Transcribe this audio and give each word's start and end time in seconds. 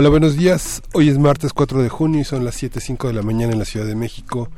Hola, 0.00 0.10
buenos 0.10 0.36
días. 0.36 0.80
Hoy 0.94 1.08
es 1.08 1.18
martes 1.18 1.52
4 1.52 1.82
de 1.82 1.88
junio 1.88 2.20
y 2.20 2.24
son 2.24 2.44
las 2.44 2.62
7.05 2.62 3.08
de 3.08 3.14
la 3.14 3.22
mañana 3.22 3.52
en 3.52 3.58
la 3.58 3.64
Ciudad 3.64 3.84
de 3.84 3.96
México. 3.96 4.48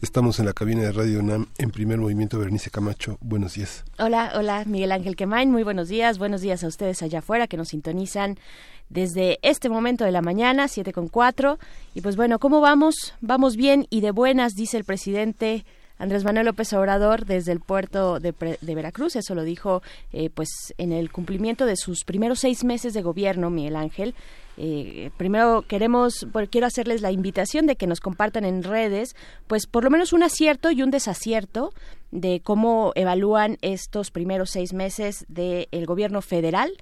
Estamos 0.00 0.38
en 0.38 0.46
la 0.46 0.52
cabina 0.52 0.82
de 0.82 0.92
Radio 0.92 1.18
UNAM 1.18 1.48
en 1.58 1.72
primer 1.72 1.98
movimiento. 1.98 2.38
Berenice 2.38 2.70
Camacho, 2.70 3.18
buenos 3.20 3.54
días. 3.54 3.84
Hola, 3.98 4.34
hola, 4.36 4.62
Miguel 4.66 4.92
Ángel 4.92 5.16
Quemain, 5.16 5.50
muy 5.50 5.64
buenos 5.64 5.88
días. 5.88 6.18
Buenos 6.18 6.42
días 6.42 6.62
a 6.62 6.68
ustedes 6.68 7.02
allá 7.02 7.18
afuera 7.18 7.48
que 7.48 7.56
nos 7.56 7.70
sintonizan 7.70 8.38
desde 8.88 9.40
este 9.42 9.68
momento 9.68 10.04
de 10.04 10.12
la 10.12 10.22
mañana, 10.22 10.68
7 10.68 10.92
con 10.92 11.08
4. 11.08 11.58
Y 11.96 12.00
pues 12.00 12.14
bueno, 12.14 12.38
¿cómo 12.38 12.60
vamos? 12.60 13.14
Vamos 13.20 13.56
bien 13.56 13.88
y 13.90 14.00
de 14.00 14.12
buenas, 14.12 14.52
dice 14.54 14.76
el 14.76 14.84
presidente 14.84 15.64
Andrés 15.98 16.22
Manuel 16.22 16.46
López 16.46 16.72
Obrador 16.72 17.24
desde 17.24 17.50
el 17.50 17.58
puerto 17.58 18.20
de, 18.20 18.32
Veracruz. 18.62 19.16
Eso 19.16 19.34
lo 19.34 19.42
dijo 19.42 19.82
eh, 20.12 20.30
pues 20.32 20.72
en 20.78 20.92
el 20.92 21.10
cumplimiento 21.10 21.66
de 21.66 21.76
sus 21.76 22.04
primeros 22.04 22.38
seis 22.38 22.62
meses 22.62 22.94
de 22.94 23.02
gobierno, 23.02 23.50
Miguel 23.50 23.74
Ángel. 23.74 24.14
Eh, 24.56 25.10
primero 25.16 25.62
queremos, 25.62 26.26
quiero 26.50 26.66
hacerles 26.66 27.00
la 27.00 27.10
invitación 27.10 27.66
de 27.66 27.76
que 27.76 27.86
nos 27.86 28.00
compartan 28.00 28.44
en 28.44 28.62
redes, 28.62 29.16
pues 29.46 29.66
por 29.66 29.84
lo 29.84 29.90
menos 29.90 30.12
un 30.12 30.22
acierto 30.22 30.70
y 30.70 30.82
un 30.82 30.90
desacierto 30.90 31.72
de 32.10 32.40
cómo 32.40 32.92
evalúan 32.94 33.58
estos 33.62 34.10
primeros 34.10 34.50
seis 34.50 34.72
meses 34.72 35.24
del 35.28 35.86
gobierno 35.86 36.22
federal. 36.22 36.72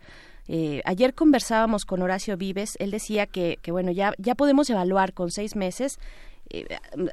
Eh, 0.48 0.82
ayer 0.84 1.14
conversábamos 1.14 1.84
con 1.84 2.02
Horacio 2.02 2.36
Vives, 2.36 2.76
él 2.78 2.90
decía 2.90 3.26
que, 3.26 3.58
que 3.62 3.72
bueno, 3.72 3.92
ya, 3.92 4.12
ya 4.18 4.34
podemos 4.34 4.68
evaluar 4.68 5.12
con 5.14 5.30
seis 5.30 5.56
meses 5.56 5.98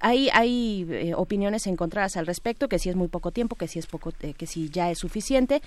hay, 0.02 0.30
hay 0.34 0.88
eh, 0.90 1.14
opiniones 1.16 1.68
encontradas 1.68 2.18
al 2.18 2.26
respecto, 2.26 2.68
que 2.68 2.80
si 2.80 2.90
es 2.90 2.96
muy 2.96 3.08
poco 3.08 3.32
tiempo, 3.32 3.56
que 3.56 3.68
si 3.68 3.80
es 3.80 3.88
poco, 3.88 4.12
eh, 4.22 4.34
que 4.34 4.48
si 4.48 4.70
ya 4.70 4.92
es 4.92 5.00
suficiente. 5.00 5.62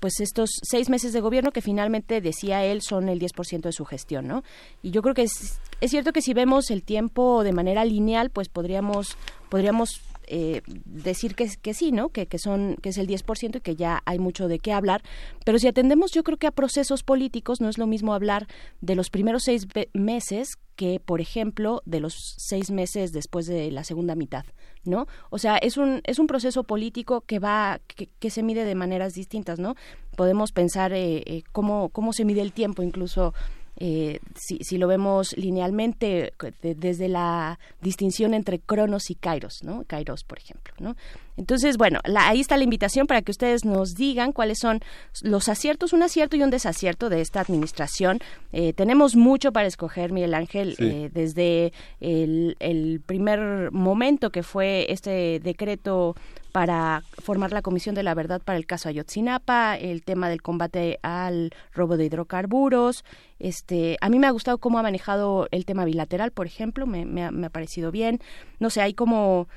pues 0.00 0.20
estos 0.20 0.50
seis 0.62 0.88
meses 0.90 1.12
de 1.12 1.20
gobierno 1.20 1.52
que 1.52 1.62
finalmente 1.62 2.20
decía 2.20 2.64
él 2.64 2.82
son 2.82 3.08
el 3.08 3.18
10% 3.18 3.62
de 3.62 3.72
su 3.72 3.84
gestión, 3.84 4.26
¿no? 4.26 4.42
Y 4.82 4.90
yo 4.90 5.02
creo 5.02 5.14
que 5.14 5.22
es, 5.22 5.58
es 5.80 5.90
cierto 5.90 6.12
que 6.12 6.22
si 6.22 6.34
vemos 6.34 6.70
el 6.70 6.82
tiempo 6.82 7.42
de 7.44 7.52
manera 7.52 7.84
lineal, 7.84 8.30
pues 8.30 8.48
podríamos 8.48 9.16
podríamos 9.48 10.00
eh, 10.28 10.62
decir 10.84 11.34
que, 11.34 11.48
que 11.60 11.74
sí, 11.74 11.92
¿no? 11.92 12.10
Que, 12.10 12.26
que, 12.26 12.38
son, 12.38 12.76
que 12.82 12.90
es 12.90 12.98
el 12.98 13.08
10% 13.08 13.56
y 13.56 13.60
que 13.60 13.76
ya 13.76 14.02
hay 14.04 14.18
mucho 14.18 14.48
de 14.48 14.58
qué 14.58 14.72
hablar. 14.72 15.02
Pero 15.44 15.58
si 15.58 15.66
atendemos, 15.66 16.12
yo 16.12 16.22
creo 16.22 16.38
que 16.38 16.46
a 16.46 16.52
procesos 16.52 17.02
políticos 17.02 17.60
no 17.60 17.68
es 17.68 17.78
lo 17.78 17.86
mismo 17.86 18.14
hablar 18.14 18.46
de 18.80 18.94
los 18.94 19.10
primeros 19.10 19.44
seis 19.44 19.66
meses 19.92 20.58
que, 20.78 21.00
por 21.00 21.20
ejemplo, 21.20 21.82
de 21.86 21.98
los 21.98 22.34
seis 22.36 22.70
meses 22.70 23.10
después 23.10 23.46
de 23.46 23.72
la 23.72 23.82
segunda 23.82 24.14
mitad, 24.14 24.44
¿no? 24.84 25.08
O 25.28 25.38
sea, 25.38 25.56
es 25.56 25.76
un, 25.76 26.02
es 26.04 26.20
un 26.20 26.28
proceso 26.28 26.62
político 26.62 27.22
que 27.22 27.40
va, 27.40 27.80
que, 27.88 28.08
que 28.20 28.30
se 28.30 28.44
mide 28.44 28.64
de 28.64 28.76
maneras 28.76 29.12
distintas, 29.12 29.58
¿no? 29.58 29.74
Podemos 30.16 30.52
pensar 30.52 30.92
eh, 30.92 31.24
eh, 31.26 31.42
cómo, 31.50 31.88
cómo 31.88 32.12
se 32.12 32.24
mide 32.24 32.42
el 32.42 32.52
tiempo, 32.52 32.84
incluso 32.84 33.34
eh, 33.80 34.18
si, 34.34 34.58
si, 34.58 34.76
lo 34.76 34.88
vemos 34.88 35.36
linealmente 35.36 36.32
desde 36.60 37.08
la 37.08 37.58
distinción 37.80 38.34
entre 38.34 38.58
Cronos 38.58 39.10
y 39.10 39.14
Kairos, 39.14 39.62
¿no? 39.62 39.84
Kairos, 39.86 40.24
por 40.24 40.38
ejemplo, 40.38 40.74
¿no? 40.80 40.96
Entonces, 41.36 41.76
bueno, 41.76 42.00
ahí 42.16 42.40
está 42.40 42.56
la 42.56 42.64
invitación 42.64 43.06
para 43.06 43.22
que 43.22 43.30
ustedes 43.30 43.64
nos 43.64 43.94
digan 43.94 44.32
cuáles 44.32 44.58
son 44.58 44.80
los 45.22 45.48
aciertos, 45.48 45.92
un 45.92 46.02
acierto 46.02 46.36
y 46.36 46.42
un 46.42 46.50
desacierto 46.50 47.08
de 47.08 47.20
esta 47.20 47.40
administración. 47.40 48.18
Eh, 48.52 48.72
tenemos 48.72 49.14
mucho 49.14 49.52
para 49.52 49.68
escoger, 49.68 50.10
Miguel 50.10 50.34
Ángel, 50.34 50.74
eh, 50.80 51.10
desde 51.14 51.72
el, 52.00 52.56
el 52.58 53.00
primer 53.06 53.70
momento 53.70 54.30
que 54.30 54.42
fue 54.42 54.86
este 54.90 55.38
decreto 55.38 56.16
para 56.52 57.02
formar 57.18 57.52
la 57.52 57.62
Comisión 57.62 57.94
de 57.94 58.02
la 58.02 58.14
Verdad 58.14 58.40
para 58.42 58.58
el 58.58 58.66
caso 58.66 58.88
Ayotzinapa, 58.88 59.76
el 59.76 60.02
tema 60.02 60.28
del 60.28 60.42
combate 60.42 60.98
al 61.02 61.52
robo 61.72 61.96
de 61.96 62.06
hidrocarburos. 62.06 63.04
Este, 63.38 63.96
a 64.00 64.08
mí 64.08 64.18
me 64.18 64.26
ha 64.26 64.30
gustado 64.30 64.58
cómo 64.58 64.78
ha 64.78 64.82
manejado 64.82 65.48
el 65.50 65.64
tema 65.64 65.84
bilateral, 65.84 66.30
por 66.30 66.46
ejemplo, 66.46 66.86
me, 66.86 67.04
me, 67.04 67.24
ha, 67.24 67.30
me 67.30 67.46
ha 67.46 67.50
parecido 67.50 67.90
bien. 67.90 68.20
No 68.58 68.70
sé, 68.70 68.80
hay 68.80 68.94
como 68.94 69.48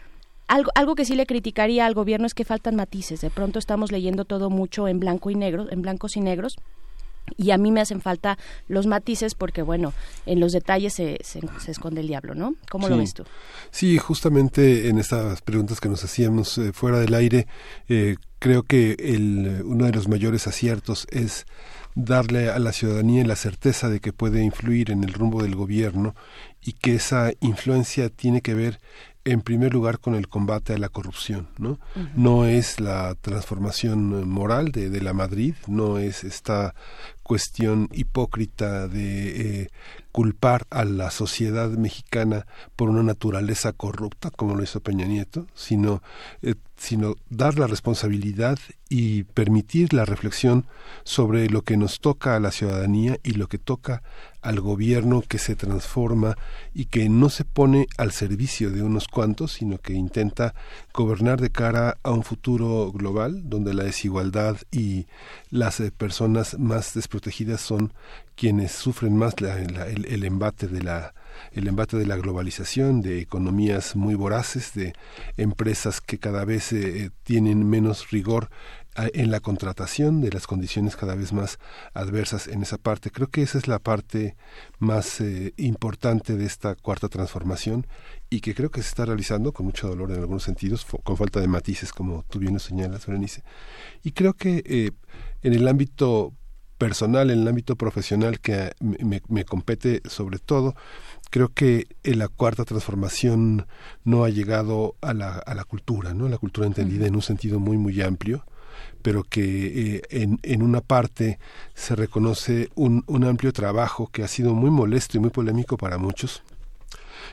algo, 0.47 0.71
algo 0.75 0.95
que 0.95 1.05
sí 1.05 1.15
le 1.15 1.25
criticaría 1.25 1.85
al 1.85 1.93
gobierno 1.93 2.27
es 2.27 2.33
que 2.33 2.45
faltan 2.45 2.75
matices. 2.75 3.21
De 3.21 3.29
pronto 3.29 3.57
estamos 3.57 3.91
leyendo 3.91 4.25
todo 4.25 4.49
mucho 4.49 4.87
en 4.87 4.99
blanco 4.99 5.29
y 5.29 5.35
negro, 5.35 5.67
en 5.71 5.81
blancos 5.81 6.17
y 6.17 6.21
negros. 6.21 6.57
Y 7.37 7.51
a 7.51 7.57
mí 7.57 7.71
me 7.71 7.81
hacen 7.81 8.01
falta 8.01 8.37
los 8.67 8.87
matices 8.87 9.35
porque, 9.35 9.61
bueno, 9.61 9.93
en 10.25 10.39
los 10.39 10.51
detalles 10.51 10.93
se, 10.93 11.17
se, 11.23 11.41
esconde 11.71 12.01
el 12.01 12.07
diablo, 12.07 12.35
¿no? 12.35 12.55
¿Cómo 12.69 12.89
lo 12.89 12.97
ves 12.97 13.13
tú? 13.13 13.23
Sí, 13.71 13.97
justamente 13.97 14.89
en 14.89 14.97
estas 14.97 15.41
preguntas 15.41 15.79
que 15.79 15.89
nos 15.89 16.03
hacíamos 16.03 16.57
eh, 16.57 16.73
fuera 16.73 16.99
del 16.99 17.13
aire, 17.13 17.47
eh, 17.87 18.17
creo 18.39 18.63
que 18.63 18.95
el, 18.99 19.61
uno 19.65 19.85
de 19.85 19.91
los 19.91 20.07
mayores 20.07 20.47
aciertos 20.47 21.07
es 21.09 21.45
darle 21.95 22.49
a 22.49 22.59
la 22.59 22.71
ciudadanía 22.71 23.25
la 23.25 23.35
certeza 23.35 23.89
de 23.89 23.99
que 23.99 24.13
puede 24.13 24.43
influir 24.43 24.91
en 24.91 25.03
el 25.03 25.13
rumbo 25.13 25.43
del 25.43 25.55
gobierno 25.55 26.15
y 26.61 26.73
que 26.73 26.95
esa 26.95 27.31
influencia 27.39 28.09
tiene 28.09 28.41
que 28.41 28.53
ver 28.53 28.79
en 29.23 29.41
primer 29.41 29.73
lugar 29.73 29.99
con 29.99 30.15
el 30.15 30.27
combate 30.27 30.73
a 30.73 30.77
la 30.77 30.89
corrupción, 30.89 31.47
¿no? 31.57 31.79
No 32.15 32.45
es 32.45 32.79
la 32.79 33.15
transformación 33.21 34.27
moral 34.27 34.71
de, 34.71 34.89
de, 34.89 35.01
la 35.01 35.13
Madrid, 35.13 35.53
no 35.67 35.99
es 35.99 36.23
esta 36.23 36.73
cuestión 37.31 37.87
hipócrita 37.93 38.87
de 38.87 39.61
eh, 39.61 39.69
culpar 40.11 40.65
a 40.69 40.83
la 40.85 41.11
sociedad 41.11 41.69
mexicana 41.69 42.45
por 42.75 42.89
una 42.89 43.03
naturaleza 43.03 43.73
corrupta, 43.73 44.31
como 44.31 44.55
lo 44.55 44.63
hizo 44.63 44.81
Peña 44.81 45.05
Nieto, 45.05 45.47
sino, 45.53 46.01
eh, 46.41 46.55
sino 46.81 47.15
dar 47.29 47.59
la 47.59 47.67
responsabilidad 47.67 48.57
y 48.89 49.21
permitir 49.21 49.93
la 49.93 50.03
reflexión 50.03 50.65
sobre 51.03 51.47
lo 51.47 51.61
que 51.61 51.77
nos 51.77 51.99
toca 51.99 52.35
a 52.35 52.39
la 52.39 52.49
ciudadanía 52.49 53.19
y 53.21 53.33
lo 53.33 53.47
que 53.47 53.59
toca 53.59 54.01
al 54.41 54.59
gobierno 54.61 55.21
que 55.21 55.37
se 55.37 55.55
transforma 55.55 56.35
y 56.73 56.85
que 56.85 57.07
no 57.07 57.29
se 57.29 57.45
pone 57.45 57.85
al 57.99 58.11
servicio 58.11 58.71
de 58.71 58.81
unos 58.81 59.07
cuantos, 59.07 59.51
sino 59.51 59.77
que 59.77 59.93
intenta 59.93 60.55
gobernar 60.91 61.39
de 61.39 61.51
cara 61.51 61.99
a 62.01 62.09
un 62.09 62.23
futuro 62.23 62.91
global 62.91 63.47
donde 63.47 63.75
la 63.75 63.83
desigualdad 63.83 64.57
y 64.71 65.05
las 65.51 65.79
eh, 65.81 65.91
personas 65.91 66.57
más 66.57 66.95
desprotegidas 66.95 67.61
son 67.61 67.93
quienes 68.35 68.71
sufren 68.71 69.15
más 69.15 69.35
el, 69.37 70.23
embate 70.23 70.67
de 70.67 70.81
la 70.81 71.13
el 71.51 71.67
embate 71.67 71.97
de 71.97 72.05
la 72.05 72.17
globalización, 72.17 73.01
de 73.01 73.19
economías 73.19 73.95
muy 73.95 74.15
voraces, 74.15 74.73
de 74.73 74.93
empresas 75.37 76.01
que 76.01 76.19
cada 76.19 76.45
vez 76.45 76.73
eh, 76.73 77.11
tienen 77.23 77.69
menos 77.69 78.11
rigor 78.11 78.49
en 78.95 79.31
la 79.31 79.39
contratación 79.39 80.19
de 80.19 80.31
las 80.31 80.47
condiciones 80.47 80.97
cada 80.97 81.15
vez 81.15 81.31
más 81.31 81.59
adversas 81.93 82.47
en 82.47 82.61
esa 82.61 82.77
parte. 82.77 83.09
Creo 83.09 83.27
que 83.27 83.41
esa 83.41 83.57
es 83.57 83.67
la 83.67 83.79
parte 83.79 84.35
más 84.79 85.21
eh, 85.21 85.53
importante 85.57 86.35
de 86.35 86.45
esta 86.45 86.75
cuarta 86.75 87.07
transformación 87.07 87.87
y 88.29 88.41
que 88.41 88.53
creo 88.53 88.69
que 88.69 88.81
se 88.81 88.89
está 88.89 89.05
realizando 89.05 89.53
con 89.53 89.65
mucho 89.65 89.87
dolor 89.87 90.11
en 90.11 90.19
algunos 90.19 90.43
sentidos, 90.43 90.85
con 91.03 91.15
falta 91.15 91.39
de 91.39 91.47
matices, 91.47 91.93
como 91.93 92.23
tú 92.29 92.39
bien 92.39 92.53
lo 92.53 92.59
señalas, 92.59 93.05
Berenice. 93.05 93.43
Y 94.03 94.11
creo 94.11 94.33
que 94.33 94.61
eh, 94.65 94.91
en 95.41 95.53
el 95.53 95.67
ámbito 95.67 96.33
personal, 96.77 97.29
en 97.29 97.41
el 97.41 97.47
ámbito 97.47 97.75
profesional 97.75 98.39
que 98.41 98.71
me, 98.79 99.21
me 99.29 99.45
compete 99.45 100.01
sobre 100.05 100.39
todo, 100.39 100.75
creo 101.31 101.49
que 101.49 101.87
la 102.03 102.27
cuarta 102.27 102.65
transformación 102.65 103.65
no 104.03 104.23
ha 104.23 104.29
llegado 104.29 104.95
a 105.01 105.13
la, 105.13 105.65
cultura, 105.67 106.13
¿no? 106.13 106.29
La 106.29 106.37
cultura 106.37 106.67
entendida 106.67 107.07
en 107.07 107.15
un 107.15 107.23
sentido 107.23 107.59
muy, 107.59 107.77
muy 107.77 107.99
amplio 108.01 108.45
pero 109.01 109.23
que 109.23 109.95
eh, 109.95 110.01
en, 110.09 110.39
en, 110.43 110.61
una 110.61 110.81
parte 110.81 111.39
se 111.73 111.95
reconoce 111.95 112.69
un, 112.75 113.03
un 113.07 113.23
amplio 113.23 113.51
trabajo 113.51 114.07
que 114.11 114.23
ha 114.23 114.27
sido 114.27 114.53
muy 114.53 114.69
molesto 114.69 115.17
y 115.17 115.19
muy 115.19 115.31
polémico 115.31 115.75
para 115.75 115.97
muchos, 115.97 116.43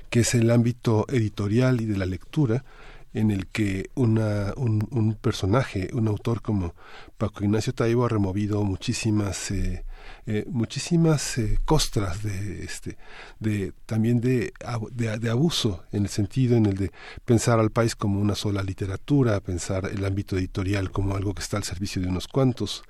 que 0.08 0.20
es 0.20 0.34
el 0.34 0.50
ámbito 0.50 1.04
editorial 1.08 1.80
y 1.80 1.84
de 1.84 1.98
la 1.98 2.06
lectura, 2.06 2.64
en 3.12 3.30
el 3.30 3.46
que 3.46 3.90
una, 3.94 4.52
un, 4.56 4.88
un, 4.90 5.14
personaje, 5.14 5.90
un 5.92 6.08
autor 6.08 6.42
como 6.42 6.74
Paco 7.16 7.44
Ignacio 7.44 7.74
Taibo 7.74 8.04
ha 8.04 8.08
removido 8.08 8.62
muchísimas 8.64 9.50
eh, 9.50 9.84
eh, 10.26 10.44
muchísimas 10.48 11.38
eh, 11.38 11.58
costras 11.64 12.22
de 12.22 12.64
este 12.64 12.98
de 13.38 13.72
también 13.86 14.20
de, 14.20 14.52
de, 14.92 15.30
abuso 15.30 15.84
en 15.92 16.02
el 16.04 16.08
sentido 16.08 16.56
en 16.56 16.66
el 16.66 16.76
de 16.76 16.90
pensar 17.24 17.58
al 17.58 17.70
país 17.70 17.94
como 17.94 18.20
una 18.20 18.34
sola 18.34 18.62
literatura 18.62 19.40
pensar 19.40 19.86
el 19.86 20.04
ámbito 20.04 20.36
editorial 20.36 20.90
como 20.90 21.16
algo 21.16 21.34
que 21.34 21.42
está 21.42 21.56
al 21.56 21.64
servicio 21.64 22.02
de 22.02 22.08
unos 22.08 22.28
cuantos 22.28 22.82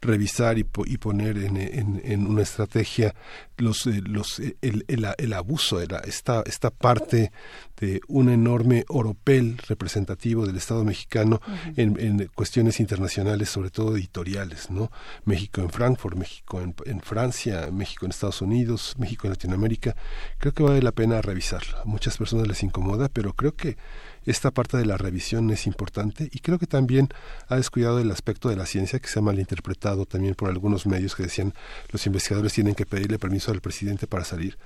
revisar 0.00 0.58
y, 0.58 0.66
y 0.86 0.98
poner 0.98 1.38
en, 1.38 1.56
en, 1.56 2.26
una 2.26 2.42
estrategia 2.42 3.14
los, 3.56 3.86
eh, 3.86 4.02
los 4.04 4.40
el, 4.40 4.84
el, 4.88 5.06
el, 5.16 5.32
abuso 5.32 5.80
esta 5.80 6.42
esta 6.46 6.70
parte 6.70 7.32
de 7.80 8.00
un 8.08 8.28
enorme 8.28 8.84
oropel 8.88 9.58
representativo 9.68 10.46
del 10.46 10.56
Estado 10.56 10.84
mexicano 10.84 11.40
en, 11.76 11.98
en, 11.98 12.30
cuestiones 12.34 12.80
internacionales 12.80 13.48
sobre 13.48 13.70
todo 13.70 13.96
editoriales 13.96 14.70
no 14.70 14.90
México 15.24 15.60
en 15.60 15.70
Frankfurt 15.70 16.16
México 16.16 16.60
en 16.60 16.74
en 16.86 17.00
Francia, 17.00 17.68
México 17.72 18.04
en 18.04 18.10
Estados 18.10 18.42
Unidos, 18.42 18.94
México 18.98 19.26
en 19.26 19.32
Latinoamérica, 19.32 19.96
creo 20.38 20.52
que 20.52 20.62
vale 20.62 20.82
la 20.82 20.92
pena 20.92 21.22
revisarlo. 21.22 21.78
A 21.78 21.84
muchas 21.84 22.16
personas 22.16 22.46
les 22.46 22.62
incomoda, 22.62 23.08
pero 23.08 23.32
creo 23.32 23.54
que 23.54 23.76
esta 24.26 24.50
parte 24.50 24.76
de 24.76 24.84
la 24.84 24.98
revisión 24.98 25.50
es 25.50 25.66
importante 25.66 26.28
y 26.30 26.40
creo 26.40 26.58
que 26.58 26.66
también 26.66 27.08
ha 27.48 27.56
descuidado 27.56 28.00
el 28.00 28.10
aspecto 28.10 28.48
de 28.48 28.56
la 28.56 28.66
ciencia 28.66 28.98
que 28.98 29.08
se 29.08 29.18
ha 29.18 29.22
malinterpretado 29.22 30.04
también 30.04 30.34
por 30.34 30.50
algunos 30.50 30.86
medios 30.86 31.14
que 31.14 31.22
decían 31.22 31.54
los 31.90 32.06
investigadores 32.06 32.52
tienen 32.52 32.74
que 32.74 32.86
pedirle 32.86 33.18
permiso 33.18 33.50
al 33.50 33.60
presidente 33.60 34.06
para 34.06 34.24
salir. 34.24 34.58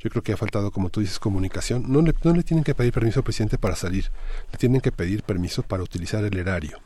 Yo 0.00 0.10
creo 0.10 0.22
que 0.22 0.32
ha 0.32 0.36
faltado, 0.36 0.70
como 0.70 0.90
tú 0.90 1.00
dices, 1.00 1.18
comunicación. 1.18 1.84
No 1.88 2.02
le, 2.02 2.14
no 2.22 2.32
le 2.32 2.42
tienen 2.42 2.64
que 2.64 2.74
pedir 2.74 2.92
permiso 2.92 3.20
al 3.20 3.24
presidente 3.24 3.58
para 3.58 3.76
salir, 3.76 4.10
le 4.52 4.58
tienen 4.58 4.80
que 4.80 4.92
pedir 4.92 5.22
permiso 5.22 5.62
para 5.62 5.82
utilizar 5.82 6.24
el 6.24 6.36
erario 6.36 6.78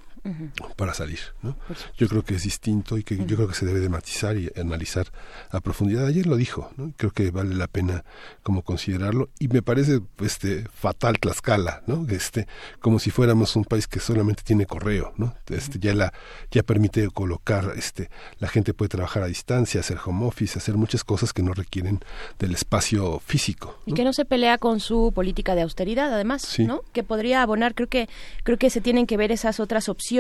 para 0.77 0.95
salir. 0.95 1.19
¿no? 1.43 1.57
Yo 1.97 2.09
creo 2.09 2.23
que 2.23 2.35
es 2.35 2.45
distinto 2.45 2.97
y 2.97 3.03
que 3.03 3.17
yo 3.17 3.37
creo 3.37 3.49
que 3.49 3.55
se 3.55 3.67
debe 3.67 3.81
de 3.81 3.89
matizar 3.89 4.37
y 4.37 4.51
analizar 4.57 5.09
a 5.51 5.61
profundidad. 5.61 6.07
Ayer 6.07 6.27
lo 6.27 6.37
dijo, 6.37 6.71
¿no? 6.77 6.93
creo 6.97 7.11
que 7.11 7.31
vale 7.31 7.55
la 7.55 7.67
pena 7.67 8.05
como 8.43 8.63
considerarlo 8.63 9.31
y 9.39 9.49
me 9.49 9.63
parece 9.63 10.01
este 10.21 10.65
fatal 10.73 11.19
Tlaxcala, 11.19 11.83
¿no? 11.87 12.07
Este 12.09 12.47
como 12.81 12.99
si 12.99 13.11
fuéramos 13.11 13.57
un 13.57 13.65
país 13.65 13.89
que 13.89 14.01
solamente 14.01 14.43
tiene 14.45 14.67
correo, 14.67 15.13
¿no? 15.17 15.35
Este 15.49 15.79
ya 15.79 15.95
la 15.95 16.13
ya 16.51 16.63
permite 16.63 17.09
colocar 17.11 17.73
este 17.77 18.09
la 18.39 18.49
gente 18.49 18.75
puede 18.75 18.91
trabajar 18.91 19.25
a 19.25 19.27
distancia, 19.27 19.81
hacer 19.81 19.99
home 20.05 20.27
office, 20.27 20.59
hacer 20.59 20.77
muchas 20.77 21.05
cosas 21.05 21.33
que 21.33 21.43
no 21.43 21.53
requieren 21.53 22.01
del 22.39 22.55
espacio 22.55 23.21
físico. 23.21 23.79
Y 23.87 23.95
que 23.95 24.05
no 24.05 24.13
se 24.13 24.25
pelea 24.25 24.59
con 24.59 24.81
su 24.81 25.13
política 25.13 25.55
de 25.55 25.63
austeridad 25.63 26.13
además, 26.13 26.59
¿no? 26.61 26.83
Que 26.93 27.03
podría 27.03 27.43
abonar, 27.43 27.75
creo 27.75 27.89
que 27.89 28.09
creo 28.45 28.59
que 28.59 28.71
se 28.71 28.81
tienen 28.81 29.07
que 29.07 29.17
ver 29.17 29.33
esas 29.33 29.59
otras 29.59 29.89
opciones 29.89 30.12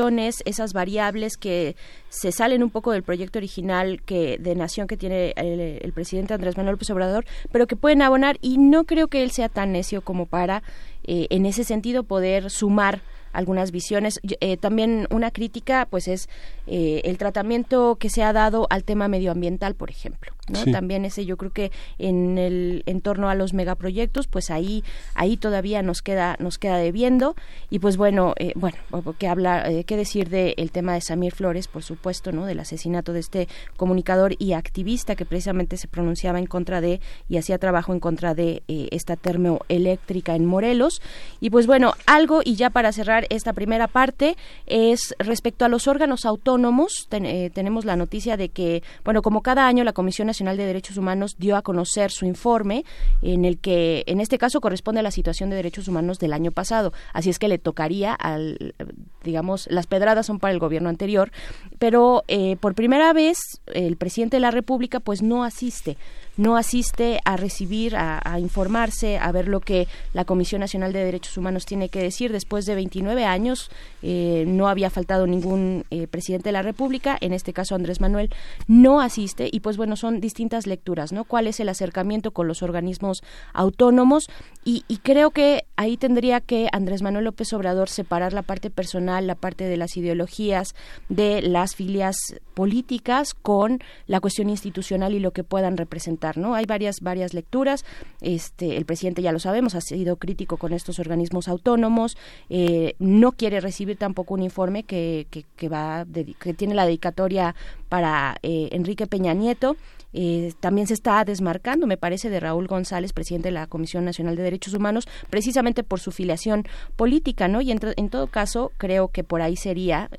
esas 0.45 0.73
variables 0.73 1.37
que 1.37 1.77
se 2.09 2.33
salen 2.33 2.63
un 2.63 2.71
poco 2.71 2.93
del 2.93 3.03
proyecto 3.03 3.39
original 3.39 4.01
que 4.03 4.39
de 4.39 4.55
nación 4.55 4.87
que 4.87 4.97
tiene 4.97 5.33
el, 5.37 5.93
presidente 5.93 6.35
Andrés 6.35 6.57
Manuel 6.57 6.75
López 6.75 6.91
Obrador, 6.91 7.25
pero 7.51 7.67
que 7.67 7.77
pueden 7.77 8.03
abonar 8.03 8.39
y 8.41 8.59
no 8.59 8.85
creo 8.85 9.09
que 9.09 9.23
él 9.23 9.31
sea 9.31 9.49
tan 9.49 9.73
necio 9.73 10.01
como 10.01 10.27
para 10.27 10.63
eh, 11.05 11.27
en 11.31 11.47
ese 11.47 11.65
sentido 11.65 12.05
poder 12.05 12.51
sumar 12.51 13.03
algunas 13.33 13.71
visiones. 13.71 14.21
Eh, 14.41 14.57
también 14.57 15.07
una 15.11 15.31
crítica, 15.31 15.87
pues, 15.91 16.09
es 16.09 16.29
eh, 16.67 17.03
el 17.05 17.19
tratamiento 17.19 17.97
que 17.97 18.11
se 18.11 18.23
ha 18.23 18.33
dado 18.33 18.67
al 18.71 18.85
tema 18.85 19.09
medioambiental, 19.09 19.75
por 19.75 19.91
ejemplo. 19.91 20.33
¿No? 20.49 20.65
También 20.73 21.05
ese, 21.05 21.25
yo 21.25 21.37
creo 21.37 21.53
que 21.53 21.71
en 21.99 22.39
el 22.39 22.83
en 22.87 23.01
torno 23.01 23.29
a 23.29 23.35
los 23.35 23.55
megaproyectos, 23.55 24.27
pues 24.27 24.51
ahí 24.51 24.85
ahí 25.15 25.37
todavía 25.37 25.83
nos 25.83 26.03
queda 26.03 26.37
nos 26.39 26.59
queda 26.59 26.77
debiendo 26.77 27.35
y 27.71 27.79
pues 27.79 27.97
bueno 27.97 28.35
eh, 28.39 28.53
bueno 28.57 28.79
que 29.19 29.29
habla 29.29 29.65
qué 29.87 29.97
decir 29.97 30.29
del 30.29 30.71
tema 30.71 30.95
de 30.95 31.01
Samir 31.01 31.33
Flores, 31.35 31.69
por 31.69 31.83
supuesto, 31.83 32.33
no 32.33 32.47
del 32.47 32.61
asesinato 32.61 33.13
de 33.13 33.21
este 33.21 33.49
comunicador 33.77 34.35
y 34.39 34.53
activista 34.53 35.15
que 35.15 35.25
precisamente 35.25 35.77
se 35.77 35.89
pronunciaba 35.89 36.39
en 36.39 36.47
contra 36.47 36.81
de 36.81 37.01
y 37.29 37.37
hacía 37.37 37.59
trabajo 37.59 37.93
en 37.93 38.01
contra 38.01 38.35
de 38.35 38.63
esta 38.67 39.17
termoeléctrica 39.17 40.35
en 40.35 40.47
Morelos 40.47 41.01
y 41.41 41.51
pues 41.51 41.67
bueno 41.67 41.95
algo 42.07 42.41
y 42.45 42.57
ya 42.57 42.71
para 42.71 42.93
cerrar 42.93 43.27
esta 43.31 43.53
primera 43.53 43.89
parte 43.89 44.37
es 44.67 45.15
respecto 45.19 45.65
a 45.65 45.69
los 45.69 45.89
órganos 45.89 46.25
autónomos. 46.25 47.09
Eh, 47.11 47.51
tenemos 47.53 47.85
la 47.85 47.97
noticia 47.97 48.37
de 48.37 48.49
que, 48.49 48.83
bueno, 49.05 49.23
como 49.23 49.43
cada 49.43 49.67
año 49.67 49.85
la 49.85 49.93
Comisión 49.93 50.29
Nacional 50.33 50.57
de 50.57 50.65
Derechos 50.65 50.97
Humanos 50.97 51.37
dio 51.39 51.57
a 51.57 51.63
conocer 51.63 52.11
su 52.11 52.25
informe 52.25 52.87
en 53.21 53.45
el 53.45 53.59
que, 53.59 54.03
en 54.07 54.19
este 54.19 54.39
caso, 54.39 54.63
corresponde 54.63 55.01
a 55.01 55.03
la 55.03 55.11
situación 55.11 55.51
de 55.51 55.57
derechos 55.57 55.89
humanos 55.89 56.19
del 56.19 56.33
año 56.33 56.53
pasado. 56.53 56.95
Así 57.13 57.29
es 57.29 57.39
que 57.39 57.49
le 57.49 57.59
tocaría 57.59 58.15
al, 58.15 58.75
digamos, 59.23 59.67
las 59.71 59.87
pedradas 59.87 60.25
son 60.25 60.39
para 60.39 60.55
el 60.55 60.59
gobierno 60.59 60.89
anterior, 60.89 61.31
pero 61.79 62.25
eh, 62.29 62.57
por 62.57 62.75
primera 62.75 63.13
vez 63.13 63.39
el 63.75 63.97
presidente 63.97 64.37
de 64.37 64.41
la 64.41 64.51
República 64.51 65.01
pues 65.01 65.23
no 65.23 65.45
asiste 65.45 65.99
no 66.37 66.57
asiste 66.57 67.21
a 67.25 67.37
recibir, 67.37 67.95
a, 67.97 68.39
informarse, 68.39 69.19
a 69.19 69.31
ver 69.33 69.49
lo 69.49 69.61
que 69.61 69.87
la 70.13 70.25
Comisión 70.25 70.61
Nacional 70.61 70.93
de 70.93 71.05
Derechos 71.05 71.37
Humanos 71.37 71.67
tiene 71.67 71.89
que 71.89 72.03
decir. 72.03 72.33
Después 72.33 72.65
de 72.65 72.75
29 72.75 73.25
años 73.25 73.71
eh, 74.03 74.45
no 74.47 74.69
había 74.69 74.91
faltado 74.91 75.27
ningún 75.27 75.85
eh, 75.91 76.07
presidente 76.07 76.49
de 76.49 76.53
la 76.53 76.63
República, 76.63 77.17
en 77.21 77.33
este 77.33 77.53
caso 77.53 77.75
Andrés 77.75 78.01
Manuel, 78.01 78.31
no 78.67 79.01
asiste 79.01 79.49
y 79.53 79.61
pues 79.61 79.77
bueno, 79.77 79.97
son 79.97 80.21
distintas 80.21 80.67
lecturas, 80.67 81.13
¿no? 81.13 81.25
¿Cuál 81.25 81.47
es 81.47 81.61
el 81.61 81.69
acercamiento 81.69 82.31
con 82.31 82.49
los 82.49 82.63
organismos 82.63 83.23
autónomos? 83.53 84.29
Y, 84.65 84.85
y 84.89 84.99
creo 84.99 85.31
que 85.31 85.65
ahí 85.77 85.97
tendría 85.97 86.41
que 86.41 86.69
Andrés 86.73 87.03
Manuel 87.03 87.27
López 87.27 87.53
Obrador 87.53 87.89
separar 87.89 88.33
la 88.33 88.43
parte 88.43 88.71
personal, 88.71 89.27
la 89.27 89.35
parte 89.35 89.65
de 89.65 89.77
las 89.77 89.97
ideologías, 89.97 90.75
de 91.09 91.43
las 91.43 91.75
filias 91.75 92.17
políticas 92.55 93.35
con 93.35 93.81
la 94.07 94.21
cuestión 94.21 94.49
institucional 94.49 95.15
y 95.15 95.21
lo 95.21 95.33
que 95.33 95.45
puedan 95.45 95.77
representar 95.77 96.22
¿no? 96.37 96.55
Hay 96.55 96.65
varias 96.67 97.01
varias 97.01 97.35
lecturas. 97.35 97.85
Este, 98.21 98.77
el 98.77 98.85
presidente 98.85 99.23
ya 99.23 99.33
lo 99.33 99.39
sabemos 99.39 99.75
ha 99.75 99.81
sido 99.81 100.17
crítico 100.17 100.57
con 100.57 100.73
estos 100.73 100.99
organismos 100.99 101.49
autónomos. 101.49 102.17
Eh, 102.49 102.95
no 102.99 103.33
quiere 103.33 103.61
recibir 103.61 103.97
tampoco 103.97 104.35
un 104.35 104.43
informe 104.43 104.85
que, 104.85 105.27
que, 105.31 105.69
va 105.69 106.07
que 106.39 106.55
tiene 106.55 106.75
la 106.75 106.87
dedicatoria 106.87 107.55
para 107.89 108.37
eh, 108.43 108.69
Enrique 108.73 109.07
Peña 109.07 109.35
Nieto. 109.35 109.77
Eh, 110.15 110.53
también 110.61 110.87
se 110.87 110.93
está 110.93 111.25
desmarcando, 111.25 111.87
me 111.87 111.97
parece, 111.97 112.29
de 112.29 112.39
Raúl 112.39 112.67
González, 112.67 113.15
presidente 113.15 113.49
de 113.49 113.53
la 113.53 113.67
Comisión 113.67 114.05
Nacional 114.05 114.37
de 114.37 114.43
Derechos 114.43 114.75
Humanos, 114.75 115.09
precisamente 115.31 115.85
por 115.85 116.01
su 116.01 116.13
filiación 116.13 116.65
política, 116.97 117.49
¿no? 117.49 117.63
Y 117.63 117.71
en, 117.71 117.79
todo 118.11 118.27
caso, 118.27 118.73
creo 118.77 119.09
que 119.09 119.25
por 119.25 119.41
ahí 119.41 119.57
sería, 119.57 120.11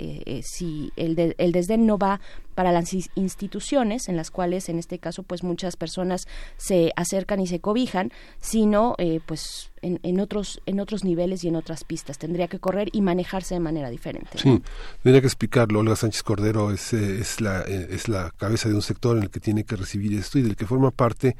si 0.41 0.91
el, 0.95 1.35
el 1.37 1.51
desdén 1.51 1.85
no 1.85 1.99
va 1.99 2.21
para 2.53 2.71
las 2.71 2.93
instituciones 3.15 4.07
en 4.09 4.15
las 4.15 4.31
cuales 4.31 4.69
en 4.69 4.79
este 4.79 4.99
caso 4.99 5.23
pues 5.23 5.43
muchas 5.43 5.75
personas 5.75 6.27
se 6.57 6.91
acercan 6.95 7.39
y 7.39 7.47
se 7.47 7.59
cobijan 7.59 8.11
sino 8.39 8.95
eh, 8.97 9.19
pues 9.25 9.71
en, 9.81 10.19
otros 10.21 10.61
en 10.65 10.79
otros 10.79 11.03
niveles 11.03 11.43
y 11.43 11.49
en 11.49 11.57
otras 11.57 11.83
pistas. 11.83 12.17
Tendría 12.17 12.47
que 12.47 12.59
correr 12.59 12.89
y 12.93 13.01
manejarse 13.01 13.55
de 13.55 13.59
manera 13.59 13.89
diferente 13.89 14.37
sí 14.37 14.61
tendría 15.01 15.21
que 15.21 15.27
explicarlo. 15.27 15.79
Olga 15.79 15.95
Sánchez 15.95 16.23
Cordero 16.23 16.71
es, 16.71 16.93
eh, 16.93 17.19
es 17.19 17.41
la 17.41 17.61
eh, 17.61 17.87
es 17.91 18.07
la 18.07 18.31
cabeza 18.37 18.69
de 18.69 18.75
un 18.75 18.81
sector 18.81 19.17
en 19.17 19.23
el 19.23 19.29
que 19.29 19.39
tiene 19.39 19.63
que 19.63 19.75
recibir 19.75 20.17
esto 20.17 20.39
y 20.39 20.41
del 20.41 20.55
que 20.55 20.65
forma 20.65 20.91
parte 20.91 21.35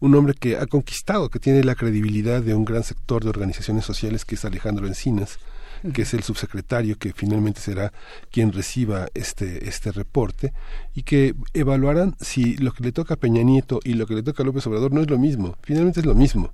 un 0.00 0.14
hombre 0.14 0.34
que 0.34 0.56
ha 0.56 0.66
conquistado 0.66 1.30
que 1.30 1.38
tiene 1.38 1.64
la 1.64 1.74
credibilidad 1.74 2.42
de 2.42 2.54
un 2.54 2.64
gran 2.64 2.82
sector 2.82 3.22
de 3.22 3.30
organizaciones 3.30 3.84
sociales 3.84 4.24
que 4.24 4.34
es 4.34 4.44
Alejandro 4.44 4.86
Encinas 4.86 5.38
que 5.92 6.02
es 6.02 6.14
el 6.14 6.22
subsecretario 6.22 6.98
que 6.98 7.12
finalmente 7.12 7.60
será 7.60 7.92
quien 8.30 8.52
reciba 8.52 9.08
este, 9.14 9.68
este 9.68 9.92
reporte, 9.92 10.52
y 10.94 11.02
que 11.02 11.34
evaluarán 11.54 12.16
si 12.20 12.56
lo 12.56 12.72
que 12.72 12.84
le 12.84 12.92
toca 12.92 13.14
a 13.14 13.16
Peña 13.18 13.42
Nieto 13.42 13.80
y 13.84 13.94
lo 13.94 14.06
que 14.06 14.14
le 14.14 14.22
toca 14.22 14.42
a 14.42 14.46
López 14.46 14.66
Obrador 14.66 14.92
no 14.92 15.00
es 15.00 15.10
lo 15.10 15.18
mismo, 15.18 15.56
finalmente 15.62 16.00
es 16.00 16.06
lo 16.06 16.14
mismo. 16.14 16.52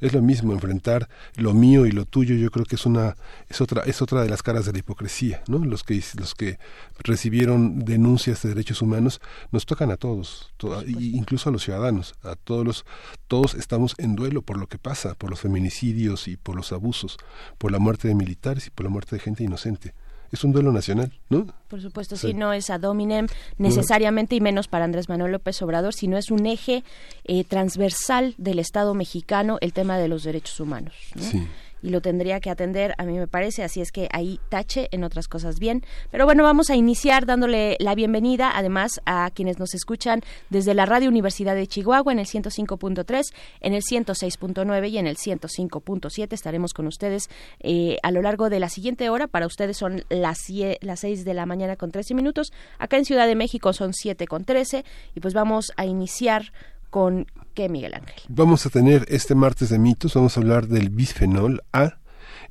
Es 0.00 0.12
lo 0.12 0.22
mismo 0.22 0.52
enfrentar 0.52 1.08
lo 1.36 1.54
mío 1.54 1.86
y 1.86 1.92
lo 1.92 2.04
tuyo. 2.04 2.34
Yo 2.34 2.50
creo 2.50 2.64
que 2.64 2.76
es 2.76 2.86
una 2.86 3.16
es 3.48 3.60
otra 3.60 3.82
es 3.82 4.02
otra 4.02 4.22
de 4.22 4.28
las 4.28 4.42
caras 4.42 4.66
de 4.66 4.72
la 4.72 4.78
hipocresía, 4.78 5.42
¿no? 5.48 5.58
Los 5.58 5.82
que 5.82 6.02
los 6.18 6.34
que 6.34 6.58
recibieron 6.98 7.80
denuncias 7.80 8.42
de 8.42 8.50
derechos 8.50 8.82
humanos 8.82 9.20
nos 9.50 9.66
tocan 9.66 9.90
a 9.90 9.96
todos, 9.96 10.52
incluso 10.86 11.48
a 11.48 11.52
los 11.52 11.62
ciudadanos, 11.62 12.14
a 12.22 12.36
todos 12.36 12.64
los 12.64 12.84
todos 13.28 13.54
estamos 13.54 13.94
en 13.98 14.16
duelo 14.16 14.42
por 14.42 14.58
lo 14.58 14.66
que 14.66 14.78
pasa, 14.78 15.14
por 15.14 15.30
los 15.30 15.40
feminicidios 15.40 16.28
y 16.28 16.36
por 16.36 16.56
los 16.56 16.72
abusos, 16.72 17.18
por 17.58 17.72
la 17.72 17.78
muerte 17.78 18.08
de 18.08 18.14
militares 18.14 18.66
y 18.66 18.70
por 18.70 18.84
la 18.84 18.90
muerte 18.90 19.16
de 19.16 19.20
gente 19.20 19.44
inocente 19.44 19.94
es 20.34 20.44
un 20.44 20.52
duelo 20.52 20.72
nacional, 20.72 21.12
¿no? 21.30 21.46
Por 21.68 21.80
supuesto, 21.80 22.16
sí, 22.16 22.34
no 22.34 22.52
es 22.52 22.70
ad 22.70 22.84
hominem 22.84 23.26
necesariamente 23.58 24.36
y 24.36 24.40
menos 24.40 24.68
para 24.68 24.84
Andrés 24.84 25.08
Manuel 25.08 25.32
López 25.32 25.60
Obrador, 25.62 25.94
sino 25.94 26.16
es 26.16 26.30
un 26.30 26.46
eje 26.46 26.84
eh, 27.24 27.44
transversal 27.44 28.34
del 28.38 28.58
Estado 28.58 28.94
mexicano 28.94 29.58
el 29.60 29.72
tema 29.72 29.98
de 29.98 30.08
los 30.08 30.24
derechos 30.24 30.60
humanos. 30.60 30.94
¿no? 31.14 31.22
Sí 31.22 31.46
y 31.84 31.90
lo 31.90 32.00
tendría 32.00 32.40
que 32.40 32.48
atender, 32.48 32.94
a 32.96 33.04
mí 33.04 33.18
me 33.18 33.26
parece, 33.26 33.62
así 33.62 33.82
es 33.82 33.92
que 33.92 34.08
ahí 34.10 34.40
tache 34.48 34.88
en 34.90 35.04
otras 35.04 35.28
cosas 35.28 35.58
bien. 35.60 35.84
Pero 36.10 36.24
bueno, 36.24 36.42
vamos 36.42 36.70
a 36.70 36.76
iniciar 36.76 37.26
dándole 37.26 37.76
la 37.78 37.94
bienvenida 37.94 38.52
además 38.56 39.02
a 39.04 39.30
quienes 39.34 39.58
nos 39.58 39.74
escuchan 39.74 40.22
desde 40.48 40.72
la 40.72 40.86
Radio 40.86 41.10
Universidad 41.10 41.54
de 41.54 41.66
Chihuahua 41.66 42.10
en 42.10 42.20
el 42.20 42.26
105.3, 42.26 43.34
en 43.60 43.74
el 43.74 43.82
106.9 43.82 44.88
y 44.88 44.96
en 44.96 45.06
el 45.06 45.18
105.7. 45.18 46.32
Estaremos 46.32 46.72
con 46.72 46.86
ustedes 46.86 47.28
eh, 47.60 47.98
a 48.02 48.10
lo 48.12 48.22
largo 48.22 48.48
de 48.48 48.60
la 48.60 48.70
siguiente 48.70 49.10
hora. 49.10 49.26
Para 49.26 49.46
ustedes 49.46 49.76
son 49.76 50.04
las, 50.08 50.48
las 50.80 51.00
6 51.00 51.26
de 51.26 51.34
la 51.34 51.44
mañana 51.44 51.76
con 51.76 51.90
13 51.90 52.14
minutos. 52.14 52.50
Acá 52.78 52.96
en 52.96 53.04
Ciudad 53.04 53.26
de 53.26 53.34
México 53.34 53.74
son 53.74 53.92
7 53.92 54.26
con 54.26 54.46
13 54.46 54.86
y 55.14 55.20
pues 55.20 55.34
vamos 55.34 55.70
a 55.76 55.84
iniciar 55.84 56.50
con 56.88 57.26
qué, 57.54 57.68
Miguel 57.68 57.94
Ángel. 57.94 58.20
Vamos 58.28 58.66
a 58.66 58.70
tener 58.70 59.06
este 59.08 59.34
martes 59.34 59.70
de 59.70 59.78
mitos, 59.78 60.14
vamos 60.14 60.36
a 60.36 60.40
hablar 60.40 60.68
del 60.68 60.90
bisfenol 60.90 61.62
A 61.72 61.98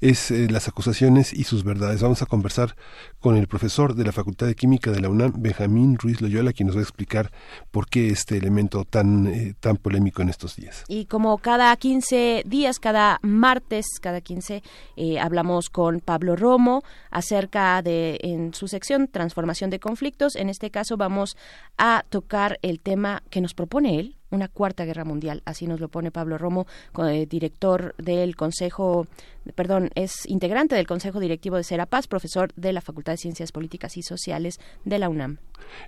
es 0.03 0.31
eh, 0.31 0.47
las 0.49 0.67
acusaciones 0.67 1.33
y 1.33 1.45
sus 1.45 1.63
verdades. 1.63 2.01
Vamos 2.01 2.21
a 2.21 2.25
conversar 2.25 2.75
con 3.19 3.37
el 3.37 3.47
profesor 3.47 3.95
de 3.95 4.03
la 4.03 4.11
Facultad 4.11 4.47
de 4.47 4.55
Química 4.55 4.91
de 4.91 4.99
la 4.99 5.09
UNAM, 5.09 5.33
Benjamín 5.37 5.97
Ruiz 5.97 6.19
Loyola, 6.19 6.51
quien 6.51 6.67
nos 6.67 6.75
va 6.75 6.81
a 6.81 6.83
explicar 6.83 7.31
por 7.71 7.87
qué 7.87 8.09
este 8.09 8.37
elemento 8.37 8.83
tan, 8.83 9.27
eh, 9.27 9.55
tan 9.59 9.77
polémico 9.77 10.21
en 10.21 10.29
estos 10.29 10.57
días. 10.57 10.83
Y 10.89 11.05
como 11.05 11.37
cada 11.37 11.75
15 11.75 12.43
días, 12.45 12.79
cada 12.79 13.19
martes, 13.21 13.85
cada 14.01 14.19
15, 14.19 14.61
eh, 14.97 15.19
hablamos 15.19 15.69
con 15.69 16.01
Pablo 16.01 16.35
Romo 16.35 16.83
acerca 17.09 17.81
de, 17.81 18.19
en 18.21 18.53
su 18.53 18.67
sección, 18.67 19.07
transformación 19.07 19.69
de 19.69 19.79
conflictos. 19.79 20.35
En 20.35 20.49
este 20.49 20.69
caso 20.69 20.97
vamos 20.97 21.37
a 21.77 22.03
tocar 22.09 22.59
el 22.61 22.81
tema 22.81 23.23
que 23.29 23.39
nos 23.39 23.53
propone 23.53 23.99
él, 23.99 24.17
una 24.33 24.47
cuarta 24.47 24.85
guerra 24.85 25.05
mundial. 25.05 25.41
Así 25.45 25.67
nos 25.67 25.79
lo 25.79 25.87
pone 25.87 26.11
Pablo 26.11 26.37
Romo, 26.37 26.65
eh, 27.07 27.25
director 27.25 27.95
del 27.97 28.35
Consejo, 28.35 29.07
perdón, 29.55 29.89
es 29.95 30.25
integrante 30.25 30.75
del 30.75 30.87
Consejo 30.87 31.19
Directivo 31.19 31.57
de 31.57 31.63
Serapaz, 31.63 32.07
profesor 32.07 32.51
de 32.55 32.73
la 32.73 32.81
Facultad 32.81 33.13
de 33.13 33.17
Ciencias 33.17 33.51
Políticas 33.51 33.95
y 33.97 34.01
Sociales 34.01 34.59
de 34.85 34.99
la 34.99 35.09
UNAM. 35.09 35.37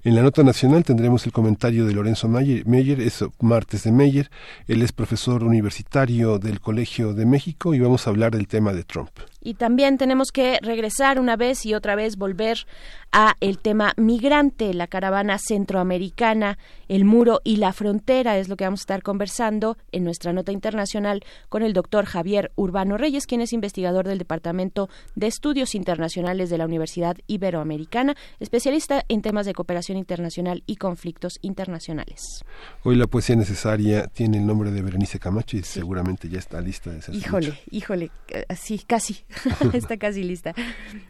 En 0.04 0.16
la 0.16 0.22
nota 0.22 0.44
nacional 0.44 0.84
tendremos 0.84 1.26
el 1.26 1.32
comentario 1.32 1.86
de 1.86 1.94
Lorenzo 1.94 2.28
Meyer, 2.28 3.02
es 3.02 3.26
martes 3.40 3.84
de 3.84 3.92
Meyer, 3.92 4.30
él 4.68 4.82
es 4.82 4.92
profesor 4.92 5.44
universitario 5.44 6.40
del 6.40 6.62
Colegio 6.62 7.14
de 7.14 7.26
México 7.26 7.74
y 7.74 7.80
vamos 7.80 8.08
a 8.08 8.12
hablar 8.12 8.32
del 8.32 8.48
tema 8.48 8.74
de 8.74 8.84
Trump. 8.84 9.12
Y 9.46 9.54
también 9.54 10.00
tenemos 10.00 10.32
que 10.32 10.58
regresar 10.64 11.20
una 11.20 11.36
vez 11.36 11.68
y 11.68 11.76
otra 11.76 11.96
vez 11.96 12.18
volver 12.18 12.66
a 13.12 13.36
el 13.42 13.60
tema 13.60 13.94
migrante, 13.96 14.74
la 14.74 14.88
caravana 14.88 15.38
centroamericana, 15.38 16.58
el 16.90 17.06
muro 17.06 17.42
y 17.44 17.58
la 17.58 17.72
frontera 17.72 18.40
es 18.40 18.50
lo 18.50 18.58
que 18.58 18.64
vamos 18.64 18.82
a 18.82 18.84
estar 18.84 19.04
conversando 19.04 19.78
en 19.92 20.04
nuestra 20.04 20.34
nota 20.34 20.52
internacional 20.52 21.24
con 21.48 21.62
el 21.62 21.74
doctor 21.74 22.06
Javier 22.06 22.52
Urbano 22.56 22.98
Reyes, 22.98 23.28
quien 23.28 23.40
es 23.40 23.54
investigador 23.54 24.08
del 24.08 24.18
Departamento 24.18 24.90
de 25.14 25.28
Estudios 25.28 25.76
Internacionales 25.76 26.50
de 26.50 26.58
la 26.58 26.66
Universidad 26.66 27.16
Iberoamericana, 27.28 28.16
especialista 28.40 29.06
en 29.10 29.22
temas 29.22 29.46
de 29.46 29.54
cooperación 29.54 30.00
internacional 30.00 30.64
y 30.66 30.78
conflictos 30.78 31.38
internacionales. 31.44 32.44
Hoy 32.84 32.96
la 32.96 33.06
poesía 33.06 33.36
necesaria 33.36 34.08
tiene 34.08 34.40
el 34.40 34.46
nombre 34.48 34.72
de 34.72 34.82
Berenice 34.82 35.20
Camacho 35.20 35.56
y 35.56 35.62
seguramente 35.62 36.30
ya 36.30 36.40
está 36.40 36.60
lista 36.62 36.90
de 36.90 37.04
ser 37.04 37.14
Híjole, 37.14 37.60
híjole, 37.70 38.12
sí, 38.56 38.82
casi. 38.86 39.24
Está 39.74 39.98
casi 39.98 40.24
lista. 40.24 40.54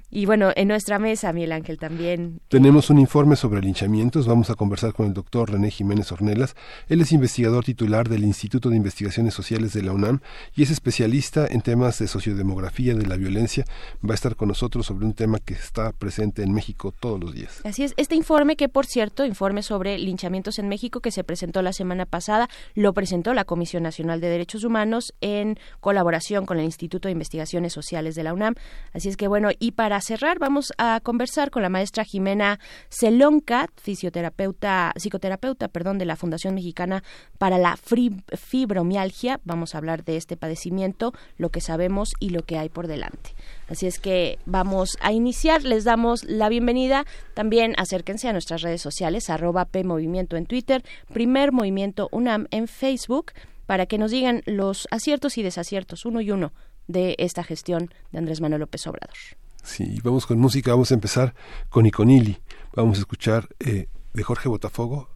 Y 0.10 0.26
bueno, 0.26 0.52
en 0.56 0.68
nuestra 0.68 1.00
mesa, 1.00 1.34
Miguel 1.34 1.52
Ángel, 1.52 1.78
también. 1.78 2.40
Tenemos 2.48 2.90
un 2.90 3.00
informe 3.00 3.36
sobre 3.36 3.62
linchamientos. 3.62 4.28
Vamos 4.28 4.50
a 4.50 4.56
conversar 4.56 4.94
con 4.94 5.08
el 5.08 5.14
doctor 5.14 5.52
René 5.52 5.72
Jiménez 5.72 6.12
Ornelas. 6.12 6.56
Él 6.88 7.02
es 7.02 7.12
investigador 7.12 7.66
titular 7.66 8.08
del 8.08 8.24
Instituto 8.24 8.70
de 8.70 8.78
Investigaciones 8.78 9.34
Sociales 9.34 9.74
de 9.74 9.84
la 9.84 9.92
UNAM 9.92 10.22
y 10.56 10.64
es 10.64 10.72
especialista 10.72 11.48
en 11.48 11.62
temas 11.62 12.00
de 12.00 12.08
sociodemografía 12.08 12.96
de 12.96 13.06
la 13.06 13.18
violencia. 13.18 13.66
Va 14.08 14.12
a 14.12 14.16
estar 14.16 14.36
con 14.36 14.48
nosotros 14.48 14.86
sobre 14.86 15.06
un 15.06 15.14
tema 15.14 15.40
que 15.40 15.54
está 15.54 15.92
presente 15.92 16.44
en 16.44 16.54
México 16.54 16.94
todos 16.98 17.20
los 17.20 17.34
días. 17.34 17.62
Así 17.64 17.84
es. 17.84 17.94
Este 17.98 18.16
informe, 18.16 18.56
que 18.56 18.70
por 18.70 18.86
cierto, 18.86 19.26
informe 19.26 19.64
sobre 19.64 19.98
linchamientos 19.98 20.60
en 20.60 20.70
México 20.70 21.02
que 21.02 21.12
se 21.12 21.24
presentó 21.24 21.62
la 21.62 21.74
semana 21.74 22.06
pasada, 22.06 22.50
lo 22.74 22.94
presentó 22.94 23.34
la 23.34 23.46
Comisión 23.46 23.84
Nacional 23.84 24.22
de 24.22 24.30
Derechos 24.30 24.64
Humanos 24.64 25.14
en 25.22 25.60
colaboración 25.82 26.46
con 26.46 26.60
el 26.60 26.66
Instituto 26.66 27.08
de 27.08 27.14
Investigaciones 27.14 27.74
Sociales 27.74 28.15
de 28.16 28.24
la 28.24 28.34
UNAM. 28.34 28.56
Así 28.94 29.10
es 29.10 29.18
que 29.18 29.28
bueno, 29.28 29.50
y 29.60 29.72
para 29.72 30.00
cerrar 30.02 30.40
vamos 30.40 30.74
a 30.78 31.00
conversar 31.02 31.52
con 31.52 31.62
la 31.62 31.70
maestra 31.70 32.04
Jimena 32.04 32.60
Celonca, 32.90 33.68
fisioterapeuta, 33.76 34.94
psicoterapeuta, 34.96 35.68
perdón, 35.68 35.98
de 35.98 36.06
la 36.06 36.16
Fundación 36.16 36.56
Mexicana 36.56 37.04
para 37.38 37.58
la 37.58 37.78
Fibromialgia. 37.78 39.40
Vamos 39.44 39.76
a 39.76 39.78
hablar 39.78 40.04
de 40.04 40.18
este 40.18 40.38
padecimiento, 40.38 41.14
lo 41.38 41.50
que 41.50 41.62
sabemos 41.62 42.14
y 42.20 42.30
lo 42.30 42.44
que 42.44 42.58
hay 42.58 42.70
por 42.70 42.88
delante. 42.88 43.36
Así 43.70 43.88
es 43.88 44.00
que 44.00 44.40
vamos 44.46 44.98
a 45.02 45.12
iniciar, 45.12 45.64
les 45.64 45.84
damos 45.84 46.24
la 46.24 46.50
bienvenida. 46.50 47.06
También 47.34 47.74
acérquense 47.78 48.28
a 48.28 48.34
nuestras 48.34 48.62
redes 48.62 48.82
sociales, 48.82 49.30
arroba 49.30 49.66
PMovimiento 49.66 50.38
en 50.38 50.46
Twitter, 50.46 50.84
Primer 51.14 51.52
Movimiento 51.52 52.10
UNAM 52.12 52.48
en 52.52 52.68
Facebook, 52.68 53.32
para 53.66 53.86
que 53.86 53.98
nos 53.98 54.12
digan 54.12 54.42
los 54.46 54.88
aciertos 54.92 55.38
y 55.38 55.44
desaciertos, 55.44 56.06
uno 56.06 56.22
y 56.22 56.32
uno, 56.32 56.54
de 56.88 57.16
esta 57.20 57.44
gestión 57.44 57.90
de 58.12 58.20
Andrés 58.20 58.42
Manuel 58.42 58.62
López 58.62 58.86
Obrador. 58.88 59.18
Sí, 59.64 60.00
vamos 60.04 60.26
con 60.26 60.38
música, 60.38 60.72
vamos 60.72 60.92
a 60.92 60.94
empezar 60.94 61.34
con 61.70 61.86
Iconili, 61.86 62.38
vamos 62.74 62.98
a 62.98 63.02
escuchar 63.02 63.50
eh, 63.60 63.88
de 64.14 64.24
Jorge 64.24 64.48
Botafogo 64.48 65.10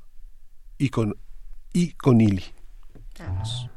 y 0.77 0.89
con 0.89 1.15
Iconili. 1.73 2.43
Vamos. 3.19 3.69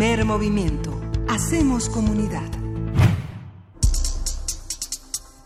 Primer 0.00 0.24
movimiento. 0.24 0.98
Hacemos 1.28 1.90
comunidad. 1.90 2.50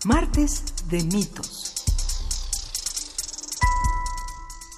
Martes 0.05 0.62
de 0.88 1.03
mitos. 1.03 1.75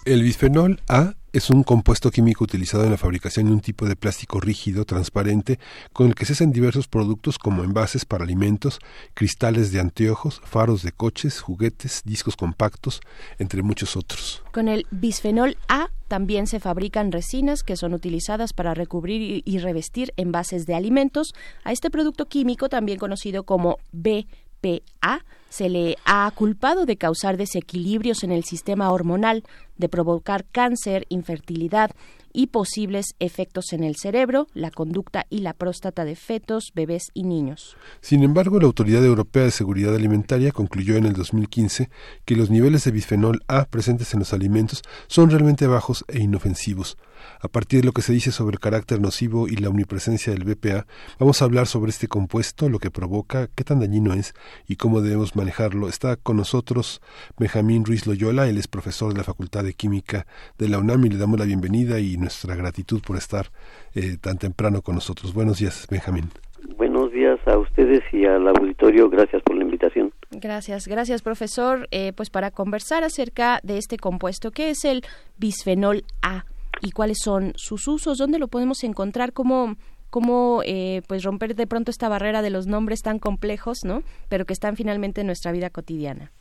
El 0.06 0.22
bisfenol 0.22 0.80
A 0.88 1.12
es 1.36 1.50
un 1.50 1.64
compuesto 1.64 2.10
químico 2.10 2.44
utilizado 2.44 2.84
en 2.84 2.90
la 2.90 2.96
fabricación 2.96 3.44
de 3.44 3.52
un 3.52 3.60
tipo 3.60 3.84
de 3.84 3.94
plástico 3.94 4.40
rígido, 4.40 4.86
transparente, 4.86 5.58
con 5.92 6.06
el 6.06 6.14
que 6.14 6.24
se 6.24 6.32
hacen 6.32 6.50
diversos 6.50 6.88
productos 6.88 7.38
como 7.38 7.62
envases 7.62 8.06
para 8.06 8.24
alimentos, 8.24 8.78
cristales 9.12 9.70
de 9.70 9.80
anteojos, 9.80 10.40
faros 10.46 10.82
de 10.82 10.92
coches, 10.92 11.42
juguetes, 11.42 12.00
discos 12.06 12.36
compactos, 12.36 13.02
entre 13.38 13.62
muchos 13.62 13.98
otros. 13.98 14.42
Con 14.50 14.68
el 14.68 14.86
bisfenol 14.90 15.58
A 15.68 15.90
también 16.08 16.46
se 16.46 16.58
fabrican 16.58 17.12
resinas 17.12 17.62
que 17.62 17.76
son 17.76 17.92
utilizadas 17.92 18.54
para 18.54 18.72
recubrir 18.72 19.42
y 19.44 19.58
revestir 19.58 20.14
envases 20.16 20.64
de 20.64 20.74
alimentos. 20.74 21.34
A 21.64 21.72
este 21.72 21.90
producto 21.90 22.28
químico, 22.28 22.70
también 22.70 22.98
conocido 22.98 23.42
como 23.42 23.76
BPA, 23.92 25.22
se 25.56 25.70
le 25.70 25.96
ha 26.04 26.30
culpado 26.34 26.84
de 26.84 26.98
causar 26.98 27.38
desequilibrios 27.38 28.22
en 28.24 28.30
el 28.30 28.44
sistema 28.44 28.90
hormonal, 28.90 29.42
de 29.78 29.88
provocar 29.88 30.44
cáncer, 30.44 31.06
infertilidad 31.08 31.92
y 32.34 32.48
posibles 32.48 33.14
efectos 33.20 33.72
en 33.72 33.82
el 33.82 33.96
cerebro, 33.96 34.48
la 34.52 34.70
conducta 34.70 35.24
y 35.30 35.38
la 35.38 35.54
próstata 35.54 36.04
de 36.04 36.14
fetos, 36.14 36.72
bebés 36.74 37.04
y 37.14 37.22
niños. 37.22 37.78
Sin 38.02 38.22
embargo, 38.22 38.60
la 38.60 38.66
Autoridad 38.66 39.02
Europea 39.02 39.44
de 39.44 39.50
Seguridad 39.50 39.94
Alimentaria 39.94 40.52
concluyó 40.52 40.96
en 40.96 41.06
el 41.06 41.14
2015 41.14 41.88
que 42.26 42.36
los 42.36 42.50
niveles 42.50 42.84
de 42.84 42.90
bisfenol 42.90 43.40
A 43.48 43.64
presentes 43.64 44.12
en 44.12 44.20
los 44.20 44.34
alimentos 44.34 44.82
son 45.06 45.30
realmente 45.30 45.66
bajos 45.66 46.04
e 46.08 46.18
inofensivos. 46.18 46.98
A 47.40 47.48
partir 47.48 47.80
de 47.80 47.86
lo 47.86 47.92
que 47.92 48.02
se 48.02 48.12
dice 48.12 48.32
sobre 48.32 48.54
el 48.54 48.60
carácter 48.60 49.00
nocivo 49.00 49.48
y 49.48 49.56
la 49.56 49.68
omnipresencia 49.68 50.32
del 50.32 50.44
BPA, 50.44 50.86
vamos 51.18 51.40
a 51.40 51.44
hablar 51.44 51.66
sobre 51.66 51.90
este 51.90 52.08
compuesto, 52.08 52.68
lo 52.68 52.78
que 52.78 52.90
provoca, 52.90 53.48
qué 53.54 53.64
tan 53.64 53.80
dañino 53.80 54.14
es 54.14 54.34
y 54.66 54.76
cómo 54.76 55.00
debemos 55.00 55.36
manejarlo. 55.36 55.88
Está 55.88 56.16
con 56.16 56.36
nosotros 56.36 57.00
Benjamín 57.38 57.84
Ruiz 57.84 58.06
Loyola, 58.06 58.48
él 58.48 58.58
es 58.58 58.68
profesor 58.68 59.12
de 59.12 59.18
la 59.18 59.24
Facultad 59.24 59.64
de 59.64 59.74
Química 59.74 60.26
de 60.58 60.68
la 60.68 60.78
UNAM 60.78 61.04
y 61.06 61.10
le 61.10 61.18
damos 61.18 61.38
la 61.38 61.44
bienvenida 61.44 62.00
y 62.00 62.16
nuestra 62.16 62.54
gratitud 62.54 63.02
por 63.06 63.16
estar 63.16 63.46
eh, 63.94 64.16
tan 64.20 64.38
temprano 64.38 64.82
con 64.82 64.94
nosotros. 64.94 65.34
Buenos 65.34 65.58
días, 65.58 65.86
Benjamín. 65.90 66.30
Buenos 66.76 67.12
días 67.12 67.38
a 67.46 67.58
ustedes 67.58 68.02
y 68.12 68.24
al 68.24 68.48
auditorio. 68.48 69.08
Gracias 69.08 69.42
por 69.42 69.56
la 69.56 69.64
invitación. 69.64 70.12
Gracias, 70.30 70.88
gracias 70.88 71.22
profesor. 71.22 71.88
Eh, 71.90 72.12
pues 72.14 72.30
para 72.30 72.50
conversar 72.50 73.04
acerca 73.04 73.60
de 73.62 73.78
este 73.78 73.96
compuesto, 73.96 74.50
¿qué 74.50 74.70
es 74.70 74.84
el 74.84 75.02
bisfenol 75.38 76.04
A? 76.22 76.44
Y 76.80 76.90
cuáles 76.92 77.18
son 77.22 77.52
sus 77.56 77.86
usos, 77.88 78.18
dónde 78.18 78.38
lo 78.38 78.48
podemos 78.48 78.84
encontrar, 78.84 79.32
cómo, 79.32 79.76
cómo 80.10 80.62
eh, 80.64 81.02
pues 81.08 81.22
romper 81.24 81.54
de 81.54 81.66
pronto 81.66 81.90
esta 81.90 82.08
barrera 82.08 82.42
de 82.42 82.50
los 82.50 82.66
nombres 82.66 83.02
tan 83.02 83.18
complejos, 83.18 83.84
¿no? 83.84 84.02
Pero 84.28 84.44
que 84.44 84.52
están 84.52 84.76
finalmente 84.76 85.20
en 85.20 85.26
nuestra 85.26 85.52
vida 85.52 85.70
cotidiana. 85.70 86.32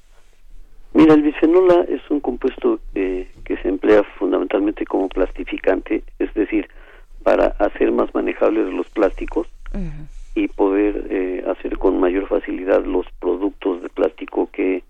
Mira, 0.94 1.14
el 1.14 1.24
bisfenol 1.24 1.72
A 1.72 1.82
es 1.82 2.02
un 2.10 2.22
compuesto 2.22 2.80
eh, 2.94 3.30
que 3.44 3.58
se 3.58 3.68
emplea 3.68 4.04
fundamentalmente 4.18 4.86
como 4.86 5.10
plastificante, 5.10 6.04
es 6.20 6.34
decir, 6.34 6.70
para 7.24 7.48
hacer 7.60 7.92
más 7.92 8.14
manejables 8.14 8.72
los 8.74 8.88
plásticos 8.90 9.48
y 10.36 10.48
poder 10.48 11.08
eh, 11.10 11.44
hacer 11.50 11.78
con 11.78 12.00
mayor 12.00 12.28
facilidad 12.28 12.86
los 12.86 13.06
productos 13.20 13.82
de 13.82 13.90
plástico 13.90 14.50
que 14.54 14.84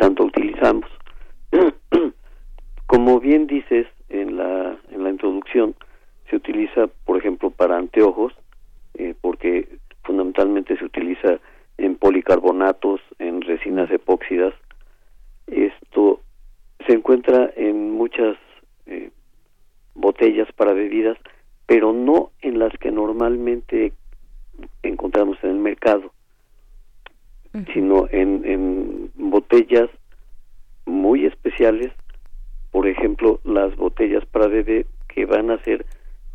tanto 0.00 0.24
utilizamos. 0.24 0.88
Como 2.86 3.20
bien 3.20 3.46
dices, 3.46 3.86
en 4.12 4.36
la, 4.36 4.76
en 4.90 5.02
la 5.02 5.10
introducción 5.10 5.74
se 6.28 6.36
utiliza, 6.36 6.86
por 7.04 7.16
ejemplo, 7.16 7.50
para 7.50 7.76
anteojos, 7.76 8.32
eh, 8.94 9.14
porque 9.20 9.68
fundamentalmente 10.04 10.76
se 10.76 10.84
utiliza 10.84 11.38
en 11.78 11.96
policarbonatos, 11.96 13.00
en 13.18 13.40
resinas 13.40 13.90
epóxidas. 13.90 14.54
Esto 15.46 16.20
se 16.86 16.92
encuentra 16.92 17.50
en 17.56 17.92
muchas 17.92 18.36
eh, 18.86 19.10
botellas 19.94 20.50
para 20.52 20.72
bebidas, 20.74 21.16
pero 21.66 21.92
no 21.92 22.30
en 22.42 22.58
las 22.58 22.72
que 22.78 22.90
normalmente 22.90 23.92
encontramos 24.82 25.38
en 25.42 25.50
el 25.50 25.56
mercado, 25.56 26.12
sino 27.72 28.08
en, 28.10 28.44
en 28.44 29.10
botellas 29.14 29.88
muy 30.86 31.26
especiales 31.26 31.92
por 32.72 32.88
ejemplo, 32.88 33.38
las 33.44 33.76
botellas 33.76 34.24
para 34.26 34.48
bebé 34.48 34.86
que 35.06 35.26
van 35.26 35.50
a 35.50 35.62
ser 35.62 35.86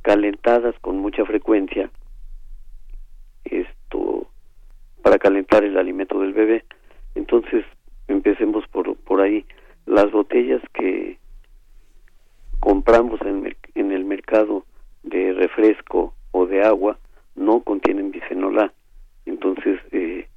calentadas 0.04 0.76
con 0.80 1.00
mucha 1.00 1.26
frecuencia, 1.26 1.90
esto 3.44 4.28
para 5.02 5.18
calentar 5.18 5.64
el 5.64 5.78
alimento 5.78 6.20
del 6.20 6.34
bebé. 6.34 6.64
Entonces, 7.16 7.66
empecemos 8.08 8.68
por, 8.68 8.96
por 8.98 9.20
ahí. 9.20 9.46
Las 9.86 10.12
botellas 10.12 10.62
que 10.74 11.18
compramos 12.60 13.20
en, 13.22 13.56
en 13.76 13.92
el 13.92 14.06
mercado 14.06 14.64
de 15.04 15.34
refresco 15.34 16.14
o 16.32 16.46
de 16.46 16.62
agua 16.62 17.00
no 17.36 17.62
contienen 17.62 18.12
bisfenol 18.12 18.60
A. 18.60 18.74
Entonces, 19.26 19.80
eh, 19.92 20.28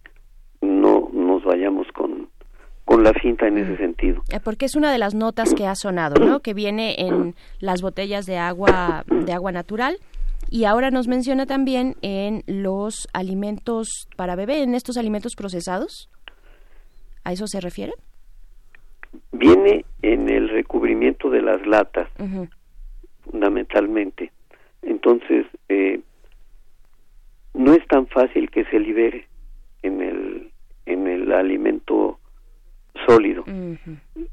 no 0.62 1.10
nos 1.12 1.44
vayamos 1.44 1.86
con 1.92 2.28
con 2.84 3.04
la 3.04 3.12
cinta 3.20 3.46
en 3.46 3.58
ese 3.58 3.76
sentido. 3.76 4.22
Eh, 4.32 4.40
porque 4.42 4.66
es 4.66 4.74
una 4.74 4.90
de 4.90 4.98
las 4.98 5.14
notas 5.14 5.54
que 5.54 5.66
ha 5.66 5.74
sonado, 5.74 6.24
¿no? 6.24 6.40
Que 6.40 6.54
viene 6.54 6.96
en 6.98 7.34
las 7.60 7.82
botellas 7.82 8.26
de 8.26 8.38
agua 8.38 9.04
de 9.06 9.32
agua 9.32 9.52
natural 9.52 9.96
y 10.50 10.64
ahora 10.64 10.90
nos 10.90 11.06
menciona 11.06 11.46
también 11.46 11.94
en 12.02 12.42
los 12.46 13.08
alimentos 13.12 14.08
para 14.16 14.34
bebé, 14.34 14.62
en 14.62 14.74
estos 14.74 14.96
alimentos 14.96 15.36
procesados. 15.36 16.10
¿A 17.24 17.32
eso 17.32 17.46
se 17.46 17.60
refiere? 17.60 17.92
Viene 19.32 19.84
en 20.02 20.28
el 20.28 20.48
recubrimiento 20.48 21.30
de 21.30 21.42
las 21.42 21.64
latas, 21.66 22.08
fundamentalmente. 23.24 24.32
Entonces, 24.82 25.46
eh, 25.68 26.00
no 27.54 27.74
es 27.74 27.86
tan 27.88 28.06
fácil 28.06 28.50
que 28.50 28.64
se 28.66 28.78
libere 28.78 29.26
en 29.82 30.00
el 30.00 30.50
en 30.86 31.06
el 31.06 31.32
alimento 31.32 32.19
sólido. 33.06 33.44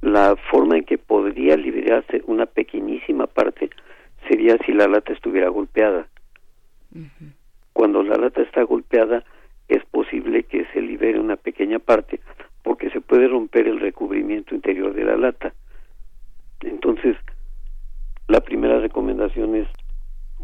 La 0.01 0.35
forma 0.51 0.77
en 0.77 0.83
que 0.83 0.97
podría 0.97 1.55
liberarse 1.55 2.21
una 2.25 2.45
pequeñísima 2.45 3.27
parte 3.27 3.69
sería 4.27 4.57
si 4.65 4.73
la 4.73 4.87
lata 4.87 5.13
estuviera 5.13 5.49
golpeada. 5.49 6.07
Cuando 7.73 8.03
la 8.03 8.15
lata 8.15 8.41
está 8.41 8.63
golpeada 8.63 9.23
es 9.67 9.83
posible 9.85 10.43
que 10.43 10.65
se 10.73 10.81
libere 10.81 11.19
una 11.19 11.35
pequeña 11.35 11.79
parte 11.79 12.19
porque 12.63 12.89
se 12.89 13.01
puede 13.01 13.27
romper 13.27 13.67
el 13.67 13.79
recubrimiento 13.79 14.55
interior 14.55 14.93
de 14.93 15.05
la 15.05 15.17
lata. 15.17 15.53
Entonces, 16.61 17.15
la 18.27 18.41
primera 18.41 18.79
recomendación 18.79 19.55
es 19.55 19.67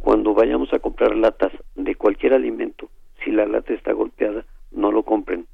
cuando 0.02 0.34
vayamos 0.34 0.74
a 0.74 0.80
comprar 0.80 1.16
latas 1.16 1.52
de 1.76 1.96
cualquier 1.96 2.34
alimento, 2.34 2.90
si 3.24 3.32
la 3.32 3.46
lata 3.46 3.74
está 3.74 3.94
golpeada, 3.94 4.46
no 4.72 4.92
lo 4.92 5.04
compren 5.04 5.48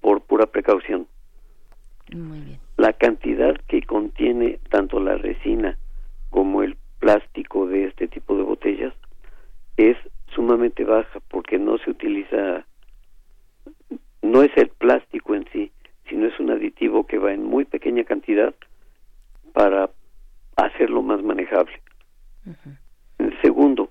por 0.00 0.20
pura 0.22 0.46
precaución. 0.46 1.06
La 2.76 2.92
cantidad 2.94 3.56
que 3.68 3.82
contiene 3.82 4.60
tanto 4.70 5.00
la 5.00 5.16
resina 5.16 5.76
como 6.30 6.62
el 6.62 6.76
plástico 6.98 7.66
de 7.66 7.84
este 7.84 8.08
tipo 8.08 8.36
de 8.36 8.42
botellas 8.42 8.94
es 9.76 9.96
sumamente 10.34 10.84
baja 10.84 11.20
porque 11.28 11.58
no 11.58 11.78
se 11.78 11.90
utiliza, 11.90 12.66
no 14.22 14.42
es 14.42 14.50
el 14.56 14.68
plástico 14.68 15.34
en 15.34 15.46
sí, 15.52 15.70
sino 16.08 16.26
es 16.26 16.38
un 16.40 16.50
aditivo 16.50 17.06
que 17.06 17.18
va 17.18 17.32
en 17.32 17.44
muy 17.44 17.64
pequeña 17.64 18.04
cantidad 18.04 18.54
para 19.52 19.90
hacerlo 20.56 21.02
más 21.02 21.22
manejable. 21.22 21.80
segundo, 23.42 23.90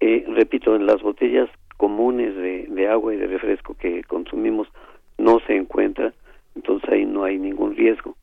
eh, 0.00 0.24
repito, 0.28 0.76
en 0.76 0.86
las 0.86 1.00
botellas 1.02 1.48
comunes 1.76 2.36
de 2.36 2.88
agua 2.88 3.14
y 3.14 3.16
de 3.16 3.26
refresco 3.26 3.74
que 3.74 4.04
consumimos 4.04 4.68
no 5.22 5.38
se 5.46 5.56
encuentra, 5.56 6.12
entonces 6.56 6.90
ahí 6.90 7.06
no 7.06 7.24
hay 7.24 7.38
ningún 7.38 7.76
riesgo. 7.76 8.16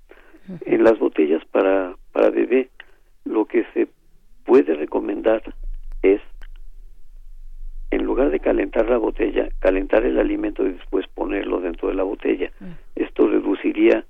En 0.65 0.83
las 0.83 0.99
botellas 0.99 1.43
para, 1.45 1.95
para 2.11 2.29
bebé, 2.29 2.69
lo 3.23 3.45
que 3.45 3.65
se 3.73 3.87
puede 4.45 4.73
recomendar 4.73 5.41
es, 6.01 6.21
en 7.91 8.03
lugar 8.03 8.31
de 8.31 8.39
calentar 8.39 8.89
la 8.89 8.97
botella, 8.97 9.49
calentar 9.59 10.03
el 10.03 10.19
alimento 10.19 10.65
y 10.65 10.73
después 10.73 11.07
ponerlo 11.07 11.61
dentro 11.61 11.87
de 11.87 11.95
la 11.95 12.03
botella. 12.03 12.51
Esto 12.95 13.27
reduciría 13.27 14.05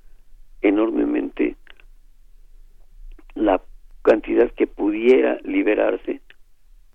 enormemente 0.61 1.57
la 3.35 3.61
cantidad 4.01 4.49
que 4.51 4.65
pudiera 4.65 5.37
liberarse, 5.43 6.21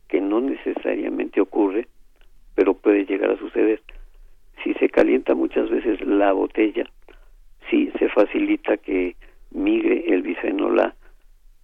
que 0.08 0.20
no 0.20 0.40
necesariamente 0.40 1.40
ocurre, 1.40 1.86
pero 2.54 2.74
puede 2.74 3.04
llegar 3.04 3.30
a 3.30 3.38
suceder 3.38 3.82
si 4.64 4.72
se 4.74 4.88
calienta 4.88 5.34
muchas 5.34 5.68
veces 5.70 6.00
la 6.00 6.32
botella, 6.32 6.84
sí 7.70 7.92
se 7.98 8.08
facilita 8.08 8.78
que 8.78 9.14
migre 9.50 10.04
el 10.08 10.22
bisfenol 10.22 10.80
A 10.80 10.94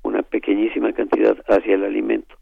una 0.03 0.23
pequeñísima 0.23 0.93
cantidad 0.93 1.37
hacia 1.49 1.75
el 1.75 1.85
alimento. 1.85 2.37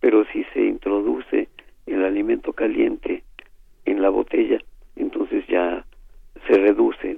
Pero 0.00 0.24
si 0.32 0.44
se 0.52 0.62
introduce 0.62 1.48
el 1.86 2.04
alimento 2.04 2.52
caliente 2.52 3.22
en 3.84 4.02
la 4.02 4.10
botella, 4.10 4.58
entonces 4.96 5.46
ya 5.46 5.84
se 6.46 6.54
reduce 6.54 7.16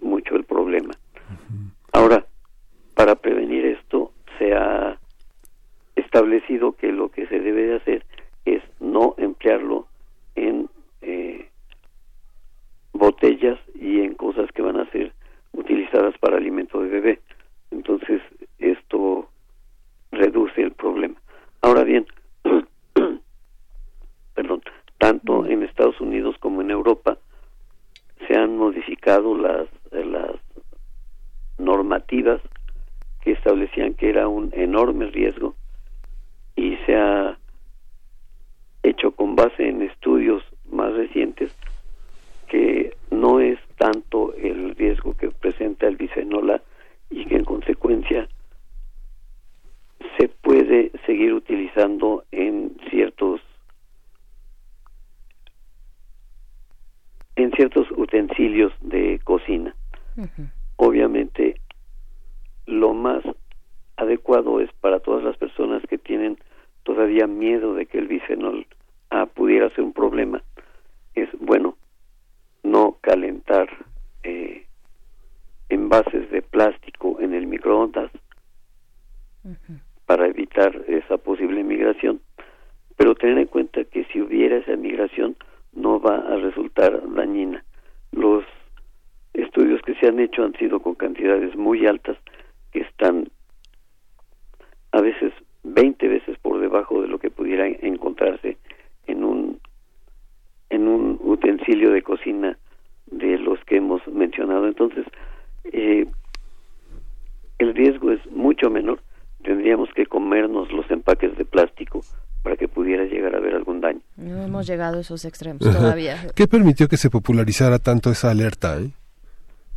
llegado 114.96 114.98
a 114.98 115.02
esos 115.02 115.24
extremos 115.24 115.60
todavía. 115.60 116.28
¿Qué 116.34 116.46
permitió 116.48 116.88
que 116.88 116.96
se 116.96 117.10
popularizara 117.10 117.78
tanto 117.78 118.10
esa 118.10 118.30
alerta? 118.30 118.78
Eh? 118.78 118.90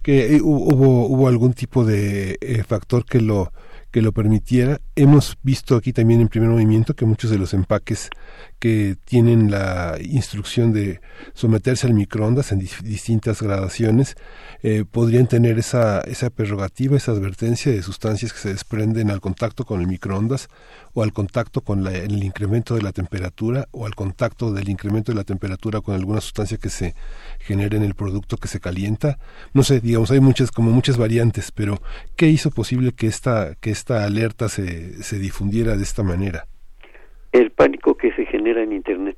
¿Que 0.01 0.35
eh, 0.35 0.41
hubo, 0.41 1.07
hubo 1.07 1.27
algún 1.27 1.53
tipo 1.53 1.85
de 1.85 2.63
factor 2.67 3.05
que 3.05 3.21
lo 3.21 3.51
que 3.91 4.01
lo 4.01 4.11
permitiera. 4.11 4.79
Hemos 4.95 5.37
visto 5.41 5.75
aquí 5.75 5.93
también 5.93 6.21
en 6.21 6.27
primer 6.27 6.49
movimiento 6.49 6.95
que 6.95 7.05
muchos 7.05 7.31
de 7.31 7.37
los 7.37 7.53
empaques 7.53 8.09
que 8.59 8.97
tienen 9.05 9.51
la 9.51 9.97
instrucción 10.01 10.73
de 10.73 11.01
someterse 11.33 11.87
al 11.87 11.93
microondas 11.93 12.51
en 12.51 12.59
distintas 12.59 13.41
gradaciones 13.41 14.15
eh, 14.61 14.83
podrían 14.89 15.27
tener 15.27 15.57
esa, 15.57 16.01
esa 16.01 16.29
prerrogativa, 16.29 16.97
esa 16.97 17.11
advertencia 17.11 17.71
de 17.71 17.81
sustancias 17.81 18.33
que 18.33 18.39
se 18.39 18.49
desprenden 18.49 19.09
al 19.09 19.21
contacto 19.21 19.63
con 19.63 19.79
el 19.79 19.87
microondas 19.87 20.49
o 20.93 21.03
al 21.03 21.13
contacto 21.13 21.61
con 21.61 21.87
el 21.87 22.23
incremento 22.23 22.75
de 22.75 22.81
la 22.81 22.91
temperatura 22.91 23.67
o 23.71 23.85
al 23.85 23.95
contacto 23.95 24.51
del 24.51 24.67
incremento 24.67 25.11
de 25.11 25.17
la 25.17 25.23
temperatura 25.23 25.81
con 25.81 25.95
alguna 25.95 26.19
sustancia 26.19 26.57
que 26.57 26.69
se 26.69 26.95
genere 27.39 27.77
en 27.77 27.83
el 27.83 27.95
producto 27.95 28.37
que 28.37 28.49
se 28.49 28.59
calienta. 28.59 29.17
No 29.53 29.63
sé, 29.63 29.79
digamos, 29.79 30.11
hay 30.11 30.19
muchas, 30.19 30.51
como 30.51 30.71
muchas 30.71 30.97
variantes, 30.97 31.51
pero 31.51 31.81
¿qué 32.17 32.27
hizo 32.27 32.51
posible 32.51 32.91
que 32.91 33.07
esta, 33.07 33.55
que 33.55 33.71
esta 33.71 34.03
alerta 34.03 34.49
se, 34.49 35.01
se 35.03 35.19
difundiera 35.19 35.77
de 35.77 35.83
esta 35.83 36.03
manera? 36.03 36.47
El 37.31 37.51
pánico 37.51 37.95
que 37.95 38.11
se 38.13 38.25
genera 38.25 38.61
en 38.63 38.73
Internet. 38.73 39.17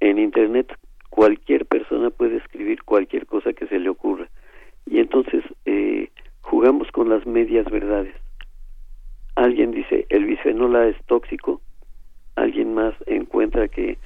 En 0.00 0.18
Internet 0.18 0.72
cualquier 1.10 1.66
persona 1.66 2.10
puede 2.10 2.36
escribir 2.38 2.82
cualquier 2.84 3.26
cosa 3.26 3.52
que 3.52 3.66
se 3.66 3.78
le 3.78 3.88
ocurra. 3.88 4.28
Y 4.86 4.98
entonces 4.98 5.44
eh, 5.66 6.10
jugamos 6.40 6.90
con 6.90 7.08
las 7.08 7.26
medias 7.26 7.66
verdades. 7.70 8.14
Alguien 9.34 9.72
dice, 9.72 10.06
el 10.08 10.24
bisfenol 10.24 10.76
es 10.88 10.96
tóxico, 11.06 11.60
alguien 12.36 12.74
más 12.74 12.94
encuentra 13.06 13.68
que 13.68 13.98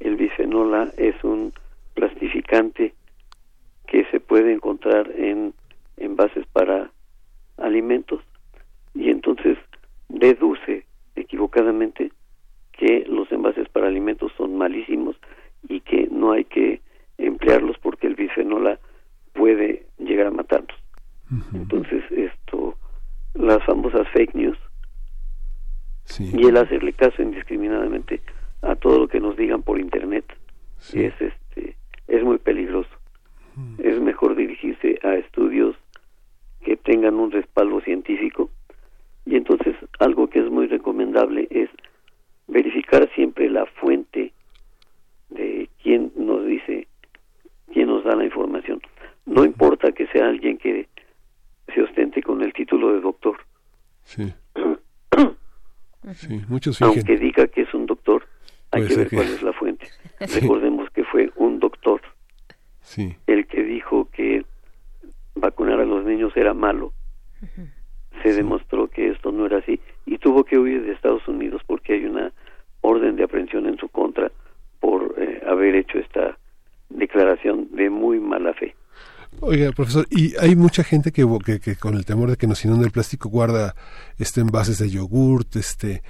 el 0.00 0.16
bisfenol 0.16 0.92
es 0.96 1.22
un 1.24 1.52
plastificante 1.94 2.92
que 3.86 4.04
se 4.06 4.20
puede 4.20 4.52
encontrar 4.52 5.10
en 5.16 5.54
envases 5.96 6.46
para 6.52 6.90
alimentos 7.56 8.20
y 8.94 9.10
entonces 9.10 9.58
deduce 10.08 10.84
equivocadamente 11.16 12.12
que 12.72 13.04
los 13.08 13.30
envases 13.32 13.68
para 13.70 13.88
alimentos 13.88 14.32
son 14.36 14.56
malísimos 14.56 15.16
y 15.68 15.80
que 15.80 16.08
no 16.10 16.32
hay 16.32 16.44
que 16.44 16.80
emplearlos 17.18 17.76
porque 17.78 18.06
el 18.06 18.14
bisfenol 18.14 18.78
puede 19.32 19.86
llegar 19.98 20.28
a 20.28 20.30
matarnos. 20.30 20.76
Entonces, 21.54 22.04
esto, 22.10 22.76
las 23.34 23.62
famosas 23.64 24.06
fake 24.12 24.34
news 24.34 24.58
y 26.20 26.46
el 26.46 26.56
hacerle 26.56 26.92
caso 26.92 27.20
indiscriminadamente 27.20 28.20
a 28.62 28.76
todo 28.76 29.00
lo 29.00 29.08
que 29.08 29.20
nos 29.20 29.36
digan 29.36 29.62
por 29.62 29.80
internet 29.80 30.24
es 30.92 31.12
este 31.20 31.76
es 32.06 32.22
muy 32.22 32.38
peligroso. 32.38 32.90
Es 33.78 33.98
mejor 34.00 34.36
dirigirse 34.36 34.98
a 35.02 35.14
estudios 35.14 35.76
que 36.62 36.76
tengan 36.76 37.14
un 37.14 37.30
respaldo 37.30 37.80
científico 37.80 38.50
y 39.26 39.36
entonces 39.36 39.74
algo 39.98 40.30
que 40.30 40.38
es 40.38 40.50
muy 40.50 40.68
recomendable 40.68 41.48
es 41.50 41.68
verificar 42.46 43.10
siempre 43.14 43.50
la 43.50 43.66
fuente 43.66 44.32
de 45.30 45.68
quién 45.82 46.12
nos 46.16 46.46
dice, 46.46 46.86
quién 47.72 47.88
nos 47.88 48.04
da 48.04 48.14
la 48.14 48.24
información. 48.24 48.80
No 49.26 49.44
importa 49.44 49.90
que 49.90 50.06
sea 50.06 50.28
alguien 50.28 50.56
que 50.58 50.88
se 51.74 51.82
ostente 51.82 52.22
con 52.22 52.40
el 52.42 52.52
título 52.52 52.94
de 52.94 53.00
doctor. 53.00 53.36
Sí. 54.04 54.32
sí 56.14 56.40
muchos 56.48 56.80
Aunque 56.80 57.16
diga 57.16 57.48
que 57.48 57.62
es 57.62 57.74
un 57.74 57.86
doctor, 57.86 58.24
hay 58.70 58.86
que 58.86 58.96
ver 58.96 59.10
cuál 59.10 59.26
es 59.26 59.42
la 59.42 59.52
fuente. 59.52 59.88
Recordemos 60.20 60.88
que 60.90 61.02
fue 61.02 61.32
un 61.34 61.58
doctor 61.58 62.00
sí. 62.80 63.16
el 63.26 63.48
que 63.48 63.64
dijo 63.64 64.08
que 64.12 64.44
vacunar 65.34 65.80
a 65.80 65.84
los 65.84 66.04
niños 66.04 66.32
era 66.36 66.54
malo. 66.54 66.92
Se 68.22 68.34
demostró 68.34 68.88
que 68.88 69.10
esto 69.10 69.32
no 69.32 69.46
era 69.46 69.58
así 69.58 69.80
y 70.04 70.18
tuvo 70.18 70.44
que 70.44 70.58
huir 70.58 70.84
de 70.84 70.92
Estados 70.92 71.26
Unidos 71.28 71.62
porque 71.66 71.94
hay 71.94 72.04
una 72.04 72.32
orden 72.80 73.16
de 73.16 73.24
aprehensión 73.24 73.66
en 73.66 73.78
su 73.78 73.88
contra 73.88 74.30
por 74.80 75.14
eh, 75.18 75.42
haber 75.46 75.74
hecho 75.74 75.98
esta 75.98 76.38
declaración 76.88 77.68
de 77.72 77.90
muy 77.90 78.20
mala 78.20 78.54
fe. 78.54 78.74
Oiga, 79.40 79.70
profesor, 79.72 80.06
y 80.10 80.34
hay 80.38 80.56
mucha 80.56 80.82
gente 80.82 81.12
que, 81.12 81.26
que, 81.62 81.76
con 81.76 81.94
el 81.94 82.06
temor 82.06 82.30
de 82.30 82.36
que 82.36 82.46
nos 82.46 82.64
inunde 82.64 82.86
el 82.86 82.92
plástico 82.92 83.28
guarda 83.28 83.74
este 84.18 84.40
envases 84.40 84.78
de 84.78 84.88
yogurt, 84.88 85.56
este 85.56 86.02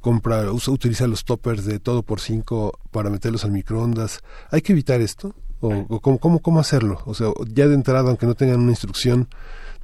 compra, 0.00 0.50
usa, 0.50 0.72
utiliza 0.72 1.06
los 1.06 1.24
toppers 1.24 1.66
de 1.66 1.78
todo 1.78 2.02
por 2.02 2.20
cinco 2.20 2.78
para 2.90 3.10
meterlos 3.10 3.44
al 3.44 3.52
microondas. 3.52 4.20
¿Hay 4.50 4.62
que 4.62 4.72
evitar 4.72 5.00
esto? 5.00 5.34
¿O, 5.60 6.00
cómo, 6.00 6.18
cómo, 6.18 6.38
cómo 6.40 6.58
hacerlo? 6.58 7.00
O 7.04 7.12
sea, 7.12 7.28
ya 7.52 7.68
de 7.68 7.74
entrada, 7.74 8.08
aunque 8.08 8.24
no 8.24 8.34
tengan 8.34 8.60
una 8.60 8.70
instrucción, 8.70 9.28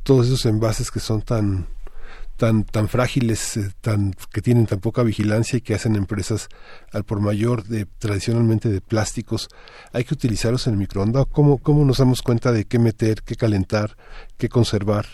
todos 0.06 0.26
esos 0.28 0.46
envases 0.46 0.92
que 0.92 1.00
son 1.00 1.20
tan 1.20 1.66
tan 2.38 2.64
tan 2.64 2.86
frágiles, 2.86 3.56
eh, 3.56 3.72
tan 3.80 4.12
que 4.32 4.40
tienen 4.40 4.66
tan 4.66 4.78
poca 4.78 5.02
vigilancia 5.02 5.56
y 5.56 5.62
que 5.62 5.74
hacen 5.74 5.96
empresas 5.96 6.48
al 6.92 7.02
por 7.02 7.20
mayor 7.20 7.64
de 7.64 7.86
tradicionalmente 7.98 8.68
de 8.68 8.80
plásticos, 8.80 9.48
hay 9.92 10.04
que 10.04 10.14
utilizarlos 10.14 10.68
en 10.68 10.74
el 10.74 10.78
microondas. 10.78 11.26
¿Cómo 11.32 11.58
cómo 11.58 11.84
nos 11.84 11.98
damos 11.98 12.22
cuenta 12.22 12.52
de 12.52 12.66
qué 12.66 12.78
meter, 12.78 13.16
qué 13.26 13.34
calentar, 13.34 13.96
qué 14.38 14.48
conservar 14.48 15.06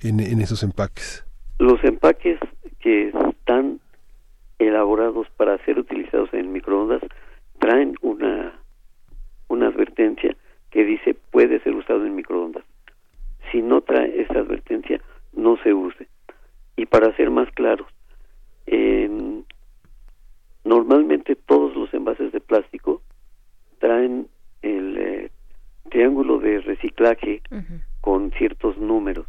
en, 0.00 0.20
en 0.20 0.40
esos 0.40 0.62
empaques? 0.62 1.22
Los 1.58 1.84
empaques 1.84 2.38
que 2.78 3.08
están 3.08 3.78
elaborados 4.58 5.26
para 5.36 5.62
ser 5.66 5.78
utilizados 5.78 6.32
en 6.32 6.50
microondas 6.50 7.02
traen 7.58 7.94
una 8.00 8.58
una 9.48 9.66
advertencia 9.66 10.34
que 10.70 10.84
dice 10.84 11.14
puede 11.30 11.60
ser 11.60 11.74
usado 11.74 12.06
en 12.06 12.14
microondas. 12.14 12.64
Si 13.50 13.62
no 13.62 13.80
trae 13.80 14.22
esa 14.22 14.40
advertencia, 14.40 15.00
no 15.32 15.56
se 15.62 15.72
use. 15.74 16.08
Y 16.76 16.86
para 16.86 17.14
ser 17.16 17.30
más 17.30 17.50
claros, 17.52 17.86
normalmente 20.64 21.34
todos 21.34 21.74
los 21.74 21.92
envases 21.92 22.32
de 22.32 22.40
plástico 22.40 23.02
traen 23.78 24.28
el 24.62 24.96
eh, 24.96 25.30
triángulo 25.90 26.38
de 26.38 26.60
reciclaje 26.60 27.42
con 28.00 28.30
ciertos 28.32 28.78
números. 28.78 29.26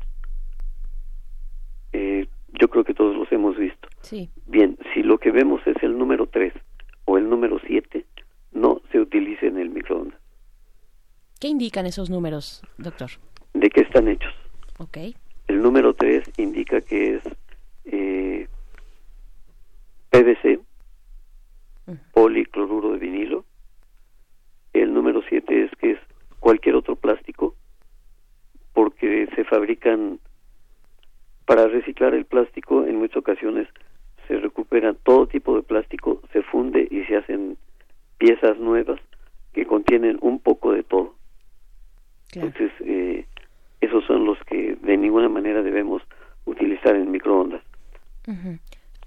Eh, 1.94 2.28
yo 2.60 2.70
creo 2.70 2.84
que 2.84 2.94
todos 2.94 3.16
los 3.16 3.32
hemos 3.32 3.58
visto. 3.58 3.88
Sí. 4.02 4.30
Bien, 4.46 4.78
si 4.94 5.04
lo 5.04 5.18
que 5.18 5.32
vemos 5.32 5.62
es 5.66 5.82
el 5.82 5.98
número 5.98 6.28
3 6.28 6.54
o 7.06 7.18
el 7.18 7.30
número 7.30 7.60
7, 7.66 8.06
no 8.54 8.82
se 8.92 9.00
utilice 9.00 9.48
en 9.48 9.58
el 9.58 9.70
microondas. 9.70 10.20
¿Qué 11.40 11.48
indican 11.48 11.86
esos 11.86 12.10
números, 12.10 12.62
doctor? 12.78 13.10
¿De 13.54 13.70
qué 13.70 13.82
están 13.82 14.08
hechos? 14.08 14.34
Ok. 14.78 14.98
El 15.48 15.62
número 15.62 15.94
3 15.94 16.24
indica 16.38 16.82
que 16.82 17.16
es 17.16 17.24
eh, 17.86 18.48
PVC, 20.10 20.60
policloruro 22.14 22.94
de 22.94 23.00
vinilo. 23.00 23.46
El 24.74 24.94
número 24.94 25.22
7 25.28 25.66
es 25.66 25.72
que 25.78 25.92
es 25.92 26.00
cualquier 26.40 26.76
otro 26.76 26.96
plástico, 26.96 27.56
porque 28.74 29.28
se 29.36 29.44
fabrican 29.44 30.20
para 31.46 31.68
reciclar 31.68 32.14
el 32.14 32.26
plástico 32.26 32.86
en 32.86 32.96
muchas 32.96 33.18
ocasiones 33.18 33.68
se 34.32 34.40
recupera 34.40 34.94
todo 34.94 35.28
tipo 35.28 35.56
de 35.56 35.64
plástico, 35.64 36.22
se 36.32 36.42
funde 36.42 36.88
y 36.90 37.04
se 37.04 37.18
hacen 37.18 37.58
piezas 38.18 38.58
nuevas 38.58 39.02
que 39.52 39.66
contienen 39.66 40.18
un 40.22 40.40
poco 40.40 40.72
de 40.72 40.84
todo. 40.84 41.16
Entonces, 42.34 42.72
eh, 42.86 43.26
esos 43.82 44.06
son 44.06 44.26
los 44.26 44.38
que 44.46 44.78
de 44.82 44.98
ninguna 44.98 45.28
manera 45.28 45.62
debemos 45.62 46.02
utilizar 46.46 46.96
en 46.96 47.12
microondas. 47.12 47.62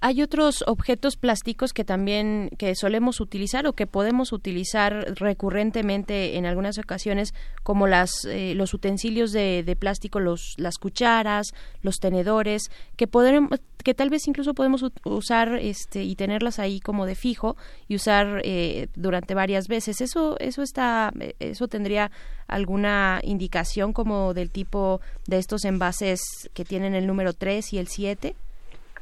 Hay 0.01 0.21
otros 0.21 0.63
objetos 0.67 1.15
plásticos 1.15 1.73
que 1.73 1.85
también 1.85 2.49
que 2.57 2.75
solemos 2.75 3.21
utilizar 3.21 3.65
o 3.65 3.73
que 3.73 3.87
podemos 3.87 4.33
utilizar 4.33 4.93
recurrentemente 5.15 6.37
en 6.37 6.45
algunas 6.45 6.77
ocasiones, 6.77 7.33
como 7.63 7.87
las 7.87 8.25
eh, 8.25 8.53
los 8.55 8.73
utensilios 8.73 9.31
de, 9.31 9.77
plástico, 9.79 10.19
los 10.19 10.55
las 10.57 10.77
cucharas, 10.77 11.53
los 11.81 11.95
tenedores, 11.97 12.69
que 12.97 13.07
podremos, 13.07 13.59
que 13.83 13.93
tal 13.93 14.09
vez 14.09 14.27
incluso 14.27 14.53
podemos 14.53 14.85
usar 15.05 15.55
este 15.55 16.03
y 16.03 16.15
tenerlas 16.15 16.59
ahí 16.59 16.79
como 16.81 17.05
de 17.05 17.15
fijo 17.15 17.55
y 17.87 17.95
usar 17.95 18.41
eh, 18.43 18.89
durante 18.95 19.33
varias 19.33 19.67
veces. 19.67 20.01
Eso 20.01 20.37
eso 20.39 20.61
está 20.61 21.13
eso 21.39 21.67
tendría 21.67 22.11
alguna 22.47 23.21
indicación 23.23 23.93
como 23.93 24.33
del 24.33 24.51
tipo 24.51 25.01
de 25.25 25.37
estos 25.37 25.65
envases 25.65 26.19
que 26.53 26.65
tienen 26.65 26.95
el 26.95 27.07
número 27.07 27.33
3 27.33 27.73
y 27.73 27.77
el 27.77 27.87
7. 27.87 28.35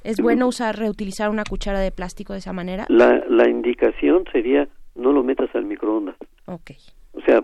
¿Es 0.03 0.19
bueno 0.19 0.47
usar, 0.47 0.77
reutilizar 0.77 1.29
una 1.29 1.43
cuchara 1.43 1.79
de 1.79 1.91
plástico 1.91 2.33
de 2.33 2.39
esa 2.39 2.53
manera? 2.53 2.85
La, 2.89 3.23
la 3.27 3.49
indicación 3.49 4.25
sería 4.31 4.67
no 4.95 5.11
lo 5.11 5.23
metas 5.23 5.53
al 5.55 5.65
microondas. 5.65 6.15
Ok. 6.45 6.71
O 7.13 7.21
sea, 7.21 7.43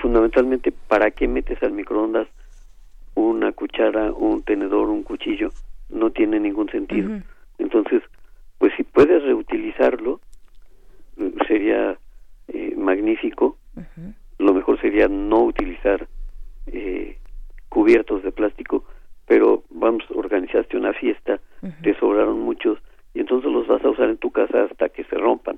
fundamentalmente, 0.00 0.72
¿para 0.72 1.10
qué 1.10 1.28
metes 1.28 1.62
al 1.62 1.72
microondas 1.72 2.28
una 3.14 3.52
cuchara, 3.52 4.12
un 4.12 4.42
tenedor, 4.42 4.88
un 4.88 5.02
cuchillo? 5.02 5.50
No 5.88 6.10
tiene 6.10 6.40
ningún 6.40 6.68
sentido. 6.68 7.22
Entonces, 7.58 8.02
pues 8.58 8.72
si 8.76 8.82
puedes 8.82 9.22
reutilizarlo, 9.22 10.20
sería 11.46 11.98
eh, 12.48 12.74
magnífico. 12.76 13.56
Lo 14.38 14.52
mejor 14.52 14.80
sería 14.80 15.08
no 15.08 15.44
utilizar 15.44 16.08
eh, 16.66 17.18
cubiertos 17.68 18.22
de 18.22 18.32
plástico 18.32 18.84
pero 19.26 19.64
vamos, 19.70 20.04
organizaste 20.14 20.76
una 20.76 20.92
fiesta, 20.92 21.40
te 21.82 21.94
sobraron 21.98 22.40
muchos 22.40 22.78
y 23.14 23.20
entonces 23.20 23.50
los 23.50 23.66
vas 23.66 23.84
a 23.84 23.90
usar 23.90 24.10
en 24.10 24.18
tu 24.18 24.30
casa 24.30 24.64
hasta 24.64 24.88
que 24.88 25.04
se 25.04 25.16
rompan. 25.16 25.56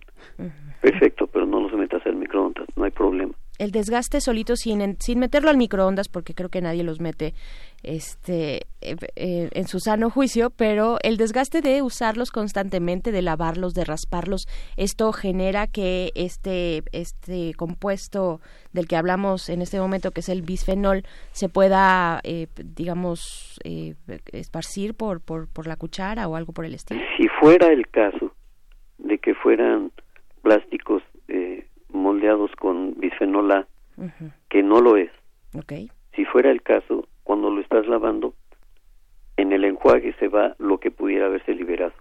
Perfecto, 0.81 1.27
pero 1.27 1.47
no 1.47 1.61
los 1.61 1.73
metas 1.73 2.05
al 2.07 2.17
microondas, 2.17 2.67
no 2.77 2.85
hay 2.85 2.91
problema 2.91 3.33
el 3.59 3.71
desgaste 3.71 4.21
solito 4.21 4.57
sin, 4.57 4.97
sin 5.01 5.19
meterlo 5.19 5.51
al 5.51 5.57
microondas, 5.57 6.09
porque 6.09 6.35
creo 6.35 6.49
que 6.49 6.61
nadie 6.61 6.85
los 6.85 7.01
mete 7.01 7.35
este, 7.83 8.67
eh, 8.81 8.97
eh, 9.17 9.49
en 9.53 9.67
su 9.67 9.81
sano 9.81 10.11
juicio, 10.11 10.51
pero 10.51 10.99
el 11.03 11.17
desgaste 11.17 11.61
de 11.61 11.83
usarlos 11.83 12.31
constantemente, 12.31 13.13
de 13.13 13.23
lavarlos, 13.23 13.75
de 13.75 13.85
rasparlos, 13.85 14.47
esto 14.77 15.13
genera 15.13 15.67
que 15.67 16.11
este, 16.15 16.83
este 16.93 17.53
compuesto 17.55 18.41
del 18.73 18.89
que 18.89 18.97
hablamos 18.97 19.49
en 19.49 19.63
este 19.63 19.79
momento, 19.79 20.11
que 20.11 20.21
es 20.21 20.29
el 20.29 20.43
bisfenol, 20.43 21.03
se 21.33 21.49
pueda, 21.49 22.21
eh, 22.25 22.49
digamos, 22.57 23.61
esparcir 24.33 24.95
por, 24.95 25.21
por, 25.21 25.49
por 25.49 25.67
la 25.67 25.77
cuchara 25.77 26.29
o 26.29 26.37
algo 26.37 26.53
por 26.53 26.65
el 26.65 26.75
estilo. 26.75 27.01
Si 27.17 27.29
fuera 27.41 27.69
el 27.69 27.89
caso 27.89 28.33
de 28.99 29.19
que 29.19 29.35
fueran 29.35 29.93
plásticos 30.43 31.03
moldeados 31.97 32.51
con 32.57 32.95
bisfenol 32.99 33.53
A, 33.53 33.67
que 34.49 34.63
no 34.63 34.81
lo 34.81 34.97
es. 34.97 35.11
Si 36.15 36.25
fuera 36.25 36.51
el 36.51 36.63
caso, 36.63 37.09
cuando 37.25 37.51
lo 37.51 37.61
estás 37.61 37.87
lavando, 37.87 38.35
en 39.37 39.53
el 39.53 39.65
enjuague 39.65 40.15
se 40.19 40.29
va 40.29 40.55
lo 40.59 40.79
que 40.79 40.91
pudiera 40.91 41.27
haberse 41.27 41.55
liberado. 41.55 41.93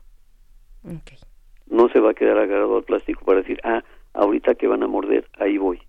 No 1.70 1.90
se 1.90 2.00
va 2.00 2.12
a 2.12 2.14
quedar 2.14 2.38
agarrado 2.38 2.78
al 2.78 2.84
plástico 2.84 3.26
para 3.26 3.40
decir, 3.40 3.60
ah, 3.64 3.84
ahorita 4.14 4.56
que 4.56 4.68
van 4.68 4.84
a 4.84 4.88
morder, 4.88 5.28
ahí 5.40 5.58
voy. 5.58 5.82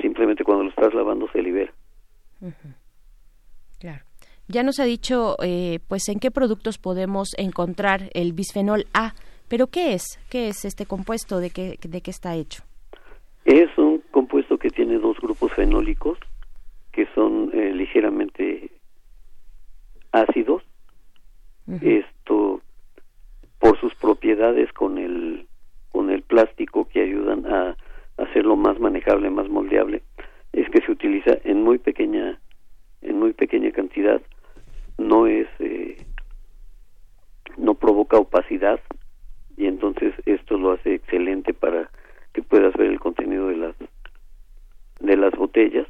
Simplemente 0.00 0.44
cuando 0.44 0.64
lo 0.64 0.70
estás 0.70 0.94
lavando 0.94 1.28
se 1.32 1.42
libera. 1.42 1.72
Claro. 3.78 4.04
Ya 4.48 4.62
nos 4.62 4.80
ha 4.80 4.84
dicho, 4.84 5.36
eh, 5.42 5.80
pues, 5.88 6.08
en 6.08 6.20
qué 6.20 6.30
productos 6.30 6.78
podemos 6.78 7.34
encontrar 7.36 8.08
el 8.14 8.32
bisfenol 8.32 8.86
A. 8.94 9.12
Pero 9.48 9.68
¿qué 9.68 9.94
es? 9.94 10.18
¿Qué 10.30 10.48
es 10.48 10.64
este 10.64 10.86
compuesto? 10.86 11.40
¿De 11.40 11.50
qué, 11.50 11.78
de 11.82 12.00
qué 12.00 12.10
está 12.10 12.34
hecho? 12.34 12.62
Es 13.44 13.76
un 13.78 14.02
compuesto 14.10 14.58
que 14.58 14.70
tiene 14.70 14.98
dos 14.98 15.18
grupos 15.20 15.52
fenólicos 15.54 16.18
que 16.92 17.06
son 17.14 17.50
eh, 17.54 17.72
ligeramente 17.72 18.70
ácidos. 20.12 20.62
Esto 21.82 22.62
por 23.58 23.78
sus 23.78 23.94
propiedades 23.94 24.72
con 24.72 24.96
el 24.96 25.46
con 25.90 26.10
el 26.10 26.22
plástico 26.22 26.88
que 26.88 27.02
ayudan 27.02 27.44
a 27.46 27.76
hacerlo 28.16 28.56
más 28.56 28.78
manejable, 28.78 29.28
más 29.30 29.48
moldeable, 29.48 30.02
es 30.52 30.68
que 30.70 30.80
se 30.80 30.92
utiliza 30.92 31.36
en 31.44 31.62
muy 31.62 31.78
pequeña 31.78 32.38
en 33.02 33.18
muy 33.18 33.32
pequeña 33.34 33.70
cantidad, 33.70 34.20
no 34.96 35.26
es 35.26 35.46
eh, 35.58 35.96
no 37.58 37.74
provoca 37.74 38.16
opacidad, 38.16 38.80
y 39.58 39.66
entonces 39.66 40.14
esto 40.24 40.56
lo 40.56 40.72
hace 40.72 40.94
excelente 40.94 41.52
para 41.52 41.90
que 42.32 42.42
puedas 42.42 42.72
ver 42.74 42.86
el 42.86 43.00
contenido 43.00 43.48
de 43.48 43.56
las 43.56 43.74
de 45.00 45.16
las 45.16 45.32
botellas. 45.32 45.86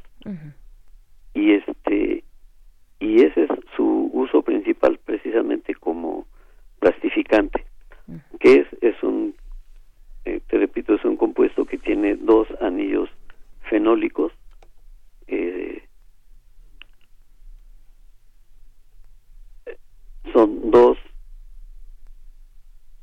Y 1.35 1.51
este 1.53 2.23
y 2.99 3.21
ese 3.21 3.43
es 3.43 3.49
su 3.77 4.09
uso 4.11 4.41
principal 4.41 4.99
precisamente 5.05 5.75
como 5.75 6.25
plastificante 6.79 7.65
que 8.39 8.61
es 8.61 8.67
es 8.81 9.01
un 9.03 9.35
eh, 10.25 10.41
te 10.47 10.57
repito 10.57 10.95
es 10.95 11.05
un 11.05 11.15
compuesto 11.15 11.65
que 11.65 11.77
tiene 11.77 12.15
dos 12.15 12.47
anillos 12.61 13.09
fenólicos 13.69 14.33
eh, 15.27 15.83
son 20.33 20.71
dos 20.71 20.97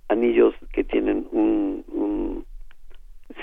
anillos 0.08 0.54
que 0.72 0.84
tienen 0.84 1.26
un, 1.32 2.44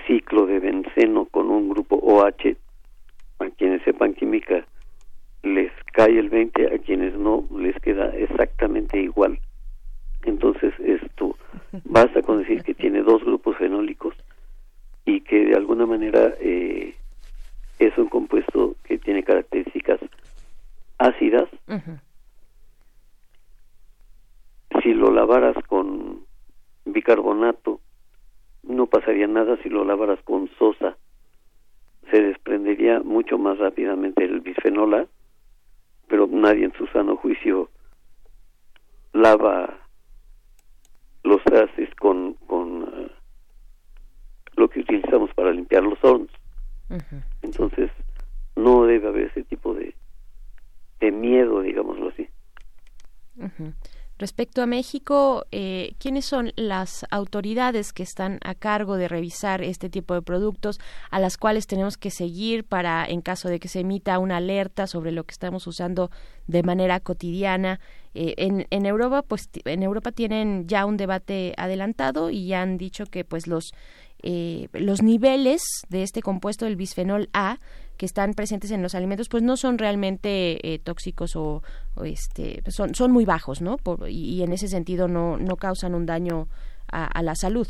ciclo 0.07 0.45
de 0.45 0.59
benceno 0.59 1.25
con 1.25 1.49
un 1.49 1.69
grupo 1.69 1.95
OH. 1.95 2.55
A 3.39 3.49
quienes 3.57 3.81
sepan 3.83 4.13
química 4.13 4.65
les 5.43 5.71
cae 5.93 6.19
el 6.19 6.29
20, 6.29 6.75
a 6.75 6.77
quienes 6.79 7.15
no 7.15 7.45
les 7.57 7.75
queda 7.79 8.07
exactamente 8.15 8.99
igual. 8.99 9.39
Entonces 10.23 10.73
esto 10.79 11.37
basta 11.85 12.21
con 12.21 12.39
decir 12.39 12.63
que 12.63 12.73
tiene 12.73 13.01
dos 13.01 13.23
grupos 13.23 13.57
fenólicos 13.57 14.15
y 15.05 15.21
que 15.21 15.45
de 15.45 15.55
alguna 15.55 15.85
manera 15.85 16.33
eh, 16.39 16.95
es 17.79 17.97
un 17.97 18.07
compuesto 18.07 18.75
que 18.83 18.97
tiene 18.97 19.23
características 19.23 19.99
ácidas. 20.97 21.49
Si 24.81 24.93
lo 24.93 25.11
lavaras 25.11 25.55
con 25.67 26.02
bicarbonato, 26.93 27.79
no 28.63 28.87
pasaría 28.87 29.27
nada 29.27 29.57
si 29.61 29.69
lo 29.69 29.83
lavaras 29.83 30.21
con 30.23 30.49
sosa. 30.57 30.97
Se 32.11 32.21
desprendería 32.21 32.99
mucho 33.01 33.37
más 33.37 33.57
rápidamente 33.57 34.23
el 34.23 34.41
bisfenol 34.41 34.93
A, 34.93 35.07
pero 36.07 36.27
nadie 36.27 36.65
en 36.65 36.73
su 36.73 36.87
sano 36.87 37.17
juicio 37.17 37.69
lava 39.13 39.79
los 41.23 41.41
haces 41.47 41.93
con, 41.95 42.33
con 42.47 42.83
ah, 42.83 43.11
lo 44.55 44.69
que 44.69 44.81
utilizamos 44.81 45.33
para 45.33 45.51
limpiar 45.51 45.83
los 45.83 46.03
hornos. 46.03 46.29
Entonces, 47.41 47.89
no 48.55 48.85
debe 48.85 49.07
haber 49.07 49.27
ese 49.27 49.43
tipo 49.43 49.73
de, 49.73 49.95
de 50.99 51.11
miedo, 51.11 51.61
digámoslo 51.61 52.09
así. 52.09 52.29
Respecto 54.19 54.61
a 54.61 54.67
México, 54.67 55.45
eh, 55.51 55.95
¿quiénes 55.97 56.25
son 56.25 56.53
las 56.55 57.05
autoridades 57.09 57.93
que 57.93 58.03
están 58.03 58.39
a 58.43 58.53
cargo 58.53 58.95
de 58.95 59.07
revisar 59.07 59.63
este 59.63 59.89
tipo 59.89 60.13
de 60.13 60.21
productos 60.21 60.79
a 61.09 61.19
las 61.19 61.37
cuales 61.37 61.65
tenemos 61.65 61.97
que 61.97 62.11
seguir 62.11 62.63
para, 62.63 63.05
en 63.05 63.21
caso 63.21 63.49
de 63.49 63.59
que 63.59 63.67
se 63.67 63.79
emita 63.79 64.19
una 64.19 64.37
alerta 64.37 64.85
sobre 64.85 65.11
lo 65.11 65.23
que 65.23 65.31
estamos 65.31 65.65
usando 65.65 66.11
de 66.45 66.61
manera 66.61 66.99
cotidiana? 66.99 67.79
Eh, 68.13 68.35
en, 68.37 68.67
en 68.69 68.85
Europa, 68.85 69.23
pues 69.23 69.49
en 69.65 69.81
Europa 69.81 70.11
tienen 70.11 70.67
ya 70.67 70.85
un 70.85 70.97
debate 70.97 71.55
adelantado 71.57 72.29
y 72.29 72.45
ya 72.45 72.61
han 72.61 72.77
dicho 72.77 73.05
que 73.07 73.25
pues 73.25 73.47
los 73.47 73.73
eh, 74.25 74.69
los 74.71 75.03
niveles 75.03 75.61
de 75.89 76.01
este 76.01 76.21
compuesto 76.21 76.63
del 76.63 76.77
bisfenol 76.77 77.27
A 77.33 77.57
que 77.97 78.05
están 78.05 78.33
presentes 78.33 78.71
en 78.71 78.81
los 78.81 78.95
alimentos 78.95 79.27
pues 79.27 79.43
no 79.43 79.57
son 79.57 79.77
realmente 79.77 80.73
eh, 80.73 80.79
tóxicos 80.79 81.35
o, 81.35 81.61
este 82.05 82.63
son 82.69 82.95
son 82.95 83.11
muy 83.11 83.25
bajos 83.25 83.61
no 83.61 83.75
y, 84.07 84.41
en 84.41 84.53
ese 84.53 84.69
sentido 84.69 85.09
no 85.09 85.37
no 85.37 85.57
causan 85.57 85.93
un 85.93 86.05
daño 86.05 86.47
a, 86.89 87.21
la 87.21 87.35
salud 87.35 87.67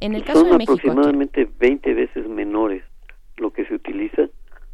en 0.00 0.14
el 0.14 0.24
caso 0.24 0.40
son 0.40 0.52
de 0.52 0.56
México 0.56 0.72
aproximadamente 0.72 1.50
20 1.58 1.92
veces 1.92 2.26
menores 2.26 2.82
lo 3.36 3.52
que 3.52 3.66
se 3.66 3.74
utiliza 3.74 4.22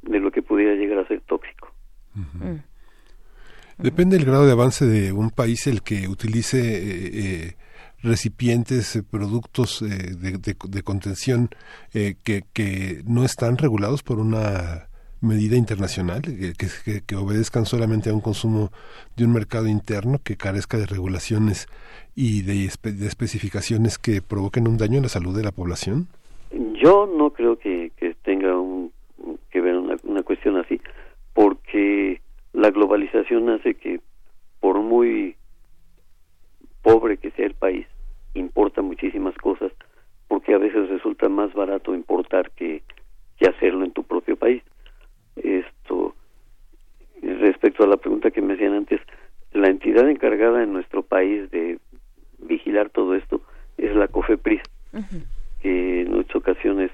de 0.02 0.20
lo 0.20 0.30
que 0.30 0.42
pudiera 0.42 0.74
llegar 0.74 0.98
a 0.98 1.08
ser 1.08 1.20
tóxico. 1.22 1.72
Mm. 2.14 2.58
depende 3.78 4.16
del 4.16 4.24
grado 4.24 4.46
de 4.46 4.52
avance 4.52 4.86
de 4.86 5.12
un 5.12 5.30
país 5.30 5.66
el 5.66 5.82
que 5.82 6.06
utilice 6.08 6.58
eh, 6.58 7.10
eh 7.14 7.56
recipientes, 8.06 9.02
productos 9.10 9.80
de, 9.80 10.38
de, 10.38 10.82
contención 10.82 11.50
que, 11.92 12.44
que 12.52 13.02
no 13.06 13.24
están 13.24 13.58
regulados 13.58 14.02
por 14.02 14.18
una 14.18 14.88
medida 15.20 15.56
internacional, 15.56 16.22
que, 16.22 17.02
que, 17.06 17.16
obedezcan 17.16 17.64
solamente 17.64 18.10
a 18.10 18.14
un 18.14 18.20
consumo 18.20 18.70
de 19.16 19.24
un 19.24 19.32
mercado 19.32 19.68
interno 19.68 20.18
que 20.22 20.36
carezca 20.36 20.78
de 20.78 20.86
regulaciones 20.86 21.68
y 22.14 22.42
de, 22.42 22.64
especificaciones 22.64 23.98
que 23.98 24.20
provoquen 24.22 24.68
un 24.68 24.78
daño 24.78 24.96
en 24.96 25.04
la 25.04 25.08
salud 25.08 25.36
de 25.36 25.44
la 25.44 25.52
población? 25.52 26.08
Yo 26.82 27.06
no 27.06 27.30
creo 27.30 27.58
que, 27.58 27.92
tenga 28.22 28.58
un, 28.58 28.92
que 29.50 29.60
ver 29.60 29.76
una, 29.76 29.96
una 30.04 30.22
cuestión 30.22 30.56
así, 30.56 30.80
porque 31.32 32.20
la 32.52 32.70
globalización 32.70 33.50
hace 33.50 33.74
que 33.74 34.00
por 34.60 34.80
muy 34.80 35.36
pobre 36.82 37.18
que 37.18 37.30
sea 37.32 37.46
el 37.46 37.54
país, 37.54 37.86
importa 38.38 38.82
muchísimas 38.82 39.34
cosas, 39.36 39.72
porque 40.28 40.54
a 40.54 40.58
veces 40.58 40.88
resulta 40.88 41.28
más 41.28 41.52
barato 41.54 41.94
importar 41.94 42.50
que, 42.52 42.82
que 43.38 43.48
hacerlo 43.48 43.84
en 43.84 43.92
tu 43.92 44.02
propio 44.02 44.36
país. 44.36 44.62
Esto, 45.36 46.14
respecto 47.22 47.84
a 47.84 47.86
la 47.86 47.96
pregunta 47.96 48.30
que 48.30 48.42
me 48.42 48.54
hacían 48.54 48.74
antes, 48.74 49.00
la 49.52 49.68
entidad 49.68 50.08
encargada 50.08 50.62
en 50.62 50.72
nuestro 50.72 51.02
país 51.02 51.50
de 51.50 51.78
vigilar 52.38 52.90
todo 52.90 53.14
esto 53.14 53.40
es 53.78 53.94
la 53.94 54.08
COFEPRIS, 54.08 54.62
que 55.60 56.02
en 56.02 56.12
muchas 56.12 56.36
ocasiones 56.36 56.90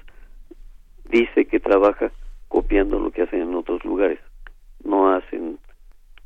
dice 1.09 1.45
que 1.45 1.59
trabaja 1.59 2.11
copiando 2.47 2.99
lo 2.99 3.11
que 3.11 3.23
hacen 3.23 3.41
en 3.41 3.55
otros 3.55 3.83
lugares. 3.83 4.19
No 4.83 5.11
hacen 5.11 5.57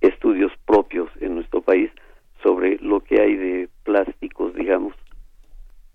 estudios 0.01 0.51
propios 0.65 1.09
en 1.19 1.35
nuestro 1.35 1.61
país 1.61 1.91
sobre 2.43 2.77
lo 2.79 3.01
que 3.01 3.21
hay 3.21 3.35
de 3.35 3.69
plásticos, 3.83 4.53
digamos, 4.53 4.93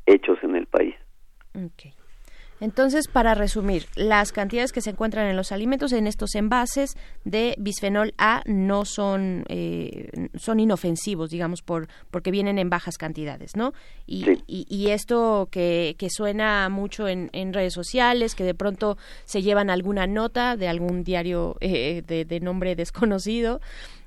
hechos 0.07 0.39
en 0.43 0.57
el 0.57 0.67
país. 0.67 0.95
Entonces, 2.63 3.09
para 3.09 3.35
resumir, 3.35 3.87
las 3.97 4.31
cantidades 4.31 4.71
que 4.71 4.81
se 4.81 4.91
encuentran 4.91 5.27
en 5.27 5.35
los 5.35 5.51
alimentos, 5.51 5.93
en 5.93 6.07
estos 6.07 6.37
envases 6.37 6.97
de 7.25 7.57
bisfenol 7.59 8.15
A, 8.19 8.43
no 8.47 8.85
son, 8.85 9.45
eh, 9.49 10.09
son 10.37 10.61
inofensivos, 10.61 11.31
digamos, 11.31 11.61
por, 11.61 11.89
porque 12.13 12.31
vienen 12.31 12.61
en 12.61 12.71
bajas 12.71 12.99
cantidades, 12.99 13.57
¿no? 13.57 13.73
Y, 14.07 14.25
y, 14.47 14.91
esto 14.91 15.49
que, 15.51 15.97
que, 15.99 16.09
suena 16.09 16.69
mucho 16.69 17.09
en, 17.09 17.31
en, 17.33 17.53
redes 17.53 17.75
sociales, 17.75 18.37
que 18.37 18.45
de 18.45 18.55
pronto 18.55 18.97
se 19.25 19.43
llevan 19.43 19.69
alguna 19.69 20.07
nota 20.07 20.57
de 20.57 20.69
algún 20.69 21.03
diario 21.03 21.57
eh, 21.61 22.05
de, 22.07 22.25
de 22.25 22.39
nombre 22.39 22.77
desconocido, 22.77 23.61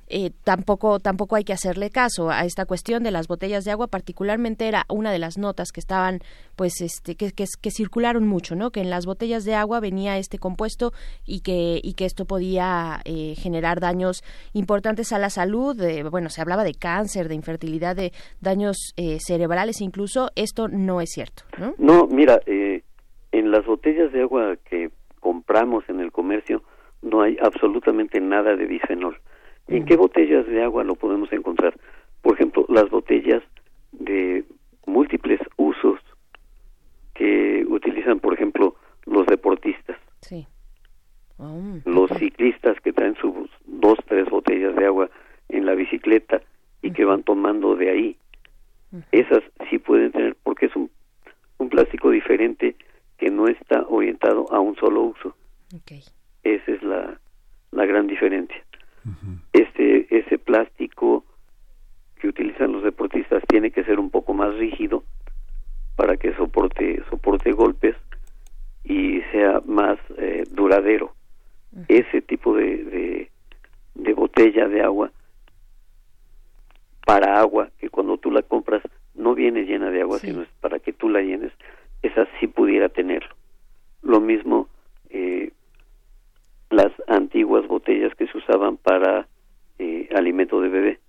eh, 0.08 0.30
tampoco 0.44 1.00
tampoco 1.00 1.36
hay 1.36 1.44
que 1.44 1.52
hacerle 1.52 1.90
caso 1.90 2.30
a 2.30 2.44
esta 2.44 2.64
cuestión 2.64 3.02
de 3.02 3.10
las 3.10 3.26
botellas 3.26 3.64
de 3.64 3.72
agua. 3.72 3.88
Particularmente 3.88 4.68
era 4.68 4.84
una 4.88 5.10
de 5.10 5.18
las 5.18 5.36
notas 5.38 5.72
que 5.72 5.80
estaban 5.80 6.20
pues 6.54 6.80
este 6.80 7.16
que, 7.16 7.32
que, 7.32 7.70
circularon 7.70 8.26
mucho 8.26 8.54
no 8.54 8.70
que 8.70 8.80
en 8.80 8.90
las 8.90 9.04
botellas 9.06 9.44
de 9.44 9.54
agua 9.54 9.80
venía 9.80 10.18
este 10.18 10.38
compuesto 10.38 10.92
y 11.26 11.40
que 11.40 11.80
y 11.82 11.94
que 11.94 12.04
esto 12.04 12.24
podía 12.24 13.00
eh, 13.04 13.34
generar 13.36 13.80
daños 13.80 14.22
importantes 14.52 15.12
a 15.12 15.18
la 15.18 15.30
salud. 15.30 15.76
Bueno 16.10 16.30
se 16.30 16.40
hablaba 16.40 16.64
de 16.64 16.74
cáncer 16.74 17.28
de 17.28 17.34
infertilidad 17.34 17.96
de 17.96 18.12
daños 18.40 18.94
eh, 18.96 19.18
cerebrales. 19.20 19.80
Incluso 19.80 20.30
esto 20.36 20.68
no 20.68 21.00
es 21.00 21.10
cierto 21.10 21.42
no 21.58 21.74
no 21.78 22.06
mira 22.06 22.40
en 22.46 23.50
las 23.50 23.66
botellas 23.66 24.12
de 24.12 24.22
agua 24.22 24.56
que 24.68 24.90
compramos 25.20 25.88
en 25.88 26.00
el 26.00 26.12
comercio 26.12 26.62
no 27.02 27.22
hay 27.22 27.36
absolutamente 27.42 28.20
nada 28.20 28.56
de 28.56 28.66
bisfenol 28.66 29.18
¿En 29.68 29.84
qué 29.84 29.96
botellas 29.96 30.46
de 30.46 30.62
agua 30.62 30.84
lo 30.84 30.94
podemos 30.94 31.32
encontrar? 31.32 31.76
Por 32.22 32.34
ejemplo, 32.34 32.66
las 32.68 32.88
botellas 32.88 33.42
de 33.92 34.44
múltiples 34.86 35.40
usos 35.56 36.00
que 37.14 37.64
utilizan, 37.68 38.20
por 38.20 38.34
ejemplo, 38.34 38.76
los 39.04 39.26
deportistas. 39.26 39.96
Sí. 40.20 40.46
Oh, 41.38 41.78
los 41.84 42.10
ciclistas 42.18 42.80
que 42.80 42.92
traen 42.92 43.16
sus 43.16 43.50
dos, 43.66 43.98
tres 44.06 44.28
botellas 44.30 44.74
de 44.76 44.86
agua 44.86 45.10
en 45.48 45.66
la 45.66 45.74
bicicleta 45.74 46.40
y 46.82 46.92
que 46.92 47.04
van 47.04 47.22
tomando 47.22 47.74
de 47.74 47.90
ahí. 47.90 48.16
Esas 49.12 49.42
sí 49.68 49.78
pueden 49.78 50.12
tener, 50.12 50.36
porque 50.42 50.66
es 50.66 50.76
un, 50.76 50.90
un 51.58 51.68
plástico 51.68 52.10
diferente 52.10 52.76
que 53.18 53.30
no 53.30 53.48
está 53.48 53.84
orientado 53.88 54.50
a 54.52 54.60
un 54.60 54.76
solo 54.76 55.02
uso. 55.02 55.36
Esa 56.44 56.72
es 56.72 56.82
la, 56.82 57.20
la 57.72 57.84
gran 57.84 58.06
diferencia 58.06 58.56
este 59.52 60.06
ese 60.18 60.38
plástico 60.38 61.24
que 62.20 62.28
utilizan 62.28 62.72
los 62.72 62.82
deportistas 62.82 63.42
tiene 63.48 63.70
que 63.70 63.84
ser 63.84 63.98
un 63.98 64.10
poco 64.10 64.34
más 64.34 64.54
rígido 64.54 65.04
para 65.96 66.16
que 66.16 66.34
soporte 66.34 67.02
soporte 67.10 67.52
golpes 67.52 67.96
y 68.84 69.20
sea 69.32 69.60
más 69.66 69.98
eh, 70.18 70.44
duradero. 70.50 71.12
Ese 71.88 72.22
tipo 72.22 72.56
de, 72.56 73.28
de, 73.94 74.14
botella 74.14 74.66
de 74.66 74.80
agua 74.80 75.10
para 77.04 77.38
agua 77.38 77.68
que 77.78 77.90
cuando 77.90 78.16
tú 78.16 78.30
la 78.30 78.42
compras 78.42 78.82
no 79.14 79.34
viene 79.34 79.64
llena 79.64 79.90
de 79.90 80.00
agua 80.00 80.18
sino 80.18 80.42
es 80.42 80.48
para 80.60 80.78
que 80.78 80.94
tú 80.94 81.10
la 81.10 81.20
llenes 81.20 81.52
esa 82.02 82.26
sí 82.38 82.46
pudiera 82.46 82.88
tenerlo. 82.88 83.34
Lo 84.02 84.20
mismo 84.20 84.68
eh, 85.10 85.52
las 86.70 86.92
antiguas 87.06 87.66
botellas 87.66 88.14
que 88.14 88.26
se 88.26 88.38
usaban 88.38 88.76
para 88.76 89.28
eh, 89.78 90.08
alimento 90.14 90.60
de 90.60 90.68
bebé. 90.68 91.00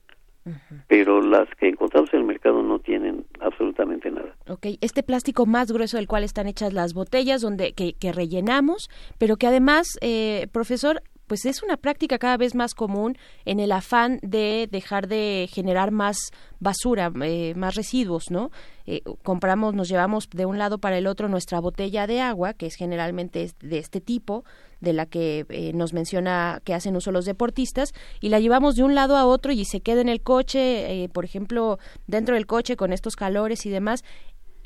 Pero 0.88 1.22
las 1.22 1.50
que 1.60 1.68
encontramos 1.68 2.14
en 2.14 2.22
el 2.22 2.26
mercado 2.26 2.64
no 2.64 2.80
tienen 2.80 3.26
absolutamente 3.42 4.10
nada. 4.10 4.34
Ok, 4.48 4.68
este 4.80 5.04
plástico 5.04 5.46
más 5.46 5.74
grueso 5.74 5.98
del 5.98 6.08
cual 6.08 6.24
están 6.24 6.48
hechas 6.48 6.72
las 6.72 6.94
botellas, 6.94 7.42
donde 7.42 7.74
que, 7.74 7.94
que 8.00 8.14
rellenamos, 8.14 8.90
pero 9.18 9.36
que 9.36 9.48
además, 9.48 9.98
eh, 10.00 10.48
profesor, 10.54 11.02
pues 11.28 11.46
es 11.46 11.62
una 11.62 11.78
práctica 11.78 12.18
cada 12.18 12.38
vez 12.38 12.56
más 12.56 12.74
común 12.74 13.18
en 13.46 13.60
el 13.60 13.72
afán 13.72 14.20
de 14.22 14.68
dejar 14.72 15.08
de 15.08 15.48
generar 15.52 15.92
más 15.92 16.18
basura, 16.60 17.12
eh, 17.24 17.54
más 17.56 17.76
residuos, 17.76 18.32
¿no? 18.32 18.50
Eh, 18.86 19.02
compramos, 19.24 19.76
nos 19.76 19.90
llevamos 19.90 20.30
de 20.30 20.46
un 20.46 20.58
lado 20.58 20.80
para 20.80 20.98
el 20.98 21.08
otro 21.08 21.28
nuestra 21.28 21.60
botella 21.60 22.08
de 22.08 22.22
agua, 22.22 22.54
que 22.54 22.66
es 22.66 22.76
generalmente 22.76 23.48
de 23.60 23.78
este 23.78 24.02
tipo, 24.02 24.46
de 24.80 24.94
la 24.94 25.06
que 25.06 25.46
eh, 25.50 25.74
nos 25.74 25.94
menciona 25.94 26.62
que 26.64 26.74
hacen 26.74 26.96
uso 26.96 27.12
los 27.12 27.26
deportistas, 27.26 27.94
y 28.22 28.30
la 28.30 28.40
llevamos 28.40 28.76
de 28.76 28.84
un 28.84 28.96
lado 28.96 29.18
a 29.18 29.26
otro 29.26 29.52
y 29.52 29.66
se 29.66 29.82
queda 29.82 30.02
en 30.02 30.10
el 30.10 30.22
coche, 30.22 31.10
por 31.14 31.26
ejemplo, 31.26 31.78
dentro 32.08 32.36
del 32.36 32.46
coche 32.46 32.78
con 32.78 32.94
estos 32.94 33.16
calores 33.16 33.66
y 33.66 33.70
demás. 33.70 34.04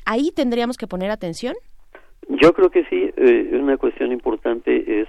¿Ahí 0.04 0.30
tendríamos 0.34 0.76
que 0.76 0.86
poner 0.86 1.10
atención? 1.10 1.54
Yo 2.28 2.52
creo 2.52 2.70
que 2.70 2.84
sí. 2.84 3.10
una 3.52 3.76
cuestión 3.76 4.12
importante 4.12 5.00
es 5.00 5.08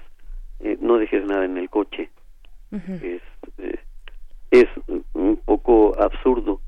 eh, 0.64 0.78
no 0.82 0.98
dejes 0.98 1.26
nada 1.26 1.46
en 1.46 1.58
el 1.58 1.70
coche. 1.70 2.10
es, 2.72 3.22
eh, 3.60 3.80
es 4.52 4.68
un 5.14 5.38
poco 5.46 5.96
absurdo 6.00 6.60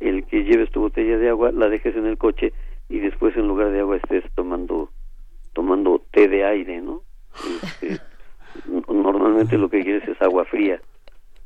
el 0.00 0.24
que 0.26 0.44
lleves 0.44 0.70
tu 0.70 0.80
botella 0.80 1.16
de 1.18 1.28
agua, 1.28 1.52
la 1.52 1.68
dejes 1.68 1.94
en 1.96 2.06
el 2.06 2.18
coche 2.18 2.52
y 2.88 2.98
después 2.98 3.36
en 3.36 3.46
lugar 3.48 3.70
de 3.70 3.80
agua 3.80 3.96
estés 3.96 4.24
tomando 4.34 4.90
tomando 5.52 6.02
té 6.10 6.26
de 6.26 6.44
aire, 6.44 6.80
¿no? 6.80 7.02
Este, 7.62 8.00
normalmente 8.92 9.56
lo 9.56 9.68
que 9.68 9.82
quieres 9.82 10.06
es 10.08 10.20
agua 10.20 10.44
fría. 10.44 10.80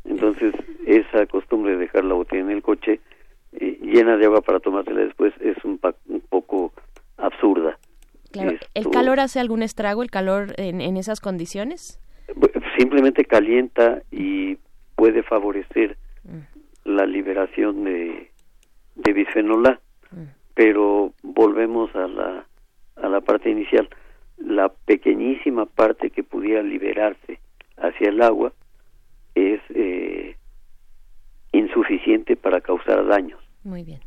Entonces, 0.04 0.54
esa 0.86 1.26
costumbre 1.26 1.72
de 1.72 1.78
dejar 1.78 2.04
la 2.04 2.14
botella 2.14 2.42
en 2.42 2.50
el 2.50 2.62
coche, 2.62 3.00
eh, 3.52 3.78
llena 3.82 4.16
de 4.16 4.24
agua 4.24 4.40
para 4.40 4.60
tomársela 4.60 5.00
después 5.00 5.34
es 5.40 5.62
un, 5.64 5.78
un 6.08 6.20
poco 6.28 6.72
absurda. 7.18 7.78
Claro. 8.30 8.58
¿El 8.74 8.90
calor 8.90 9.20
hace 9.20 9.40
algún 9.40 9.62
estrago, 9.62 10.02
el 10.02 10.10
calor 10.10 10.54
en, 10.58 10.80
en 10.80 10.96
esas 10.96 11.20
condiciones? 11.20 11.98
Simplemente 12.78 13.24
calienta 13.24 14.02
y 14.10 14.58
puede 14.96 15.22
favorecer 15.22 15.96
mm. 16.24 16.88
la 16.90 17.06
liberación 17.06 17.84
de, 17.84 18.30
de 18.96 19.12
bisfenol 19.12 19.66
A. 19.66 19.80
Mm. 20.10 20.24
Pero 20.54 21.14
volvemos 21.22 21.94
a 21.94 22.06
la, 22.06 22.46
a 22.96 23.08
la 23.08 23.20
parte 23.20 23.48
inicial. 23.48 23.88
La 24.36 24.68
pequeñísima 24.68 25.66
parte 25.66 26.10
que 26.10 26.22
pudiera 26.22 26.62
liberarse 26.62 27.40
hacia 27.76 28.10
el 28.10 28.20
agua 28.22 28.52
es 29.34 29.60
eh, 29.70 30.36
insuficiente 31.52 32.36
para 32.36 32.60
causar 32.60 33.06
daños. 33.06 33.40
Muy 33.64 33.84
bien. 33.84 34.00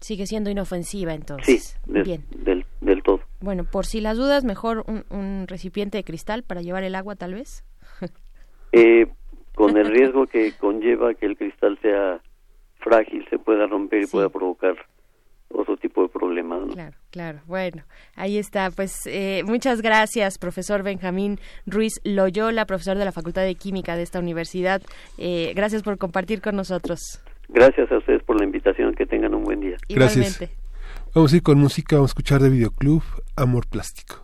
Sigue 0.00 0.26
siendo 0.26 0.50
inofensiva 0.50 1.14
entonces. 1.14 1.80
Sí, 1.84 1.92
bien. 2.02 2.24
Del, 2.30 2.64
del 2.80 3.02
todo. 3.02 3.20
Bueno, 3.42 3.64
por 3.64 3.86
si 3.86 4.00
las 4.00 4.16
dudas, 4.16 4.44
mejor 4.44 4.84
un, 4.86 5.04
un 5.10 5.46
recipiente 5.48 5.98
de 5.98 6.04
cristal 6.04 6.44
para 6.44 6.62
llevar 6.62 6.84
el 6.84 6.94
agua 6.94 7.16
tal 7.16 7.34
vez. 7.34 7.64
eh, 8.72 9.06
con 9.54 9.76
el 9.76 9.88
riesgo 9.88 10.26
que 10.26 10.52
conlleva 10.52 11.14
que 11.14 11.26
el 11.26 11.36
cristal 11.36 11.78
sea 11.82 12.20
frágil, 12.78 13.26
se 13.28 13.38
pueda 13.38 13.66
romper 13.66 14.02
y 14.02 14.06
pueda 14.06 14.28
provocar 14.28 14.74
otro 15.50 15.76
tipo 15.76 16.02
de 16.02 16.08
problemas. 16.08 16.72
Claro, 16.72 16.96
claro. 17.10 17.40
Bueno, 17.46 17.82
ahí 18.16 18.38
está. 18.38 18.70
Pues 18.70 19.06
eh, 19.06 19.42
muchas 19.44 19.82
gracias, 19.82 20.38
profesor 20.38 20.82
Benjamín 20.82 21.38
Ruiz 21.66 22.00
Loyola, 22.04 22.64
profesor 22.64 22.96
de 22.96 23.04
la 23.04 23.12
Facultad 23.12 23.42
de 23.42 23.54
Química 23.54 23.96
de 23.96 24.02
esta 24.02 24.18
universidad. 24.18 24.82
Eh, 25.18 25.52
gracias 25.54 25.82
por 25.82 25.98
compartir 25.98 26.40
con 26.40 26.56
nosotros. 26.56 27.00
Gracias 27.48 27.90
a 27.92 27.98
ustedes 27.98 28.22
por 28.22 28.38
la 28.38 28.46
invitación. 28.46 28.94
Que 28.94 29.04
tengan 29.04 29.34
un 29.34 29.44
buen 29.44 29.60
día. 29.60 29.76
Gracias. 29.88 30.40
Vamos 31.14 31.32
a 31.32 31.36
ir 31.36 31.42
con 31.42 31.58
música. 31.58 31.96
Vamos 31.96 32.10
a 32.10 32.12
escuchar 32.12 32.40
de 32.40 32.48
Videoclub 32.48 33.02
Amor 33.36 33.66
Plástico. 33.66 34.20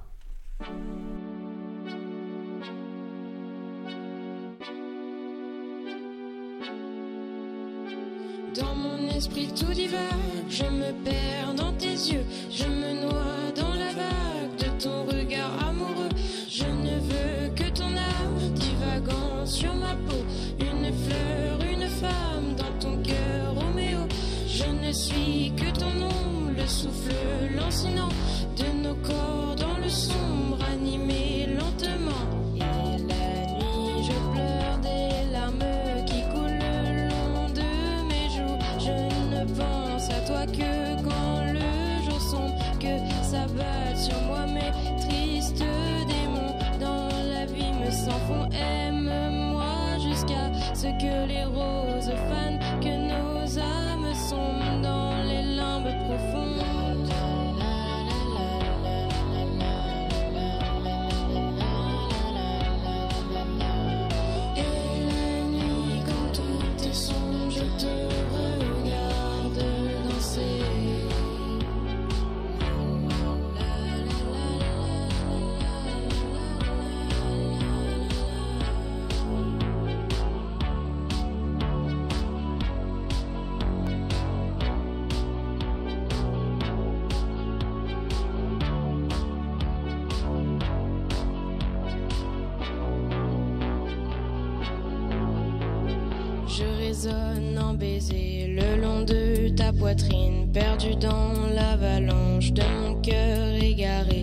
Le 98.01 98.81
long 98.81 99.03
de 99.03 99.49
ta 99.49 99.73
poitrine, 99.73 100.49
perdu 100.53 100.95
dans 100.95 101.33
l'avalanche 101.53 102.53
de 102.53 102.63
mon 102.81 102.95
cœur 103.01 103.55
égaré. 103.61 104.18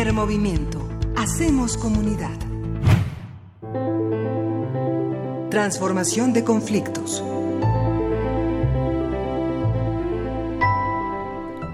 Primer 0.00 0.14
movimiento. 0.14 0.88
Hacemos 1.14 1.76
comunidad. 1.76 2.34
Transformación 5.50 6.32
de 6.32 6.42
conflictos. 6.42 7.22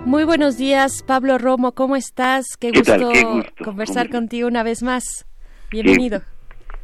Muy 0.05 0.25
buenos 0.25 0.57
días, 0.57 1.05
Pablo 1.05 1.39
Romo. 1.39 1.71
¿Cómo 1.71 1.95
estás? 1.95 2.57
Qué, 2.59 2.73
gusto, 2.73 3.13
conversar 3.63 4.11
contigo 4.11 4.49
una 4.49 4.65
vez 4.65 4.83
más. 4.83 5.25
Bienvenido. 5.71 6.21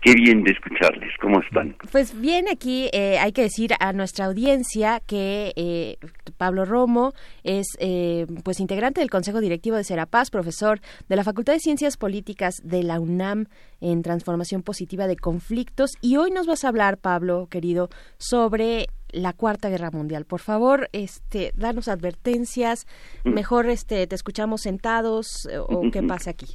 ¿Qué? 0.01 0.15
Bien 0.15 0.45
de 0.45 0.53
escucharles, 0.53 1.11
¿cómo 1.21 1.41
están? 1.41 1.77
Pues 1.91 2.21
bien, 2.21 2.47
aquí 2.49 2.89
eh, 2.93 3.19
hay 3.19 3.33
que 3.33 3.43
decir 3.43 3.73
a 3.81 3.93
nuestra 3.93 4.27
audiencia 4.27 5.01
que 5.07 5.53
eh, 5.57 5.97
Pablo 6.43 6.65
Romo 6.65 7.13
es 7.45 7.69
eh, 7.79 8.27
pues 8.43 8.59
integrante 8.59 9.01
del 9.01 9.11
Consejo 9.11 9.41
Directivo 9.41 9.77
de 9.77 9.85
Serapaz, 9.85 10.29
profesor 10.29 10.81
de 11.09 11.15
la 11.15 11.23
Facultad 11.23 11.53
de 11.53 11.61
Ciencias 11.61 11.97
Políticas 11.97 12.57
de 12.65 12.83
la 12.83 12.99
UNAM 12.99 13.45
en 13.81 14.03
Transformación 14.03 14.63
Positiva 14.65 15.07
de 15.07 15.15
Conflictos. 15.15 15.93
Y 16.01 16.17
hoy 16.17 16.33
nos 16.33 16.49
vas 16.49 16.65
a 16.65 16.69
hablar, 16.69 16.99
Pablo, 16.99 17.47
querido, 17.49 17.91
sobre 18.19 18.87
la 19.13 19.35
Cuarta 19.35 19.69
Guerra 19.69 19.93
Mundial. 19.93 20.25
Por 20.25 20.41
favor, 20.41 20.89
este, 20.93 21.53
danos 21.55 21.87
advertencias. 21.87 22.89
Mm. 23.23 23.35
Mejor, 23.35 23.67
este, 23.69 24.09
te 24.09 24.17
escuchamos 24.17 24.63
sentados 24.63 25.49
eh, 25.49 25.59
o 25.59 25.93
qué 25.93 26.03
pasa 26.09 26.31
aquí. 26.31 26.47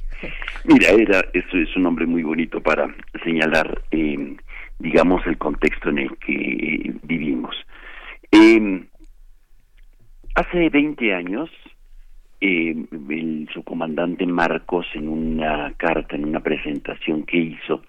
Mira, 0.66 0.90
era, 0.90 1.20
esto 1.32 1.56
es 1.56 1.74
un 1.76 1.84
nombre 1.84 2.04
muy 2.04 2.22
bonito 2.22 2.60
para 2.60 2.94
señalar, 3.24 3.84
eh, 3.90 4.36
digamos, 4.80 5.26
el 5.26 5.38
contexto 5.38 5.88
en 5.88 5.98
el 6.00 6.10
que 6.18 6.92
vivimos. 7.04 7.56
Eh, 8.32 8.84
hace 10.38 10.68
20 10.68 11.14
años, 11.14 11.50
eh, 12.40 12.74
el, 13.10 13.48
su 13.52 13.64
comandante 13.64 14.26
Marcos, 14.26 14.86
en 14.94 15.08
una 15.08 15.72
carta, 15.76 16.14
en 16.14 16.26
una 16.26 16.40
presentación 16.40 17.24
que 17.24 17.38
hizo, 17.38 17.82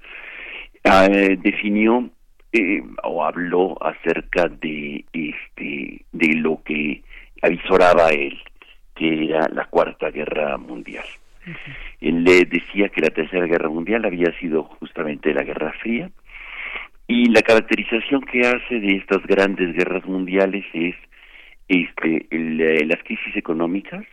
eh, 0.83 1.37
definió 1.41 2.09
eh, 2.51 2.81
o 3.03 3.23
habló 3.23 3.77
acerca 3.83 4.47
de 4.47 5.05
este 5.13 6.03
de 6.11 6.33
lo 6.35 6.63
que 6.63 7.03
avisoraba 7.41 8.09
él 8.09 8.39
que 8.95 9.25
era 9.25 9.47
la 9.49 9.65
cuarta 9.65 10.09
guerra 10.09 10.57
mundial. 10.57 11.05
Él 12.01 12.23
le 12.23 12.43
decía 12.45 12.89
que 12.89 13.01
la 13.01 13.09
tercera 13.09 13.45
guerra 13.45 13.69
mundial 13.69 14.03
había 14.03 14.37
sido 14.39 14.63
justamente 14.63 15.33
la 15.33 15.43
guerra 15.43 15.71
fría 15.81 16.09
y 17.07 17.29
la 17.29 17.41
caracterización 17.41 18.21
que 18.21 18.41
hace 18.41 18.79
de 18.79 18.97
estas 18.97 19.23
grandes 19.25 19.73
guerras 19.73 20.05
mundiales 20.05 20.65
es 20.73 20.95
este 21.69 22.27
eh, 22.31 22.85
las 22.85 23.01
crisis 23.03 23.35
económicas 23.35 24.05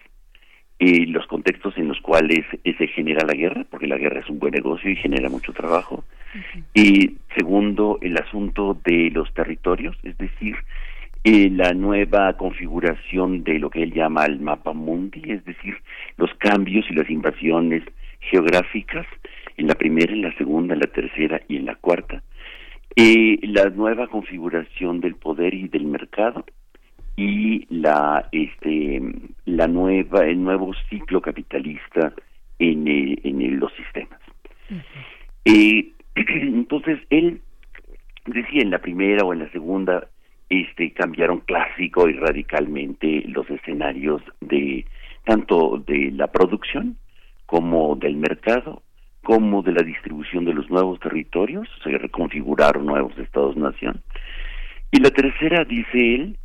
eh, 0.78 1.06
los 1.06 1.26
contextos 1.26 1.76
en 1.78 1.88
los 1.88 1.98
cuales 2.02 2.44
se 2.62 2.86
genera 2.88 3.24
la 3.26 3.32
guerra, 3.32 3.64
porque 3.70 3.86
la 3.86 3.96
guerra 3.96 4.20
es 4.20 4.28
un 4.28 4.38
buen 4.38 4.52
negocio 4.52 4.90
y 4.90 4.96
genera 4.96 5.30
mucho 5.30 5.54
trabajo. 5.54 6.04
Y 6.74 7.16
segundo, 7.34 7.98
el 8.02 8.14
asunto 8.18 8.78
de 8.84 9.10
los 9.10 9.32
territorios, 9.32 9.96
es 10.02 10.18
decir, 10.18 10.54
eh, 11.24 11.48
la 11.50 11.72
nueva 11.72 12.36
configuración 12.36 13.42
de 13.42 13.58
lo 13.58 13.70
que 13.70 13.82
él 13.82 13.94
llama 13.94 14.26
el 14.26 14.38
mapa 14.38 14.74
mundi, 14.74 15.22
es 15.30 15.44
decir, 15.46 15.78
los 16.18 16.32
cambios 16.34 16.84
y 16.90 16.94
las 16.94 17.08
invasiones 17.08 17.82
geográficas 18.20 19.06
en 19.56 19.68
la 19.68 19.74
primera, 19.74 20.12
en 20.12 20.22
la 20.22 20.36
segunda, 20.36 20.74
en 20.74 20.80
la 20.80 20.86
tercera 20.86 21.40
y 21.48 21.56
en 21.56 21.66
la 21.66 21.74
cuarta. 21.76 22.22
Eh, 22.94 23.38
la 23.42 23.70
nueva 23.70 24.08
configuración 24.08 25.00
del 25.00 25.16
poder 25.16 25.54
y 25.54 25.68
del 25.68 25.86
mercado, 25.86 26.44
y 27.16 27.66
la 27.74 28.28
este 28.30 29.00
la 29.46 29.66
nueva 29.66 30.26
el 30.26 30.42
nuevo 30.42 30.72
ciclo 30.90 31.20
capitalista 31.20 32.12
en, 32.58 32.86
en 32.86 33.60
los 33.60 33.72
sistemas. 33.74 34.20
Eh, 35.44 35.92
entonces 36.14 37.00
él 37.10 37.40
decía 38.26 38.62
en 38.62 38.70
la 38.70 38.78
primera 38.78 39.24
o 39.24 39.32
en 39.32 39.40
la 39.40 39.50
segunda 39.50 40.08
este 40.48 40.92
cambiaron 40.92 41.40
clásico 41.40 42.08
y 42.08 42.12
radicalmente 42.14 43.24
los 43.28 43.48
escenarios 43.50 44.22
de 44.40 44.84
tanto 45.24 45.82
de 45.86 46.12
la 46.12 46.28
producción 46.28 46.96
como 47.46 47.96
del 47.96 48.16
mercado 48.16 48.82
como 49.22 49.62
de 49.62 49.72
la 49.72 49.82
distribución 49.82 50.44
de 50.44 50.54
los 50.54 50.70
nuevos 50.70 51.00
territorios. 51.00 51.68
Se 51.82 51.90
reconfiguraron 51.98 52.86
nuevos 52.86 53.16
estados 53.18 53.56
nación 53.56 54.02
y 54.92 55.00
la 55.00 55.10
tercera 55.10 55.64
dice 55.64 56.14
él 56.14 56.36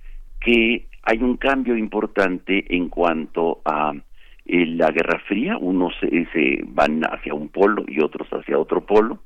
que 0.42 0.88
hay 1.04 1.18
un 1.20 1.38
cambio 1.38 1.78
importante 1.78 2.66
en 2.76 2.90
cuanto 2.90 3.62
a 3.64 3.94
eh, 4.46 4.66
la 4.66 4.92
Guerra 4.92 5.20
Fría, 5.28 5.58
unos 5.58 5.94
se, 6.00 6.60
van 6.66 7.04
hacia 7.04 7.34
un 7.34 7.50
polo 7.50 7.86
y 7.88 8.02
otros 8.02 8.28
hacia 8.32 8.58
otro 8.58 8.86
polo, 8.86 9.20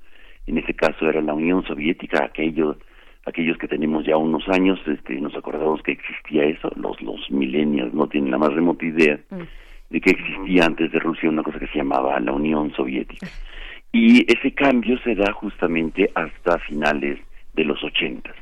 en 0.46 0.58
ese 0.58 0.74
caso 0.74 1.10
era 1.10 1.22
la 1.22 1.34
Unión 1.34 1.66
Soviética, 1.66 2.26
aquellos 2.26 2.78
aquellos 3.26 3.58
que 3.58 3.68
tenemos 3.68 4.06
ya 4.06 4.18
unos 4.18 4.48
años, 4.50 4.80
este, 4.86 5.20
nos 5.20 5.34
acordamos 5.36 5.82
que 5.82 5.94
existía 5.94 6.44
eso, 6.44 6.72
los 6.76 7.02
los 7.02 7.32
millennials 7.32 7.92
no 7.94 8.08
tienen 8.08 8.30
la 8.30 8.38
más 8.38 8.54
remota 8.54 8.86
idea 8.86 9.20
mm. 9.32 9.42
de 9.90 10.02
que 10.02 10.12
existía 10.12 10.66
antes 10.66 10.92
de 10.92 11.00
Rusia 11.00 11.30
una 11.30 11.42
cosa 11.42 11.58
que 11.58 11.68
se 11.68 11.80
llamaba 11.80 12.20
la 12.20 12.32
Unión 12.32 12.72
Soviética. 12.74 13.28
Y 13.92 14.30
ese 14.30 14.54
cambio 14.54 15.00
se 15.06 15.16
da 15.16 15.32
justamente 15.32 16.12
hasta 16.16 16.60
finales 16.60 17.18
de 17.54 17.64
los 17.64 17.82
ochentas. 17.82 18.36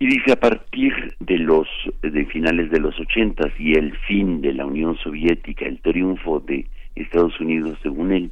Y 0.00 0.06
dice, 0.06 0.32
a 0.32 0.40
partir 0.40 1.14
de 1.20 1.36
los 1.36 1.68
de 2.00 2.24
finales 2.24 2.70
de 2.70 2.80
los 2.80 2.98
ochentas 2.98 3.52
y 3.58 3.74
el 3.74 3.94
fin 4.08 4.40
de 4.40 4.54
la 4.54 4.64
Unión 4.64 4.96
Soviética, 4.96 5.66
el 5.66 5.82
triunfo 5.82 6.40
de 6.40 6.66
Estados 6.96 7.38
Unidos, 7.38 7.78
según 7.82 8.10
él, 8.10 8.30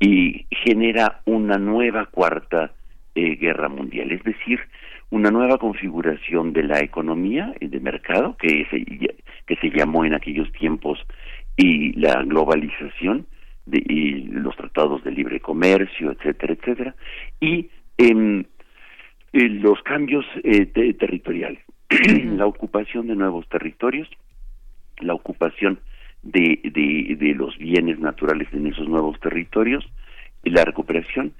y 0.00 0.46
genera 0.64 1.20
una 1.26 1.58
nueva 1.58 2.06
cuarta 2.06 2.72
eh, 3.14 3.36
guerra 3.36 3.68
mundial, 3.68 4.10
es 4.10 4.24
decir, 4.24 4.58
una 5.10 5.30
nueva 5.30 5.58
configuración 5.58 6.54
de 6.54 6.62
la 6.62 6.80
economía 6.80 7.54
y 7.60 7.66
de 7.68 7.78
mercado 7.78 8.34
que 8.38 8.66
se, 8.70 8.82
que 8.84 9.56
se 9.56 9.68
llamó 9.68 10.06
en 10.06 10.14
aquellos 10.14 10.50
tiempos 10.52 10.98
y 11.58 11.92
la 11.92 12.22
globalización 12.22 13.26
de, 13.66 13.82
y 13.86 14.22
los 14.28 14.56
tratados 14.56 15.04
de 15.04 15.10
libre 15.10 15.40
comercio, 15.40 16.12
etcétera, 16.12 16.54
etcétera, 16.54 16.94
y 17.38 17.68
en 17.98 18.46
eh, 19.36 19.50
los 19.50 19.82
cambios 19.82 20.24
eh, 20.44 20.64
territoriales, 20.64 21.62
la 22.24 22.46
ocupación 22.46 23.06
de 23.06 23.16
nuevos 23.16 23.46
territorios, 23.50 24.08
la 25.00 25.12
ocupación 25.12 25.78
de, 26.22 26.58
de, 26.64 27.34
los 27.34 27.58
bienes 27.58 27.98
naturales 27.98 28.48
en 28.54 28.66
esos 28.66 28.88
nuevos 28.88 29.20
territorios, 29.20 29.86
la 30.42 30.64
recuperación 30.64 31.34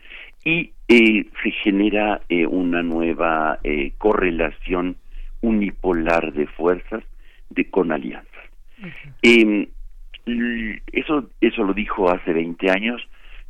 y 0.44 0.72
eh, 0.88 1.24
se 1.42 1.50
genera 1.52 2.20
una 2.50 2.82
nueva 2.82 3.60
correlación 3.96 4.96
unipolar 5.40 6.34
de 6.34 6.46
fuerzas 6.48 7.02
de 7.48 7.70
con 7.70 7.92
alianzas. 7.92 8.44
Em, 9.22 9.68
eso 10.92 11.30
eso 11.40 11.64
lo 11.64 11.72
dijo 11.72 12.10
hace 12.10 12.34
20 12.34 12.70
años 12.70 13.00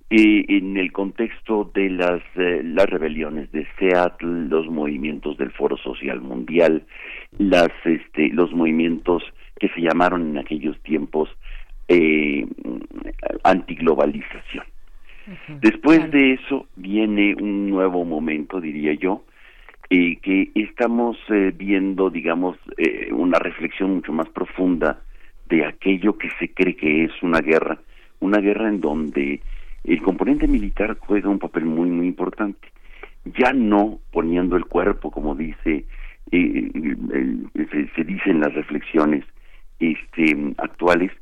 en 0.08 0.76
el 0.76 0.92
contexto 0.92 1.70
de 1.74 1.90
las, 1.90 2.22
eh, 2.36 2.62
las 2.62 2.86
rebeliones 2.86 3.50
de 3.50 3.66
Seattle, 3.78 4.48
los 4.48 4.68
movimientos 4.68 5.36
del 5.36 5.50
Foro 5.50 5.76
Social 5.76 6.20
Mundial, 6.20 6.86
las, 7.38 7.70
este, 7.84 8.28
los 8.28 8.52
movimientos 8.52 9.22
que 9.58 9.68
se 9.70 9.80
llamaron 9.80 10.30
en 10.30 10.38
aquellos 10.38 10.80
tiempos 10.82 11.28
eh, 11.88 12.46
antiglobalización. 13.44 14.64
Después 15.60 16.10
de 16.10 16.34
eso 16.34 16.66
viene 16.76 17.34
un 17.34 17.68
nuevo 17.70 18.04
momento, 18.04 18.60
diría 18.60 18.94
yo, 18.94 19.24
eh, 19.90 20.16
que 20.16 20.50
estamos 20.54 21.16
eh, 21.30 21.52
viendo, 21.56 22.10
digamos, 22.10 22.56
una 23.12 23.38
reflexión 23.38 23.94
mucho 23.94 24.12
más 24.12 24.28
profunda 24.28 25.00
de 25.48 25.64
aquello 25.64 26.18
que 26.18 26.30
se 26.38 26.52
cree 26.52 26.76
que 26.76 27.04
es 27.04 27.22
una 27.22 27.40
guerra, 27.40 27.78
una 28.20 28.38
guerra 28.38 28.68
en 28.68 28.80
donde 28.80 29.40
el 29.86 30.02
componente 30.02 30.48
militar 30.48 30.96
juega 30.98 31.30
un 31.30 31.38
papel 31.38 31.64
muy, 31.64 31.88
muy 31.90 32.08
importante. 32.08 32.68
Ya 33.24 33.52
no 33.52 34.00
poniendo 34.12 34.56
el 34.56 34.66
cuerpo, 34.66 35.10
como 35.10 35.34
dice, 35.34 35.86
eh, 36.32 36.70
se, 37.70 37.88
se, 37.94 38.04
dice 38.04 38.30
en 38.30 38.40
las 38.40 38.52
reflexiones 38.54 39.24
este, 39.78 40.54
actuales, 40.58 41.12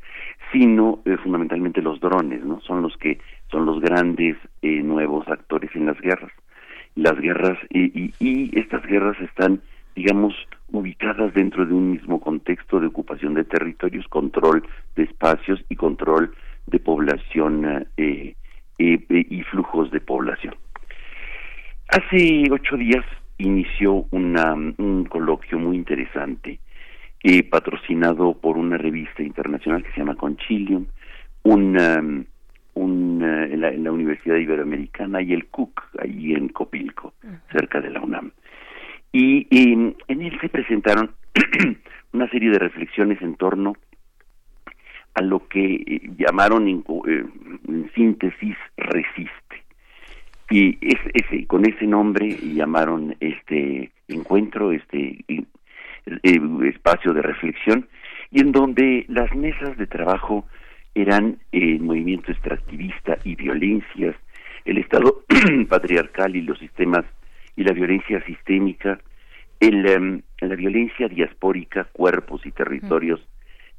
sino 0.53 1.01
eh, 1.05 1.17
fundamentalmente 1.23 1.83
los 1.83 2.01
drones, 2.01 2.43
¿no? 2.45 2.61
Son 2.61 2.81
los 2.83 2.97
que 2.97 3.19
son 3.51 3.67
los 3.67 3.81
grandes 3.81 4.37
eh, 4.63 4.83
nuevos 4.83 5.29
actores 5.29 5.71
en 5.75 5.87
las 5.87 6.01
guerras. 6.01 6.33
Las 6.95 7.19
guerras 7.19 7.59
y, 7.71 8.13
y 8.19 8.59
estas 8.59 8.87
guerras 8.87 9.21
están, 9.21 9.61
digamos, 9.95 10.35
ubicadas 10.71 11.35
dentro 11.35 11.67
de 11.67 11.75
un 11.75 11.93
mismo 11.93 12.21
contexto 12.21 12.81
de 12.81 12.87
ocupación 12.87 13.35
de 13.35 13.45
territorios, 13.45 14.07
control 14.09 14.67
de 14.97 15.03
espacios 15.03 15.63
y 15.69 15.77
control 15.77 16.35
de 16.67 16.79
población 16.79 17.87
eh, 18.79 18.99
y 19.09 19.43
flujos 19.45 19.91
de 19.91 20.01
población. 20.01 20.55
Hace 21.89 22.45
ocho 22.51 22.77
días 22.77 23.05
inició 23.39 24.07
una, 24.11 24.55
un 24.55 25.07
coloquio 25.09 25.59
muy 25.59 25.77
interesante 25.77 26.59
eh, 27.23 27.43
patrocinado 27.43 28.35
por 28.35 28.57
una 28.57 28.77
revista 28.77 29.23
internacional 29.23 29.83
que 29.83 29.91
se 29.93 29.99
llama 29.99 30.17
Concilium, 30.17 30.87
una, 31.43 32.03
una 32.75 33.45
en, 33.47 33.85
la, 33.85 33.93
Universidad 33.93 34.37
Iberoamericana 34.37 35.23
y 35.23 35.33
el 35.33 35.47
CUC, 35.47 35.81
ahí 36.01 36.35
en 36.35 36.49
Copilco, 36.49 37.15
cerca 37.53 37.81
de 37.81 37.91
la 37.91 38.01
UNAM. 38.01 38.33
Y, 39.13 39.47
y 39.51 39.73
en 39.73 39.95
él 40.09 40.39
se 40.41 40.49
presentaron 40.49 41.13
una 42.13 42.29
serie 42.31 42.51
de 42.51 42.59
reflexiones 42.59 43.23
en 43.23 43.37
torno 43.37 43.75
a 45.15 45.23
lo 45.23 45.47
que 45.49 45.75
eh, 45.75 46.01
llamaron 46.19 46.69
en, 46.69 46.85
síntesis 47.95 48.57
resiste. 48.77 49.63
Y 50.51 50.79
es, 50.81 51.47
con 51.47 51.67
ese 51.67 51.87
nombre 51.87 52.29
llamaron 52.29 53.17
este 53.21 53.91
encuentro, 54.09 54.73
este 54.73 55.25
espacio 56.05 57.15
de 57.15 57.23
reflexión, 57.23 57.89
y 58.31 58.41
en 58.41 58.53
donde 58.53 59.07
las 59.09 59.35
mesas 59.35 59.77
de 59.79 59.87
trabajo 59.87 60.45
eran 60.95 61.39
el 61.53 61.81
movimiento 61.81 62.31
extractivista 62.31 63.17
y 63.25 63.37
violencias, 63.37 64.17
el 64.65 64.79
Estado 64.79 65.25
patriarcal 65.69 66.37
y 66.37 66.43
los 66.43 66.59
sistemas 66.59 67.05
y 67.57 67.65
la 67.65 67.73
violencia 67.73 68.23
sistémica, 68.25 69.01
el, 69.61 69.87
em, 69.87 70.23
la 70.41 70.57
violencia 70.57 71.09
diaspórica, 71.09 71.85
cuerpos 71.93 72.45
y 72.45 72.53
territorios, 72.53 73.21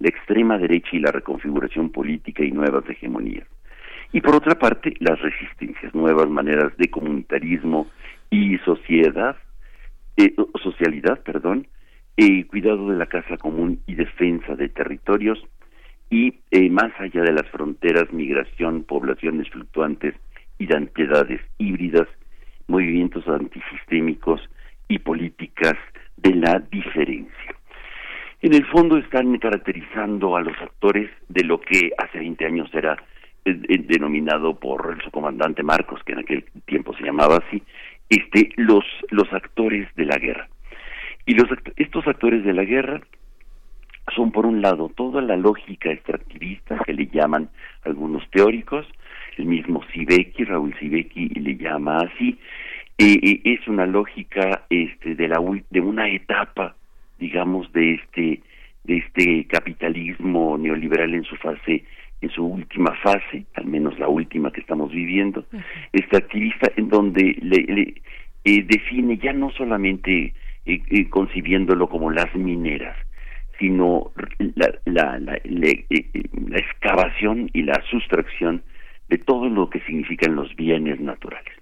la 0.05 0.09
extrema 0.09 0.59
derecha 0.59 0.89
y 0.91 0.99
la 0.99 1.11
reconfiguración 1.11 1.89
política 1.89 2.43
y 2.43 2.51
nuevas 2.51 2.87
hegemonías. 2.87 3.47
Y 4.11 4.21
por 4.21 4.35
otra 4.35 4.53
parte, 4.53 4.93
las 4.99 5.19
resistencias, 5.19 5.95
nuevas 5.95 6.29
maneras 6.29 6.77
de 6.77 6.91
comunitarismo 6.91 7.87
y 8.29 8.59
sociedad, 8.59 9.35
eh, 10.15 10.35
socialidad, 10.61 11.23
perdón, 11.23 11.67
cuidado 12.49 12.89
de 12.89 12.97
la 12.97 13.07
casa 13.07 13.35
común 13.37 13.81
y 13.87 13.95
defensa 13.95 14.55
de 14.55 14.69
territorios, 14.69 15.43
y 16.11 16.35
eh, 16.51 16.69
más 16.69 16.91
allá 16.99 17.23
de 17.23 17.33
las 17.33 17.49
fronteras, 17.49 18.13
migración, 18.13 18.83
poblaciones 18.83 19.49
fluctuantes, 19.49 20.13
identidades 20.59 21.41
híbridas, 21.57 22.07
movimientos 22.67 23.27
antisistémicos 23.27 24.39
y 24.87 24.99
políticas 24.99 25.75
de 26.17 26.35
la 26.35 26.59
diferencia. 26.71 27.55
En 28.45 28.53
el 28.53 28.63
fondo 28.67 28.99
están 28.99 29.35
caracterizando 29.39 30.37
a 30.37 30.41
los 30.41 30.55
actores 30.61 31.09
de 31.29 31.43
lo 31.43 31.59
que 31.59 31.89
hace 31.97 32.19
20 32.19 32.45
años 32.45 32.69
era 32.75 32.93
eh, 33.43 33.59
eh, 33.67 33.79
denominado 33.87 34.59
por 34.59 35.03
su 35.03 35.09
comandante 35.09 35.63
Marcos, 35.63 36.03
que 36.03 36.11
en 36.11 36.19
aquel 36.19 36.45
tiempo 36.67 36.95
se 36.95 37.05
llamaba 37.05 37.37
así, 37.37 37.63
este, 38.07 38.51
los, 38.57 38.85
los 39.09 39.33
actores 39.33 39.87
de 39.95 40.05
la 40.05 40.19
guerra. 40.19 40.47
Y 41.25 41.33
los, 41.33 41.47
estos 41.75 42.05
actores 42.05 42.43
de 42.43 42.53
la 42.53 42.65
guerra 42.65 43.01
son 44.15 44.31
por 44.31 44.45
un 44.45 44.61
lado 44.61 44.91
toda 44.95 45.23
la 45.23 45.37
lógica 45.37 45.91
extractivista 45.91 46.77
que 46.85 46.93
le 46.93 47.07
llaman 47.07 47.49
algunos 47.83 48.29
teóricos, 48.29 48.85
el 49.37 49.45
mismo 49.45 49.81
Sibeki, 49.91 50.43
Raúl 50.43 50.75
Sibeki 50.79 51.29
le 51.29 51.57
llama 51.57 51.97
así, 51.97 52.37
es 52.99 53.67
una 53.67 53.87
lógica 53.87 54.67
este 54.69 55.15
de 55.15 55.29
la 55.29 55.41
de 55.71 55.81
una 55.81 56.07
etapa 56.09 56.75
digamos 57.19 57.71
de 57.73 57.93
este 57.95 58.41
de 58.83 58.97
este 58.97 59.45
capitalismo 59.45 60.57
neoliberal 60.57 61.13
en 61.13 61.23
su 61.23 61.35
fase 61.37 61.83
en 62.21 62.29
su 62.29 62.45
última 62.45 62.95
fase, 63.03 63.45
al 63.55 63.65
menos 63.65 63.97
la 63.99 64.07
última 64.07 64.51
que 64.51 64.61
estamos 64.61 64.91
viviendo, 64.91 65.45
extractivista 65.93 66.71
en 66.75 66.89
donde 66.89 67.37
le, 67.41 67.95
eh, 68.43 68.63
define 68.63 69.17
ya 69.17 69.33
no 69.33 69.51
solamente 69.51 70.33
eh, 70.65 70.81
eh, 70.89 71.09
concibiéndolo 71.09 71.87
como 71.87 72.09
las 72.11 72.33
mineras, 72.35 72.97
sino 73.59 74.11
la, 74.55 74.73
la, 74.85 75.19
la, 75.19 75.39
la, 75.43 76.57
excavación 76.57 77.49
y 77.53 77.63
la 77.63 77.81
sustracción 77.89 78.63
de 79.09 79.17
todo 79.17 79.47
lo 79.49 79.69
que 79.69 79.79
significan 79.81 80.35
los 80.35 80.55
bienes 80.55 80.99
naturales. 80.99 81.53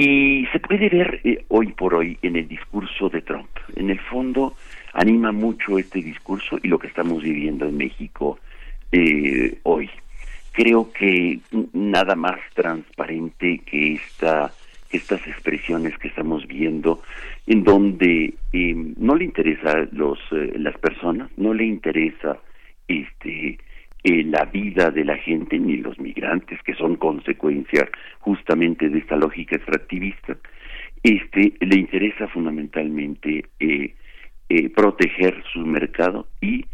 Y 0.00 0.46
se 0.52 0.60
puede 0.60 0.88
ver 0.88 1.20
eh, 1.24 1.44
hoy 1.48 1.72
por 1.72 1.92
hoy 1.92 2.16
en 2.22 2.36
el 2.36 2.46
discurso 2.46 3.08
de 3.08 3.20
Trump. 3.20 3.48
En 3.74 3.90
el 3.90 3.98
fondo 3.98 4.54
anima 4.92 5.32
mucho 5.32 5.76
este 5.76 6.00
discurso 6.00 6.56
y 6.62 6.68
lo 6.68 6.78
que 6.78 6.86
estamos 6.86 7.20
viviendo 7.20 7.66
en 7.66 7.76
México 7.76 8.38
hoy. 9.64 9.90
Creo 10.52 10.92
que 10.92 11.40
nada 11.72 12.14
más 12.14 12.38
transparente 12.54 13.60
que 13.66 13.94
esta 13.94 14.52
estas 14.90 15.26
expresiones 15.26 15.98
que 15.98 16.08
estamos 16.08 16.46
viendo 16.46 17.02
en 17.46 17.64
donde 17.64 18.34
eh, 18.52 18.74
no 18.96 19.16
le 19.16 19.24
interesa 19.24 19.86
los 19.92 20.18
eh, 20.32 20.52
las 20.56 20.78
personas 20.78 21.30
no 21.36 21.52
le 21.52 21.64
interesa 21.64 22.38
este 22.86 23.58
eh, 24.04 24.24
la 24.24 24.44
vida 24.44 24.90
de 24.90 25.04
la 25.04 25.16
gente 25.16 25.58
ni 25.58 25.76
los 25.76 25.98
migrantes 25.98 26.60
que 26.62 26.74
son 26.74 26.96
consecuencia 26.96 27.88
justamente 28.20 28.88
de 28.88 28.98
esta 28.98 29.16
lógica 29.16 29.56
extractivista 29.56 30.36
este 31.02 31.52
le 31.60 31.76
interesa 31.76 32.26
fundamentalmente 32.28 33.44
proteger 34.74 35.42
su 35.52 35.60
mercado 35.60 36.26
y 36.40 36.64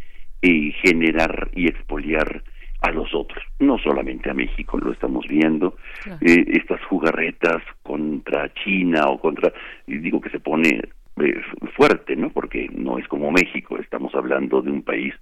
generar 0.82 1.50
y 1.54 1.66
expoliar 1.66 2.42
a 2.84 2.90
los 2.90 3.14
otros, 3.14 3.42
no 3.60 3.78
solamente 3.78 4.30
a 4.30 4.34
México, 4.34 4.76
lo 4.76 4.92
estamos 4.92 5.26
viendo, 5.26 5.76
eh, 6.20 6.44
estas 6.52 6.82
jugarretas 6.84 7.62
contra 7.82 8.52
China 8.52 9.08
o 9.08 9.18
contra, 9.18 9.50
digo 9.86 10.20
que 10.20 10.28
se 10.28 10.38
pone 10.38 10.82
eh, 11.20 11.40
fuerte, 11.76 12.16
¿no? 12.16 12.30
Porque 12.30 12.68
no 12.72 12.98
es 12.98 13.06
como 13.06 13.30
México, 13.30 13.78
estamos 13.78 14.14
hablando 14.14 14.62
de 14.62 14.70
un 14.70 14.82
país 14.82 15.14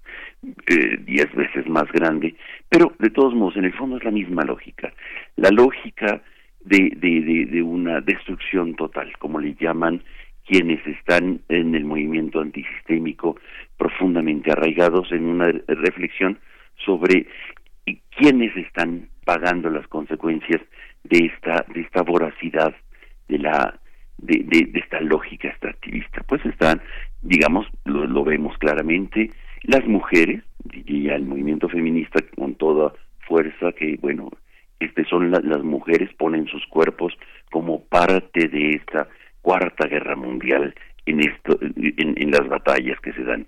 eh, 0.66 0.96
diez 1.04 1.30
veces 1.34 1.68
más 1.68 1.90
grande, 1.92 2.34
pero 2.68 2.92
de 2.98 3.10
todos 3.10 3.34
modos, 3.34 3.56
en 3.56 3.64
el 3.64 3.74
fondo 3.74 3.98
es 3.98 4.04
la 4.04 4.10
misma 4.10 4.42
lógica, 4.44 4.92
la 5.36 5.50
lógica 5.50 6.22
de, 6.64 6.90
de, 6.96 7.62
una 7.62 8.00
destrucción 8.00 8.74
total, 8.74 9.12
como 9.18 9.38
le 9.38 9.54
llaman 9.54 10.02
quienes 10.46 10.84
están 10.86 11.40
en 11.48 11.74
el 11.74 11.84
movimiento 11.84 12.40
antisistémico 12.40 13.36
profundamente 13.76 14.50
arraigados 14.50 15.12
en 15.12 15.24
una 15.24 15.52
reflexión 15.66 16.38
sobre 16.84 17.26
quiénes 18.16 18.56
están 18.56 19.08
pagando 19.24 19.70
las 19.70 19.86
consecuencias 19.88 20.60
de 21.04 21.26
esta 21.26 21.64
de 21.74 21.82
esta 21.82 22.02
voracidad 22.02 22.74
de 23.28 23.38
la 23.38 23.78
de, 24.22 24.44
de, 24.44 24.78
esta 24.78 25.00
lógica 25.00 25.48
extractivista. 25.48 26.22
Pues 26.26 26.44
están 26.46 26.80
digamos 27.22 27.66
lo, 27.84 28.24
vemos 28.24 28.56
claramente 28.58 29.30
las 29.62 29.86
mujeres 29.86 30.42
diría 30.64 31.14
el 31.16 31.24
movimiento 31.24 31.68
feminista 31.68 32.20
con 32.36 32.54
toda 32.54 32.92
fuerza 33.26 33.72
que 33.72 33.96
bueno 34.00 34.30
este 34.80 35.04
son 35.04 35.30
las 35.30 35.62
mujeres 35.62 36.12
ponen 36.14 36.46
sus 36.46 36.66
cuerpos 36.66 37.12
como 37.50 37.84
parte 37.84 38.48
de 38.48 38.70
esta 38.72 39.08
cuarta 39.40 39.86
guerra 39.86 40.16
mundial 40.16 40.74
en 41.06 41.20
esto 41.20 41.58
en, 41.60 42.30
las 42.30 42.48
batallas 42.48 42.98
que 43.00 43.12
se 43.12 43.24
dan. 43.24 43.46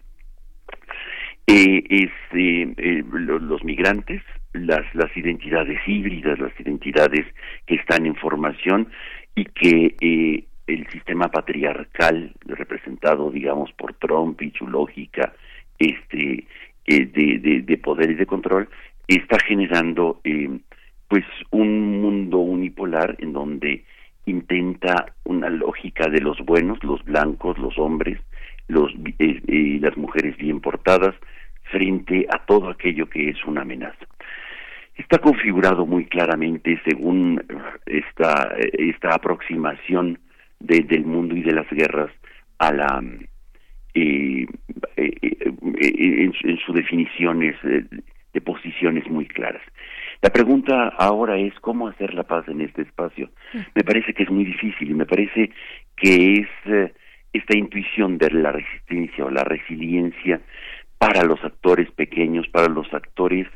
Eh, 1.47 1.83
eh, 1.89 2.11
eh 2.33 3.05
los 3.13 3.65
migrantes, 3.65 4.23
las, 4.53 4.83
las 4.95 5.17
identidades 5.17 5.79
híbridas, 5.87 6.39
las 6.39 6.59
identidades 6.59 7.27
que 7.67 7.77
están 7.77 8.07
en 8.07 8.17
formación 8.17 8.89
y 9.35 9.45
que 9.45 10.47
el 10.67 10.87
sistema 10.89 11.29
patriarcal 11.29 12.33
representado, 12.47 13.31
digamos, 13.31 13.73
por 13.73 13.95
Trump 13.95 14.41
y 14.43 14.51
su 14.53 14.67
lógica 14.67 15.33
este, 15.79 16.47
eh, 16.87 17.07
de, 17.07 17.39
de, 17.39 17.63
de, 17.63 17.79
poder 17.79 18.11
y 18.11 18.15
de 18.15 18.27
control, 18.27 18.69
está 19.07 19.39
generando 19.41 20.21
pues 21.09 21.25
un 21.51 22.01
mundo 22.01 22.39
unipolar 22.39 23.17
en 23.19 23.33
donde 23.33 23.85
intenta 24.27 25.15
una 25.25 25.51
lógica 25.51 26.09
de 26.09 26.21
los 26.21 26.39
buenos, 26.41 26.83
los 26.83 27.05
blancos, 27.05 27.59
los 27.59 27.79
hombres, 27.79 28.19
los, 28.69 28.93
eh, 29.19 29.79
las 29.81 29.97
mujeres 29.97 30.37
bien 30.37 30.61
portadas 30.61 31.15
frente 31.71 32.27
a 32.31 32.45
todo 32.47 32.71
aquello 32.71 33.09
que 33.09 33.31
es 33.31 33.45
una 33.45 33.63
amenaza. 33.63 34.07
Está 34.97 35.19
configurado 35.19 35.87
muy 35.87 36.07
claramente 36.07 36.81
según 36.89 37.43
esta, 37.85 38.55
esta 38.73 39.15
aproximación 39.15 40.19
de, 40.61 40.81
del 40.81 41.05
mundo 41.05 41.37
y 41.37 41.43
de 41.43 41.53
las 41.53 41.69
guerras 41.71 42.11
a 42.59 42.73
la 42.73 43.03
eh, 43.95 44.47
eh, 44.97 45.13
en, 45.81 46.35
en 46.43 46.59
sus 46.59 46.75
definiciones 46.75 47.57
de 47.63 48.41
posiciones 48.41 49.09
muy 49.09 49.27
claras. 49.27 49.63
La 50.23 50.31
pregunta 50.31 50.89
ahora 50.99 51.37
es 51.37 51.55
cómo 51.61 51.89
hacer 51.89 52.15
la 52.15 52.25
paz 52.25 52.49
en 52.49 52.61
este 52.61 52.83
espacio. 52.83 53.31
Me 53.75 53.85
parece 53.85 54.15
que 54.15 54.25
es 54.25 54.31
muy 54.31 54.45
difícil 54.45 54.91
y 54.91 54.95
me 54.95 55.07
parece 55.07 55.51
que 55.97 56.33
es 56.41 56.93
esta 57.33 57.57
intuición 57.57 58.17
de 58.19 58.31
la 58.31 58.53
resistencia 58.53 59.25
o 59.25 59.31
la 59.31 59.45
resiliencia 59.45 60.41
para 60.99 61.23
los 61.25 61.43
actores 61.45 61.91
pequeños, 61.91 62.49
para 62.49 62.69
los 62.69 62.93
actores 62.95 63.47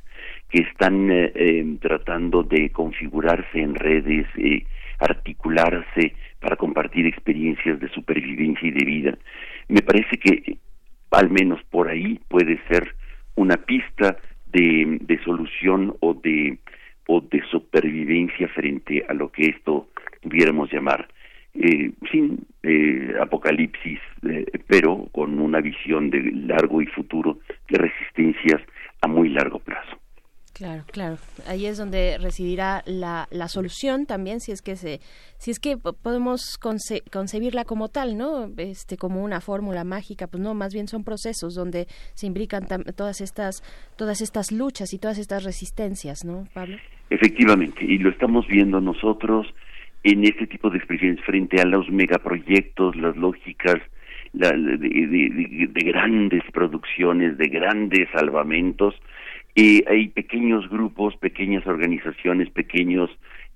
que 0.50 0.62
están 0.62 1.10
eh, 1.10 1.32
eh, 1.34 1.64
tratando 1.80 2.42
de 2.42 2.70
configurarse 2.70 3.60
en 3.60 3.74
redes, 3.74 4.26
eh, 4.36 4.64
articularse 4.98 6.14
para 6.40 6.56
compartir 6.56 7.06
experiencias 7.06 7.80
de 7.80 7.88
supervivencia 7.90 8.68
y 8.68 8.72
de 8.72 8.84
vida. 8.84 9.18
Me 9.68 9.82
parece 9.82 10.18
que 10.18 10.58
al 11.10 11.30
menos 11.30 11.62
por 11.70 11.88
ahí 11.88 12.20
puede 12.28 12.60
ser 12.68 12.94
una 13.34 13.56
pista 13.56 14.16
de, 14.46 14.98
de 15.00 15.22
solución 15.24 15.96
o 16.00 16.14
de 16.14 16.58
o 17.10 17.22
de 17.22 17.42
supervivencia 17.50 18.48
frente 18.48 19.04
a 19.08 19.14
lo 19.14 19.32
que 19.32 19.46
esto 19.46 19.88
pudiéramos 20.20 20.70
llamar 20.70 21.08
eh, 21.54 21.90
sin 22.12 22.46
eh, 22.62 23.14
apocalipsis, 23.20 23.98
eh, 24.28 24.44
pero 24.66 25.08
con 25.10 25.40
una 25.40 25.60
visión 25.60 26.10
de 26.10 26.20
largo 26.32 26.82
y 26.82 26.86
futuro 26.86 27.38
de 27.70 27.78
resistencias 27.78 28.60
a 28.60 28.78
a 29.00 29.08
muy 29.08 29.28
largo 29.28 29.58
plazo. 29.60 29.96
Claro, 30.58 30.82
claro. 30.90 31.18
Ahí 31.46 31.66
es 31.66 31.78
donde 31.78 32.18
residirá 32.18 32.82
la, 32.84 33.28
la 33.30 33.46
solución 33.46 34.06
también, 34.06 34.40
si 34.40 34.50
es 34.50 34.60
que 34.60 34.74
se, 34.74 34.98
si 35.38 35.52
es 35.52 35.60
que 35.60 35.76
podemos 35.76 36.58
concebirla 36.58 37.64
como 37.64 37.88
tal, 37.88 38.18
¿no? 38.18 38.50
Este, 38.56 38.96
como 38.96 39.22
una 39.22 39.40
fórmula 39.40 39.84
mágica, 39.84 40.26
pues 40.26 40.42
no, 40.42 40.54
más 40.54 40.74
bien 40.74 40.88
son 40.88 41.04
procesos 41.04 41.54
donde 41.54 41.86
se 42.14 42.26
imbrican 42.26 42.66
todas 42.96 43.20
estas, 43.20 43.62
todas 43.96 44.20
estas 44.20 44.50
luchas 44.50 44.92
y 44.92 44.98
todas 44.98 45.18
estas 45.18 45.44
resistencias, 45.44 46.24
¿no, 46.24 46.48
Pablo? 46.52 46.76
Efectivamente, 47.08 47.84
y 47.84 47.98
lo 47.98 48.10
estamos 48.10 48.44
viendo 48.48 48.80
nosotros 48.80 49.46
en 50.02 50.24
este 50.24 50.48
tipo 50.48 50.70
de 50.70 50.78
expresiones 50.78 51.24
frente 51.24 51.60
a 51.60 51.66
los 51.66 51.88
megaproyectos, 51.88 52.96
las 52.96 53.16
lógicas 53.16 53.76
de, 54.32 55.68
de 55.68 55.80
grandes 55.84 56.42
producciones, 56.52 57.38
de 57.38 57.46
grandes 57.46 58.08
salvamentos, 58.12 58.94
hay 59.88 60.08
pequeños 60.08 60.68
grupos, 60.68 61.16
pequeñas 61.16 61.66
organizaciones, 61.66 62.50
pequeños 62.50 63.10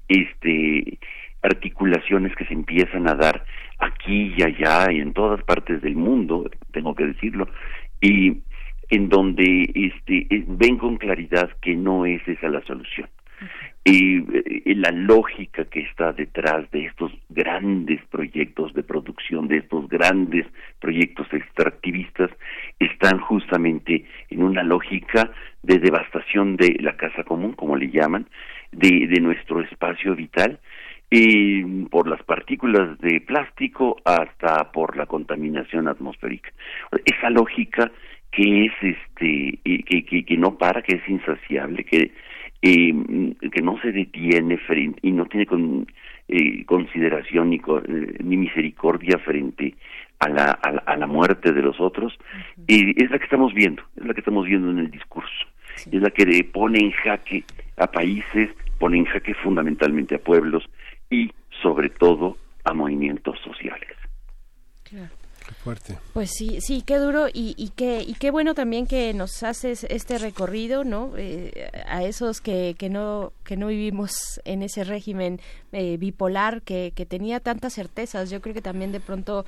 este 0.09 0.98
articulaciones 1.42 2.34
que 2.36 2.44
se 2.44 2.55
empiezan 2.55 3.09
a 3.09 3.14
dar 3.14 3.44
aquí 3.78 4.32
y 4.36 4.42
allá 4.42 4.92
y 4.92 5.00
en 5.00 5.12
todas 5.12 5.42
partes 5.44 5.82
del 5.82 5.96
mundo, 5.96 6.48
tengo 6.72 6.94
que 6.94 7.07
decirlo, 7.07 7.48
y 8.00 8.42
en 8.90 9.09
donde 9.09 9.70
este 9.74 10.26
ven 10.46 10.76
con 10.78 10.96
claridad 10.96 11.50
que 11.61 11.74
no 11.74 12.07
es 12.07 12.26
esa 12.28 12.48
la 12.48 12.62
solución. 12.62 13.09
Y, 13.84 14.22
la 14.74 14.90
lógica 14.90 15.64
que 15.66 15.80
está 15.80 16.12
detrás 16.12 16.68
de 16.72 16.86
estos 16.86 17.12
grandes 17.28 18.01
proyectos 18.07 18.72
de 18.74 18.82
producción, 18.82 19.47
de 19.47 19.59
estos 19.59 19.88
grandes 19.88 20.47
proyectos 20.80 21.26
extractivistas, 21.32 22.30
están 22.80 23.20
justamente 23.20 24.05
en 24.30 24.43
una 24.43 24.64
lógica 24.64 25.30
de 25.62 25.78
devastación 25.78 26.57
de 26.57 26.76
la 26.80 26.97
casa 26.97 27.22
común, 27.22 27.53
como 27.53 27.76
le 27.76 27.90
llaman, 27.90 28.26
de, 28.72 29.07
de 29.07 29.20
nuestro 29.20 29.61
espacio 29.61 30.16
vital, 30.16 30.59
y 31.11 31.62
por 31.86 32.09
las 32.09 32.22
partículas 32.22 32.99
de 33.01 33.20
plástico 33.20 34.01
hasta 34.05 34.72
por 34.72 34.97
la 34.97 35.07
contaminación 35.07 35.86
atmosférica. 35.86 36.51
Esa 37.05 37.28
lógica 37.30 37.93
que 38.30 38.64
es 38.64 38.72
este 38.80 39.59
que, 39.62 40.05
que, 40.05 40.24
que 40.24 40.36
no 40.38 40.57
para, 40.57 40.80
que 40.80 40.97
es 40.97 41.09
insaciable, 41.09 41.84
que 41.84 42.12
eh, 42.63 43.35
que 43.51 43.61
no 43.61 43.79
se 43.81 43.93
detiene 43.93 44.57
frente, 44.59 45.01
y 45.03 45.11
no 45.11 45.27
tiene 45.27 45.47
con, 45.47 45.87
eh, 46.29 46.65
consideración 46.65 47.51
ni, 47.51 47.57
eh, 47.57 48.17
ni 48.23 48.37
misericordia 48.37 49.19
frente 49.19 49.75
a 50.21 50.29
la, 50.29 50.51
a 50.53 50.97
la, 50.97 51.07
muerte 51.09 51.53
de 51.53 51.61
los 51.61 51.81
otros, 51.81 52.17
y 52.69 53.03
es 53.03 53.11
la 53.11 53.19
que 53.19 53.25
estamos 53.25 53.53
viendo, 53.53 53.83
es 53.97 54.07
la 54.07 54.15
que 54.15 54.21
estamos 54.21 54.47
viendo 54.47 54.71
en 54.71 54.79
el 54.79 54.91
discurso, 54.91 55.47
es 55.91 56.01
la 56.01 56.11
que 56.11 56.25
pone 56.45 56.79
en 56.79 56.93
jaque 56.93 57.43
a 57.77 57.89
países, 57.89 58.51
pone 58.79 58.99
en 58.99 59.07
jaque 59.07 59.35
fundamentalmente 59.35 60.15
a 60.15 60.19
pueblos 60.19 60.69
y 61.11 61.33
sobre 61.61 61.91
todo 61.91 62.37
a 62.65 62.73
movimientos 62.73 63.37
sociales. 63.41 63.97
Pues 66.12 66.30
sí, 66.30 66.61
sí, 66.61 66.82
qué 66.82 66.99
duro 66.99 67.28
y, 67.28 67.55
y, 67.57 67.70
qué, 67.70 68.03
y 68.03 68.14
qué 68.14 68.30
bueno 68.30 68.55
también 68.55 68.86
que 68.86 69.12
nos 69.14 69.43
haces 69.43 69.84
este 69.88 70.18
recorrido, 70.18 70.84
¿no? 70.84 71.12
Eh, 71.16 71.70
a 71.86 72.05
esos 72.05 72.40
que, 72.40 72.74
que, 72.78 72.88
no, 72.88 73.32
que 73.45 73.57
no 73.57 73.68
vivimos 73.68 74.40
en 74.45 74.62
ese 74.62 74.84
régimen 74.84 75.40
eh, 75.72 75.97
bipolar 75.97 76.62
que, 76.62 76.93
que 76.95 77.07
tenía 77.07 77.40
tantas 77.40 77.74
certezas. 77.74 78.30
Yo 78.30 78.40
creo 78.40 78.55
que 78.55 78.62
también 78.62 78.93
de 78.93 79.01
pronto 79.01 79.45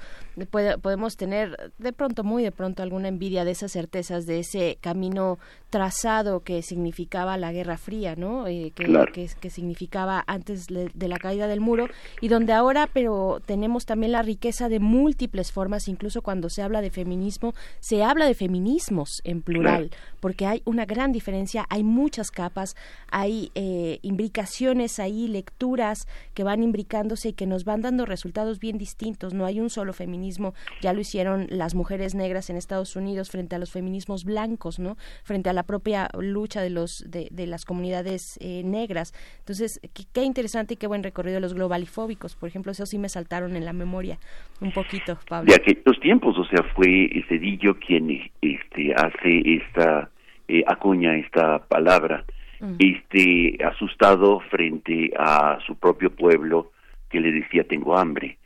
podemos 0.50 1.16
tener, 1.16 1.72
de 1.78 1.92
pronto, 1.92 2.24
muy 2.24 2.42
de 2.42 2.52
pronto, 2.52 2.82
alguna 2.82 3.08
envidia 3.08 3.44
de 3.44 3.50
esas 3.50 3.72
certezas, 3.72 4.26
de 4.26 4.40
ese 4.40 4.78
camino 4.80 5.38
trazado 5.70 6.40
que 6.40 6.62
significaba 6.62 7.36
la 7.36 7.52
Guerra 7.52 7.76
Fría, 7.76 8.14
¿no? 8.16 8.46
Eh, 8.46 8.72
que, 8.74 9.28
que, 9.40 9.50
significaba 9.50 10.22
antes 10.26 10.66
de 10.66 11.08
la 11.08 11.18
caída 11.18 11.46
del 11.46 11.60
muro 11.60 11.88
y 12.20 12.28
donde 12.28 12.52
ahora, 12.52 12.88
pero 12.92 13.42
tenemos 13.44 13.84
también 13.84 14.12
la 14.12 14.22
riqueza 14.22 14.68
de 14.68 14.80
múltiples 14.80 15.52
formas, 15.52 15.83
incluso 15.88 16.22
cuando 16.22 16.48
se 16.48 16.62
habla 16.62 16.80
de 16.80 16.90
feminismo, 16.90 17.54
se 17.80 18.02
habla 18.02 18.26
de 18.26 18.34
feminismos 18.34 19.20
en 19.24 19.42
plural, 19.42 19.90
porque 20.20 20.46
hay 20.46 20.62
una 20.64 20.84
gran 20.84 21.12
diferencia, 21.12 21.66
hay 21.68 21.82
muchas 21.82 22.30
capas, 22.30 22.76
hay 23.10 23.50
eh, 23.54 23.98
imbricaciones 24.02 24.98
ahí, 24.98 25.28
lecturas 25.28 26.06
que 26.34 26.44
van 26.44 26.62
imbricándose 26.62 27.30
y 27.30 27.32
que 27.32 27.46
nos 27.46 27.64
van 27.64 27.82
dando 27.82 28.06
resultados 28.06 28.58
bien 28.58 28.78
distintos. 28.78 29.34
No 29.34 29.46
hay 29.46 29.60
un 29.60 29.70
solo 29.70 29.92
feminismo, 29.92 30.54
ya 30.80 30.92
lo 30.92 31.00
hicieron 31.00 31.46
las 31.50 31.74
mujeres 31.74 32.14
negras 32.14 32.50
en 32.50 32.56
Estados 32.56 32.96
Unidos 32.96 33.30
frente 33.30 33.56
a 33.56 33.58
los 33.58 33.70
feminismos 33.70 34.24
blancos, 34.24 34.78
¿no? 34.78 34.96
Frente 35.22 35.50
a 35.50 35.52
la 35.52 35.62
propia 35.62 36.08
lucha 36.18 36.60
de 36.62 36.70
los 36.70 37.04
de, 37.06 37.46
las 37.46 37.64
comunidades 37.64 38.38
eh, 38.40 38.62
negras. 38.64 39.12
Entonces, 39.40 39.80
qué, 40.12 40.24
interesante 40.24 40.74
y 40.74 40.76
qué 40.76 40.86
buen 40.86 41.02
recorrido 41.02 41.34
de 41.36 41.40
los 41.40 41.54
globalifóbicos, 41.54 42.36
por 42.36 42.48
ejemplo, 42.48 42.72
eso 42.72 42.86
sí 42.86 42.98
me 42.98 43.08
saltaron 43.08 43.56
en 43.56 43.64
la 43.64 43.72
memoria 43.72 44.18
un 44.60 44.72
poquito, 44.72 45.18
Pablo. 45.28 45.52
De 45.54 45.73
aquellos 45.80 46.00
tiempos, 46.00 46.38
o 46.38 46.44
sea, 46.44 46.62
fue 46.74 47.10
Cedillo 47.28 47.78
quien 47.78 48.30
este 48.40 48.94
hace 48.94 49.42
esta 49.44 50.10
eh, 50.48 50.62
acuña 50.66 51.16
esta 51.16 51.58
palabra, 51.66 52.24
mm. 52.60 52.74
este 52.78 53.64
asustado 53.64 54.40
frente 54.50 55.12
a 55.18 55.58
su 55.66 55.76
propio 55.76 56.10
pueblo 56.10 56.72
que 57.08 57.20
le 57.20 57.32
decía 57.32 57.64
tengo 57.64 57.96
hambre 57.96 58.38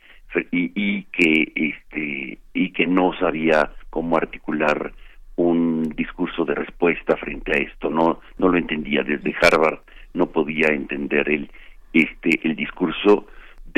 y, 0.51 0.71
y 0.75 1.03
que 1.05 1.51
este 1.55 2.37
y 2.53 2.71
que 2.71 2.85
no 2.85 3.13
sabía 3.19 3.71
cómo 3.89 4.17
articular 4.17 4.93
un 5.35 5.83
discurso 5.95 6.45
de 6.45 6.55
respuesta 6.55 7.15
frente 7.17 7.51
a 7.51 7.61
esto. 7.61 7.89
No 7.89 8.19
no 8.37 8.49
lo 8.49 8.57
entendía. 8.57 9.03
Desde 9.03 9.35
Harvard 9.41 9.79
no 10.13 10.27
podía 10.27 10.67
entender 10.67 11.29
el 11.29 11.49
este 11.93 12.39
el 12.43 12.55
discurso 12.55 13.27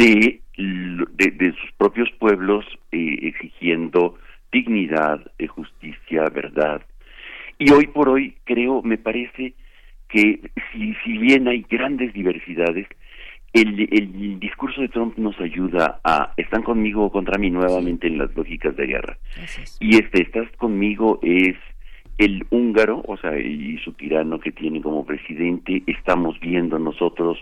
de 0.02 0.42
de, 0.58 1.54
sus 1.60 1.72
propios 1.78 2.10
pueblos 2.20 2.66
eh, 2.92 3.20
exigiendo 3.22 4.18
dignidad 4.52 5.22
eh, 5.38 5.48
justicia 5.48 6.24
verdad. 6.30 6.82
Y 7.58 7.72
hoy 7.72 7.88
por 7.88 8.10
hoy 8.10 8.36
creo 8.44 8.82
me 8.82 8.98
parece 8.98 9.54
que 10.10 10.40
si 10.72 10.94
si 11.04 11.18
bien 11.18 11.48
hay 11.48 11.66
grandes 11.70 12.14
diversidades 12.14 12.88
el, 13.54 13.88
el 13.92 14.40
discurso 14.40 14.82
de 14.82 14.88
Trump 14.88 15.18
nos 15.18 15.40
ayuda 15.40 16.00
a 16.04 16.34
están 16.38 16.64
conmigo 16.64 17.06
o 17.06 17.12
contra 17.12 17.38
mí 17.38 17.50
nuevamente 17.50 18.08
en 18.08 18.18
las 18.18 18.34
lógicas 18.36 18.76
de 18.76 18.88
guerra. 18.88 19.18
Y 19.80 19.98
este 19.98 20.24
estás 20.24 20.50
conmigo 20.58 21.20
es 21.22 21.56
el 22.22 22.46
húngaro, 22.52 23.02
o 23.08 23.18
sea, 23.18 23.36
y 23.40 23.80
su 23.80 23.94
tirano 23.94 24.40
que 24.40 24.52
tiene 24.52 24.80
como 24.80 25.04
presidente, 25.04 25.82
estamos 25.88 26.40
viendo 26.40 26.78
nosotros 26.78 27.40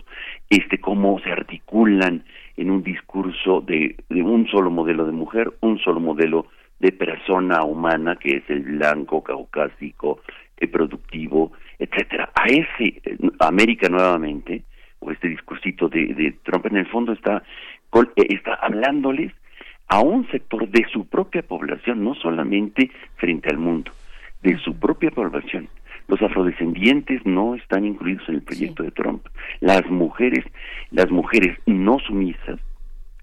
este 0.48 0.78
cómo 0.78 1.20
se 1.20 1.30
articulan 1.30 2.24
en 2.56 2.70
un 2.70 2.82
discurso 2.82 3.60
de, 3.60 3.94
de 4.08 4.22
un 4.22 4.48
solo 4.48 4.70
modelo 4.70 5.04
de 5.04 5.12
mujer, 5.12 5.52
un 5.60 5.78
solo 5.80 6.00
modelo 6.00 6.46
de 6.78 6.92
persona 6.92 7.62
humana 7.62 8.16
que 8.16 8.38
es 8.38 8.44
el 8.48 8.62
blanco, 8.62 9.22
caucásico, 9.22 10.20
el 10.56 10.70
productivo, 10.70 11.52
etcétera. 11.78 12.30
A 12.34 12.46
ese 12.46 13.02
América 13.38 13.90
nuevamente 13.90 14.62
o 15.00 15.10
este 15.10 15.28
discursito 15.28 15.88
de, 15.88 16.06
de 16.14 16.32
Trump 16.42 16.64
en 16.66 16.78
el 16.78 16.86
fondo 16.86 17.12
está, 17.12 17.42
eh, 18.16 18.26
está 18.30 18.54
hablándoles 18.54 19.30
a 19.88 20.00
un 20.00 20.26
sector 20.30 20.66
de 20.68 20.86
su 20.90 21.06
propia 21.06 21.42
población, 21.42 22.02
no 22.02 22.14
solamente 22.14 22.90
frente 23.16 23.50
al 23.50 23.58
mundo, 23.58 23.90
de 24.42 24.58
su 24.58 24.78
propia 24.78 25.10
población. 25.10 25.68
Los 26.08 26.20
afrodescendientes 26.22 27.24
no 27.24 27.54
están 27.54 27.84
incluidos 27.84 28.28
en 28.28 28.36
el 28.36 28.42
proyecto 28.42 28.82
de 28.82 28.90
Trump. 28.90 29.26
Las 29.60 29.88
mujeres, 29.90 30.44
las 30.90 31.10
mujeres 31.10 31.56
no 31.66 31.98
sumisas, 32.00 32.58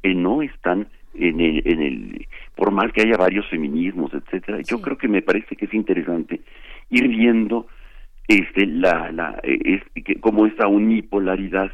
eh, 0.04 0.14
no 0.14 0.42
están 0.42 0.88
en 1.14 1.42
el, 1.42 1.62
en 1.66 1.82
el, 1.82 2.28
por 2.56 2.72
más 2.72 2.92
que 2.94 3.02
haya 3.02 3.18
varios 3.18 3.48
feminismos, 3.50 4.14
etcétera. 4.14 4.62
Yo 4.62 4.82
creo 4.82 4.98
que 4.98 5.08
me 5.08 5.22
parece 5.22 5.56
que 5.56 5.66
es 5.66 5.74
interesante 5.74 6.42
ir 6.90 7.08
viendo 7.08 7.68
este 8.28 8.66
la 8.66 9.12
la 9.12 9.40
es 9.44 9.82
que 10.04 10.20
como 10.20 10.46
esta 10.46 10.68
unipolaridad 10.68 11.72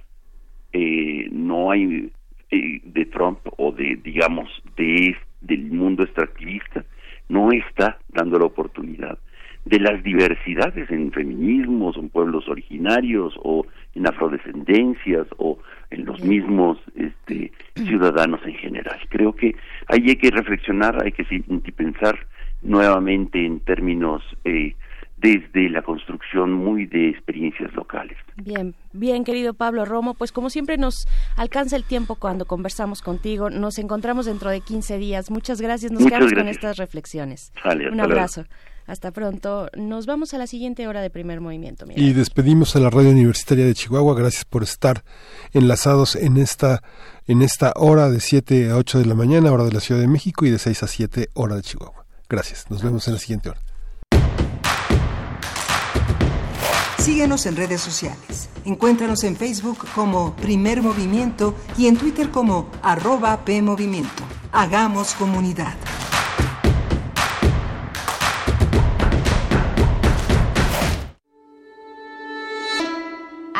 eh, 0.71 1.27
no 1.31 1.71
hay 1.71 2.11
eh, 2.51 2.81
de 2.83 3.05
Trump 3.05 3.39
o 3.57 3.71
de 3.71 3.99
digamos 4.03 4.49
de 4.77 5.15
del 5.41 5.71
mundo 5.71 6.03
extractivista 6.03 6.85
no 7.27 7.51
está 7.51 7.97
dando 8.09 8.37
la 8.37 8.45
oportunidad 8.45 9.17
de 9.65 9.79
las 9.79 10.03
diversidades 10.03 10.89
en 10.91 11.11
feminismos, 11.11 11.95
en 11.97 12.09
pueblos 12.09 12.47
originarios 12.49 13.33
o 13.43 13.65
en 13.95 14.07
afrodescendencias 14.07 15.27
o 15.37 15.57
en 15.89 16.05
los 16.05 16.21
mismos 16.23 16.77
este, 16.95 17.51
ciudadanos 17.75 18.41
en 18.45 18.55
general. 18.55 18.99
Creo 19.09 19.33
que 19.33 19.55
ahí 19.87 20.09
hay 20.09 20.15
que 20.15 20.31
reflexionar, 20.31 21.01
hay 21.03 21.11
que 21.11 21.23
pensar 21.71 22.17
nuevamente 22.61 23.45
en 23.45 23.59
términos 23.61 24.21
eh, 24.45 24.75
desde 25.17 25.69
la 25.69 25.81
construcción 25.81 26.51
muy 26.51 26.85
de 26.85 27.09
experiencias 27.09 27.73
locales. 27.73 28.17
Bien, 28.35 28.75
bien, 28.91 29.23
querido 29.23 29.53
Pablo 29.53 29.85
Romo, 29.85 30.15
pues 30.15 30.33
como 30.33 30.49
siempre 30.49 30.77
nos 30.77 31.07
alcanza 31.37 31.77
el 31.77 31.85
tiempo 31.85 32.15
cuando 32.15 32.45
conversamos 32.45 33.01
contigo. 33.01 33.49
Nos 33.49 33.79
encontramos 33.79 34.25
dentro 34.25 34.49
de 34.49 34.59
15 34.59 34.97
días. 34.97 35.31
Muchas 35.31 35.61
gracias. 35.61 35.93
Nos 35.93 36.05
quedamos 36.05 36.33
con 36.33 36.49
estas 36.49 36.75
reflexiones. 36.77 37.53
Un 37.89 38.01
abrazo. 38.01 38.43
Hasta 38.85 39.11
pronto. 39.11 39.69
Nos 39.77 40.05
vamos 40.05 40.33
a 40.33 40.37
la 40.37 40.47
siguiente 40.47 40.87
hora 40.87 41.01
de 41.01 41.09
primer 41.09 41.41
movimiento. 41.41 41.85
Y 41.95 42.13
despedimos 42.13 42.75
a 42.75 42.79
la 42.79 42.89
Radio 42.89 43.11
Universitaria 43.11 43.65
de 43.65 43.73
Chihuahua. 43.73 44.15
Gracias 44.15 44.45
por 44.45 44.63
estar 44.63 45.03
enlazados 45.53 46.15
en 46.15 46.37
esta, 46.37 46.83
en 47.25 47.41
esta 47.41 47.73
hora 47.75 48.09
de 48.09 48.19
7 48.19 48.71
a 48.71 48.77
8 48.77 48.99
de 48.99 49.05
la 49.05 49.15
mañana, 49.15 49.51
hora 49.51 49.63
de 49.63 49.71
la 49.71 49.79
Ciudad 49.79 50.01
de 50.01 50.07
México, 50.07 50.45
y 50.45 50.49
de 50.49 50.59
6 50.59 50.83
a 50.83 50.87
7, 50.87 51.29
hora 51.33 51.55
de 51.55 51.61
Chihuahua. 51.61 52.05
Gracias. 52.29 52.69
Nos 52.69 52.83
vemos 52.83 53.07
en 53.07 53.13
la 53.13 53.19
siguiente 53.19 53.49
hora. 53.49 53.59
Síguenos 57.03 57.45
en 57.45 57.57
redes 57.57 57.81
sociales. 57.81 58.49
Encuéntranos 58.63 59.25
en 59.25 59.35
Facebook 59.35 59.85
como 59.93 60.35
Primer 60.37 60.81
Movimiento 60.81 61.53
y 61.77 61.87
en 61.87 61.97
Twitter 61.97 62.29
como 62.31 62.71
arroba 62.81 63.43
PMovimiento. 63.43 64.23
Hagamos 64.53 65.13
comunidad. 65.15 65.75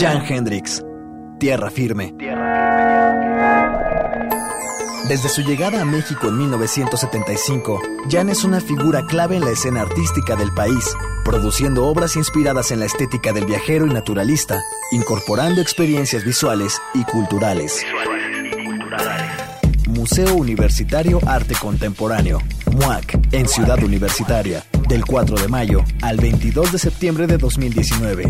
Jan 0.00 0.24
Hendrix, 0.26 0.82
Tierra 1.38 1.70
Firme. 1.70 2.14
Desde 5.08 5.28
su 5.28 5.42
llegada 5.42 5.82
a 5.82 5.84
México 5.84 6.28
en 6.28 6.38
1975, 6.38 7.82
Jan 8.08 8.30
es 8.30 8.44
una 8.44 8.60
figura 8.60 9.04
clave 9.04 9.36
en 9.36 9.44
la 9.44 9.50
escena 9.50 9.82
artística 9.82 10.36
del 10.36 10.52
país, 10.54 10.96
produciendo 11.24 11.86
obras 11.86 12.16
inspiradas 12.16 12.70
en 12.70 12.78
la 12.80 12.86
estética 12.86 13.32
del 13.32 13.44
viajero 13.44 13.86
y 13.86 13.90
naturalista, 13.90 14.62
incorporando 14.92 15.60
experiencias 15.60 16.24
visuales 16.24 16.80
y 16.94 17.04
culturales. 17.04 17.84
Museo 19.88 20.34
Universitario 20.34 21.20
Arte 21.26 21.54
Contemporáneo, 21.60 22.38
MUAC, 22.72 23.18
en 23.32 23.48
Ciudad 23.48 23.82
Universitaria, 23.82 24.64
del 24.90 25.04
4 25.04 25.36
de 25.36 25.46
mayo 25.46 25.84
al 26.02 26.16
22 26.16 26.72
de 26.72 26.78
septiembre 26.78 27.28
de 27.28 27.38
2019. 27.38 28.24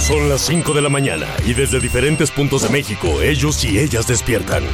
Son 0.00 0.28
las 0.28 0.40
5 0.40 0.74
de 0.74 0.82
la 0.82 0.88
mañana 0.88 1.26
y 1.46 1.54
desde 1.54 1.78
diferentes 1.78 2.32
puntos 2.32 2.62
de 2.62 2.70
México 2.70 3.22
ellos 3.22 3.62
y 3.64 3.78
ellas 3.78 4.08
despiertan. 4.08 4.64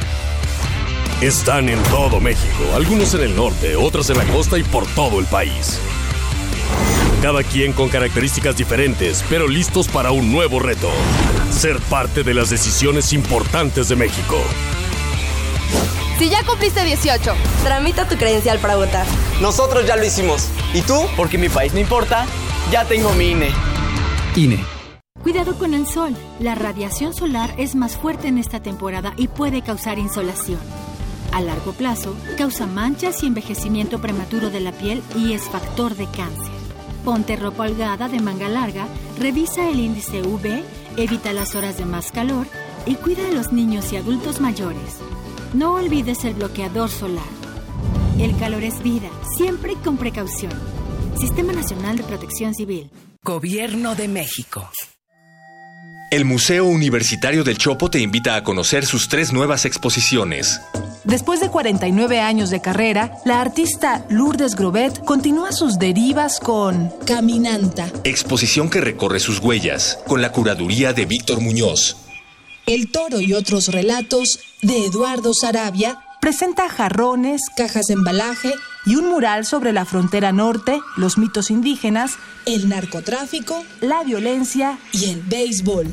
Están 1.21 1.69
en 1.69 1.81
todo 1.83 2.19
México, 2.19 2.63
algunos 2.73 3.13
en 3.13 3.21
el 3.21 3.35
norte, 3.35 3.75
otros 3.75 4.09
en 4.09 4.17
la 4.17 4.25
costa 4.25 4.57
y 4.57 4.63
por 4.63 4.87
todo 4.87 5.19
el 5.19 5.27
país. 5.27 5.79
Cada 7.21 7.43
quien 7.43 7.73
con 7.73 7.89
características 7.89 8.57
diferentes, 8.57 9.23
pero 9.29 9.47
listos 9.47 9.87
para 9.87 10.09
un 10.09 10.31
nuevo 10.31 10.59
reto. 10.59 10.89
Ser 11.51 11.77
parte 11.91 12.23
de 12.23 12.33
las 12.33 12.49
decisiones 12.49 13.13
importantes 13.13 13.87
de 13.87 13.97
México. 13.97 14.37
Si 16.19 16.29
ya 16.29 16.43
cumpliste 16.43 16.83
18, 16.83 17.33
tramita 17.63 18.05
tu 18.05 18.17
credencial 18.17 18.59
para 18.59 18.75
votar. 18.75 19.05
Nosotros 19.39 19.87
ya 19.87 19.95
lo 19.95 20.03
hicimos. 20.03 20.49
¿Y 20.73 20.81
tú? 20.81 20.95
Porque 21.15 21.37
mi 21.37 21.47
país 21.47 21.73
no 21.73 21.79
importa, 21.79 22.25
ya 22.69 22.83
tengo 22.83 23.13
mi 23.13 23.29
INE. 23.29 23.51
INE. 24.35 24.59
Cuidado 25.23 25.57
con 25.57 25.73
el 25.73 25.87
sol. 25.87 26.13
La 26.41 26.55
radiación 26.55 27.13
solar 27.13 27.55
es 27.57 27.73
más 27.73 27.95
fuerte 27.95 28.27
en 28.27 28.37
esta 28.37 28.61
temporada 28.61 29.13
y 29.15 29.29
puede 29.29 29.61
causar 29.61 29.97
insolación. 29.97 30.59
A 31.31 31.39
largo 31.39 31.71
plazo, 31.71 32.13
causa 32.37 32.67
manchas 32.67 33.23
y 33.23 33.27
envejecimiento 33.27 34.01
prematuro 34.01 34.49
de 34.49 34.59
la 34.59 34.73
piel 34.73 35.01
y 35.15 35.31
es 35.31 35.43
factor 35.43 35.95
de 35.95 36.07
cáncer. 36.07 36.51
Ponte 37.05 37.37
ropa 37.37 37.63
holgada 37.63 38.09
de 38.09 38.19
manga 38.19 38.49
larga, 38.49 38.87
revisa 39.17 39.69
el 39.69 39.79
índice 39.79 40.21
UV, 40.21 40.65
evita 40.97 41.31
las 41.31 41.55
horas 41.55 41.77
de 41.77 41.85
más 41.85 42.11
calor 42.11 42.45
y 42.85 42.95
cuida 42.95 43.25
a 43.25 43.31
los 43.31 43.53
niños 43.53 43.93
y 43.93 43.95
adultos 43.95 44.41
mayores. 44.41 44.97
No 45.53 45.73
olvides 45.73 46.25
el 46.25 46.35
bloqueador 46.35 46.91
solar. 46.91 47.23
El 48.19 48.37
calor 48.37 48.63
es 48.63 48.83
vida, 48.83 49.09
siempre 49.35 49.73
con 49.83 49.97
precaución. 49.97 50.51
Sistema 51.19 51.53
Nacional 51.53 51.97
de 51.97 52.03
Protección 52.03 52.53
Civil. 52.53 52.91
Gobierno 53.23 53.95
de 53.95 54.07
México. 54.07 54.69
El 56.11 56.25
Museo 56.25 56.65
Universitario 56.65 57.43
del 57.43 57.57
Chopo 57.57 57.89
te 57.89 57.99
invita 57.99 58.35
a 58.35 58.43
conocer 58.43 58.85
sus 58.85 59.09
tres 59.09 59.33
nuevas 59.33 59.65
exposiciones. 59.65 60.61
Después 61.03 61.39
de 61.39 61.49
49 61.49 62.19
años 62.19 62.51
de 62.51 62.61
carrera, 62.61 63.13
la 63.25 63.41
artista 63.41 64.05
Lourdes 64.09 64.55
Grobet 64.55 65.03
continúa 65.03 65.51
sus 65.51 65.79
derivas 65.79 66.39
con 66.39 66.91
Caminanta. 67.07 67.89
Exposición 68.03 68.69
que 68.69 68.81
recorre 68.81 69.19
sus 69.19 69.39
huellas, 69.39 69.97
con 70.07 70.21
la 70.21 70.31
curaduría 70.31 70.93
de 70.93 71.05
Víctor 71.07 71.41
Muñoz. 71.41 72.08
El 72.69 72.91
toro 72.91 73.19
y 73.19 73.33
otros 73.33 73.69
relatos 73.69 74.41
de 74.61 74.85
Eduardo 74.85 75.33
Sarabia 75.33 76.05
presenta 76.21 76.69
jarrones, 76.69 77.41
cajas 77.57 77.87
de 77.87 77.95
embalaje 77.95 78.53
y 78.85 78.93
un 78.93 79.09
mural 79.09 79.43
sobre 79.47 79.73
la 79.73 79.85
frontera 79.85 80.31
norte, 80.31 80.79
los 80.95 81.17
mitos 81.17 81.49
indígenas, 81.49 82.17
el 82.45 82.69
narcotráfico, 82.69 83.65
la 83.81 84.03
violencia 84.03 84.77
y 84.91 85.05
el 85.05 85.23
béisbol. 85.23 85.91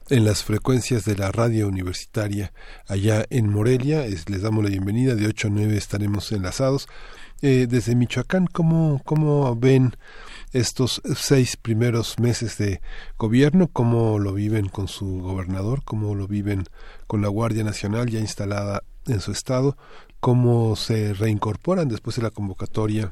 en 0.10 0.26
las 0.26 0.44
frecuencias 0.44 1.06
de 1.06 1.16
la 1.16 1.32
radio 1.32 1.68
universitaria 1.68 2.54
allá 2.88 3.26
en 3.30 3.50
Morelia. 3.50 4.06
les 4.06 4.42
damos 4.42 4.64
la 4.64 4.70
bienvenida. 4.70 5.16
De 5.16 5.28
8 5.28 5.48
a 5.48 5.52
9 5.52 5.78
estaremos 5.78 6.32
enlazados. 6.32 6.88
Eh, 7.42 7.68
desde 7.70 7.96
Michoacán, 7.96 8.48
¿cómo, 8.48 9.02
cómo 9.04 9.56
ven? 9.56 9.96
Estos 10.54 11.02
seis 11.16 11.58
primeros 11.58 12.20
meses 12.20 12.58
de 12.58 12.82
gobierno, 13.18 13.68
cómo 13.68 14.20
lo 14.20 14.34
viven 14.34 14.70
con 14.70 14.88
su 14.88 15.20
gobernador, 15.20 15.82
cómo 15.84 16.16
lo 16.16 16.28
viven 16.28 16.66
con 17.08 17.22
la 17.22 17.28
Guardia 17.28 17.64
Nacional 17.64 18.10
ya 18.10 18.20
instalada 18.20 18.84
en 19.08 19.20
su 19.20 19.32
estado, 19.32 19.76
cómo 20.20 20.76
se 20.76 21.14
reincorporan 21.14 21.90
después 21.90 22.16
de 22.16 22.22
la 22.22 22.32
convocatoria 22.32 23.12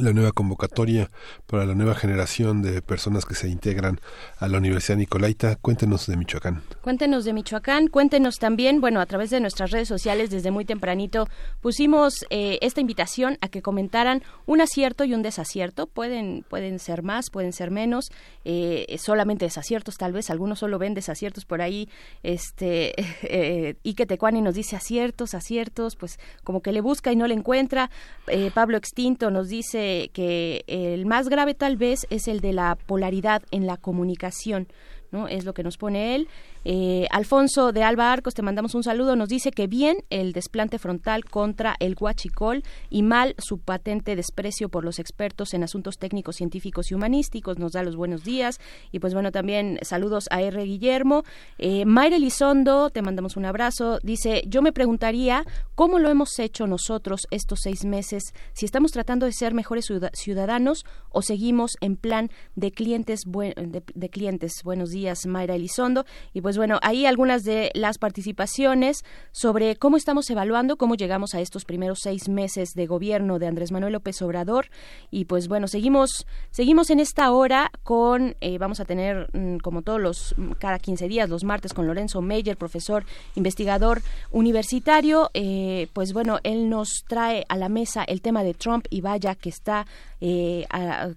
la 0.00 0.12
nueva 0.12 0.32
convocatoria 0.32 1.10
para 1.46 1.64
la 1.64 1.74
nueva 1.74 1.94
generación 1.94 2.62
de 2.62 2.82
personas 2.82 3.24
que 3.24 3.34
se 3.34 3.48
integran 3.48 4.00
a 4.38 4.48
la 4.48 4.58
Universidad 4.58 4.98
Nicolaita. 4.98 5.56
Cuéntenos 5.56 6.06
de 6.06 6.16
Michoacán. 6.16 6.62
Cuéntenos 6.82 7.24
de 7.24 7.32
Michoacán, 7.32 7.88
cuéntenos 7.88 8.36
también, 8.36 8.80
bueno, 8.80 9.00
a 9.00 9.06
través 9.06 9.30
de 9.30 9.40
nuestras 9.40 9.70
redes 9.70 9.88
sociales 9.88 10.30
desde 10.30 10.50
muy 10.50 10.64
tempranito 10.64 11.28
pusimos 11.60 12.24
eh, 12.30 12.58
esta 12.62 12.80
invitación 12.80 13.38
a 13.40 13.48
que 13.48 13.62
comentaran 13.62 14.22
un 14.46 14.60
acierto 14.60 15.04
y 15.04 15.14
un 15.14 15.22
desacierto. 15.22 15.86
Pueden, 15.86 16.44
pueden 16.48 16.78
ser 16.78 17.02
más, 17.02 17.30
pueden 17.30 17.52
ser 17.52 17.70
menos, 17.70 18.10
eh, 18.44 18.96
solamente 18.98 19.44
desaciertos 19.44 19.96
tal 19.96 20.12
vez, 20.12 20.30
algunos 20.30 20.58
solo 20.58 20.78
ven 20.78 20.94
desaciertos 20.94 21.44
por 21.44 21.62
ahí. 21.62 21.88
Este, 22.22 22.94
eh, 23.22 23.76
Ike 23.84 24.06
Tecuani 24.06 24.42
nos 24.42 24.54
dice 24.54 24.76
aciertos, 24.76 25.34
aciertos, 25.34 25.96
pues 25.96 26.18
como 26.44 26.60
que 26.60 26.72
le 26.72 26.80
busca 26.80 27.12
y 27.12 27.16
no 27.16 27.26
le 27.26 27.34
encuentra. 27.34 27.90
Eh, 28.28 28.50
Pablo 28.52 28.76
Extinto 28.76 29.30
nos 29.30 29.48
dice 29.48 29.85
que 30.12 30.64
el 30.66 31.06
más 31.06 31.28
grave 31.28 31.54
tal 31.54 31.76
vez 31.76 32.06
es 32.10 32.28
el 32.28 32.40
de 32.40 32.52
la 32.52 32.76
polaridad 32.86 33.42
en 33.50 33.66
la 33.66 33.76
comunicación. 33.76 34.68
¿no? 35.12 35.28
Es 35.28 35.44
lo 35.44 35.54
que 35.54 35.62
nos 35.62 35.76
pone 35.76 36.14
él. 36.14 36.28
Eh, 36.68 37.06
Alfonso 37.12 37.70
de 37.70 37.84
Alba 37.84 38.12
Arcos, 38.12 38.34
te 38.34 38.42
mandamos 38.42 38.74
un 38.74 38.82
saludo. 38.82 39.14
Nos 39.14 39.28
dice 39.28 39.52
que 39.52 39.68
bien 39.68 39.98
el 40.10 40.32
desplante 40.32 40.80
frontal 40.80 41.24
contra 41.24 41.76
el 41.78 41.94
huachicol 41.96 42.64
y 42.90 43.04
mal 43.04 43.36
su 43.38 43.58
patente 43.58 44.16
desprecio 44.16 44.68
por 44.68 44.84
los 44.84 44.98
expertos 44.98 45.54
en 45.54 45.62
asuntos 45.62 45.96
técnicos, 45.96 46.34
científicos 46.34 46.90
y 46.90 46.94
humanísticos. 46.94 47.60
Nos 47.60 47.70
da 47.70 47.84
los 47.84 47.94
buenos 47.94 48.24
días. 48.24 48.58
Y 48.90 48.98
pues 48.98 49.14
bueno, 49.14 49.30
también 49.30 49.78
saludos 49.82 50.24
a 50.32 50.42
R. 50.42 50.60
Guillermo. 50.64 51.22
Eh, 51.58 51.84
Mayra 51.84 52.16
Elizondo, 52.16 52.90
te 52.90 53.00
mandamos 53.00 53.36
un 53.36 53.44
abrazo. 53.44 54.00
Dice, 54.02 54.42
yo 54.48 54.60
me 54.60 54.72
preguntaría 54.72 55.44
cómo 55.76 56.00
lo 56.00 56.08
hemos 56.08 56.36
hecho 56.40 56.66
nosotros 56.66 57.28
estos 57.30 57.60
seis 57.62 57.84
meses, 57.84 58.34
si 58.54 58.66
estamos 58.66 58.90
tratando 58.90 59.24
de 59.26 59.32
ser 59.32 59.54
mejores 59.54 59.86
ciudadanos 60.14 60.84
o 61.10 61.22
seguimos 61.22 61.76
en 61.80 61.94
plan 61.94 62.28
de 62.56 62.72
clientes, 62.72 63.20
de, 63.24 63.84
de 63.94 64.08
clientes. 64.08 64.62
Buenos 64.64 64.90
días, 64.90 65.26
Mayra 65.26 65.54
Elizondo. 65.54 66.04
Y 66.34 66.40
pues 66.40 66.55
pues 66.56 66.68
bueno, 66.68 66.78
ahí 66.80 67.04
algunas 67.04 67.44
de 67.44 67.70
las 67.74 67.98
participaciones 67.98 69.04
sobre 69.30 69.76
cómo 69.76 69.98
estamos 69.98 70.30
evaluando, 70.30 70.78
cómo 70.78 70.94
llegamos 70.94 71.34
a 71.34 71.40
estos 71.42 71.66
primeros 71.66 72.00
seis 72.00 72.30
meses 72.30 72.72
de 72.72 72.86
gobierno 72.86 73.38
de 73.38 73.46
Andrés 73.46 73.72
Manuel 73.72 73.92
López 73.92 74.22
Obrador. 74.22 74.70
Y 75.10 75.26
pues 75.26 75.48
bueno, 75.48 75.68
seguimos, 75.68 76.26
seguimos 76.50 76.88
en 76.88 77.00
esta 77.00 77.30
hora 77.30 77.70
con, 77.82 78.36
eh, 78.40 78.56
vamos 78.56 78.80
a 78.80 78.86
tener 78.86 79.28
mm, 79.34 79.58
como 79.58 79.82
todos 79.82 80.00
los, 80.00 80.34
mm, 80.38 80.52
cada 80.52 80.78
15 80.78 81.08
días, 81.08 81.28
los 81.28 81.44
martes 81.44 81.74
con 81.74 81.86
Lorenzo 81.86 82.22
Meyer, 82.22 82.56
profesor 82.56 83.04
investigador 83.34 84.00
universitario. 84.30 85.30
Eh, 85.34 85.88
pues 85.92 86.14
bueno, 86.14 86.38
él 86.42 86.70
nos 86.70 87.04
trae 87.06 87.44
a 87.50 87.58
la 87.58 87.68
mesa 87.68 88.02
el 88.02 88.22
tema 88.22 88.44
de 88.44 88.54
Trump 88.54 88.86
y 88.88 89.02
vaya 89.02 89.34
que 89.34 89.50
está 89.50 89.86
eh, 90.22 90.64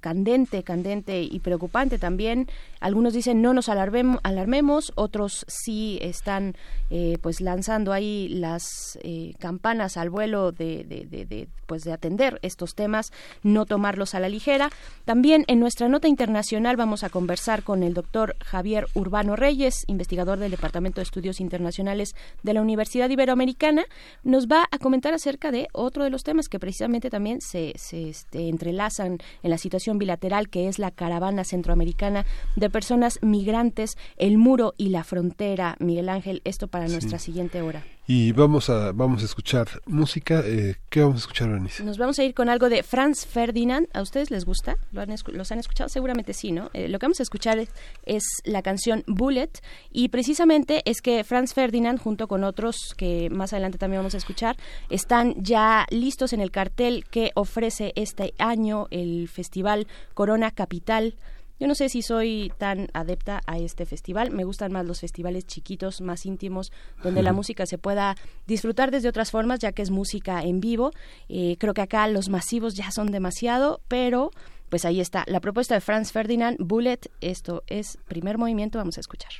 candente, 0.01 0.63
candente 0.63 1.21
y 1.21 1.39
preocupante 1.39 1.97
también. 1.97 2.49
Algunos 2.81 3.13
dicen 3.13 3.41
no 3.41 3.53
nos 3.53 3.69
alarmemos, 3.69 4.91
otros 4.95 5.18
sí 5.27 5.99
están 6.01 6.55
eh, 6.89 7.17
pues 7.21 7.41
lanzando 7.41 7.91
ahí 7.91 8.29
las 8.29 8.97
eh, 9.03 9.33
campanas 9.39 9.97
al 9.97 10.09
vuelo 10.09 10.51
de, 10.51 11.47
pues 11.65 11.83
de 11.83 11.91
atender 11.91 12.39
estos 12.41 12.75
temas, 12.75 13.11
no 13.43 13.65
tomarlos 13.65 14.15
a 14.15 14.19
la 14.19 14.29
ligera. 14.29 14.69
También 15.05 15.43
en 15.47 15.59
nuestra 15.59 15.89
nota 15.89 16.07
internacional 16.07 16.77
vamos 16.77 17.03
a 17.03 17.09
conversar 17.09 17.63
con 17.63 17.83
el 17.83 17.93
doctor 17.93 18.35
Javier 18.43 18.87
Urbano 18.93 19.35
Reyes, 19.35 19.83
investigador 19.87 20.39
del 20.39 20.51
Departamento 20.51 21.01
de 21.01 21.03
Estudios 21.03 21.39
Internacionales 21.39 22.15
de 22.43 22.53
la 22.53 22.61
Universidad 22.61 23.09
Iberoamericana. 23.09 23.85
Nos 24.23 24.47
va 24.47 24.67
a 24.71 24.77
comentar 24.77 25.13
acerca 25.13 25.51
de 25.51 25.67
otro 25.73 26.03
de 26.03 26.09
los 26.09 26.23
temas 26.23 26.49
que 26.49 26.59
precisamente 26.59 27.09
también 27.09 27.41
se, 27.41 27.73
este, 27.91 28.49
entrelaza 28.49 29.05
en 29.05 29.19
la 29.43 29.57
situación 29.57 29.97
bilateral 29.97 30.49
que 30.49 30.67
es 30.67 30.79
la 30.79 30.91
caravana 30.91 31.43
centroamericana 31.43 32.25
de 32.55 32.69
personas 32.69 33.19
migrantes, 33.21 33.97
el 34.17 34.37
muro 34.37 34.73
y 34.77 34.89
la 34.89 35.03
frontera. 35.09 35.75
Miguel 35.79 36.07
Ángel, 36.07 36.41
esto 36.45 36.67
para 36.67 36.87
nuestra 36.87 37.17
siguiente 37.17 37.61
hora. 37.63 37.83
Y 38.05 38.31
vamos 38.31 38.69
a, 38.69 38.91
vamos 38.91 39.21
a 39.21 39.25
escuchar 39.25 39.67
música. 39.85 40.41
Eh, 40.45 40.77
¿Qué 40.89 41.01
vamos 41.01 41.17
a 41.17 41.19
escuchar, 41.19 41.49
Bernice? 41.49 41.83
Nos 41.83 41.97
vamos 41.97 42.17
a 42.19 42.23
ir 42.23 42.33
con 42.33 42.49
algo 42.49 42.69
de 42.69 42.83
Franz 42.83 43.25
Ferdinand. 43.25 43.87
¿A 43.93 44.01
ustedes 44.01 44.31
les 44.31 44.45
gusta? 44.45 44.77
¿Lo 44.91 45.01
han, 45.01 45.13
¿Los 45.27 45.51
han 45.51 45.59
escuchado? 45.59 45.89
Seguramente 45.89 46.33
sí, 46.33 46.51
¿no? 46.51 46.69
Eh, 46.73 46.87
lo 46.87 46.97
que 46.99 47.05
vamos 47.05 47.19
a 47.19 47.23
escuchar 47.23 47.59
es, 48.05 48.23
la 48.45 48.61
canción 48.61 49.03
Bullet. 49.07 49.51
Y 49.91 50.09
precisamente 50.09 50.81
es 50.85 51.01
que 51.01 51.23
Franz 51.23 51.53
Ferdinand, 51.53 51.99
junto 51.99 52.27
con 52.27 52.43
otros 52.43 52.93
que 52.95 53.29
más 53.29 53.53
adelante 53.53 53.77
también 53.77 53.99
vamos 53.99 54.13
a 54.13 54.17
escuchar, 54.17 54.57
están 54.89 55.35
ya 55.43 55.85
listos 55.89 56.33
en 56.33 56.41
el 56.41 56.51
cartel 56.51 57.05
que 57.09 57.31
ofrece 57.35 57.93
este 57.95 58.33
año 58.37 58.87
el 58.91 59.27
Festival 59.27 59.87
Corona 60.13 60.51
Capital 60.51 61.15
yo 61.59 61.67
no 61.67 61.75
sé 61.75 61.89
si 61.89 62.01
soy 62.01 62.51
tan 62.57 62.87
adepta 62.93 63.41
a 63.45 63.57
este 63.57 63.85
festival. 63.85 64.31
Me 64.31 64.45
gustan 64.45 64.71
más 64.71 64.85
los 64.85 65.01
festivales 65.01 65.45
chiquitos, 65.45 66.01
más 66.01 66.25
íntimos, 66.25 66.71
donde 67.03 67.21
la 67.21 67.33
música 67.39 67.65
se 67.65 67.77
pueda 67.77 68.15
disfrutar 68.47 68.91
desde 68.91 69.09
otras 69.09 69.31
formas, 69.31 69.59
ya 69.59 69.73
que 69.73 69.81
es 69.81 69.91
música 69.91 70.41
en 70.41 70.61
vivo. 70.61 70.91
Eh, 71.27 71.57
creo 71.59 71.73
que 71.73 71.81
acá 71.81 72.07
los 72.07 72.29
masivos 72.29 72.75
ya 72.75 72.91
son 72.91 73.11
demasiado, 73.11 73.81
pero 73.87 74.31
pues 74.69 74.85
ahí 74.85 75.01
está. 75.01 75.23
La 75.27 75.41
propuesta 75.41 75.75
de 75.75 75.81
Franz 75.81 76.11
Ferdinand, 76.11 76.57
Bullet, 76.59 76.99
esto 77.21 77.63
es 77.67 77.97
primer 78.07 78.37
movimiento, 78.37 78.77
vamos 78.77 78.97
a 78.97 79.01
escuchar. 79.01 79.31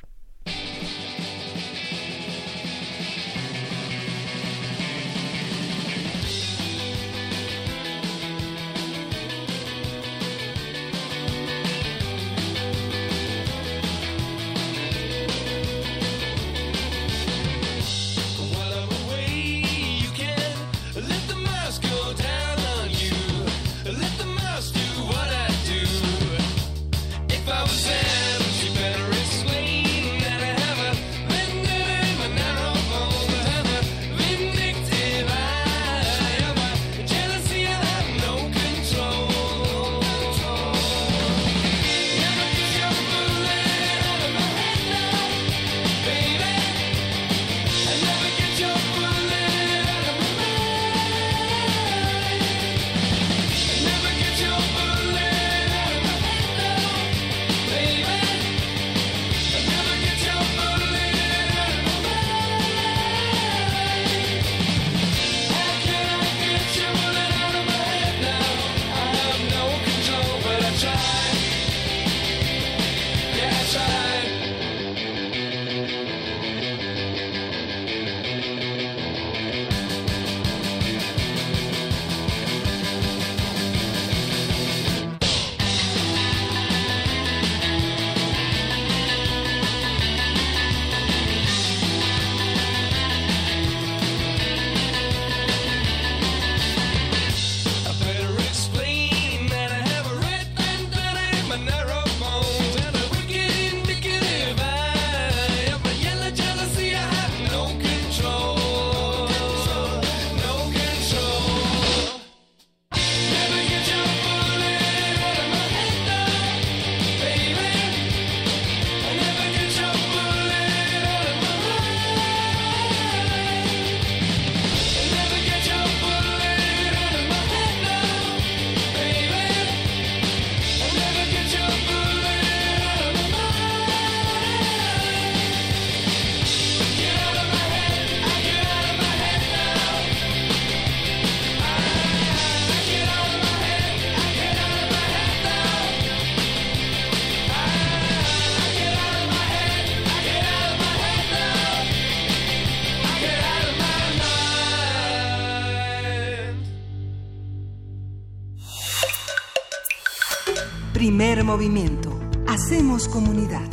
Movimiento. 161.50 162.10
Hacemos 162.46 163.08
comunidad. 163.08 163.68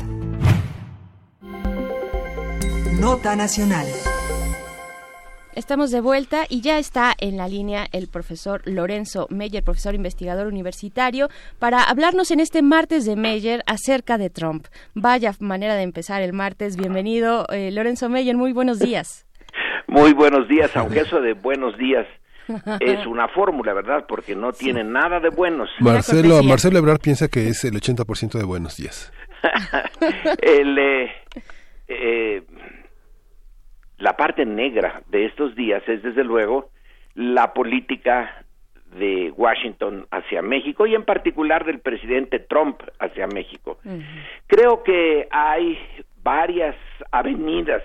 Nota 3.00 3.36
Nacional. 3.36 3.86
Estamos 5.54 5.92
de 5.92 6.02
vuelta 6.02 6.46
y 6.50 6.62
ya 6.62 6.80
está 6.80 7.14
en 7.20 7.38
la 7.38 7.48
línea 7.48 7.86
el 7.92 8.08
profesor 8.08 8.64
Lorenzo 8.66 9.28
Meyer, 9.30 9.64
profesor 9.64 9.94
investigador 9.94 10.48
universitario, 10.48 11.30
para 11.60 11.84
hablarnos 11.84 12.32
en 12.32 12.40
este 12.40 12.64
martes 12.64 13.06
de 13.06 13.16
Meyer 13.16 13.62
acerca 13.68 14.18
de 14.18 14.32
Trump. 14.32 14.66
Vaya 14.96 15.34
manera 15.40 15.76
de 15.76 15.84
empezar 15.84 16.24
el 16.24 16.34
martes. 16.34 16.78
Bienvenido, 16.78 17.46
eh, 17.50 17.70
Lorenzo 17.72 18.10
Meyer. 18.10 18.36
Muy 18.36 18.54
buenos 18.54 18.80
días. 18.80 19.28
Muy 19.86 20.14
buenos 20.14 20.48
días, 20.48 20.76
aunque 20.76 21.02
eso 21.02 21.22
de 21.22 21.34
buenos 21.34 21.78
días 21.78 22.08
es 22.80 23.06
una 23.06 23.28
fórmula, 23.28 23.74
¿verdad? 23.74 24.06
Porque 24.08 24.36
no 24.36 24.52
tiene 24.52 24.84
nada 24.84 25.20
de 25.20 25.30
buenos. 25.30 25.70
Marcelo, 25.80 26.41
Marcelo 26.43 26.80
Ebrard 26.80 27.00
piensa 27.00 27.28
que 27.28 27.48
es 27.48 27.64
el 27.64 27.74
80% 27.74 28.38
de 28.38 28.45
buenos 28.45 28.78
días. 28.78 29.12
el, 30.41 30.78
eh, 30.78 31.12
eh, 31.88 32.43
la 33.98 34.16
parte 34.16 34.45
negra 34.45 35.02
de 35.10 35.26
estos 35.26 35.56
días 35.56 35.84
es, 35.88 36.04
desde 36.04 36.24
luego, 36.24 36.70
la 37.16 37.54
política 37.54 38.43
de 38.98 39.32
Washington 39.36 40.08
hacia 40.12 40.41
México 40.41 40.88
y 40.88 40.95
en 40.95 41.04
particular 41.04 41.66
del 41.66 41.80
presidente 41.80 42.39
Trump 42.39 42.82
hacia 43.00 43.28
México. 43.28 43.80
Creo 44.48 44.84
que 44.84 45.28
hay 45.30 45.78
varias 46.24 46.76
avenidas 47.12 47.84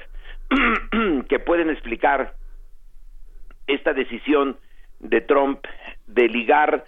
que 1.29 1.39
pueden 1.39 1.71
explicar 1.71 2.35
esta 3.67 3.93
decisión 3.93 4.57
de 5.01 5.21
Trump 5.21 5.65
de 6.07 6.29
ligar 6.29 6.85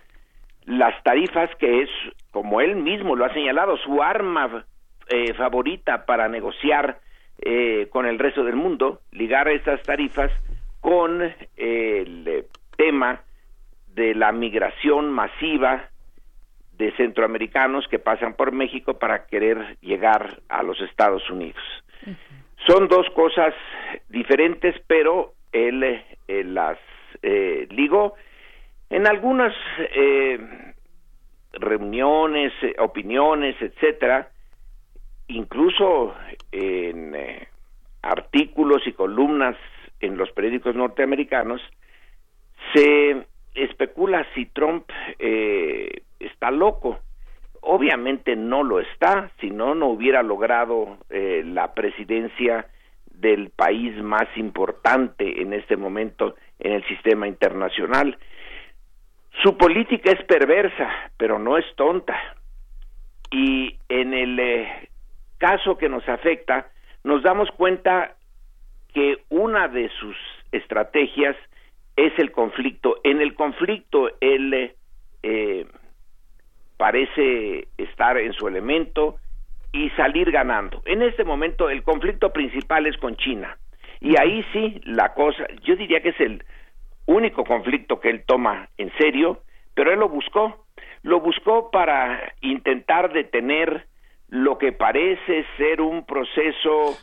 las 0.65 1.03
tarifas, 1.03 1.51
que 1.57 1.83
es, 1.83 1.91
como 2.31 2.61
él 2.61 2.77
mismo 2.77 3.17
lo 3.17 3.25
ha 3.25 3.33
señalado, 3.35 3.77
su 3.79 4.03
arma 4.03 4.65
eh, 5.09 5.35
favorita 5.35 6.07
para 6.07 6.29
negociar 6.29 7.01
eh, 7.39 7.89
con 7.91 8.07
el 8.07 8.19
resto 8.19 8.45
del 8.45 8.57
mundo, 8.57 9.01
ligar 9.13 9.49
esas 9.49 9.83
tarifas 9.83 10.31
con 10.81 11.23
el 11.57 12.47
tema 12.77 13.23
de 13.95 14.15
la 14.15 14.33
migración 14.33 15.11
masiva 15.11 15.89
de 16.77 16.93
centroamericanos 16.93 17.87
que 17.89 17.99
pasan 17.99 18.35
por 18.35 18.53
México 18.53 18.99
para 18.99 19.27
querer 19.27 19.79
llegar 19.81 20.41
a 20.49 20.63
los 20.63 20.81
Estados 20.81 21.29
Unidos. 21.31 21.63
Son 22.67 22.89
dos 22.89 23.09
cosas 23.11 23.55
diferentes, 24.09 24.75
pero 24.87 25.34
él 25.55 25.83
eh, 25.85 26.45
las 26.45 26.79
eh, 27.23 27.67
ligó 27.71 28.15
en 28.91 29.07
algunas 29.07 29.55
eh, 29.79 30.39
reuniones, 31.53 32.53
eh, 32.61 32.75
opiniones, 32.79 33.57
etcétera, 33.61 34.29
incluso 35.29 36.15
en 36.53 37.17
artículos 38.03 38.87
y 38.87 38.93
columnas 38.93 39.57
en 40.01 40.19
los 40.19 40.31
periódicos 40.33 40.75
norteamericanos, 40.75 41.63
se 42.75 43.25
especula 43.55 44.27
si 44.35 44.47
Trump 44.47 44.91
está 46.19 46.51
loco. 46.51 46.99
Obviamente 47.63 48.37
no 48.37 48.63
lo 48.63 48.81
está, 48.81 49.31
si 49.41 49.51
no, 49.51 49.75
no 49.75 49.87
hubiera 49.87 50.23
logrado 50.23 50.99
la 51.09 51.73
presidencia 51.73 52.67
del 53.25 53.49
país 53.49 53.97
más 54.03 54.29
importante 54.37 55.41
en 55.41 55.55
este 55.55 55.79
momento 55.79 56.37
en 56.59 56.73
el 56.73 56.87
sistema 56.87 57.27
internacional. 57.27 58.19
Su 59.43 59.57
política 59.57 60.11
es 60.13 60.23
perversa, 60.27 60.91
pero 61.17 61.39
no 61.39 61.57
es 61.57 61.65
tonta. 61.75 62.17
Y 63.31 63.79
en 63.89 64.13
el 64.13 64.39
eh, 64.39 64.91
caso 65.39 65.79
que 65.79 65.89
nos 65.89 66.07
afecta, 66.07 66.69
nos 67.03 67.23
damos 67.23 67.51
cuenta 67.53 68.15
que 68.93 69.17
una 69.31 69.69
de 69.69 69.89
sus 69.99 70.17
estrategias 70.53 71.35
es 71.97 72.13
el 72.19 72.31
conflicto. 72.31 73.01
En 73.05 73.23
el 73.23 73.35
conflicto 73.35 74.11
él 74.21 74.75
eh, 75.23 75.67
parece 76.77 77.69
estar 77.79 78.19
en 78.19 78.35
su 78.35 78.47
elemento, 78.49 79.17
y 79.75 79.91
salir 79.91 80.31
ganando. 80.31 80.83
En 80.87 81.03
este 81.03 81.25
momento 81.25 81.69
el 81.69 81.83
conflicto 81.83 82.33
principal 82.33 82.87
es 82.87 82.97
con 82.97 83.17
China. 83.17 83.59
Y 84.01 84.17
ahí 84.21 84.45
sí 84.53 84.81
la 84.85 85.15
cosa, 85.15 85.49
yo 85.65 85.75
diría 85.75 86.01
que 86.01 86.11
es 86.11 86.21
el 86.21 86.45
único 87.07 87.45
conflicto 87.45 87.99
que 87.99 88.09
él 88.11 88.23
toma 88.25 88.69
en 88.79 88.93
serio, 88.99 89.43
pero 89.75 89.93
él 89.93 89.99
lo 89.99 90.09
buscó. 90.09 90.65
Lo 91.03 91.21
buscó 91.21 91.73
para 91.73 92.35
intentar 92.41 93.13
detener 93.13 93.87
lo 94.29 94.59
que 94.59 94.71
parece 94.71 95.45
ser 95.57 95.81
un 95.81 96.07
proceso 96.07 96.97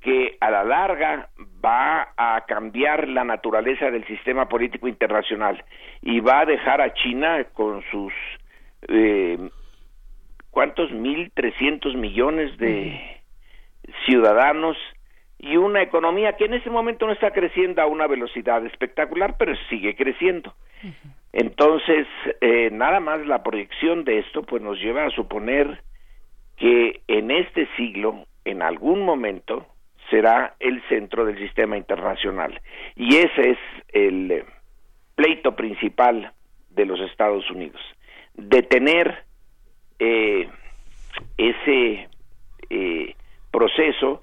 que 0.00 0.38
a 0.40 0.50
la 0.50 0.64
larga 0.64 1.28
va 1.62 2.08
a 2.16 2.42
cambiar 2.46 3.06
la 3.06 3.24
naturaleza 3.24 3.90
del 3.90 4.06
sistema 4.06 4.48
político 4.48 4.88
internacional 4.88 5.62
y 6.00 6.20
va 6.20 6.40
a 6.40 6.46
dejar 6.46 6.80
a 6.80 6.94
China 6.94 7.44
con 7.52 7.82
sus 7.90 8.12
eh, 8.88 9.38
¿cuántos? 10.54 10.92
Mil 10.92 11.32
trescientos 11.32 11.94
millones 11.96 12.56
de 12.58 13.20
ciudadanos 14.06 14.76
y 15.38 15.56
una 15.56 15.82
economía 15.82 16.36
que 16.36 16.46
en 16.46 16.54
ese 16.54 16.70
momento 16.70 17.06
no 17.06 17.12
está 17.12 17.32
creciendo 17.32 17.82
a 17.82 17.86
una 17.86 18.06
velocidad 18.06 18.64
espectacular, 18.64 19.36
pero 19.36 19.54
sigue 19.68 19.94
creciendo. 19.94 20.54
Entonces, 21.32 22.06
eh, 22.40 22.70
nada 22.72 23.00
más 23.00 23.26
la 23.26 23.42
proyección 23.42 24.04
de 24.04 24.20
esto, 24.20 24.42
pues 24.42 24.62
nos 24.62 24.78
lleva 24.78 25.04
a 25.04 25.10
suponer 25.10 25.82
que 26.56 27.00
en 27.08 27.30
este 27.30 27.68
siglo, 27.76 28.24
en 28.44 28.62
algún 28.62 29.02
momento, 29.02 29.66
será 30.08 30.54
el 30.60 30.80
centro 30.88 31.24
del 31.24 31.38
sistema 31.38 31.76
internacional. 31.76 32.60
Y 32.94 33.16
ese 33.16 33.50
es 33.50 33.58
el 33.92 34.30
eh, 34.30 34.44
pleito 35.16 35.56
principal 35.56 36.32
de 36.70 36.86
los 36.86 37.00
Estados 37.00 37.50
Unidos. 37.50 37.80
Detener 38.34 39.24
eh, 39.98 40.48
ese 41.36 42.08
eh, 42.70 43.14
proceso 43.50 44.22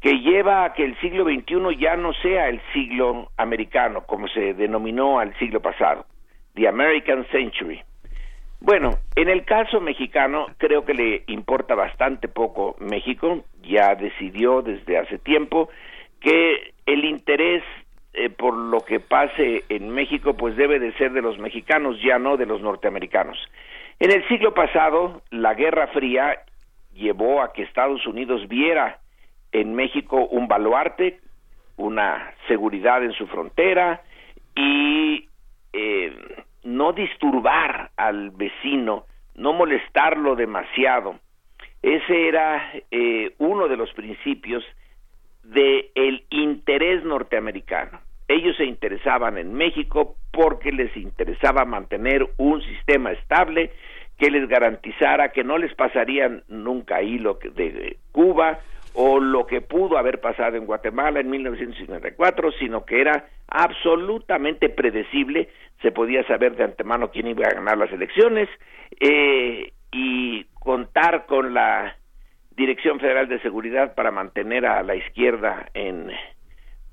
que 0.00 0.18
lleva 0.18 0.64
a 0.64 0.72
que 0.72 0.84
el 0.84 0.98
siglo 1.00 1.24
XXI 1.24 1.78
ya 1.78 1.96
no 1.96 2.12
sea 2.14 2.48
el 2.48 2.60
siglo 2.72 3.30
americano, 3.36 4.04
como 4.04 4.26
se 4.28 4.54
denominó 4.54 5.20
al 5.20 5.36
siglo 5.38 5.60
pasado, 5.60 6.06
the 6.54 6.66
American 6.66 7.24
Century. 7.30 7.80
Bueno, 8.60 8.90
en 9.16 9.28
el 9.28 9.44
caso 9.44 9.80
mexicano 9.80 10.46
creo 10.58 10.84
que 10.84 10.94
le 10.94 11.24
importa 11.26 11.74
bastante 11.74 12.28
poco 12.28 12.76
México, 12.78 13.44
ya 13.62 13.94
decidió 13.94 14.62
desde 14.62 14.98
hace 14.98 15.18
tiempo 15.18 15.68
que 16.20 16.72
el 16.86 17.04
interés 17.04 17.62
eh, 18.14 18.28
por 18.28 18.54
lo 18.54 18.80
que 18.80 19.00
pase 19.00 19.64
en 19.68 19.88
México 19.90 20.34
pues 20.34 20.56
debe 20.56 20.78
de 20.78 20.92
ser 20.94 21.12
de 21.12 21.22
los 21.22 21.38
mexicanos, 21.38 21.96
ya 22.02 22.18
no 22.18 22.36
de 22.36 22.46
los 22.46 22.60
norteamericanos. 22.60 23.38
En 24.02 24.10
el 24.10 24.26
siglo 24.26 24.52
pasado, 24.52 25.22
la 25.30 25.54
Guerra 25.54 25.86
Fría 25.86 26.42
llevó 26.92 27.40
a 27.40 27.52
que 27.52 27.62
Estados 27.62 28.04
Unidos 28.04 28.48
viera 28.48 28.98
en 29.52 29.76
México 29.76 30.26
un 30.26 30.48
baluarte, 30.48 31.20
una 31.76 32.34
seguridad 32.48 33.04
en 33.04 33.12
su 33.12 33.28
frontera 33.28 34.02
y 34.56 35.28
eh, 35.72 36.12
no 36.64 36.92
disturbar 36.92 37.92
al 37.96 38.30
vecino, 38.30 39.06
no 39.36 39.52
molestarlo 39.52 40.34
demasiado. 40.34 41.20
Ese 41.80 42.26
era 42.26 42.72
eh, 42.90 43.36
uno 43.38 43.68
de 43.68 43.76
los 43.76 43.92
principios 43.92 44.64
del 45.44 46.24
interés 46.28 47.04
norteamericano. 47.04 48.00
Ellos 48.26 48.56
se 48.56 48.64
interesaban 48.64 49.38
en 49.38 49.54
México 49.54 50.16
porque 50.32 50.72
les 50.72 50.96
interesaba 50.96 51.64
mantener 51.64 52.26
un 52.38 52.62
sistema 52.62 53.12
estable 53.12 53.70
que 54.18 54.30
les 54.30 54.48
garantizara 54.48 55.32
que 55.32 55.44
no 55.44 55.58
les 55.58 55.74
pasaría 55.74 56.30
nunca 56.48 56.96
ahí 56.96 57.18
lo 57.18 57.34
de 57.34 57.96
Cuba 58.12 58.60
o 58.94 59.20
lo 59.20 59.46
que 59.46 59.60
pudo 59.60 59.96
haber 59.96 60.20
pasado 60.20 60.56
en 60.56 60.66
Guatemala 60.66 61.20
en 61.20 61.30
1954, 61.30 62.52
sino 62.52 62.84
que 62.84 63.00
era 63.00 63.26
absolutamente 63.48 64.68
predecible, 64.68 65.48
se 65.80 65.92
podía 65.92 66.26
saber 66.26 66.56
de 66.56 66.64
antemano 66.64 67.10
quién 67.10 67.28
iba 67.28 67.46
a 67.46 67.54
ganar 67.54 67.78
las 67.78 67.92
elecciones 67.92 68.48
eh, 69.00 69.72
y 69.90 70.44
contar 70.54 71.26
con 71.26 71.54
la 71.54 71.96
Dirección 72.54 73.00
Federal 73.00 73.28
de 73.28 73.40
Seguridad 73.40 73.94
para 73.94 74.10
mantener 74.10 74.66
a 74.66 74.82
la 74.82 74.94
izquierda 74.94 75.70
en 75.72 76.10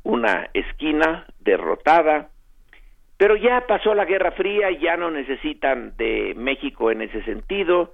una 0.04 0.50
esquina 0.54 1.26
derrotada, 1.40 2.30
pero 3.20 3.36
ya 3.36 3.68
pasó 3.68 3.94
la 3.94 4.06
Guerra 4.06 4.32
Fría, 4.32 4.72
ya 4.72 4.96
no 4.96 5.12
necesitan 5.12 5.98
de 5.98 6.34
México 6.38 6.90
en 6.90 7.02
ese 7.02 7.22
sentido, 7.24 7.94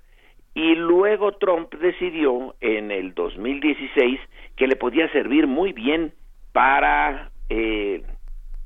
y 0.53 0.75
luego 0.75 1.31
Trump 1.31 1.73
decidió 1.73 2.53
en 2.61 2.91
el 2.91 3.15
2016 3.15 4.19
que 4.55 4.67
le 4.67 4.75
podía 4.75 5.11
servir 5.11 5.47
muy 5.47 5.73
bien 5.73 6.13
para 6.53 7.31
eh, 7.49 8.03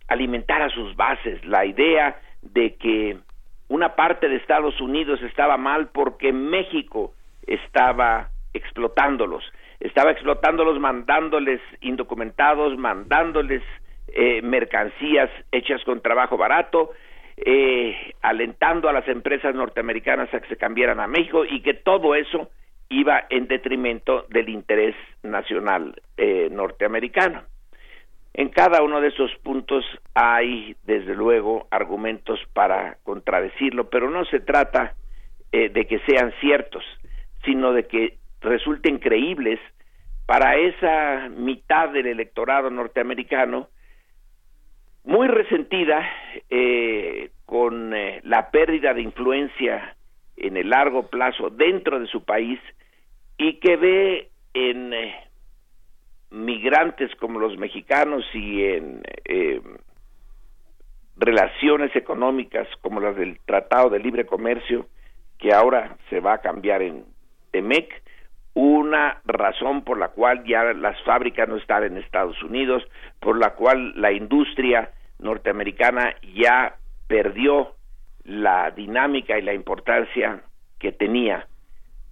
alimentar 0.09 0.61
a 0.61 0.69
sus 0.69 0.97
bases. 0.97 1.43
La 1.45 1.65
idea 1.65 2.19
de 2.41 2.75
que 2.75 3.17
una 3.69 3.95
parte 3.95 4.27
de 4.27 4.35
Estados 4.35 4.81
Unidos 4.81 5.21
estaba 5.21 5.55
mal 5.55 5.87
porque 5.93 6.33
México 6.33 7.13
estaba 7.47 8.31
explotándolos, 8.53 9.45
estaba 9.79 10.11
explotándolos 10.11 10.77
mandándoles 10.77 11.61
indocumentados, 11.79 12.77
mandándoles 12.77 13.63
eh, 14.13 14.41
mercancías 14.41 15.29
hechas 15.51 15.83
con 15.83 16.01
trabajo 16.01 16.37
barato, 16.37 16.91
eh, 17.37 18.13
alentando 18.21 18.89
a 18.89 18.93
las 18.93 19.07
empresas 19.07 19.55
norteamericanas 19.55 20.33
a 20.33 20.39
que 20.39 20.47
se 20.49 20.57
cambiaran 20.57 20.99
a 20.99 21.07
México 21.07 21.45
y 21.45 21.61
que 21.61 21.73
todo 21.73 22.15
eso 22.15 22.49
iba 22.89 23.25
en 23.29 23.47
detrimento 23.47 24.25
del 24.29 24.49
interés 24.49 24.95
nacional 25.23 26.01
eh, 26.17 26.49
norteamericano. 26.51 27.43
En 28.33 28.49
cada 28.49 28.81
uno 28.83 29.01
de 29.01 29.09
esos 29.09 29.33
puntos 29.43 29.85
hay, 30.13 30.75
desde 30.83 31.15
luego, 31.15 31.67
argumentos 31.71 32.39
para 32.53 32.97
contradecirlo, 33.03 33.89
pero 33.89 34.09
no 34.09 34.25
se 34.25 34.39
trata 34.39 34.95
eh, 35.51 35.69
de 35.69 35.85
que 35.85 35.99
sean 35.99 36.33
ciertos, 36.39 36.83
sino 37.43 37.73
de 37.73 37.87
que 37.87 38.17
resulten 38.41 38.99
creíbles 38.99 39.59
para 40.25 40.57
esa 40.57 41.29
mitad 41.29 41.89
del 41.89 42.05
electorado 42.05 42.69
norteamericano 42.69 43.67
muy 45.09 45.27
resentida 45.27 46.07
eh, 46.51 47.31
con 47.47 47.95
la 48.21 48.51
pérdida 48.51 48.93
de 48.93 49.01
influencia 49.01 49.95
en 50.37 50.55
el 50.55 50.69
largo 50.69 51.07
plazo 51.07 51.49
dentro 51.49 51.99
de 51.99 52.05
su 52.05 52.23
país 52.23 52.59
y 53.35 53.53
que 53.53 53.75
ve 53.75 54.29
en 54.53 54.93
eh, 54.93 55.15
migrantes 56.29 57.09
como 57.15 57.39
los 57.39 57.57
mexicanos 57.57 58.23
y 58.35 58.63
en 58.63 59.01
eh, 59.25 59.59
relaciones 61.17 61.95
económicas 61.95 62.67
como 62.81 62.99
las 62.99 63.15
del 63.15 63.39
Tratado 63.47 63.89
de 63.89 63.97
Libre 63.97 64.27
Comercio, 64.27 64.85
que 65.39 65.51
ahora 65.51 65.97
se 66.11 66.19
va 66.19 66.33
a 66.33 66.41
cambiar 66.41 66.83
en 66.83 67.03
TEMEC, 67.49 68.03
una 68.53 69.21
razón 69.25 69.83
por 69.83 69.97
la 69.97 70.09
cual 70.09 70.43
ya 70.45 70.65
las 70.73 71.01
fábricas 71.01 71.49
no 71.49 71.55
están 71.55 71.83
en 71.83 71.97
Estados 71.97 72.43
Unidos, 72.43 72.83
por 73.19 73.39
la 73.39 73.55
cual 73.55 73.99
la 73.99 74.11
industria 74.11 74.91
norteamericana 75.19 76.15
ya 76.33 76.75
perdió 77.07 77.75
la 78.23 78.71
dinámica 78.71 79.37
y 79.37 79.41
la 79.41 79.53
importancia 79.53 80.41
que 80.79 80.91
tenía. 80.91 81.47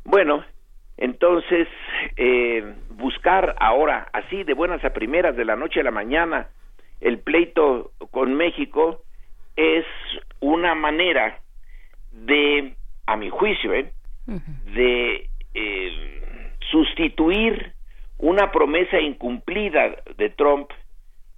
Bueno, 0.03 0.43
entonces, 0.97 1.67
eh, 2.15 2.73
buscar 2.91 3.55
ahora, 3.59 4.07
así 4.13 4.43
de 4.43 4.53
buenas 4.53 4.83
a 4.83 4.93
primeras, 4.93 5.35
de 5.35 5.45
la 5.45 5.55
noche 5.55 5.79
a 5.79 5.83
la 5.83 5.91
mañana, 5.91 6.47
el 7.01 7.19
pleito 7.19 7.91
con 8.11 8.33
México 8.33 9.03
es 9.55 9.85
una 10.39 10.73
manera 10.75 11.39
de, 12.11 12.73
a 13.05 13.15
mi 13.15 13.29
juicio, 13.29 13.73
¿eh? 13.73 13.91
de 14.25 15.29
eh, 15.53 16.51
sustituir 16.71 17.73
una 18.17 18.51
promesa 18.51 18.99
incumplida 18.99 19.95
de 20.17 20.29
Trump 20.31 20.69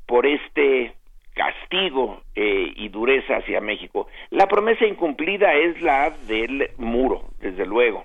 por 0.07 0.25
este 0.25 0.93
castigo 1.39 2.21
eh, 2.35 2.73
y 2.75 2.89
dureza 2.89 3.37
hacia 3.37 3.61
México. 3.61 4.09
La 4.29 4.47
promesa 4.47 4.85
incumplida 4.85 5.53
es 5.53 5.81
la 5.81 6.09
del 6.27 6.71
muro, 6.77 7.29
desde 7.39 7.65
luego. 7.65 8.03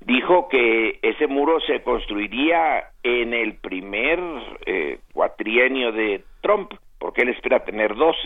Dijo 0.00 0.48
que 0.48 0.98
ese 1.02 1.26
muro 1.26 1.60
se 1.60 1.82
construiría 1.82 2.84
en 3.02 3.34
el 3.34 3.56
primer 3.56 4.18
eh, 4.64 5.00
cuatrienio 5.12 5.92
de 5.92 6.24
Trump, 6.40 6.72
porque 6.98 7.20
él 7.20 7.28
espera 7.28 7.62
tener 7.62 7.94
dos. 7.94 8.16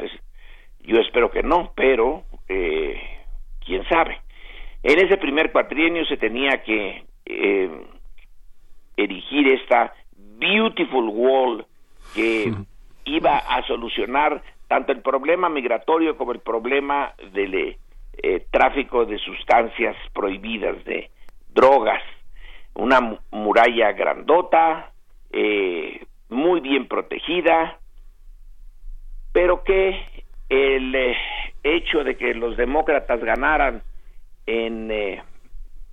Yo 0.85 1.01
espero 1.01 1.28
que 1.32 1.43
no, 1.43 1.73
pero 1.74 2.23
eh, 2.48 3.01
quién 3.64 3.82
sabe. 3.89 4.20
En 4.85 5.05
ese 5.05 5.16
primer 5.16 5.51
cuatrienio 5.51 6.05
se 6.05 6.18
tenía 6.18 6.62
que 6.62 7.02
erigir 8.97 9.48
esta 9.48 9.93
beautiful 10.39 11.09
wall 11.09 11.66
que 12.14 12.52
iba 13.06 13.38
a 13.38 13.62
solucionar 13.66 14.42
tanto 14.68 14.92
el 14.92 15.00
problema 15.00 15.48
migratorio 15.48 16.16
como 16.16 16.32
el 16.32 16.40
problema 16.40 17.12
del 17.32 17.76
eh, 18.22 18.46
tráfico 18.50 19.06
de 19.06 19.18
sustancias 19.18 19.96
prohibidas, 20.12 20.84
de 20.84 21.10
drogas. 21.54 22.02
Una 22.74 23.18
muralla 23.30 23.92
grandota, 23.92 24.92
eh, 25.32 26.04
muy 26.28 26.60
bien 26.60 26.88
protegida, 26.88 27.78
pero 29.32 29.62
que 29.62 30.24
el 30.48 30.94
eh, 30.94 31.16
hecho 31.62 32.04
de 32.04 32.16
que 32.16 32.34
los 32.34 32.56
demócratas 32.56 33.20
ganaran 33.20 33.82
en 34.46 34.88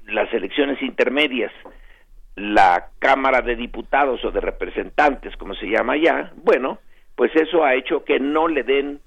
las 0.05 0.31
elecciones 0.33 0.81
intermedias 0.81 1.51
la 2.35 2.89
Cámara 2.99 3.41
de 3.41 3.55
Diputados 3.55 4.23
o 4.25 4.31
de 4.31 4.41
Representantes, 4.41 5.35
como 5.37 5.53
se 5.55 5.67
llama 5.67 5.97
ya, 5.97 6.31
bueno, 6.37 6.79
pues 7.23 7.37
eso 7.37 7.63
ha 7.63 7.73
hecho 7.73 8.03
que 8.03 8.19
no 8.19 8.49
le 8.49 8.63
den 8.63 8.99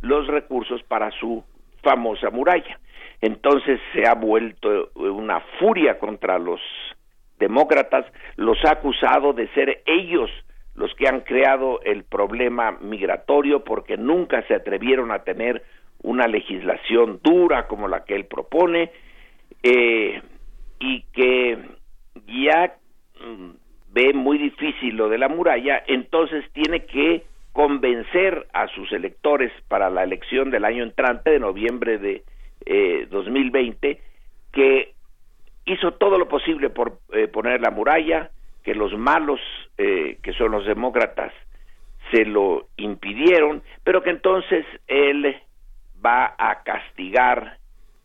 los 0.00 0.26
recursos 0.26 0.82
para 0.84 1.10
su 1.10 1.44
famosa 1.82 2.30
muralla. 2.30 2.80
Entonces 3.20 3.78
se 3.92 4.08
ha 4.08 4.14
vuelto 4.14 4.90
una 4.94 5.40
furia 5.58 5.98
contra 5.98 6.38
los 6.38 6.62
demócratas, 7.38 8.06
los 8.36 8.56
ha 8.64 8.70
acusado 8.70 9.34
de 9.34 9.48
ser 9.48 9.82
ellos 9.84 10.30
los 10.76 10.94
que 10.94 11.08
han 11.08 11.20
creado 11.20 11.82
el 11.82 12.04
problema 12.04 12.78
migratorio 12.80 13.62
porque 13.64 13.98
nunca 13.98 14.40
se 14.46 14.54
atrevieron 14.54 15.10
a 15.10 15.24
tener 15.24 15.62
una 16.02 16.26
legislación 16.26 17.20
dura 17.22 17.66
como 17.66 17.86
la 17.86 18.02
que 18.06 18.14
él 18.14 18.24
propone 18.24 18.92
eh, 19.62 20.22
y 20.80 21.02
que 21.12 21.58
ya 22.28 22.78
mm, 23.20 23.50
ve 23.92 24.14
muy 24.14 24.38
difícil 24.38 24.96
lo 24.96 25.10
de 25.10 25.18
la 25.18 25.28
muralla, 25.28 25.82
entonces 25.86 26.50
tiene 26.54 26.86
que 26.86 27.27
convencer 27.52 28.46
a 28.52 28.68
sus 28.68 28.92
electores 28.92 29.52
para 29.68 29.90
la 29.90 30.04
elección 30.04 30.50
del 30.50 30.64
año 30.64 30.82
entrante, 30.82 31.30
de 31.30 31.40
noviembre 31.40 31.98
de 31.98 32.24
2020, 33.10 33.90
eh, 33.90 34.00
que 34.52 34.94
hizo 35.66 35.92
todo 35.94 36.18
lo 36.18 36.28
posible 36.28 36.70
por 36.70 37.00
eh, 37.12 37.28
poner 37.28 37.60
la 37.60 37.70
muralla, 37.70 38.30
que 38.62 38.74
los 38.74 38.96
malos, 38.96 39.40
eh, 39.76 40.18
que 40.22 40.32
son 40.34 40.52
los 40.52 40.66
demócratas, 40.66 41.32
se 42.10 42.24
lo 42.24 42.68
impidieron, 42.76 43.62
pero 43.84 44.02
que 44.02 44.10
entonces 44.10 44.64
él 44.86 45.36
va 46.04 46.34
a 46.38 46.62
castigar 46.62 47.58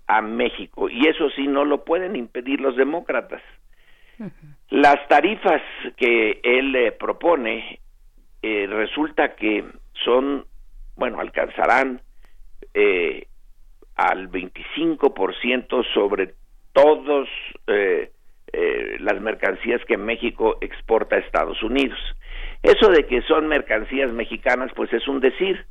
a 0.07 0.21
México. 0.21 0.89
Y 0.89 1.07
eso 1.07 1.29
sí 1.31 1.47
no 1.47 1.63
lo 1.63 1.85
pueden 1.85 2.15
impedir 2.15 2.59
los 2.59 2.75
demócratas. 2.75 3.41
Las 4.69 5.07
tarifas 5.07 5.61
que 5.97 6.39
él 6.43 6.93
propone 6.99 7.79
eh, 8.43 8.67
resulta 8.67 9.35
que 9.35 9.63
son, 10.03 10.45
bueno, 10.97 11.19
alcanzarán 11.19 12.01
eh, 12.73 13.27
al 13.95 14.29
25% 14.29 15.85
sobre 15.93 16.33
todas 16.73 17.27
eh, 17.67 18.11
eh, 18.51 18.97
las 18.99 19.21
mercancías 19.21 19.81
que 19.85 19.97
México 19.97 20.57
exporta 20.59 21.15
a 21.15 21.19
Estados 21.19 21.63
Unidos. 21.63 21.97
Eso 22.61 22.89
de 22.89 23.05
que 23.05 23.21
son 23.21 23.47
mercancías 23.47 24.11
mexicanas, 24.11 24.71
pues 24.75 24.91
es 24.91 25.07
un 25.07 25.21
decir, 25.21 25.65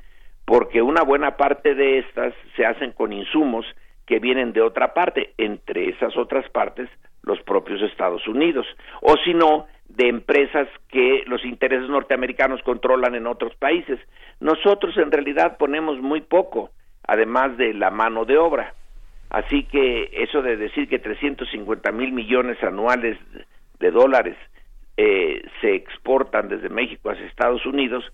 porque 0.47 0.81
una 0.81 1.03
buena 1.03 1.36
parte 1.36 1.74
de 1.74 1.99
estas 1.99 2.32
se 2.57 2.65
hacen 2.65 2.93
con 2.93 3.12
insumos 3.12 3.66
que 4.07 4.19
vienen 4.19 4.55
de 4.55 4.62
otra 4.62 4.94
parte, 4.94 5.35
entre 5.36 5.90
esas 5.90 6.16
otras 6.16 6.49
partes 6.51 6.89
los 7.23 7.40
propios 7.43 7.82
Estados 7.82 8.27
Unidos, 8.27 8.66
o 9.01 9.15
si 9.24 9.35
no, 9.35 9.66
de 9.89 10.09
empresas 10.09 10.69
que 10.89 11.23
los 11.27 11.44
intereses 11.44 11.89
norteamericanos 11.89 12.62
controlan 12.62 13.15
en 13.15 13.27
otros 13.27 13.55
países. 13.57 14.01
Nosotros 14.40 14.97
en 14.97 15.11
realidad 15.11 15.57
ponemos 15.59 16.01
muy 16.01 16.20
poco, 16.23 16.70
además 17.07 17.57
de 17.57 17.74
la 17.74 17.90
mano 17.90 18.24
de 18.24 18.39
obra. 18.39 18.74
Así 19.31 19.65
que 19.65 20.11
eso 20.12 20.43
de 20.43 20.57
decir 20.57 20.89
que 20.89 20.99
350 20.99 21.90
mil 21.93 22.12
millones 22.12 22.62
anuales 22.62 23.19
de 23.78 23.90
dólares 23.90 24.36
eh, 24.97 25.43
se 25.61 25.74
exportan 25.74 26.49
desde 26.49 26.69
México 26.69 27.11
hacia 27.11 27.27
Estados 27.27 27.65
Unidos, 27.65 28.05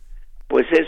pues 0.46 0.66
es 0.70 0.86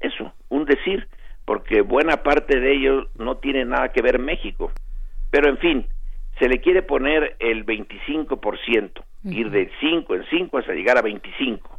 eso, 0.00 0.32
un 0.48 0.64
decir, 0.64 1.08
porque 1.44 1.82
buena 1.82 2.22
parte 2.22 2.58
de 2.60 2.72
ello 2.72 3.08
no 3.16 3.38
tiene 3.38 3.64
nada 3.64 3.92
que 3.92 4.02
ver 4.02 4.18
México. 4.18 4.70
Pero 5.30 5.50
en 5.50 5.58
fin, 5.58 5.86
se 6.40 6.48
le 6.48 6.60
quiere 6.60 6.82
poner 6.82 7.36
el 7.38 7.64
25%, 7.66 9.04
ir 9.24 9.50
de 9.50 9.70
5 9.78 10.14
en 10.14 10.24
5 10.24 10.58
hasta 10.58 10.72
llegar 10.72 10.96
a 10.96 11.02
25. 11.02 11.78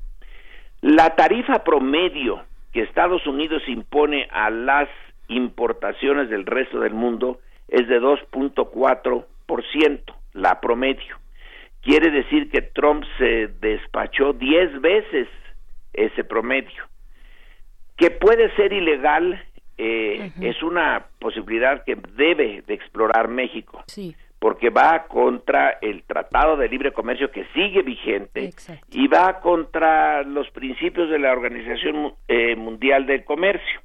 La 0.81 1.15
tarifa 1.15 1.63
promedio 1.63 2.43
que 2.71 2.83
Estados 2.83 3.25
Unidos 3.25 3.63
impone 3.67 4.27
a 4.31 4.51
las 4.51 4.87
importaciones 5.27 6.29
del 6.29 6.45
resto 6.45 6.79
del 6.79 6.93
mundo 6.93 7.39
es 7.67 7.87
de 7.87 7.99
2.4%, 7.99 10.15
la 10.33 10.61
promedio. 10.61 11.17
Quiere 11.81 12.11
decir 12.11 12.51
que 12.51 12.61
Trump 12.61 13.03
se 13.17 13.47
despachó 13.59 14.33
10 14.33 14.79
veces 14.79 15.27
ese 15.93 16.23
promedio. 16.23 16.83
Que 17.97 18.11
puede 18.11 18.55
ser 18.55 18.73
ilegal 18.73 19.43
eh, 19.79 20.31
es 20.41 20.61
una 20.61 21.07
posibilidad 21.17 21.83
que 21.83 21.97
debe 22.15 22.61
de 22.67 22.75
explorar 22.75 23.27
México. 23.27 23.83
Sí. 23.87 24.15
Porque 24.41 24.71
va 24.71 25.03
contra 25.03 25.77
el 25.81 26.01
Tratado 26.01 26.57
de 26.57 26.67
Libre 26.67 26.91
Comercio 26.91 27.29
que 27.29 27.45
sigue 27.53 27.83
vigente 27.83 28.49
y 28.89 29.07
va 29.07 29.39
contra 29.39 30.23
los 30.23 30.49
principios 30.49 31.11
de 31.11 31.19
la 31.19 31.31
Organización 31.31 32.15
eh, 32.27 32.55
Mundial 32.55 33.05
del 33.05 33.23
Comercio. 33.23 33.81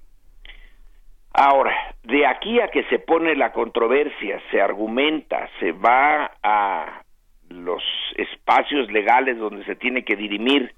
Ahora, 1.34 1.76
de 2.04 2.26
aquí 2.26 2.58
a 2.60 2.68
que 2.68 2.84
se 2.84 2.98
pone 2.98 3.36
la 3.36 3.52
controversia, 3.52 4.40
se 4.50 4.58
argumenta, 4.58 5.50
se 5.60 5.72
va 5.72 6.32
a 6.42 7.02
los 7.50 7.82
espacios 8.16 8.90
legales 8.90 9.36
donde 9.36 9.62
se 9.66 9.76
tiene 9.76 10.06
que 10.06 10.16
dirimir 10.16 10.74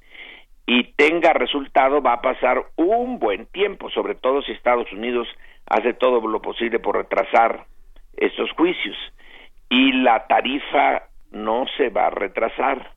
y 0.67 0.93
tenga 0.95 1.33
resultado 1.33 2.03
va 2.03 2.15
a 2.15 2.21
pasar 2.21 2.63
un 2.77 3.19
buen 3.19 3.47
tiempo, 3.47 3.89
sobre 3.91 4.17
todo 4.17 4.43
si 4.43 4.53
Estados 4.53 4.93
Unidos 4.93 5.29
hace 5.67 5.95
todo 5.95 6.21
lo 6.27 6.43
posible 6.43 6.79
por 6.79 6.97
retrasar 6.97 7.65
estos 8.17 8.51
juicios. 8.53 8.97
Y 9.69 9.93
la 9.93 10.27
tarifa 10.27 11.03
no 11.31 11.67
se 11.77 11.91
va 11.91 12.07
a 12.07 12.11
retrasar. 12.11 12.93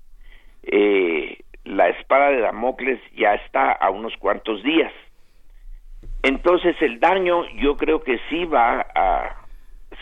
Eh, 0.63 1.39
la 1.63 1.89
espada 1.89 2.29
de 2.29 2.41
Damocles 2.41 2.99
ya 3.15 3.33
está 3.35 3.71
a 3.71 3.89
unos 3.89 4.15
cuantos 4.17 4.63
días. 4.63 4.91
Entonces 6.23 6.75
el 6.81 6.99
daño 6.99 7.45
yo 7.55 7.77
creo 7.77 8.03
que 8.03 8.19
sí 8.29 8.45
va 8.45 8.85
a, 8.95 9.35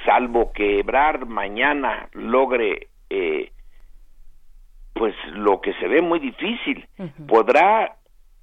salvo 0.06 0.52
que 0.54 0.80
Ebrar 0.80 1.26
mañana 1.26 2.10
logre 2.14 2.88
eh, 3.10 3.52
pues 4.94 5.16
lo 5.32 5.62
que 5.62 5.74
se 5.76 5.88
ve 5.88 6.02
muy 6.02 6.20
difícil. 6.20 6.88
Podrá 7.28 7.96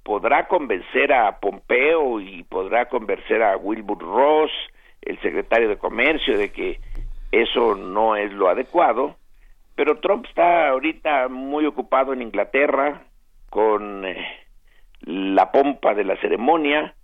podrá 0.03 0.47
convencer 0.47 1.11
a 1.11 1.37
Pompeo 1.37 2.21
y 2.21 2.43
podrá 2.43 2.85
convencer 2.85 3.43
a 3.43 3.57
Wilbur 3.57 3.99
Ross, 3.99 4.51
el 5.01 5.19
secretario 5.19 5.67
de 5.67 5.77
Comercio, 5.77 6.37
de 6.37 6.49
que 6.49 6.79
eso 7.31 7.75
no 7.75 8.15
es 8.15 8.31
lo 8.31 8.49
adecuado, 8.49 9.17
pero 9.75 9.99
Trump 9.99 10.25
está 10.25 10.69
ahorita 10.69 11.27
muy 11.27 11.65
ocupado 11.65 12.13
en 12.13 12.21
Inglaterra 12.21 13.03
con 13.49 14.05
eh, 14.05 14.25
la 15.01 15.51
pompa 15.51 15.93
de 15.93 16.03
la 16.03 16.17
ceremonia 16.17 16.95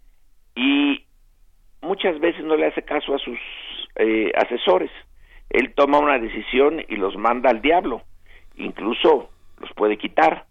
y 0.55 1.05
muchas 1.81 2.19
veces 2.19 2.43
no 2.43 2.55
le 2.55 2.67
hace 2.67 2.83
caso 2.83 3.13
a 3.13 3.19
sus 3.19 3.37
eh, 3.95 4.31
asesores. 4.35 4.91
Él 5.49 5.73
toma 5.75 5.99
una 5.99 6.17
decisión 6.17 6.83
y 6.87 6.95
los 6.95 7.15
manda 7.15 7.49
al 7.49 7.61
diablo. 7.61 8.01
Incluso 8.55 9.29
los 9.59 9.71
puede 9.73 9.97
quitar. 9.97 10.45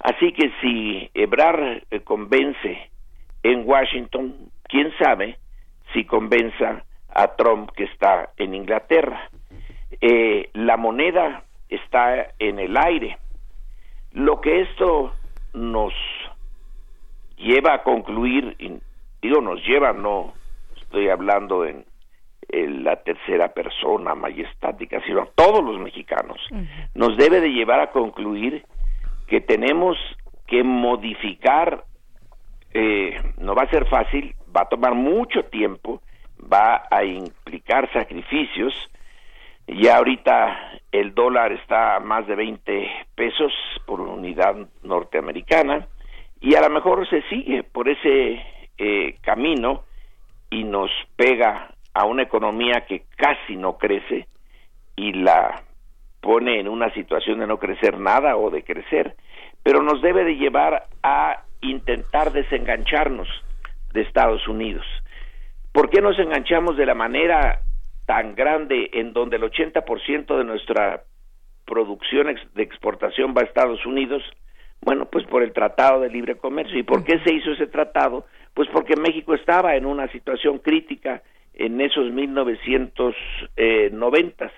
Así 0.00 0.32
que 0.32 0.52
si 0.60 1.10
Ebrar 1.14 1.82
eh, 1.90 2.00
convence 2.00 2.90
en 3.42 3.66
Washington, 3.66 4.50
quién 4.64 4.92
sabe 4.98 5.38
si 5.92 6.04
convenza 6.04 6.84
a 7.18 7.34
Trump 7.34 7.70
que 7.72 7.84
está 7.84 8.30
en 8.36 8.54
Inglaterra. 8.54 9.28
Eh, 10.00 10.50
la 10.52 10.76
moneda 10.76 11.42
está 11.68 12.28
en 12.38 12.60
el 12.60 12.76
aire. 12.76 13.18
Lo 14.12 14.40
que 14.40 14.60
esto 14.60 15.12
nos 15.52 15.92
lleva 17.36 17.74
a 17.74 17.82
concluir, 17.82 18.56
digo 19.20 19.40
nos 19.40 19.64
lleva, 19.66 19.92
no 19.92 20.32
estoy 20.80 21.08
hablando 21.08 21.64
en 21.64 21.84
la 22.84 22.96
tercera 23.02 23.48
persona 23.48 24.14
majestática, 24.14 25.02
sino 25.04 25.22
a 25.22 25.28
todos 25.34 25.62
los 25.62 25.78
mexicanos, 25.78 26.38
nos 26.94 27.16
debe 27.16 27.40
de 27.40 27.52
llevar 27.52 27.80
a 27.80 27.90
concluir 27.90 28.64
que 29.26 29.40
tenemos 29.40 29.98
que 30.46 30.62
modificar, 30.62 31.84
eh, 32.72 33.20
no 33.38 33.54
va 33.54 33.64
a 33.64 33.70
ser 33.70 33.86
fácil, 33.86 34.34
va 34.56 34.62
a 34.62 34.68
tomar 34.68 34.94
mucho 34.94 35.44
tiempo, 35.44 36.00
va 36.52 36.84
a 36.90 37.04
implicar 37.04 37.90
sacrificios, 37.92 38.74
ya 39.66 39.98
ahorita 39.98 40.80
el 40.92 41.14
dólar 41.14 41.52
está 41.52 41.96
a 41.96 42.00
más 42.00 42.26
de 42.26 42.34
20 42.34 42.90
pesos 43.14 43.52
por 43.86 44.00
unidad 44.00 44.56
norteamericana. 44.82 45.86
Y 46.40 46.54
a 46.54 46.62
lo 46.62 46.70
mejor 46.70 47.08
se 47.08 47.22
sigue 47.22 47.64
por 47.64 47.88
ese 47.88 48.42
eh, 48.78 49.16
camino 49.20 49.84
y 50.50 50.64
nos 50.64 50.90
pega 51.16 51.74
a 51.92 52.06
una 52.06 52.22
economía 52.22 52.86
que 52.86 53.02
casi 53.16 53.56
no 53.56 53.76
crece 53.76 54.26
y 54.96 55.12
la 55.12 55.62
pone 56.20 56.60
en 56.60 56.68
una 56.68 56.92
situación 56.94 57.40
de 57.40 57.46
no 57.46 57.58
crecer 57.58 57.98
nada 57.98 58.36
o 58.36 58.50
de 58.50 58.64
crecer, 58.64 59.16
pero 59.62 59.82
nos 59.82 60.00
debe 60.00 60.24
de 60.24 60.36
llevar 60.36 60.86
a 61.02 61.42
intentar 61.60 62.32
desengancharnos 62.32 63.28
de 63.92 64.02
Estados 64.02 64.46
Unidos. 64.48 64.84
¿Por 65.78 65.90
qué 65.90 66.00
nos 66.00 66.18
enganchamos 66.18 66.76
de 66.76 66.84
la 66.84 66.96
manera 66.96 67.60
tan 68.04 68.34
grande 68.34 68.90
en 68.94 69.12
donde 69.12 69.36
el 69.36 69.44
80% 69.44 70.36
de 70.36 70.42
nuestra 70.42 71.04
producción 71.64 72.26
de 72.52 72.62
exportación 72.64 73.32
va 73.32 73.42
a 73.42 73.44
Estados 73.44 73.86
Unidos? 73.86 74.24
Bueno, 74.80 75.04
pues 75.04 75.24
por 75.26 75.44
el 75.44 75.52
Tratado 75.52 76.00
de 76.00 76.10
Libre 76.10 76.36
Comercio. 76.36 76.76
¿Y 76.76 76.82
por 76.82 77.04
qué 77.04 77.20
se 77.20 77.32
hizo 77.32 77.52
ese 77.52 77.68
tratado? 77.68 78.26
Pues 78.54 78.68
porque 78.72 78.96
México 78.96 79.34
estaba 79.34 79.76
en 79.76 79.86
una 79.86 80.08
situación 80.08 80.58
crítica 80.58 81.22
en 81.54 81.80
esos 81.80 82.10
1990 82.10 84.50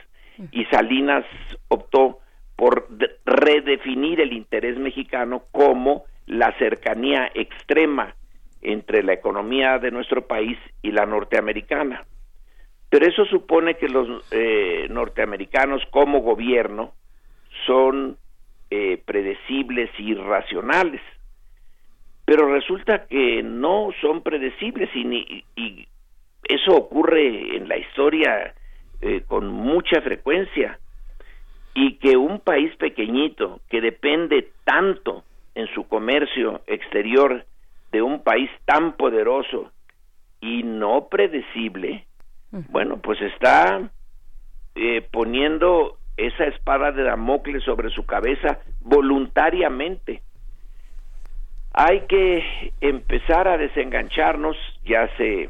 y 0.53 0.65
Salinas 0.73 1.27
optó 1.69 2.21
por 2.57 2.89
redefinir 3.27 4.23
el 4.23 4.33
interés 4.33 4.79
mexicano 4.79 5.43
como 5.53 6.07
la 6.25 6.57
cercanía 6.57 7.31
extrema 7.35 8.15
entre 8.62 9.03
la 9.03 9.12
economía 9.12 9.78
de 9.78 9.91
nuestro 9.91 10.27
país 10.27 10.59
y 10.82 10.93
la 10.93 11.07
norteamericana. 11.07 12.05
Pero 12.89 13.07
eso 13.07 13.24
supone 13.27 13.77
que 13.77 13.89
los 13.89 14.24
eh, 14.32 14.87
norteamericanos 14.91 15.82
como 15.91 16.20
gobierno 16.20 16.93
son 17.66 18.16
eh, 18.70 19.01
predecibles 19.05 19.91
y 19.99 20.15
racionales. 20.15 21.01
Pero 22.24 22.53
resulta 22.53 23.07
que 23.07 23.43
no 23.43 23.91
son 24.01 24.23
predecibles 24.23 24.91
y, 24.95 25.45
eso 26.45 26.74
ocurre 26.74 27.57
en 27.57 27.69
la 27.69 27.77
historia 27.77 28.55
eh, 29.01 29.23
con 29.27 29.49
mucha 29.49 30.01
frecuencia 30.01 30.81
y 31.74 31.95
que 31.99 32.16
un 32.16 32.41
país 32.41 32.74
pequeñito 32.77 33.61
que 33.69 33.81
depende 33.81 34.51
tanto 34.65 35.23
en 35.55 35.69
su 35.74 35.87
comercio 35.87 36.62
exterior 36.66 37.45
de 37.93 38.03
un 38.03 38.23
país 38.23 38.51
tan 38.65 38.97
poderoso 38.97 39.71
y 40.41 40.62
no 40.62 41.09
predecible, 41.09 42.07
bueno, 42.51 42.99
pues 42.99 43.21
está 43.21 43.91
eh, 44.75 45.07
poniendo 45.12 45.99
esa 46.17 46.45
espada 46.45 46.93
de 46.93 47.05
Damocles 47.05 47.62
sobre 47.65 47.91
su 47.91 48.05
cabeza 48.07 48.59
voluntariamente. 48.81 50.23
Hay 51.73 52.07
que 52.07 52.73
empezar 52.81 53.47
a 53.47 53.57
desengancharnos, 53.57 54.57
ya 54.85 55.09
se 55.17 55.49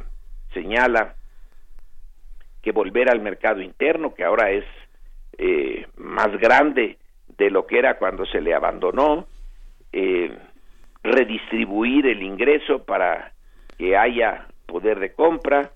señala 0.52 1.14
que 2.62 2.72
volver 2.72 3.10
al 3.10 3.20
mercado 3.20 3.62
interno, 3.62 4.14
que 4.14 4.24
ahora 4.24 4.50
es 4.50 4.64
eh, 5.38 5.86
más 5.96 6.30
grande 6.38 6.98
de 7.38 7.50
lo 7.50 7.66
que 7.66 7.78
era 7.78 7.96
cuando 7.96 8.26
se 8.26 8.40
le 8.40 8.54
abandonó, 8.54 9.26
eh, 9.92 10.36
redistribuir 11.02 12.06
el 12.06 12.22
ingreso 12.22 12.84
para 12.84 13.32
que 13.78 13.96
haya 13.96 14.46
poder 14.66 14.98
de 14.98 15.12
compra, 15.12 15.70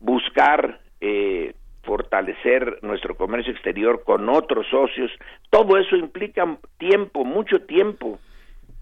buscar 0.00 0.80
eh, 1.00 1.54
fortalecer 1.82 2.78
nuestro 2.82 3.16
comercio 3.16 3.52
exterior 3.52 4.02
con 4.04 4.28
otros 4.28 4.66
socios, 4.68 5.10
todo 5.50 5.78
eso 5.78 5.96
implica 5.96 6.58
tiempo, 6.78 7.24
mucho 7.24 7.60
tiempo. 7.62 8.18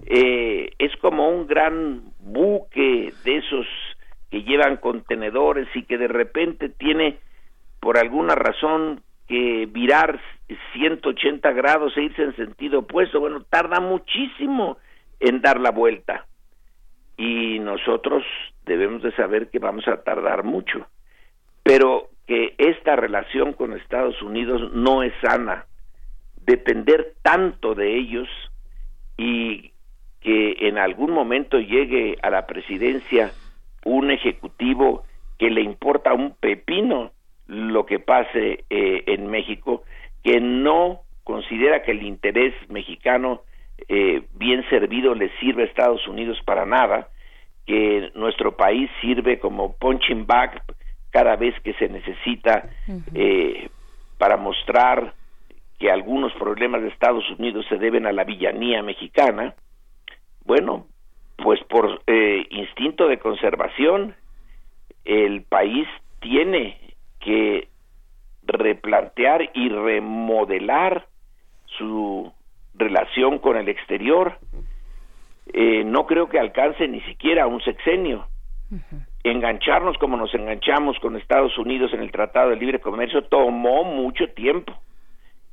es 0.07 0.97
como 1.01 1.29
un 1.29 1.47
gran 1.47 2.03
buque 2.19 3.13
de 3.25 3.37
esos 3.37 3.67
que 4.31 4.43
llevan 4.43 4.79
contenedores 4.79 5.69
y 5.75 5.85
que 5.85 5.97
de 5.97 6.09
repente 6.09 6.69
tiene 6.69 7.19
por 7.79 7.99
alguna 7.99 8.35
razón 8.35 9.03
que 9.29 9.69
virar 9.71 10.21
180 10.73 11.53
grados 11.53 11.97
e 11.97 12.03
irse 12.03 12.23
en 12.23 12.35
sentido 12.35 12.81
opuesto, 12.81 13.21
bueno, 13.21 13.43
tarda 13.49 13.79
muchísimo 13.79 14.79
en 15.25 15.41
dar 15.41 15.59
la 15.59 15.71
vuelta. 15.71 16.27
Y 17.17 17.59
nosotros 17.59 18.23
debemos 18.67 19.03
de 19.03 19.13
saber 19.13 19.49
que 19.49 19.59
vamos 19.59 19.89
a 19.89 20.03
tardar 20.03 20.45
mucho, 20.45 20.87
pero 21.63 22.11
que 22.27 22.55
esta 22.59 22.97
relación 22.97 23.55
con 23.55 23.73
Estados 23.73 24.21
Unidos 24.23 24.73
no 24.73 25.03
es 25.03 25.13
sana. 25.23 25.67
Depender 26.45 27.15
tanto 27.23 27.75
de 27.75 27.97
ellos 27.97 28.29
y 29.17 29.73
que 30.21 30.57
en 30.69 30.79
algún 30.79 31.13
momento 31.13 31.59
llegue 31.59 32.19
a 32.23 32.31
la 32.31 32.47
presidencia 32.47 33.33
un 33.85 34.11
ejecutivo 34.11 35.05
que 35.39 35.51
le 35.51 35.63
importa 35.63 36.13
un 36.13 36.35
pepino 36.35 37.13
lo 37.47 37.87
que 37.87 37.99
pase 37.99 38.65
eh, 38.71 39.05
en 39.07 39.27
México, 39.29 39.85
que 40.23 40.41
no 40.41 41.01
considera 41.23 41.83
que 41.83 41.93
el 41.93 42.03
interés 42.03 42.55
mexicano 42.69 43.43
eh, 43.89 44.23
bien 44.35 44.65
servido 44.71 45.15
le 45.15 45.31
sirve 45.39 45.63
a 45.63 45.67
Estados 45.67 46.07
Unidos 46.09 46.39
para 46.45 46.65
nada 46.65 47.09
que 47.67 48.11
nuestro 48.15 48.57
país 48.57 48.91
sirve 49.01 49.39
como 49.39 49.77
punching 49.77 50.27
bag 50.27 50.63
cada 51.11 51.37
vez 51.37 51.55
que 51.61 51.75
se 51.75 51.89
necesita 51.89 52.69
eh, 53.15 53.69
para 54.19 54.37
mostrar 54.37 55.15
que 55.79 55.91
algunos 55.91 56.33
problemas 56.35 56.83
de 56.83 56.89
Estados 56.89 57.29
Unidos 57.31 57.65
se 57.69 57.79
deben 57.79 58.07
a 58.07 58.13
la 58.13 58.25
villanía 58.25 58.83
mexicana, 58.83 59.55
bueno, 60.45 60.87
pues 61.37 61.63
por 61.65 62.03
eh, 62.07 62.47
instinto 62.51 63.09
de 63.09 63.19
conservación, 63.19 64.15
el 65.05 65.43
país 65.43 65.87
tiene 66.21 66.79
que 67.21 67.69
replantear 68.47 69.51
y 69.55 69.69
remodelar 69.69 71.07
su 71.79 72.33
relación 72.75 73.39
con 73.39 73.57
el 73.57 73.69
exterior. 73.69 74.39
Eh, 75.53 75.85
no 75.85 76.07
creo 76.07 76.29
que 76.29 76.39
alcance 76.39 76.89
ni 76.89 77.01
siquiera 77.03 77.47
un 77.47 77.61
sexenio. 77.61 78.27
Engancharnos 79.23 79.97
como 79.99 80.17
nos 80.17 80.35
enganchamos 80.35 80.99
con 80.99 81.17
Estados 81.17 81.57
Unidos 81.59 81.93
en 81.93 82.01
el 82.01 82.11
Tratado 82.11 82.51
de 82.51 82.57
Libre 82.57 82.81
Comercio 82.81 83.23
tomó 83.25 83.85
mucho 83.85 84.29
tiempo. 84.29 84.75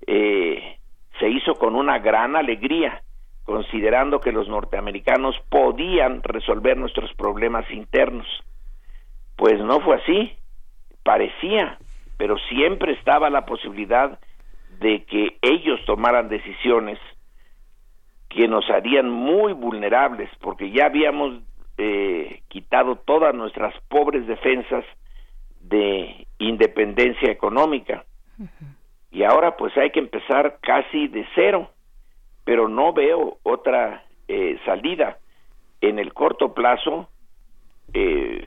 Eh, 0.07 0.77
se 1.19 1.29
hizo 1.29 1.55
con 1.55 1.75
una 1.75 1.99
gran 1.99 2.35
alegría, 2.35 3.03
considerando 3.43 4.19
que 4.19 4.31
los 4.31 4.47
norteamericanos 4.47 5.35
podían 5.49 6.23
resolver 6.23 6.77
nuestros 6.77 7.13
problemas 7.13 7.69
internos. 7.71 8.27
Pues 9.35 9.59
no 9.59 9.79
fue 9.81 9.97
así, 9.97 10.33
parecía, 11.03 11.77
pero 12.17 12.37
siempre 12.49 12.93
estaba 12.93 13.29
la 13.29 13.45
posibilidad 13.45 14.19
de 14.79 15.03
que 15.05 15.37
ellos 15.41 15.79
tomaran 15.85 16.27
decisiones 16.27 16.97
que 18.33 18.47
nos 18.47 18.69
harían 18.69 19.09
muy 19.09 19.53
vulnerables, 19.53 20.29
porque 20.39 20.71
ya 20.71 20.85
habíamos 20.85 21.41
eh, 21.77 22.41
quitado 22.47 22.95
todas 22.95 23.35
nuestras 23.35 23.73
pobres 23.89 24.25
defensas 24.25 24.85
de 25.59 26.27
independencia 26.39 27.29
económica. 27.29 28.05
Y 29.11 29.23
ahora 29.23 29.57
pues 29.57 29.75
hay 29.77 29.91
que 29.91 29.99
empezar 29.99 30.59
casi 30.61 31.07
de 31.09 31.25
cero, 31.35 31.69
pero 32.45 32.67
no 32.69 32.93
veo 32.93 33.37
otra 33.43 34.05
eh, 34.27 34.57
salida. 34.65 35.17
En 35.81 35.99
el 35.99 36.13
corto 36.13 36.53
plazo, 36.53 37.09
eh, 37.93 38.45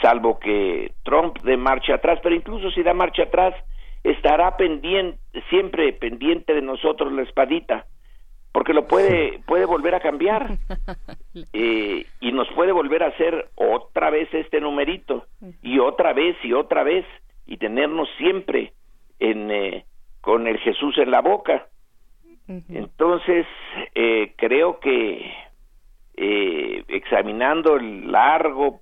salvo 0.00 0.38
que 0.38 0.92
Trump 1.02 1.38
dé 1.42 1.56
marcha 1.56 1.96
atrás, 1.96 2.18
pero 2.22 2.34
incluso 2.34 2.70
si 2.70 2.82
da 2.82 2.94
marcha 2.94 3.24
atrás, 3.24 3.54
estará 4.04 4.56
pendiente, 4.56 5.18
siempre 5.50 5.92
pendiente 5.92 6.54
de 6.54 6.62
nosotros 6.62 7.12
la 7.12 7.22
espadita, 7.22 7.84
porque 8.52 8.72
lo 8.72 8.86
puede, 8.86 9.40
puede 9.46 9.64
volver 9.64 9.94
a 9.94 10.00
cambiar. 10.00 10.58
Eh, 11.52 12.04
y 12.20 12.32
nos 12.32 12.48
puede 12.48 12.72
volver 12.72 13.04
a 13.04 13.08
hacer 13.08 13.48
otra 13.54 14.10
vez 14.10 14.28
este 14.34 14.60
numerito 14.60 15.26
y 15.62 15.78
otra 15.78 16.12
vez 16.12 16.36
y 16.42 16.52
otra 16.52 16.82
vez 16.82 17.06
y 17.46 17.58
tenernos 17.58 18.08
siempre 18.16 18.72
en, 19.20 19.48
eh, 19.48 19.84
con 20.20 20.48
el 20.48 20.58
Jesús 20.58 20.98
en 20.98 21.12
la 21.12 21.20
boca. 21.20 21.68
Entonces, 22.48 23.46
eh, 23.94 24.32
creo 24.36 24.80
que 24.80 25.32
examinando 26.16 27.76
el 27.76 28.10
largo 28.10 28.76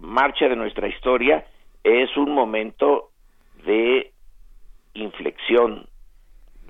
marcha 0.00 0.48
de 0.48 0.56
nuestra 0.56 0.88
historia, 0.88 1.46
es 1.84 2.16
un 2.16 2.32
momento 2.32 3.10
de 3.64 4.10
inflexión, 4.94 5.86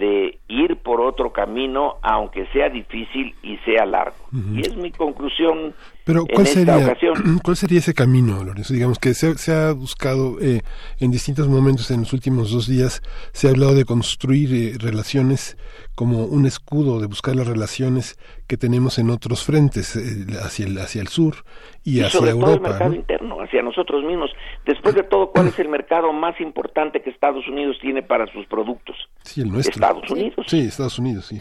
de 0.00 0.38
ir 0.48 0.76
por 0.76 1.00
otro 1.00 1.32
camino, 1.32 1.96
aunque 2.02 2.46
sea 2.46 2.68
difícil 2.70 3.34
y 3.42 3.58
sea 3.58 3.84
largo. 3.84 4.16
Y 4.54 4.60
es 4.62 4.74
mi 4.76 4.90
conclusión 4.90 5.74
Pero, 6.10 6.26
¿cuál 6.26 6.46
sería, 6.48 6.96
¿cuál 7.44 7.56
sería 7.56 7.78
ese 7.78 7.94
camino, 7.94 8.42
Lorenzo? 8.42 8.74
Digamos 8.74 8.98
que 8.98 9.14
se, 9.14 9.52
ha 9.52 9.72
buscado 9.72 10.38
eh, 10.40 10.62
en 10.98 11.12
distintos 11.12 11.46
momentos 11.46 11.88
en 11.92 12.00
los 12.00 12.12
últimos 12.12 12.50
dos 12.50 12.66
días, 12.66 13.00
se 13.32 13.46
ha 13.46 13.50
hablado 13.50 13.76
de 13.76 13.84
construir 13.84 14.50
eh, 14.52 14.76
relaciones 14.76 15.56
como 15.94 16.24
un 16.24 16.46
escudo, 16.46 16.98
de 16.98 17.06
buscar 17.06 17.36
las 17.36 17.46
relaciones 17.46 18.18
que 18.48 18.56
tenemos 18.56 18.98
en 18.98 19.10
otros 19.10 19.44
frentes, 19.44 19.94
eh, 19.94 20.26
hacia, 20.42 20.66
el, 20.66 20.78
hacia 20.78 21.00
el 21.00 21.06
sur 21.06 21.44
y, 21.84 22.00
hacia 22.00 22.18
sobre 22.18 22.32
Europa. 22.32 22.54
Todo 22.54 22.56
el 22.56 22.62
mercado 22.62 22.94
interno, 22.94 23.36
hacia 23.40 23.62
nosotros 23.62 24.02
mismos. 24.02 24.32
Después 24.66 24.96
de 24.96 25.04
todo, 25.04 25.30
¿cuál 25.30 25.46
es 25.46 25.58
el 25.60 25.68
mercado 25.68 26.12
más 26.12 26.40
importante 26.40 27.02
que 27.02 27.10
Estados 27.10 27.46
Unidos 27.46 27.78
tiene 27.80 28.02
para 28.02 28.26
sus 28.32 28.46
productos? 28.46 28.96
Sí, 29.22 29.42
el 29.42 29.52
nuestro. 29.52 29.74
Estados 29.74 30.10
Unidos. 30.10 30.44
Sí, 30.48 30.58
Estados 30.58 30.98
Unidos, 30.98 31.26
sí. 31.26 31.38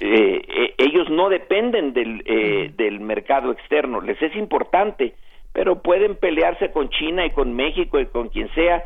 ellos 0.78 1.10
no 1.10 1.30
dependen 1.30 1.94
del, 1.94 2.24
del 2.78 3.00
mercado 3.00 3.52
externo, 3.52 4.00
les 4.02 4.22
es 4.22 4.36
importante, 4.60 5.16
pero 5.54 5.82
pueden 5.82 6.16
pelearse 6.16 6.72
con 6.72 6.90
China 6.90 7.26
y 7.26 7.32
con 7.32 7.56
México 7.56 8.00
y 8.00 8.08
con 8.08 8.30
quien 8.30 8.54
sea 8.54 8.84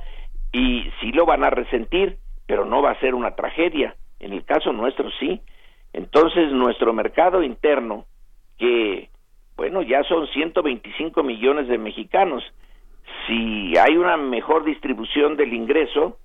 y 0.52 0.84
sí 1.02 1.12
lo 1.12 1.26
van 1.26 1.44
a 1.44 1.50
resentir, 1.50 2.18
pero 2.46 2.66
no 2.66 2.82
va 2.82 2.92
a 2.92 3.00
ser 3.00 3.16
una 3.16 3.36
tragedia. 3.36 3.96
En 4.20 4.34
el 4.34 4.46
caso 4.46 4.72
nuestro 4.72 5.10
sí. 5.20 5.42
Entonces 5.94 6.52
nuestro 6.52 6.94
mercado 6.94 7.44
interno, 7.44 8.06
que 8.58 9.10
bueno, 9.56 9.82
ya 9.82 10.04
son 10.04 10.28
125 10.28 11.24
millones 11.24 11.68
de 11.68 11.78
mexicanos, 11.78 12.44
si 13.28 13.78
hay 13.78 13.98
una 13.98 14.18
mejor 14.18 14.64
distribución 14.64 15.36
del 15.38 15.54
ingreso, 15.54 16.18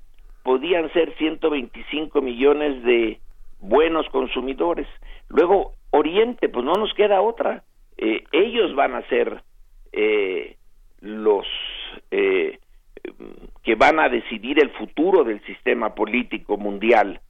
podían 0.42 0.90
ser 0.92 1.14
125 1.16 2.20
millones 2.22 2.82
de 2.84 3.20
buenos 3.60 4.08
consumidores. 4.10 4.86
Luego, 5.28 5.74
Oriente, 5.90 6.48
pues 6.48 6.64
no 6.64 6.72
nos 6.74 6.92
queda 6.94 7.20
otra. 7.20 7.64
Eh, 7.98 8.24
ellos 8.32 8.74
van 8.74 8.94
a 8.94 9.02
ser 9.08 9.42
eh, 9.92 10.56
los 11.00 11.46
eh, 12.10 12.58
que 13.62 13.74
van 13.74 13.98
a 13.98 14.08
decidir 14.08 14.62
el 14.62 14.70
futuro 14.70 15.24
del 15.24 15.44
sistema 15.44 15.94
político 15.94 16.56
mundial. 16.56 17.20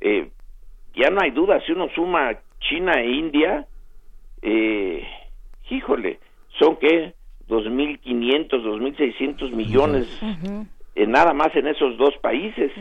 Eh, 0.00 0.30
ya 0.94 1.10
no 1.10 1.20
hay 1.20 1.30
duda, 1.30 1.60
si 1.66 1.72
uno 1.72 1.88
suma 1.94 2.38
China 2.60 2.92
e 2.92 3.10
India, 3.10 3.66
eh, 4.42 5.06
híjole, 5.70 6.18
son 6.58 6.76
que 6.76 7.14
2.500, 7.48 8.48
2.600 8.50 9.50
millones 9.52 10.20
nada 10.94 11.32
más 11.32 11.54
en 11.54 11.68
esos 11.68 11.96
dos 11.96 12.16
países. 12.18 12.72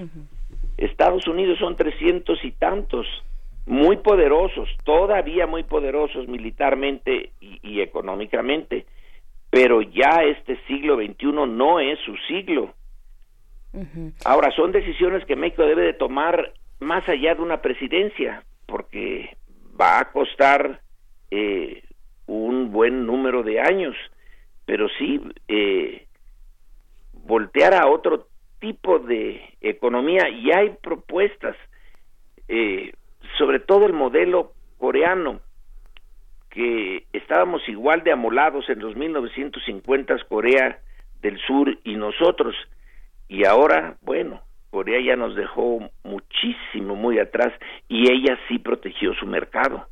Estados 0.78 1.28
Unidos 1.28 1.60
son 1.60 1.76
300 1.76 2.44
y 2.44 2.52
tantos 2.52 3.06
muy 3.68 3.98
poderosos, 3.98 4.70
todavía 4.86 5.46
muy 5.46 5.64
poderosos 5.64 6.28
militarmente 6.28 7.34
y, 7.42 7.82
económicamente, 7.82 8.86
pero 9.50 9.82
ya 9.82 10.24
este 10.24 10.58
siglo 10.68 10.96
XXI 10.96 11.34
no 11.48 11.80
es 11.80 12.00
su 12.00 12.16
siglo. 12.28 12.74
Ahora, 14.26 14.50
son 14.52 14.72
decisiones 14.72 15.24
que 15.26 15.36
México 15.36 15.64
debe 15.64 15.84
de 15.84 15.94
tomar 15.94 16.54
más 16.80 17.08
allá 17.10 17.36
de 17.36 17.42
una 17.42 17.62
presidencia, 17.62 18.44
porque 18.66 19.36
va 19.80 20.00
a 20.00 20.12
costar 20.12 20.82
eh, 21.30 21.84
un 22.26 22.72
buen 22.72 23.06
número 23.06 23.44
de 23.44 23.60
años, 23.60 23.96
pero 24.66 24.88
sí 24.98 25.22
eh, 25.50 26.08
voltear 27.14 27.74
a 27.74 27.88
otro 27.88 28.28
tipo 28.60 28.98
de 29.00 29.42
economía 29.60 30.30
y 30.30 30.52
hay 30.52 30.70
propuestas. 30.82 31.56
Eh, 32.48 32.94
sobre 33.38 33.60
todo 33.60 33.86
el 33.86 33.94
modelo 33.94 34.54
coreano, 34.78 35.42
que 36.50 37.06
estábamos 37.14 37.68
igual 37.68 38.04
de 38.04 38.12
amolados 38.12 38.70
en 38.70 38.80
los 38.80 38.96
1950 38.96 40.16
Corea 40.28 40.80
del 41.22 41.40
Sur 41.40 41.78
y 41.84 41.96
nosotros, 41.96 42.56
y 43.28 43.46
ahora, 43.46 43.98
bueno, 44.02 44.42
Corea 44.70 45.00
ya 45.02 45.16
nos 45.16 45.36
dejó 45.36 45.80
muchísimo 46.04 46.96
muy 46.96 47.20
atrás 47.20 47.54
y 47.88 48.12
ella 48.12 48.38
sí 48.48 48.60
protegió 48.60 49.14
su 49.16 49.26
mercado. 49.26 49.88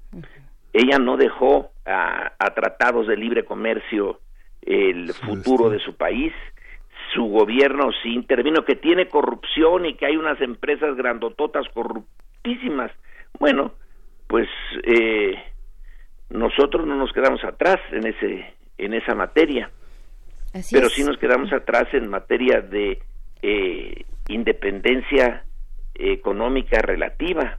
Ella 0.73 0.99
no 0.99 1.17
dejó 1.17 1.71
a, 1.85 2.31
tratados 2.53 3.07
de 3.07 3.17
libre 3.17 3.45
comercio 3.45 4.19
el 4.61 5.13
futuro 5.13 5.69
de 5.69 5.79
su 5.79 5.95
país. 5.95 6.33
Su 7.13 7.25
gobierno 7.25 7.91
sí 8.03 8.13
intervino 8.13 8.65
que 8.65 8.75
tiene 8.75 9.07
corrupción 9.07 9.85
y 9.85 9.95
que 9.95 10.05
hay 10.05 10.17
unas 10.17 10.39
empresas 10.41 10.95
grandototas 10.95 11.67
corruptísimas 11.73 12.91
bueno, 13.39 13.73
pues 14.27 14.47
eh, 14.83 15.35
nosotros 16.29 16.85
no 16.87 16.95
nos 16.95 17.11
quedamos 17.13 17.43
atrás 17.43 17.79
en 17.91 18.07
ese 18.07 18.53
en 18.77 18.93
esa 18.93 19.15
materia, 19.15 19.69
pero 20.71 20.89
sí 20.89 21.03
nos 21.03 21.17
quedamos 21.17 21.51
atrás 21.53 21.85
en 21.93 22.09
materia 22.09 22.59
de 22.61 22.99
eh, 23.41 24.05
independencia 24.27 25.43
económica 25.93 26.81
relativa. 26.81 27.57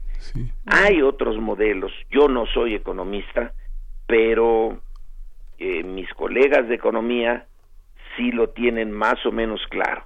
Hay 0.66 1.00
otros 1.00 1.38
modelos. 1.38 1.92
Yo 2.10 2.28
no 2.28 2.46
soy 2.46 2.74
economista, 2.74 3.52
pero 4.06 4.80
eh, 5.58 5.82
mis 5.82 6.12
colegas 6.14 6.68
de 6.68 6.74
economía 6.74 7.46
sí 8.16 8.30
lo 8.32 8.50
tienen 8.50 8.92
más 8.92 9.24
o 9.24 9.32
menos 9.32 9.60
claro. 9.70 10.04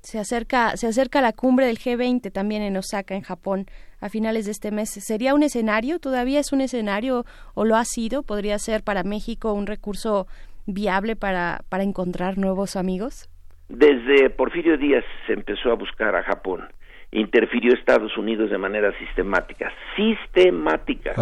Se 0.00 0.18
acerca, 0.18 0.76
se 0.76 0.86
acerca 0.86 1.20
la 1.20 1.32
cumbre 1.32 1.66
del 1.66 1.78
G20 1.78 2.32
también 2.32 2.62
en 2.62 2.76
Osaka, 2.76 3.14
en 3.14 3.22
Japón, 3.22 3.66
a 4.00 4.08
finales 4.08 4.46
de 4.46 4.52
este 4.52 4.70
mes. 4.70 4.90
¿Sería 4.90 5.34
un 5.34 5.42
escenario? 5.42 5.98
¿Todavía 5.98 6.40
es 6.40 6.52
un 6.52 6.60
escenario 6.60 7.24
o 7.54 7.64
lo 7.64 7.76
ha 7.76 7.84
sido? 7.84 8.22
¿Podría 8.22 8.58
ser 8.58 8.82
para 8.82 9.02
México 9.02 9.52
un 9.52 9.66
recurso 9.66 10.26
viable 10.66 11.16
para, 11.16 11.62
para 11.68 11.82
encontrar 11.82 12.38
nuevos 12.38 12.76
amigos? 12.76 13.28
Desde 13.68 14.30
Porfirio 14.30 14.78
Díaz 14.78 15.04
se 15.26 15.34
empezó 15.34 15.70
a 15.70 15.74
buscar 15.74 16.16
a 16.16 16.22
Japón. 16.22 16.68
Interfirió 17.10 17.74
Estados 17.74 18.16
Unidos 18.16 18.50
de 18.50 18.58
manera 18.58 18.96
sistemática, 18.98 19.72
sistemática, 19.96 21.14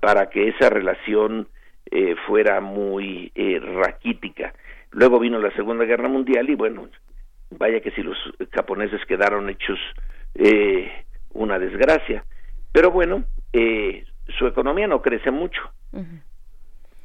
para 0.00 0.30
que 0.30 0.48
esa 0.48 0.70
relación 0.70 1.48
eh, 1.90 2.14
fuera 2.26 2.60
muy 2.60 3.30
eh, 3.34 3.60
raquítica. 3.60 4.54
Luego 4.90 5.18
vino 5.18 5.38
la 5.40 5.50
Segunda 5.54 5.84
Guerra 5.84 6.08
Mundial 6.08 6.48
y 6.48 6.54
bueno, 6.54 6.88
vaya 7.58 7.80
que 7.80 7.90
si 7.92 8.02
los 8.02 8.16
japoneses 8.52 9.04
quedaron 9.06 9.48
hechos 9.50 9.78
eh, 10.34 10.90
una 11.32 11.58
desgracia. 11.58 12.24
Pero 12.72 12.90
bueno, 12.90 13.24
eh, 13.52 14.04
su 14.38 14.46
economía 14.46 14.86
no 14.86 15.02
crece 15.02 15.30
mucho. 15.30 15.60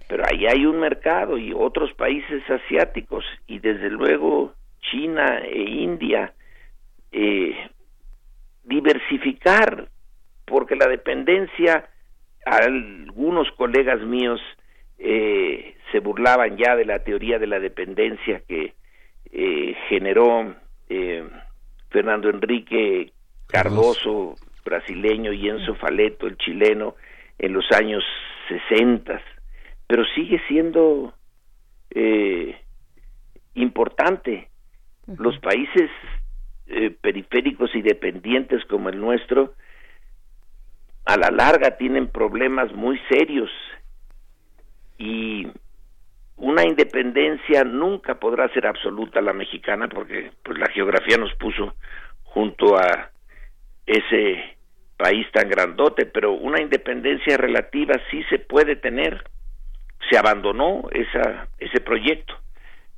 Pero 0.07 0.23
ahí 0.25 0.47
hay 0.47 0.65
un 0.65 0.79
mercado 0.79 1.37
y 1.37 1.53
otros 1.53 1.93
países 1.93 2.41
asiáticos 2.49 3.23
y 3.45 3.59
desde 3.59 3.89
luego 3.89 4.53
China 4.81 5.39
e 5.43 5.61
India. 5.61 6.33
Eh, 7.11 7.55
diversificar, 8.63 9.89
porque 10.45 10.75
la 10.75 10.87
dependencia, 10.87 11.89
algunos 12.45 13.51
colegas 13.51 14.01
míos 14.01 14.39
eh, 14.97 15.75
se 15.91 15.99
burlaban 15.99 16.57
ya 16.57 16.75
de 16.75 16.85
la 16.85 16.99
teoría 17.03 17.39
de 17.39 17.47
la 17.47 17.59
dependencia 17.59 18.41
que 18.47 18.73
eh, 19.31 19.75
generó 19.87 20.55
eh, 20.89 21.27
Fernando 21.89 22.29
Enrique 22.29 23.11
Cardoso, 23.47 24.35
brasileño, 24.63 25.33
y 25.33 25.49
Enzo 25.49 25.75
Faleto, 25.75 26.27
el 26.27 26.37
chileno, 26.37 26.95
en 27.37 27.53
los 27.53 27.65
años 27.71 28.03
60, 28.69 29.21
pero 29.87 30.03
sigue 30.15 30.41
siendo 30.47 31.13
eh, 31.91 32.55
importante. 33.55 34.49
Los 35.07 35.39
países 35.39 35.89
eh, 36.67 36.91
periféricos 36.91 37.73
y 37.73 37.81
dependientes 37.81 38.63
como 38.65 38.89
el 38.89 38.99
nuestro, 38.99 39.55
a 41.05 41.17
la 41.17 41.31
larga 41.31 41.77
tienen 41.77 42.07
problemas 42.07 42.71
muy 42.73 42.99
serios. 43.09 43.49
Y 44.99 45.47
una 46.39 46.63
independencia 46.63 47.63
nunca 47.63 48.15
podrá 48.15 48.47
ser 48.53 48.65
absoluta 48.65 49.21
la 49.21 49.33
mexicana 49.33 49.87
porque 49.89 50.31
pues 50.43 50.57
la 50.57 50.67
geografía 50.67 51.17
nos 51.17 51.33
puso 51.35 51.75
junto 52.23 52.77
a 52.77 53.09
ese 53.85 54.57
país 54.95 55.27
tan 55.33 55.49
grandote, 55.49 56.05
pero 56.05 56.31
una 56.33 56.61
independencia 56.61 57.35
relativa 57.37 57.95
sí 58.09 58.23
se 58.29 58.39
puede 58.39 58.75
tener. 58.75 59.23
Se 60.09 60.17
abandonó 60.17 60.83
esa, 60.91 61.47
ese 61.57 61.81
proyecto. 61.81 62.33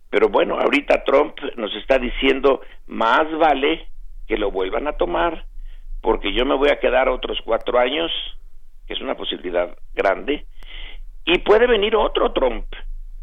Pero 0.09 0.29
bueno, 0.29 0.59
ahorita 0.59 1.03
Trump 1.03 1.39
nos 1.55 1.73
está 1.75 1.97
diciendo 1.97 2.61
más 2.87 3.31
vale 3.37 3.87
que 4.27 4.37
lo 4.37 4.51
vuelvan 4.51 4.87
a 4.87 4.93
tomar 4.93 5.45
porque 6.01 6.33
yo 6.33 6.45
me 6.45 6.55
voy 6.55 6.69
a 6.69 6.79
quedar 6.79 7.09
otros 7.09 7.39
cuatro 7.43 7.79
años, 7.79 8.11
que 8.87 8.93
es 8.93 9.01
una 9.01 9.15
posibilidad 9.15 9.75
grande, 9.93 10.45
y 11.25 11.39
puede 11.39 11.67
venir 11.67 11.95
otro 11.95 12.31
Trump 12.33 12.65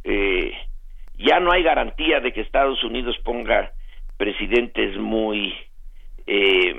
eh, 0.09 0.53
ya 1.19 1.39
no 1.41 1.53
hay 1.53 1.63
garantía 1.63 2.21
de 2.21 2.33
que 2.33 2.41
Estados 2.41 2.83
Unidos 2.83 3.17
ponga 3.25 3.73
presidentes 4.17 4.97
muy 4.97 5.55
eh, 6.27 6.75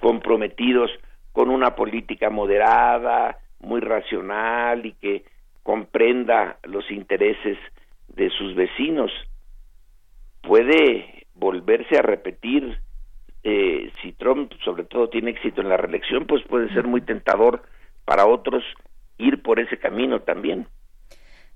comprometidos 0.00 0.90
con 1.32 1.48
una 1.50 1.76
política 1.76 2.30
moderada, 2.30 3.38
muy 3.60 3.80
racional 3.80 4.84
y 4.84 4.92
que 4.94 5.24
comprenda 5.62 6.58
los 6.64 6.90
intereses 6.90 7.58
de 8.08 8.30
sus 8.30 8.54
vecinos. 8.54 9.12
Puede 10.42 11.26
volverse 11.34 11.98
a 11.98 12.02
repetir 12.02 12.78
eh, 13.42 13.90
si 14.02 14.12
Trump 14.12 14.52
sobre 14.64 14.84
todo 14.84 15.08
tiene 15.08 15.30
éxito 15.30 15.60
en 15.60 15.68
la 15.68 15.76
reelección, 15.76 16.26
pues 16.26 16.42
puede 16.44 16.72
ser 16.74 16.84
muy 16.84 17.02
tentador 17.02 17.62
para 18.04 18.26
otros 18.26 18.64
ir 19.18 19.42
por 19.42 19.60
ese 19.60 19.78
camino 19.78 20.20
también. 20.20 20.66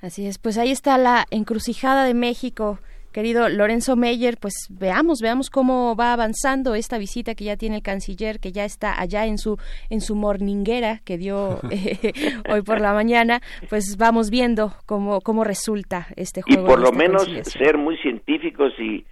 Así 0.05 0.27
es, 0.27 0.37
pues 0.37 0.59
ahí 0.59 0.71
está 0.71 0.99
la 0.99 1.25
encrucijada 1.31 2.05
de 2.05 2.13
México. 2.13 2.79
Querido 3.11 3.49
Lorenzo 3.49 3.97
Meyer, 3.97 4.37
pues 4.37 4.53
veamos, 4.69 5.21
veamos 5.23 5.49
cómo 5.49 5.97
va 5.97 6.13
avanzando 6.13 6.75
esta 6.75 6.99
visita 6.99 7.35
que 7.35 7.45
ya 7.45 7.57
tiene 7.57 7.77
el 7.77 7.83
canciller, 7.83 8.39
que 8.39 8.53
ya 8.53 8.67
está 8.67 9.01
allá 9.01 9.25
en 9.25 9.39
su 9.39 9.57
en 9.89 10.03
su 10.03 10.15
morninguera 10.15 11.01
que 11.07 11.17
dio 11.17 11.59
eh, 11.71 12.13
hoy 12.51 12.61
por 12.61 12.83
la 12.83 12.93
mañana. 12.93 13.41
Pues 13.71 13.97
vamos 13.97 14.29
viendo 14.29 14.75
cómo 14.85 15.23
cómo 15.23 15.43
resulta 15.43 16.09
este 16.17 16.43
juego. 16.43 16.65
Y 16.65 16.67
por 16.67 16.81
lo 16.81 16.93
menos 16.93 17.27
ser 17.45 17.79
muy 17.79 17.97
científicos 17.97 18.75
y 18.79 19.07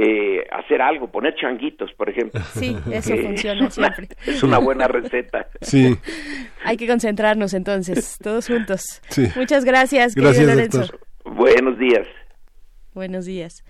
eh, 0.00 0.46
hacer 0.52 0.80
algo, 0.80 1.10
poner 1.10 1.34
changuitos, 1.34 1.92
por 1.94 2.08
ejemplo. 2.08 2.40
Sí, 2.54 2.76
eso 2.92 3.16
funciona 3.22 3.68
siempre. 3.70 4.06
Es 4.24 4.44
una 4.44 4.58
buena 4.58 4.86
receta. 4.86 5.48
Sí. 5.60 5.96
Hay 6.64 6.76
que 6.76 6.86
concentrarnos 6.86 7.52
entonces, 7.52 8.16
todos 8.22 8.46
juntos. 8.46 8.80
Muchas 9.34 9.64
gracias, 9.64 10.14
gracias 10.14 10.46
Lorenzo. 10.46 10.84
Buenos 11.24 11.80
días. 11.80 12.06
Buenos 12.94 13.26
días. 13.26 13.64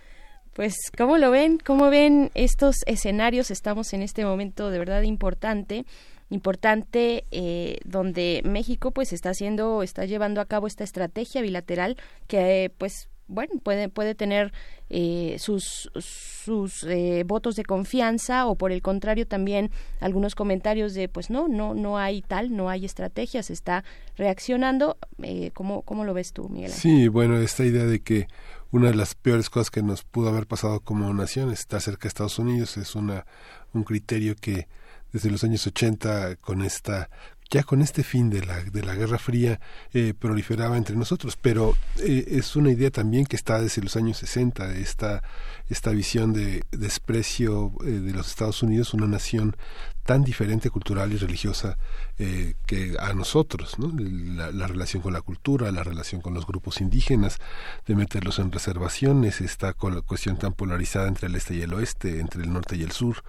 Pues, 0.53 0.77
¿cómo 0.99 1.17
lo 1.17 1.31
ven? 1.31 1.59
¿Cómo 1.65 1.89
ven 1.89 2.31
estos 2.35 2.77
escenarios? 2.87 3.51
Estamos 3.51 3.95
en 3.95 4.03
este 4.03 4.27
momento 4.27 4.71
de 4.71 4.79
verdad 4.79 5.03
importante 5.03 5.87
importante 6.31 7.25
eh, 7.31 7.79
donde 7.87 8.43
México 8.45 8.91
pues 8.91 9.15
está 9.15 9.31
haciendo 9.31 9.83
está 9.83 10.05
llevando 10.05 10.43
a 10.43 10.45
cabo 10.45 10.67
esta 10.67 10.85
estrategia 10.85 11.41
bilateral 11.41 11.97
que 12.27 12.71
pues 12.77 13.09
bueno, 13.29 13.55
puede, 13.63 13.89
puede 13.89 14.15
tener 14.15 14.53
eh, 14.91 15.37
sus, 15.39 15.91
sus 15.99 16.83
eh, 16.85 17.23
votos 17.27 17.57
de 17.57 17.65
confianza 17.65 18.47
o 18.47 18.57
por 18.57 18.73
el 18.73 18.81
contrario 18.81 19.27
también 19.27 19.71
algunos 20.01 20.35
comentarios 20.35 20.95
de 20.95 21.09
pues 21.09 21.29
no, 21.29 21.47
no, 21.47 21.75
no 21.75 21.99
hay 21.99 22.23
tal, 22.23 22.57
no 22.57 22.71
hay 22.71 22.87
estrategia, 22.87 23.43
se 23.43 23.53
está 23.53 23.85
reaccionando. 24.17 24.97
Eh, 25.23 25.51
¿cómo, 25.53 25.83
¿Cómo 25.83 26.05
lo 26.05 26.15
ves 26.15 26.33
tú, 26.33 26.49
Miguel? 26.49 26.73
Sí, 26.73 27.09
bueno, 27.09 27.37
esta 27.37 27.65
idea 27.65 27.85
de 27.85 28.01
que 28.01 28.27
una 28.71 28.89
de 28.89 28.95
las 28.95 29.15
peores 29.15 29.51
cosas 29.51 29.71
que 29.71 29.83
nos 29.83 30.05
pudo 30.05 30.31
haber 30.31 30.47
pasado 30.47 30.81
como 30.81 31.13
nación 31.13 31.53
es 31.53 31.61
estar 31.61 31.81
cerca 31.81 32.03
de 32.03 32.09
Estados 32.09 32.39
Unidos 32.39 32.77
es 32.77 32.95
una, 32.95 33.27
un 33.73 33.85
criterio 33.85 34.35
que 34.37 34.69
desde 35.13 35.31
los 35.31 35.45
años 35.45 35.67
80 35.67 36.37
con 36.37 36.63
esta 36.63 37.09
ya 37.51 37.63
con 37.63 37.81
este 37.81 38.03
fin 38.03 38.29
de 38.29 38.45
la, 38.45 38.63
de 38.63 38.83
la 38.83 38.95
Guerra 38.95 39.19
Fría 39.19 39.61
eh, 39.95 40.13
proliferaba 40.19 40.77
entre 40.77 40.97
nosotros, 40.97 41.39
pero 41.41 41.77
eh, 41.99 42.25
es 42.29 42.57
una 42.57 42.71
idea 42.71 42.91
también 42.91 43.25
que 43.25 43.37
está 43.37 43.61
desde 43.61 43.83
los 43.83 43.97
años 43.97 44.19
60, 44.19 44.75
esta, 44.77 45.23
esta 45.69 45.91
visión 45.91 46.35
de 46.35 46.63
desprecio 46.73 47.73
eh, 47.85 47.87
de 47.87 48.13
los 48.13 48.29
Estados 48.29 48.63
Unidos, 48.63 48.93
una 48.93 49.07
nación 49.07 49.57
tan 50.05 50.25
diferente 50.25 50.71
cultural 50.71 51.13
y 51.13 51.19
religiosa 51.19 51.77
que 52.17 52.97
a 52.99 53.13
nosotros, 53.13 53.79
¿no? 53.79 53.93
La, 53.97 54.51
la, 54.51 54.67
relación 54.67 55.03
con 55.03 55.13
la 55.13 55.21
cultura, 55.21 55.71
la 55.71 55.85
relación 55.85 56.23
con 56.23 56.33
los 56.33 56.47
grupos 56.47 56.81
indígenas, 56.81 57.39
de 57.87 57.95
meterlos 57.95 58.39
en 58.39 58.51
reservaciones, 58.51 59.43
esta 59.43 59.75
cuestión 59.75 60.39
tan 60.39 60.55
polarizada 60.55 61.09
entre 61.09 61.29
el 61.29 61.35
este 61.35 61.57
y 61.57 61.61
el 61.61 61.75
oeste, 61.75 62.21
entre 62.21 62.43
el 62.43 62.53
norte 62.53 62.77
y 62.77 62.83
el 62.83 62.91
sur, 62.91 63.23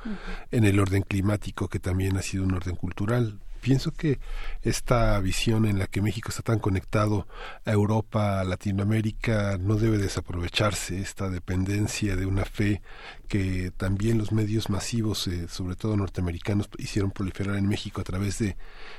en 0.51 0.63
el 0.63 0.79
orden 0.79 1.03
climático 1.03 1.67
que 1.67 1.79
también 1.79 2.15
ha 2.15 2.21
sido 2.21 2.45
un 2.45 2.53
orden 2.53 2.77
cultural 2.77 3.41
pienso 3.59 3.91
que 3.91 4.19
esta 4.61 5.19
visión 5.19 5.65
en 5.65 5.79
la 5.79 5.87
que 5.87 6.01
México 6.01 6.29
está 6.29 6.41
tan 6.41 6.59
conectado 6.59 7.27
a 7.65 7.71
Europa, 7.71 8.39
a 8.39 8.43
Latinoamérica, 8.43 9.57
no 9.59 9.75
debe 9.75 9.97
desaprovecharse, 9.97 10.99
esta 10.99 11.29
dependencia 11.29 12.15
de 12.15 12.25
una 12.25 12.45
fe 12.45 12.81
que 13.29 13.71
también 13.77 14.17
los 14.17 14.31
medios 14.31 14.71
masivos, 14.71 15.27
eh, 15.27 15.47
sobre 15.47 15.75
todo 15.75 15.95
norteamericanos, 15.95 16.67
hicieron 16.79 17.11
proliferar 17.11 17.57
en 17.57 17.67
México 17.67 18.01
a 18.01 18.03
través 18.03 18.39
de 18.39 18.57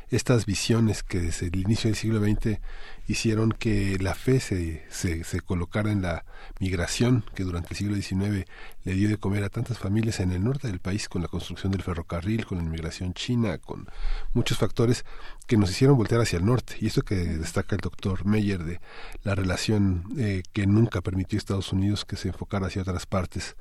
estas 0.08 0.46
visiones 0.46 1.02
que 1.02 1.18
desde 1.18 1.48
el 1.48 1.56
inicio 1.56 1.90
del 1.90 1.96
siglo 1.96 2.20
XX 2.20 2.60
hicieron 3.08 3.50
que 3.50 3.98
la 3.98 4.14
fe 4.14 4.38
se, 4.38 4.84
se, 4.90 5.40
colocara 5.40 5.90
en 5.90 6.02
la 6.02 6.24
migración 6.60 7.24
que 7.34 7.42
durante 7.42 7.70
el 7.70 7.76
siglo 7.76 7.96
XIX 7.96 8.46
le 8.84 8.94
dio 8.94 9.08
de 9.08 9.16
comer 9.16 9.42
a 9.42 9.48
tantas 9.48 9.78
familias 9.78 10.20
en 10.20 10.30
el 10.30 10.44
norte 10.44 10.68
del 10.68 10.78
país 10.78 11.08
con 11.08 11.22
la 11.22 11.28
construcción 11.28 11.72
del 11.72 11.82
ferrocarril, 11.82 12.46
con 12.46 12.58
la 12.58 12.64
inmigración 12.64 13.12
china, 13.14 13.58
con 13.58 13.88
muchos 14.32 14.58
factores 14.58 15.04
que 15.48 15.56
nos 15.56 15.72
hicieron 15.72 15.96
voltear 15.96 16.20
hacia 16.20 16.38
el 16.38 16.46
norte. 16.46 16.76
Y 16.80 16.86
eso 16.86 17.02
que 17.02 17.16
destaca 17.16 17.74
el 17.74 17.80
doctor 17.80 18.24
Meyer 18.24 18.62
de 18.62 18.80
la 19.24 19.34
relación 19.34 20.04
eh, 20.16 20.44
que 20.52 20.68
nunca 20.68 21.00
permitió 21.00 21.36
Estados 21.36 21.72
Unidos 21.72 22.04
que 22.04 22.14
se 22.14 22.28
enfocara 22.28 22.68
hacia 22.68 22.82
otras 22.82 23.06
partes 23.06 23.56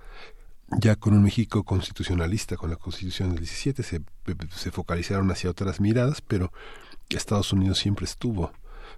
ya 0.78 0.96
con 0.96 1.14
un 1.14 1.24
México 1.24 1.64
constitucionalista, 1.64 2.58
con 2.58 2.70
la 2.70 2.76
Constitución 2.76 3.30
del 3.30 3.40
17, 3.40 3.84
se, 3.84 4.02
focalizaron 4.72 5.32
hacia 5.32 5.50
otras 5.50 5.80
miradas, 5.80 6.22
pero 6.22 6.52
Estados 7.10 7.54
Unidos 7.54 7.80
siempre 7.80 8.06
estuvo 8.06 8.52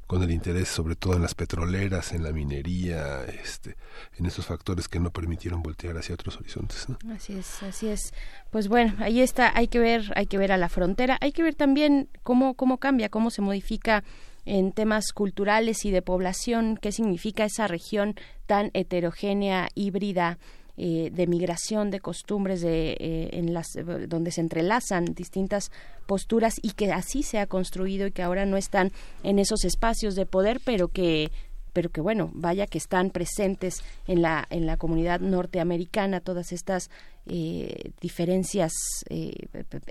con 0.07 0.23
el 0.23 0.31
interés 0.31 0.68
sobre 0.68 0.95
todo 0.95 1.15
en 1.15 1.22
las 1.22 1.35
petroleras, 1.35 2.11
en 2.11 2.23
la 2.23 2.34
minería, 2.34 3.23
este, 3.23 3.77
en 4.18 4.26
esos 4.26 4.45
factores 4.45 4.89
que 4.89 4.99
no 4.99 5.11
permitieron 5.11 5.61
voltear 5.61 5.98
hacia 5.98 6.15
otros 6.15 6.38
horizontes. 6.38 6.88
Así 7.14 7.34
es, 7.34 7.64
así 7.64 7.88
es. 7.88 8.14
Pues 8.49 8.68
bueno, 8.68 8.93
ahí 8.99 9.22
está, 9.22 9.56
hay 9.56 9.69
que 9.69 9.80
ver, 9.80 10.11
hay 10.15 10.26
que 10.26 10.38
ver 10.38 10.52
a 10.52 10.57
la 10.57 10.68
frontera, 10.68 11.18
hay 11.22 11.31
que 11.31 11.43
ver 11.43 11.56
también 11.56 12.10
cómo, 12.23 12.56
cómo 12.56 12.77
cambia, 12.77 13.07
cómo 13.07 13.30
se 13.30 13.41
modifica 13.41 14.03
en 14.43 14.72
temas 14.72 15.14
culturales 15.14 15.85
y 15.85 15.91
de 15.91 16.02
población, 16.02 16.77
qué 16.81 16.91
significa 16.91 17.45
esa 17.45 17.68
región 17.68 18.15
tan 18.48 18.72
heterogénea, 18.73 19.69
híbrida, 19.76 20.39
eh, 20.77 21.10
de 21.11 21.27
migración 21.27 21.91
de 21.91 21.99
costumbres 21.99 22.61
de 22.61 22.91
eh, 22.99 23.30
en 23.34 23.53
las 23.53 23.68
donde 24.07 24.31
se 24.31 24.41
entrelazan 24.41 25.06
distintas 25.06 25.72
posturas 26.06 26.56
y 26.61 26.72
que 26.72 26.91
así 26.91 27.23
se 27.23 27.39
ha 27.39 27.48
construido 27.48 28.07
y 28.07 28.11
que 28.11 28.23
ahora 28.23 28.45
no 28.45 28.57
están 28.57 28.91
en 29.23 29.39
esos 29.39 29.65
espacios 29.65 30.15
de 30.15 30.26
poder 30.26 30.61
pero 30.64 30.88
que 30.88 31.31
pero 31.73 31.89
que 31.89 32.02
bueno, 32.02 32.30
vaya 32.34 32.68
que 32.68 32.77
están 32.77 33.10
presentes 33.10 33.84
en 34.07 34.22
la, 34.22 34.45
en 34.49 34.65
la 34.65 34.77
comunidad 34.77 35.19
norteamericana 35.19 36.19
todas 36.19 36.52
estas 36.52 36.89
eh, 37.27 37.91
diferencias 38.02 38.73
eh, 39.10 39.34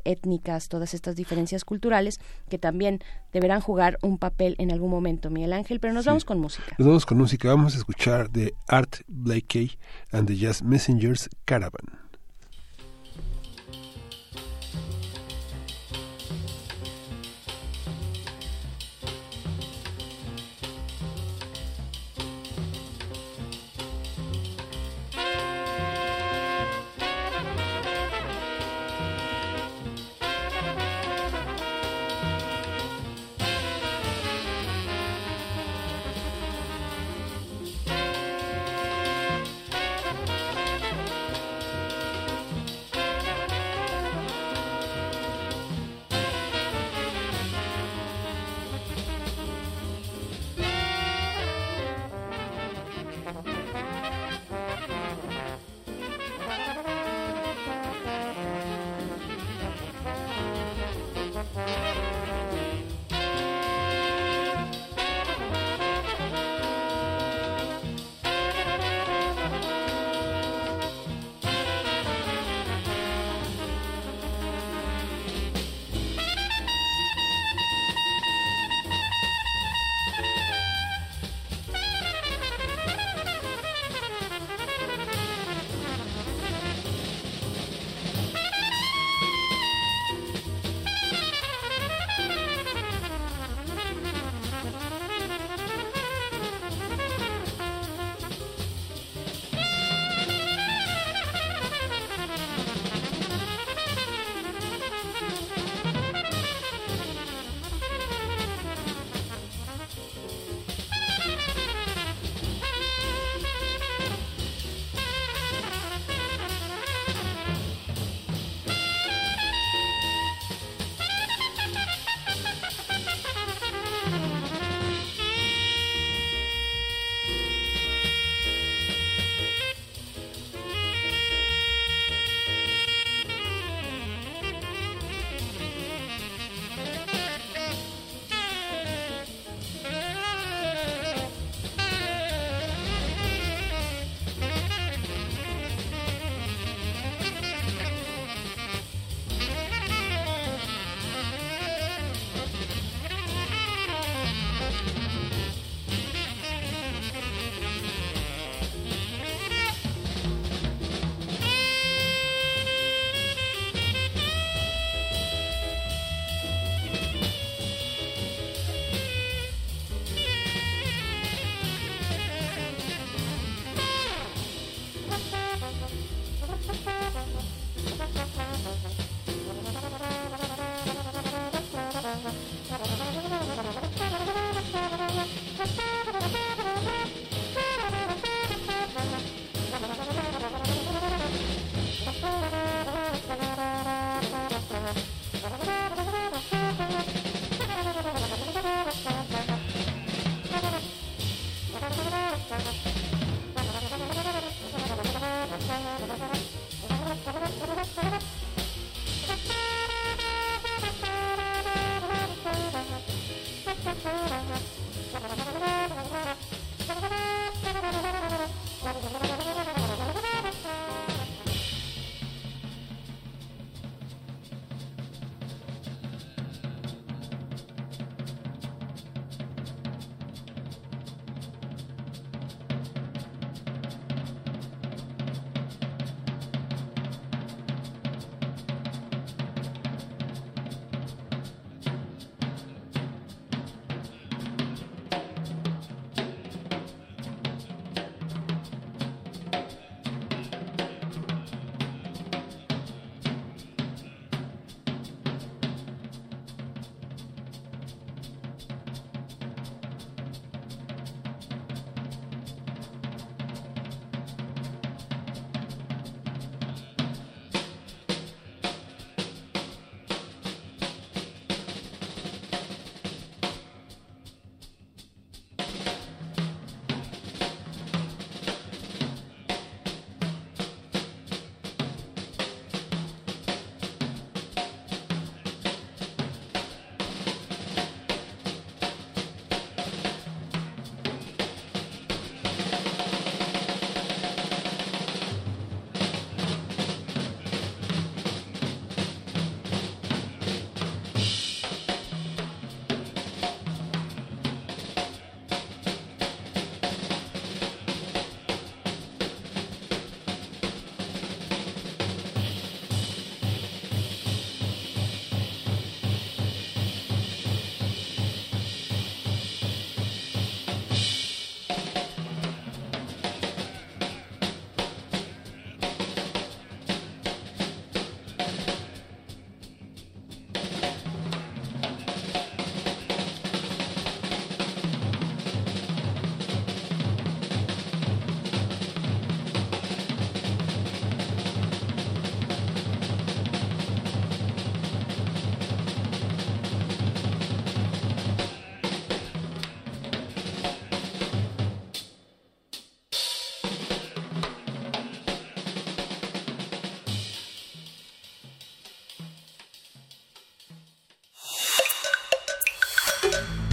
étnicas, 0.04 0.68
todas 0.68 0.94
estas 0.94 1.14
diferencias 1.16 1.64
culturales 1.64 2.18
que 2.48 2.58
también 2.58 3.00
deberán 3.32 3.60
jugar 3.60 3.98
un 4.02 4.18
papel 4.18 4.56
en 4.58 4.72
algún 4.72 4.90
momento, 4.90 5.30
Miguel 5.30 5.52
Ángel, 5.52 5.80
pero 5.80 5.92
nos 5.92 6.06
vamos 6.06 6.24
con 6.24 6.40
música. 6.40 6.74
Nos 6.78 6.88
vamos 6.88 7.06
con 7.06 7.18
música, 7.18 7.48
vamos 7.48 7.74
a 7.74 7.78
escuchar 7.78 8.30
de 8.30 8.54
Art 8.66 8.96
Blakey 9.06 9.78
and 10.12 10.26
the 10.26 10.36
Jazz 10.36 10.62
Messengers 10.62 11.28
Caravan. 11.44 11.99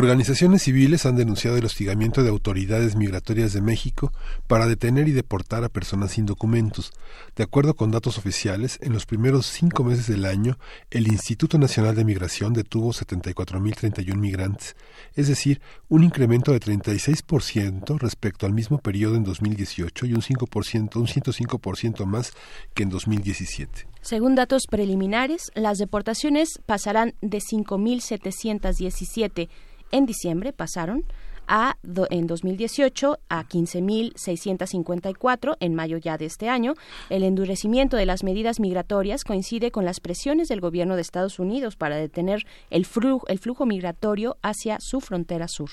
Organizaciones 0.00 0.62
civiles 0.62 1.04
han 1.04 1.16
denunciado 1.16 1.58
el 1.58 1.66
hostigamiento 1.66 2.22
de 2.22 2.30
autoridades 2.30 2.96
migratorias 2.96 3.52
de 3.52 3.60
México 3.60 4.14
para 4.46 4.66
detener 4.66 5.08
y 5.08 5.12
deportar 5.12 5.62
a 5.62 5.68
personas 5.68 6.12
sin 6.12 6.24
documentos. 6.24 6.94
De 7.36 7.42
acuerdo 7.42 7.74
con 7.74 7.90
datos 7.90 8.16
oficiales, 8.16 8.78
en 8.80 8.94
los 8.94 9.04
primeros 9.04 9.44
cinco 9.44 9.84
meses 9.84 10.06
del 10.06 10.24
año, 10.24 10.56
el 10.90 11.06
Instituto 11.06 11.58
Nacional 11.58 11.96
de 11.96 12.06
Migración 12.06 12.54
detuvo 12.54 12.94
74.031 12.94 14.16
migrantes, 14.16 14.74
es 15.16 15.28
decir, 15.28 15.60
un 15.90 16.02
incremento 16.02 16.52
de 16.52 16.60
36% 16.60 17.98
respecto 17.98 18.46
al 18.46 18.54
mismo 18.54 18.78
periodo 18.78 19.16
en 19.16 19.24
2018 19.24 20.06
y 20.06 20.14
un 20.14 20.22
5%, 20.22 20.96
un 20.96 21.08
105% 21.08 22.06
más 22.06 22.32
que 22.72 22.84
en 22.84 22.88
2017. 22.88 23.86
Según 24.00 24.34
datos 24.34 24.62
preliminares, 24.66 25.52
las 25.54 25.76
deportaciones 25.76 26.58
pasarán 26.64 27.12
de 27.20 27.40
5.717 27.40 29.50
en 29.92 30.06
diciembre, 30.06 30.52
pasaron 30.52 31.04
a 31.50 31.76
en 32.10 32.26
2018 32.28 33.18
a 33.28 33.44
15.654 33.44 35.56
en 35.58 35.74
mayo 35.74 35.98
ya 35.98 36.16
de 36.16 36.26
este 36.26 36.48
año. 36.48 36.74
El 37.08 37.24
endurecimiento 37.24 37.96
de 37.96 38.06
las 38.06 38.22
medidas 38.22 38.60
migratorias 38.60 39.24
coincide 39.24 39.72
con 39.72 39.84
las 39.84 39.98
presiones 39.98 40.46
del 40.48 40.60
gobierno 40.60 40.94
de 40.94 41.02
Estados 41.02 41.40
Unidos 41.40 41.74
para 41.76 41.96
detener 41.96 42.46
el 42.70 42.86
flujo, 42.86 43.26
el 43.26 43.40
flujo 43.40 43.66
migratorio 43.66 44.36
hacia 44.42 44.78
su 44.78 45.00
frontera 45.00 45.48
sur. 45.48 45.70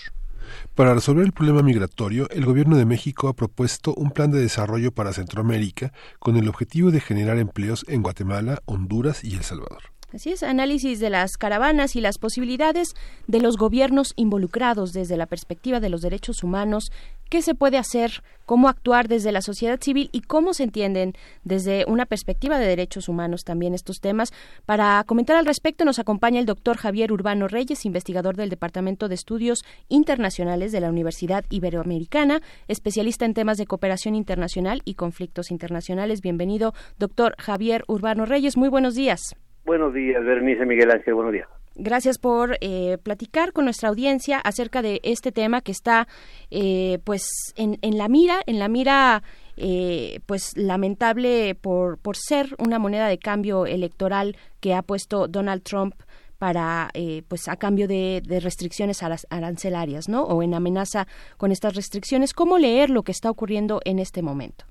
Para 0.76 0.94
resolver 0.94 1.26
el 1.26 1.34
problema 1.34 1.61
migratorio, 1.61 2.30
el 2.30 2.45
Gobierno 2.45 2.77
de 2.77 2.85
México 2.85 3.27
ha 3.27 3.34
propuesto 3.34 3.94
un 3.95 4.11
plan 4.11 4.31
de 4.31 4.39
desarrollo 4.39 4.91
para 4.91 5.11
Centroamérica 5.14 5.91
con 6.19 6.38
el 6.38 6.48
objetivo 6.48 6.89
de 6.89 7.02
generar 7.02 7.38
empleos 7.38 7.85
en 7.88 8.02
Guatemala, 8.02 8.61
Honduras 8.65 9.23
y 9.23 9.35
El 9.35 9.44
Salvador. 9.44 9.97
Así 10.13 10.29
es, 10.29 10.41
análisis 10.41 11.01
de 11.01 11.09
las 11.09 11.35
caravanas 11.35 11.97
y 11.97 12.01
las 12.01 12.17
posibilidades 12.17 12.93
de 13.27 13.41
los 13.41 13.57
gobiernos 13.57 14.13
involucrados 14.15 14.93
desde 14.93 15.17
la 15.17 15.25
perspectiva 15.25 15.81
de 15.81 15.89
los 15.89 15.99
derechos 15.99 16.43
humanos, 16.43 16.93
qué 17.29 17.41
se 17.41 17.55
puede 17.55 17.77
hacer, 17.77 18.23
cómo 18.45 18.69
actuar 18.69 19.09
desde 19.09 19.34
la 19.34 19.41
sociedad 19.41 19.81
civil 19.81 20.09
y 20.13 20.21
cómo 20.21 20.53
se 20.53 20.63
entienden 20.63 21.11
desde 21.43 21.84
una 21.89 22.05
perspectiva 22.05 22.57
de 22.57 22.67
derechos 22.67 23.09
humanos 23.09 23.43
también 23.43 23.73
estos 23.73 23.99
temas. 23.99 24.31
Para 24.65 25.03
comentar 25.05 25.35
al 25.35 25.45
respecto 25.45 25.84
nos 25.84 25.99
acompaña 25.99 26.39
el 26.39 26.45
doctor 26.45 26.77
Javier 26.77 27.11
Urbano 27.11 27.49
Reyes, 27.49 27.85
investigador 27.85 28.38
del 28.38 28.49
Departamento 28.49 29.09
de 29.09 29.15
Estudios 29.15 29.65
Internacionales 29.89 30.71
de 30.71 30.79
la 30.79 30.89
Universidad 30.89 31.43
Iberoamericana, 31.49 32.41
especialista 32.69 33.25
en 33.25 33.34
temas 33.34 33.57
de 33.57 33.67
cooperación 33.67 34.15
internacional 34.15 34.81
y 34.85 34.93
conflictos 34.93 35.51
internacionales. 35.51 36.21
Bienvenido, 36.21 36.73
doctor 36.97 37.35
Javier 37.38 37.84
Urbano 37.89 38.25
Reyes. 38.25 38.55
Muy 38.55 38.69
buenos 38.69 38.95
días. 38.95 39.35
Buenos 39.68 39.94
días, 39.94 40.23
Bernice 40.23 40.65
Miguel 40.65 40.89
Ángel, 40.91 41.14
buenos 41.14 41.34
días. 41.34 41.49
Gracias 41.76 42.18
por 42.19 42.56
eh, 42.61 42.98
platicar 43.03 43.52
con 43.52 43.65
nuestra 43.65 43.89
audiencia 43.89 44.39
acerca 44.39 44.81
de 44.81 45.02
este 45.03 45.34
tema 45.34 45.60
que 45.60 45.73
está, 45.73 46.07
eh, 46.49 46.99
pues, 47.03 47.27
en, 47.57 47.77
en, 47.81 47.98
la 47.98 48.07
mira, 48.07 48.39
en 48.45 48.60
la 48.60 48.69
mira, 48.69 49.23
eh, 49.57 50.22
pues, 50.26 50.56
lamentable 50.56 51.53
por, 51.53 51.98
por 51.98 52.15
ser 52.15 52.56
una 52.60 52.80
moneda 52.80 53.10
de 53.10 53.18
cambio 53.18 53.65
electoral 53.65 54.38
que 54.61 54.73
ha 54.73 54.84
puesto 54.84 55.27
Donald 55.27 55.64
Trump 55.64 55.95
para, 56.38 56.89
pues, 57.27 57.49
a 57.49 57.57
cambio 57.57 57.89
de, 57.89 58.22
de 58.26 58.39
restricciones 58.39 59.03
arancelarias, 59.30 60.07
¿no? 60.07 60.23
O 60.23 60.44
en 60.44 60.53
amenaza 60.53 61.07
con 61.35 61.52
estas 61.52 61.76
restricciones. 61.76 62.34
¿Cómo 62.34 62.57
leer 62.57 62.89
lo 62.89 63.03
que 63.03 63.11
está 63.11 63.30
ocurriendo 63.30 63.81
en 63.84 63.99
este 63.99 64.22
momento? 64.22 64.64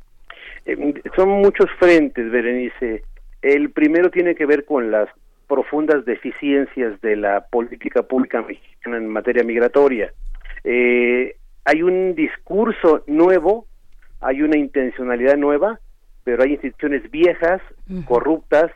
son 1.15 1.29
muchos 1.29 1.67
frentes, 1.79 2.31
Berenice 2.31 3.05
el 3.55 3.71
primero 3.71 4.11
tiene 4.11 4.35
que 4.35 4.45
ver 4.45 4.65
con 4.65 4.91
las 4.91 5.09
profundas 5.47 6.05
deficiencias 6.05 7.01
de 7.01 7.15
la 7.15 7.47
política 7.47 8.03
pública 8.03 8.43
mexicana 8.43 8.97
en 8.97 9.07
materia 9.07 9.45
migratoria. 9.45 10.13
Eh, 10.65 11.37
hay 11.65 11.83
un 11.83 12.17
discurso 12.17 13.05
nuevo, 13.07 13.67
hay 14.21 14.43
una 14.43 14.57
intencionalidad 14.57 15.37
nueva, 15.37 15.79
pero 16.25 16.43
hay 16.43 16.55
instituciones 16.55 17.09
viejas, 17.13 17.63
corruptas, 18.07 18.73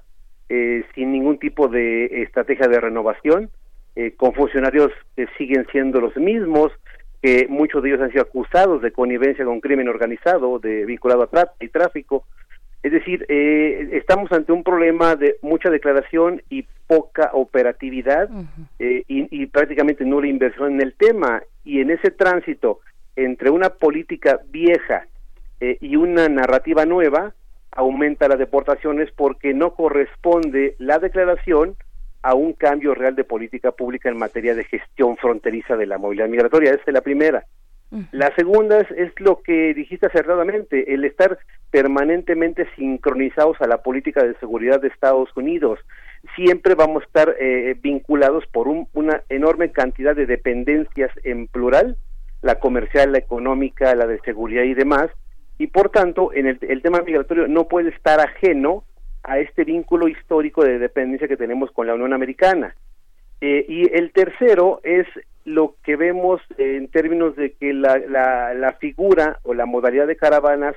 eh, 0.49 0.85
sin 0.95 1.11
ningún 1.11 1.39
tipo 1.39 1.67
de 1.67 2.23
estrategia 2.23 2.69
de 2.69 2.81
renovación, 2.81 3.51
eh, 3.97 4.13
con 4.17 4.35
funcionarios 4.35 4.93
que 5.17 5.27
siguen 5.37 5.67
siendo 5.73 6.01
los 6.01 6.17
mismos, 6.17 6.71
que 7.21 7.49
muchos 7.49 7.83
de 7.83 7.89
ellos 7.89 8.03
han 8.03 8.13
sido 8.13 8.23
acusados 8.23 8.83
de 8.83 8.93
connivencia 8.93 9.45
con 9.45 9.61
crimen 9.61 9.89
organizado, 9.89 10.61
de 10.61 10.85
vinculado 10.87 11.25
a 11.25 11.27
trata 11.27 11.55
y 11.59 11.69
tráfico, 11.69 12.25
es 12.83 12.93
decir, 12.93 13.27
eh, 13.29 13.91
estamos 13.93 14.33
ante 14.33 14.53
un 14.53 14.63
problema 14.63 15.15
de 15.15 15.37
mucha 15.43 15.69
declaración 15.69 16.43
y 16.49 16.65
poca 16.87 17.31
operatividad 17.35 18.31
eh, 18.79 19.05
y, 19.07 19.47
prácticamente 19.47 20.05
nula 20.05 20.27
inversión 20.27 20.73
en 20.73 20.81
el 20.81 20.95
tema. 20.95 21.43
Y 21.63 21.81
en 21.81 21.91
ese 21.91 22.11
tránsito 22.11 22.81
entre 23.17 23.51
una 23.51 23.69
política 23.71 24.41
vieja 24.51 25.07
eh, 25.61 25.77
y 25.81 25.97
una 25.97 26.29
narrativa 26.29 26.87
nueva, 26.87 27.35
aumenta 27.71 28.29
las 28.29 28.39
deportaciones 28.39 29.11
porque 29.15 29.53
no 29.53 29.75
corresponde 29.75 30.75
la 30.79 30.99
declaración 30.99 31.77
a 32.23 32.35
un 32.35 32.55
cambio 32.55 32.95
real 32.95 33.15
de 33.15 33.25
política 33.25 33.73
pública 33.73 34.09
en 34.09 34.19
materia 34.19 34.55
de 34.55 34.65
gestión 34.65 35.17
fronteriza 35.19 35.77
de 35.77 35.87
la 35.87 35.99
movilidad 35.99 36.29
migratoria. 36.29 36.73
Esa 36.73 36.85
es 36.87 36.95
la 36.95 37.03
primera. 37.03 37.45
La 38.13 38.33
segunda 38.37 38.79
es, 38.81 39.13
lo 39.19 39.43
que 39.43 39.75
dijiste 39.75 40.07
acertadamente, 40.07 40.95
el 40.95 41.05
estar 41.05 41.39
permanentemente 41.73 42.69
sincronizados 42.77 43.61
a 43.61 43.67
la 43.67 43.83
política 43.83 44.23
de 44.23 44.39
seguridad 44.39 44.81
de 44.81 44.89
Estados 44.89 45.29
Unidos. 45.37 45.81
Siempre 46.37 46.77
vamos 46.77 47.03
a 47.03 47.07
estar 47.07 47.35
eh, 47.41 47.75
vinculados 47.81 48.47
por 48.47 48.69
una 48.69 49.23
enorme 49.29 49.73
cantidad 49.73 50.15
de 50.15 50.27
dependencias 50.27 51.11
en 51.25 51.49
plural, 51.49 51.97
la 52.43 52.61
comercial, 52.61 53.13
la 53.13 53.19
económica, 53.19 53.95
la 53.97 54.07
de 54.07 54.21
seguridad 54.21 54.63
y 54.63 54.75
demás, 54.75 55.11
y 55.59 55.67
por 55.67 55.91
tanto 55.91 56.33
en 56.33 56.47
el, 56.47 56.59
el 56.63 56.83
tema 56.83 57.01
migratorio 57.03 57.49
no 57.49 57.67
puede 57.67 57.91
estar 57.91 58.21
ajeno 58.21 58.85
a 59.25 59.41
este 59.41 59.65
vínculo 59.65 60.07
histórico 60.09 60.65
de 60.65 60.79
dependencia 60.79 61.29
que 61.29 61.37
tenemos 61.37 61.71
con 61.73 61.87
la 61.87 61.95
Unión 61.95 62.13
Americana. 62.13 62.75
Eh, 63.41 63.65
y 63.69 63.97
el 63.97 64.13
tercero 64.13 64.81
es 64.83 65.07
lo 65.45 65.75
que 65.83 65.97
vemos 65.97 66.41
en 66.59 66.89
términos 66.89 67.35
de 67.37 67.53
que 67.53 67.73
la, 67.73 67.99
la, 67.99 68.73
figura 68.81 69.39
o 69.43 69.55
la 69.55 69.67
modalidad 69.67 70.07
de 70.07 70.17
caravanas 70.17 70.77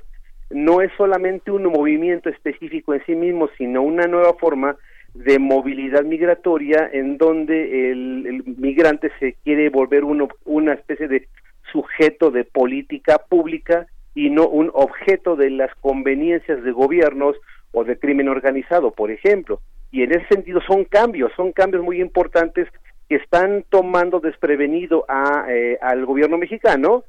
no 0.50 0.82
es 0.82 0.92
solamente 0.98 1.52
un 1.52 1.64
movimiento 1.64 2.30
específico 2.30 2.94
en 2.94 3.06
sí 3.06 3.16
mismo, 3.16 3.50
sino 3.58 3.82
una 3.82 4.08
nueva 4.08 4.34
forma 4.36 4.78
de 5.14 5.40
movilidad 5.40 6.04
migratoria 6.04 6.90
en 6.92 7.18
donde 7.18 7.92
el, 7.92 8.44
migrante 8.58 9.12
se 9.20 9.36
quiere 9.44 9.70
volver 9.70 10.04
una 10.06 10.74
especie 10.74 11.08
de 11.08 11.28
sujeto 11.72 12.32
de 12.32 12.46
política 12.46 13.18
pública 13.18 13.88
y 14.16 14.30
no 14.30 14.48
un 14.48 14.72
objeto 14.74 15.36
de 15.36 15.50
las 15.50 15.74
conveniencias 15.76 16.64
de 16.64 16.72
gobiernos 16.72 17.36
o 17.72 17.84
de 17.84 17.98
crimen 17.98 18.30
organizado, 18.30 18.92
por 18.92 19.12
ejemplo. 19.12 19.60
Y 19.94 20.02
en 20.02 20.12
ese 20.12 20.28
sentido 20.28 20.60
son 20.66 20.86
cambios, 20.86 21.32
son 21.38 21.52
cambios 21.52 21.84
muy 21.84 22.02
importantes 22.02 22.68
que 23.08 23.18
están 23.18 23.64
tomando 23.70 24.20
desprevenido 24.20 25.06
a, 25.08 25.46
eh, 25.48 25.78
al 25.84 26.08
gobierno 26.08 26.40
mexicano. 26.40 27.04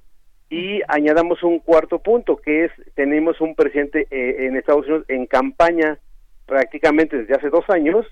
Y 0.51 0.83
añadamos 0.89 1.43
un 1.43 1.61
cuarto 1.61 2.01
punto 2.01 2.37
que 2.37 2.67
es 2.67 2.73
tenemos 2.95 3.41
un 3.41 3.55
presidente 3.55 4.07
eh, 4.11 4.47
en 4.47 4.57
Estados 4.57 4.85
Unidos 4.85 5.07
en 5.09 5.25
campaña 5.25 5.99
prácticamente 6.45 7.17
desde 7.17 7.35
hace 7.35 7.49
dos 7.49 7.65
años 7.71 8.05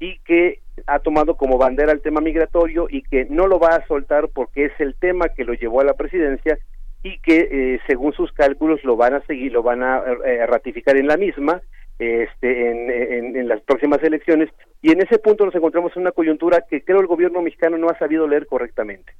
y 0.00 0.18
que 0.20 0.60
ha 0.86 1.00
tomado 1.00 1.36
como 1.36 1.58
bandera 1.58 1.92
el 1.92 2.00
tema 2.00 2.22
migratorio 2.22 2.86
y 2.88 3.02
que 3.02 3.26
no 3.26 3.46
lo 3.46 3.58
va 3.58 3.76
a 3.76 3.86
soltar 3.86 4.30
porque 4.30 4.64
es 4.64 4.72
el 4.78 4.94
tema 4.94 5.28
que 5.28 5.44
lo 5.44 5.52
llevó 5.52 5.82
a 5.82 5.84
la 5.84 5.94
presidencia 5.94 6.58
y 7.02 7.18
que 7.18 7.48
eh, 7.52 7.80
según 7.86 8.14
sus 8.14 8.32
cálculos 8.32 8.82
lo 8.84 8.96
van 8.96 9.12
a 9.12 9.26
seguir, 9.26 9.52
lo 9.52 9.62
van 9.62 9.82
a 9.82 10.02
ratificar 10.46 10.96
en 10.96 11.08
la 11.08 11.18
misma 11.18 11.60
este, 11.98 12.70
en, 12.70 13.36
en, 13.36 13.48
las 13.48 13.60
próximas 13.62 14.02
elecciones 14.02 14.50
y 14.82 14.90
en 14.90 15.00
ese 15.00 15.18
punto 15.18 15.44
nos 15.44 15.54
encontramos 15.54 15.92
en 15.94 16.02
una 16.02 16.12
coyuntura 16.12 16.64
que 16.68 16.82
creo 16.82 17.00
el 17.00 17.06
gobierno 17.06 17.40
mexicano 17.40 17.78
no 17.78 17.88
ha 17.88 17.98
sabido 17.98 18.26
leer 18.26 18.46
correctamente. 18.46 19.12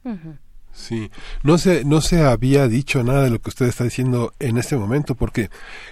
Sí, 0.74 1.08
no 1.44 1.56
se, 1.56 1.84
no 1.84 2.00
se 2.00 2.22
había 2.22 2.66
dicho 2.66 3.04
nada 3.04 3.22
de 3.22 3.30
lo 3.30 3.38
que 3.38 3.48
usted 3.48 3.66
está 3.66 3.84
diciendo 3.84 4.32
en 4.40 4.58
este 4.58 4.76
momento, 4.76 5.14
porque 5.14 5.48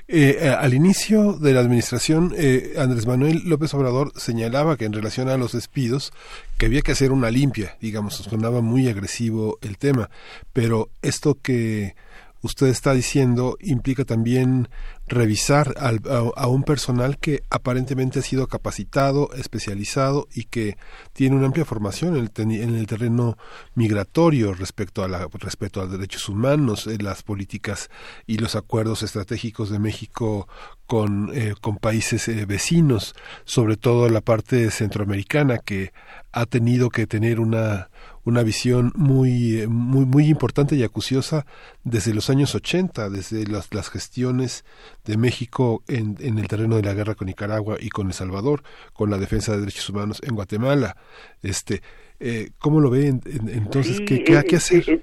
eh, 0.09 0.53
al 0.59 0.75
inicio 0.75 1.35
de 1.35 1.53
la 1.53 1.61
administración, 1.61 2.35
eh, 2.37 2.75
Andrés 2.77 3.07
Manuel 3.07 3.43
López 3.45 3.73
Obrador 3.75 4.11
señalaba 4.17 4.77
que 4.77 4.85
en 4.85 4.93
relación 4.93 5.29
a 5.29 5.37
los 5.37 5.53
despidos, 5.53 6.13
que 6.59 6.67
había 6.67 6.83
que 6.83 6.93
hacer 6.93 7.13
una 7.13 7.31
limpia, 7.31 7.77
digamos, 7.81 8.17
sonaba 8.17 8.61
muy 8.61 8.89
agresivo 8.89 9.59
el 9.63 9.79
tema, 9.79 10.11
pero 10.53 10.89
esto 11.01 11.39
que 11.41 11.95
usted 12.43 12.67
está 12.67 12.93
diciendo 12.93 13.57
implica 13.61 14.05
también 14.05 14.69
revisar 15.07 15.75
a, 15.79 16.47
un 16.47 16.63
personal 16.63 17.19
que 17.19 17.43
aparentemente 17.51 18.21
ha 18.21 18.23
sido 18.23 18.47
capacitado, 18.47 19.31
especializado 19.35 20.29
y 20.33 20.45
que 20.45 20.77
tiene 21.13 21.37
una 21.37 21.47
amplia 21.47 21.65
formación 21.65 22.17
en 22.17 22.31
el, 22.35 22.61
en 22.61 22.75
el 22.75 22.87
terreno 22.87 23.37
migratorio 23.75 24.55
respecto 24.55 25.05
a 25.05 25.09
la, 25.09 25.29
respecto 25.33 25.81
a 25.81 25.87
derechos 25.87 26.29
humanos, 26.29 26.87
en 26.87 27.05
las 27.05 27.23
políticas 27.23 27.91
y 28.27 28.39
los 28.39 28.57
acuerdos 28.57 29.03
estratégicos 29.03 29.71
de 29.71 29.79
México 29.79 30.49
con, 30.87 31.31
eh, 31.35 31.55
con 31.61 31.77
países 31.77 32.29
eh, 32.29 32.45
vecinos, 32.47 33.15
sobre 33.45 33.77
todo 33.77 34.09
la 34.09 34.21
parte 34.21 34.71
centroamericana 34.71 35.59
que 35.59 35.93
ha 36.33 36.47
tenido 36.47 36.91
que 36.91 37.07
tener 37.07 37.39
una 37.39 37.91
una 38.25 38.43
visión 38.43 38.93
muy, 38.95 39.67
muy, 39.69 40.05
muy 40.05 40.27
importante 40.27 40.77
y 40.77 40.85
acuciosa 40.85 41.45
desde 41.83 42.15
los 42.15 42.31
años 42.31 42.55
80, 42.55 43.11
desde 43.11 43.47
las, 43.47 43.75
las 43.75 43.91
gestiones 43.91 44.65
de 45.05 45.17
México 45.17 45.83
en, 45.89 46.17
en, 46.21 46.39
el 46.39 46.47
terreno 46.49 46.77
de 46.77 46.83
la 46.83 46.95
guerra 46.95 47.15
con 47.15 47.27
Nicaragua 47.27 47.77
y 47.81 47.89
con 47.89 48.07
El 48.07 48.13
Salvador, 48.13 48.63
con 48.93 49.11
la 49.11 49.19
defensa 49.19 49.53
de 49.53 49.61
derechos 49.61 49.89
humanos 49.91 50.21
en 50.25 50.35
Guatemala. 50.35 50.97
Este, 51.43 51.83
eh, 52.21 52.51
¿Cómo 52.59 52.81
lo 52.81 52.91
ve 52.91 53.09
entonces? 53.09 54.01
¿Qué, 54.07 54.23
qué 54.23 54.37
hay 54.37 54.45
que 54.45 54.57
hacer? 54.57 55.03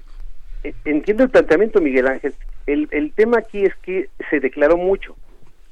entiendo 0.84 1.24
el 1.24 1.30
planteamiento, 1.30 1.80
Miguel 1.80 2.06
Ángel. 2.06 2.34
El, 2.66 2.88
el 2.90 3.12
tema 3.12 3.38
aquí 3.38 3.64
es 3.64 3.74
que 3.76 4.08
se 4.30 4.40
declaró 4.40 4.76
mucho, 4.76 5.16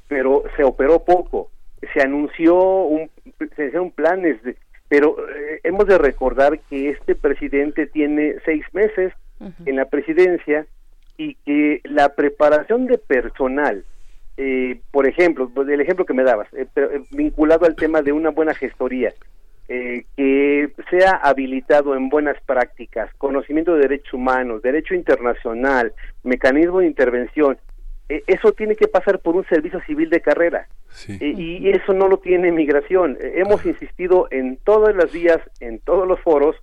pero 0.07 0.43
se 0.55 0.63
operó 0.63 1.03
poco. 1.03 1.49
Se 1.93 2.01
anunció 2.01 2.55
un, 2.55 3.09
se 3.55 3.65
hicieron 3.65 3.91
planes 3.91 4.41
de, 4.43 4.55
pero 4.89 5.15
eh, 5.29 5.61
hemos 5.63 5.87
de 5.87 5.97
recordar 5.97 6.59
que 6.69 6.89
este 6.89 7.15
presidente 7.15 7.85
tiene 7.85 8.35
seis 8.43 8.65
meses 8.73 9.13
en 9.65 9.77
la 9.77 9.85
presidencia 9.85 10.65
y 11.15 11.35
que 11.45 11.79
la 11.85 12.13
preparación 12.15 12.87
de 12.87 12.97
personal, 12.97 13.85
eh, 14.35 14.81
por 14.91 15.07
ejemplo, 15.07 15.49
pues, 15.53 15.69
el 15.69 15.79
ejemplo 15.79 16.05
que 16.05 16.13
me 16.13 16.23
dabas, 16.23 16.49
eh, 16.53 16.65
vinculado 17.11 17.65
al 17.65 17.75
tema 17.75 18.01
de 18.01 18.11
una 18.11 18.31
buena 18.31 18.53
gestoría, 18.53 19.13
que 19.67 20.71
sea 20.89 21.11
habilitado 21.11 21.95
en 21.95 22.09
buenas 22.09 22.41
prácticas, 22.41 23.13
conocimiento 23.19 23.75
de 23.75 23.81
derechos 23.81 24.15
humanos, 24.15 24.63
derecho 24.63 24.95
internacional, 24.95 25.93
mecanismo 26.23 26.79
de 26.79 26.87
intervención, 26.87 27.55
eso 28.09 28.51
tiene 28.53 28.75
que 28.75 28.87
pasar 28.87 29.19
por 29.19 29.35
un 29.35 29.45
servicio 29.45 29.79
civil 29.81 30.09
de 30.09 30.21
carrera. 30.21 30.67
E, 31.07 31.27
y 31.27 31.69
eso 31.69 31.93
no 31.93 32.07
lo 32.07 32.17
tiene 32.17 32.51
migración. 32.51 33.17
E, 33.21 33.39
hemos 33.39 33.65
insistido 33.65 34.27
en 34.31 34.57
todas 34.57 34.95
las 34.95 35.11
vías, 35.11 35.39
en 35.59 35.79
todos 35.79 36.07
los 36.07 36.19
foros, 36.21 36.55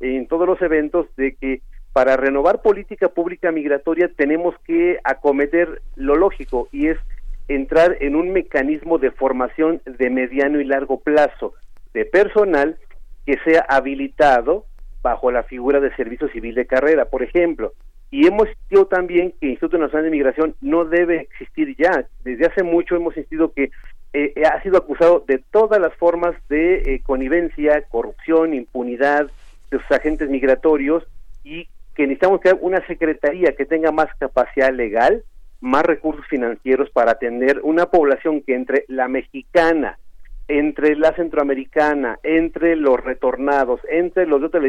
en 0.00 0.26
todos 0.26 0.46
los 0.46 0.60
eventos, 0.62 1.06
de 1.16 1.34
que 1.34 1.60
para 1.92 2.16
renovar 2.16 2.62
política 2.62 3.08
pública 3.08 3.52
migratoria 3.52 4.10
tenemos 4.16 4.54
que 4.66 4.98
acometer 5.04 5.82
lo 5.94 6.16
lógico 6.16 6.68
y 6.72 6.88
es 6.88 6.98
entrar 7.46 7.98
en 8.00 8.16
un 8.16 8.32
mecanismo 8.32 8.98
de 8.98 9.10
formación 9.10 9.82
de 9.84 10.10
mediano 10.10 10.60
y 10.60 10.64
largo 10.64 11.00
plazo 11.00 11.52
de 11.92 12.04
personal 12.04 12.78
que 13.26 13.38
sea 13.44 13.60
habilitado 13.68 14.64
bajo 15.02 15.30
la 15.30 15.42
figura 15.42 15.80
de 15.80 15.94
servicio 15.94 16.28
civil 16.28 16.54
de 16.54 16.66
carrera. 16.66 17.04
Por 17.04 17.22
ejemplo, 17.22 17.74
y 18.10 18.26
hemos 18.26 18.48
insistido 18.48 18.86
también 18.86 19.32
que 19.32 19.46
el 19.46 19.50
Instituto 19.50 19.78
Nacional 19.78 20.04
de 20.04 20.10
Migración 20.10 20.54
no 20.60 20.84
debe 20.84 21.22
existir 21.22 21.74
ya. 21.76 22.06
Desde 22.22 22.46
hace 22.46 22.62
mucho 22.62 22.96
hemos 22.96 23.16
insistido 23.16 23.52
que 23.52 23.70
eh, 24.12 24.32
eh, 24.36 24.46
ha 24.46 24.62
sido 24.62 24.78
acusado 24.78 25.24
de 25.26 25.42
todas 25.50 25.80
las 25.80 25.92
formas 25.94 26.36
de 26.48 26.76
eh, 26.76 27.02
connivencia, 27.02 27.82
corrupción, 27.88 28.54
impunidad 28.54 29.28
de 29.70 29.78
sus 29.78 29.90
agentes 29.90 30.30
migratorios 30.30 31.02
y 31.42 31.66
que 31.96 32.06
necesitamos 32.06 32.40
crear 32.40 32.58
una 32.60 32.86
secretaría 32.86 33.56
que 33.56 33.66
tenga 33.66 33.90
más 33.90 34.08
capacidad 34.18 34.72
legal, 34.72 35.24
más 35.60 35.82
recursos 35.82 36.24
financieros 36.28 36.90
para 36.90 37.12
atender 37.12 37.60
una 37.64 37.86
población 37.86 38.40
que 38.42 38.54
entre 38.54 38.84
la 38.86 39.08
mexicana, 39.08 39.98
entre 40.46 40.94
la 40.94 41.12
centroamericana, 41.16 42.18
entre 42.22 42.76
los 42.76 43.00
retornados, 43.02 43.80
entre 43.90 44.26
los 44.26 44.40
de 44.40 44.46
otras 44.46 44.62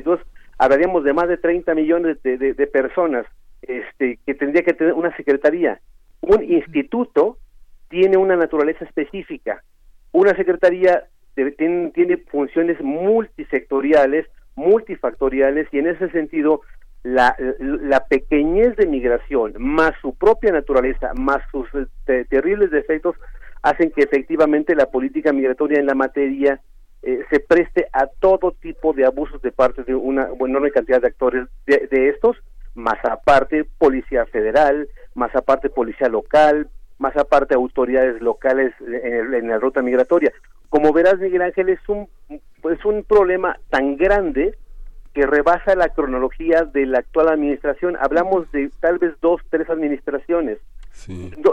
hablaríamos 0.57 1.03
de 1.03 1.13
más 1.13 1.27
de 1.27 1.37
30 1.37 1.73
millones 1.75 2.21
de, 2.23 2.37
de, 2.37 2.67
personas 2.67 3.25
este, 3.61 4.19
que 4.25 4.33
tendría 4.35 4.63
que 4.63 4.73
tener 4.73 4.93
una 4.93 5.15
secretaría. 5.15 5.79
Un 6.21 6.43
instituto 6.43 7.37
tiene 7.89 8.17
una 8.17 8.35
naturaleza 8.35 8.85
específica. 8.85 9.63
Una 10.11 10.35
secretaría 10.35 11.05
tiene, 11.57 11.91
tiene 11.91 12.17
funciones 12.17 12.79
multisectoriales, 12.81 14.25
multifactoriales, 14.55 15.67
y 15.71 15.79
en 15.79 15.87
ese 15.87 16.09
sentido 16.11 16.61
la, 17.05 17.35
pequeñez 18.09 18.75
de 18.77 18.87
migración, 18.87 19.53
más 19.59 19.91
su 20.01 20.15
propia 20.15 20.51
naturaleza, 20.51 21.13
más 21.13 21.41
sus 21.51 21.67
eh, 22.07 22.25
terribles 22.29 22.71
defectos, 22.71 23.15
hacen 23.61 23.91
que 23.91 24.03
efectivamente 24.03 24.75
la 24.75 24.87
política 24.87 25.31
migratoria 25.31 25.79
en 25.79 25.85
la 25.85 25.93
materia 25.93 26.61
eh, 27.07 27.23
se 27.29 27.39
preste 27.39 27.87
a 27.93 28.07
todo 28.07 28.51
tipo 28.59 28.91
de 28.91 29.05
abusos 29.05 29.39
de 29.43 29.51
parte 29.51 29.83
de 29.83 29.93
una 29.93 30.27
enorme 30.39 30.71
cantidad 30.71 30.99
de 30.99 31.09
actores 31.09 31.47
de, 31.67 32.09
estos, 32.09 32.35
más 32.73 32.97
aparte 33.03 33.63
policía 33.77 34.25
federal, 34.25 34.89
más 35.13 35.33
aparte 35.35 35.69
policía 35.69 36.09
local, 36.09 36.67
más 36.97 37.15
aparte 37.15 37.53
autoridades 37.53 38.19
locales 38.23 38.73
en, 38.81 39.47
la 39.47 39.59
ruta 39.59 39.83
migratoria. 39.83 40.33
Como 40.69 40.93
verás, 40.93 41.19
Miguel 41.19 41.43
Ángel, 41.43 41.69
es 41.69 41.79
un, 41.87 42.09
pues 42.63 42.83
un 42.85 43.03
problema 43.03 43.59
tan 43.69 43.97
grande 43.97 44.57
que 45.13 45.27
rebasa 45.27 45.75
la 45.75 45.89
cronología 45.89 46.63
de 46.63 46.87
la 46.87 46.97
actual 46.97 47.29
administración. 47.29 47.97
Hablamos 48.01 48.51
de 48.51 48.71
tal 48.79 48.97
vez 48.97 49.13
dos, 49.21 49.41
tres 49.51 49.69
administraciones. 49.69 50.57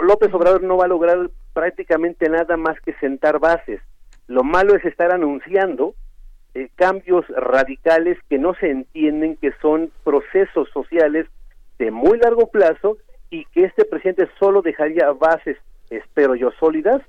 López 0.00 0.32
Obrador 0.32 0.62
no 0.62 0.78
va 0.78 0.86
a 0.86 0.88
lograr 0.88 1.28
prácticamente 1.52 2.30
nada 2.30 2.56
más 2.56 2.80
que 2.80 2.94
sentar 2.94 3.38
bases. 3.38 3.82
Lo 4.28 4.44
malo 4.44 4.74
es 4.74 4.84
estar 4.84 5.12
anunciando 5.12 5.94
eh, 6.54 6.68
cambios 6.74 7.26
radicales 7.28 8.18
que 8.28 8.38
no 8.38 8.54
se 8.54 8.70
entienden, 8.70 9.36
que 9.36 9.52
son 9.60 9.90
procesos 10.04 10.68
sociales 10.70 11.26
de 11.78 11.90
muy 11.90 12.18
largo 12.18 12.48
plazo 12.48 12.98
y 13.30 13.46
que 13.46 13.64
este 13.64 13.84
presidente 13.84 14.28
solo 14.38 14.60
dejaría 14.60 15.10
bases, 15.12 15.56
espero 15.90 16.34
yo, 16.34 16.50
sólidas 16.60 17.02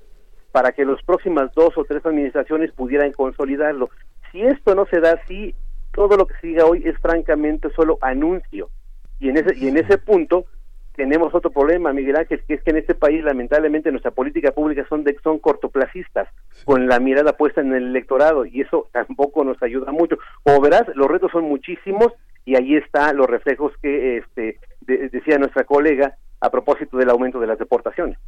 para 0.54 0.72
que 0.72 0.84
las 0.84 1.02
próximas 1.02 1.52
dos 1.54 1.76
o 1.76 1.84
tres 1.84 2.06
administraciones 2.06 2.70
pudieran 2.72 3.12
consolidarlo. 3.12 3.90
Si 4.30 4.40
esto 4.40 4.74
no 4.74 4.86
se 4.86 5.00
da 5.00 5.12
así, 5.12 5.54
todo 5.92 6.16
lo 6.16 6.26
que 6.26 6.34
se 6.40 6.46
diga 6.46 6.64
hoy 6.64 6.82
es 6.84 6.96
francamente 6.98 7.70
solo 7.74 7.98
anuncio. 8.00 8.70
Y 9.18 9.30
en 9.30 9.36
ese, 9.38 9.56
y 9.56 9.68
en 9.68 9.76
ese 9.76 9.98
punto, 9.98 10.46
tenemos 10.94 11.34
otro 11.34 11.50
problema, 11.50 11.92
Miguel 11.92 12.16
Ángel, 12.16 12.42
que 12.46 12.54
es 12.54 12.62
que 12.62 12.70
en 12.70 12.78
este 12.78 12.94
país 12.94 13.22
lamentablemente 13.24 13.90
nuestra 13.90 14.12
política 14.12 14.52
pública 14.52 14.86
son 14.88 15.04
de, 15.04 15.16
son 15.22 15.38
cortoplacistas, 15.38 16.28
con 16.64 16.86
la 16.86 17.00
mirada 17.00 17.36
puesta 17.36 17.60
en 17.60 17.74
el 17.74 17.88
electorado 17.88 18.46
y 18.46 18.60
eso 18.60 18.88
tampoco 18.92 19.44
nos 19.44 19.60
ayuda 19.62 19.90
mucho. 19.92 20.16
Como 20.42 20.60
verás, 20.60 20.84
los 20.94 21.08
retos 21.08 21.32
son 21.32 21.44
muchísimos 21.44 22.12
y 22.44 22.56
ahí 22.56 22.76
están 22.76 23.16
los 23.16 23.26
reflejos 23.26 23.72
que 23.82 24.18
este, 24.18 24.58
decía 24.80 25.38
nuestra 25.38 25.64
colega 25.64 26.16
a 26.40 26.50
propósito 26.50 26.96
del 26.96 27.10
aumento 27.10 27.40
de 27.40 27.46
las 27.46 27.58
deportaciones. 27.58 28.18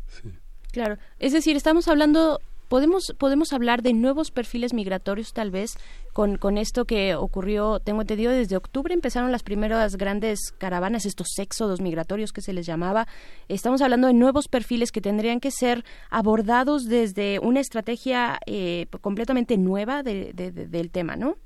Claro, 0.72 0.96
es 1.18 1.32
decir, 1.32 1.56
estamos 1.56 1.88
hablando 1.88 2.40
podemos 2.68 3.14
podemos 3.18 3.52
hablar 3.52 3.82
de 3.82 3.92
nuevos 3.92 4.30
perfiles 4.30 4.72
migratorios 4.72 5.32
tal 5.32 5.50
vez 5.50 5.72
con, 6.12 6.36
con 6.36 6.58
esto 6.58 6.84
que 6.84 7.14
ocurrió 7.14 7.80
tengo 7.80 8.00
entendido 8.00 8.32
desde 8.32 8.56
octubre 8.56 8.94
empezaron 8.94 9.32
las 9.32 9.42
primeras 9.42 9.96
grandes 9.96 10.52
caravanas 10.58 11.06
estos 11.06 11.28
éxodos 11.38 11.80
migratorios 11.80 12.32
que 12.32 12.40
se 12.40 12.52
les 12.52 12.66
llamaba. 12.66 13.06
Estamos 13.48 13.82
hablando 13.82 14.06
de 14.06 14.14
nuevos 14.14 14.48
perfiles 14.48 14.92
que 14.92 15.00
tendrían 15.00 15.40
que 15.40 15.50
ser 15.50 15.84
abordados 16.10 16.84
desde 16.84 17.38
una 17.38 17.60
estrategia 17.60 18.38
eh, 18.46 18.86
completamente 19.00 19.56
nueva 19.58 20.02
de, 20.02 20.32
del 20.32 20.90
tema 20.90 21.16
no 21.16 21.36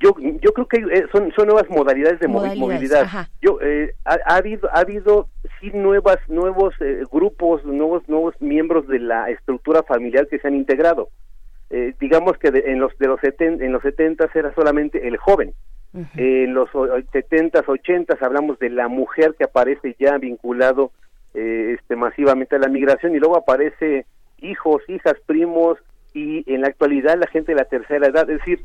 yo 0.00 0.14
yo 0.18 0.52
creo 0.52 0.66
que 0.66 0.78
eh, 0.78 1.06
son 1.12 1.32
son 1.32 1.46
nuevas 1.46 1.68
modalidades 1.70 2.20
de 2.20 2.28
movilidad. 2.28 3.28
yo 3.40 3.58
eh, 3.62 3.94
ha, 4.04 4.36
habido 4.36 4.68
ha 4.72 4.80
habido 4.80 5.28
sí 5.60 5.70
nuevas 5.72 6.18
nuevos 6.28 6.74
eh, 6.80 7.02
grupos 7.10 7.64
nuevos 7.64 8.06
nuevos 8.08 8.34
miembros 8.40 8.86
de 8.88 8.98
la 8.98 9.30
estructura 9.30 9.82
familiar 9.82 10.28
que 10.28 10.38
se 10.38 10.48
han 10.48 10.54
integrado. 10.54 11.08
Digamos 11.98 12.38
que 12.38 12.48
en 12.66 12.78
los 12.78 12.96
de 12.98 13.08
los 13.08 13.18
en 13.24 13.72
los 13.72 13.82
70 13.82 14.30
era 14.32 14.54
solamente 14.54 15.08
el 15.08 15.16
joven. 15.16 15.54
En 16.16 16.54
los 16.54 16.70
70s 16.70 17.64
80s 17.64 18.22
hablamos 18.22 18.60
de 18.60 18.70
la 18.70 18.86
mujer 18.86 19.34
que 19.36 19.42
aparece 19.42 19.96
ya 19.98 20.16
vinculado 20.18 20.92
este 21.32 21.96
masivamente 21.96 22.54
a 22.54 22.60
la 22.60 22.68
migración 22.68 23.16
y 23.16 23.18
luego 23.18 23.36
aparece 23.36 24.06
hijos 24.38 24.82
hijas 24.88 25.14
primos 25.26 25.78
y 26.12 26.44
en 26.52 26.60
la 26.60 26.68
actualidad 26.68 27.18
la 27.18 27.26
gente 27.26 27.52
de 27.52 27.58
la 27.58 27.64
tercera 27.64 28.06
edad. 28.06 28.30
Es 28.30 28.38
decir 28.38 28.64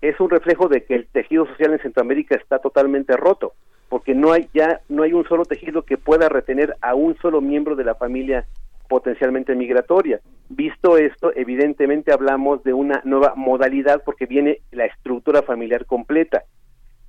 es 0.00 0.18
un 0.20 0.30
reflejo 0.30 0.68
de 0.68 0.84
que 0.84 0.94
el 0.94 1.06
tejido 1.06 1.46
social 1.46 1.72
en 1.72 1.80
Centroamérica 1.80 2.36
está 2.36 2.58
totalmente 2.58 3.16
roto, 3.16 3.54
porque 3.88 4.14
no 4.14 4.32
hay 4.32 4.48
ya 4.54 4.80
no 4.88 5.02
hay 5.02 5.12
un 5.12 5.26
solo 5.26 5.44
tejido 5.44 5.82
que 5.82 5.96
pueda 5.96 6.28
retener 6.28 6.76
a 6.80 6.94
un 6.94 7.16
solo 7.18 7.40
miembro 7.40 7.76
de 7.76 7.84
la 7.84 7.94
familia 7.94 8.46
potencialmente 8.88 9.54
migratoria. 9.54 10.20
Visto 10.48 10.96
esto, 10.96 11.32
evidentemente 11.34 12.12
hablamos 12.12 12.62
de 12.64 12.72
una 12.72 13.02
nueva 13.04 13.34
modalidad 13.36 14.02
porque 14.04 14.26
viene 14.26 14.58
la 14.72 14.86
estructura 14.86 15.42
familiar 15.42 15.84
completa. 15.84 16.44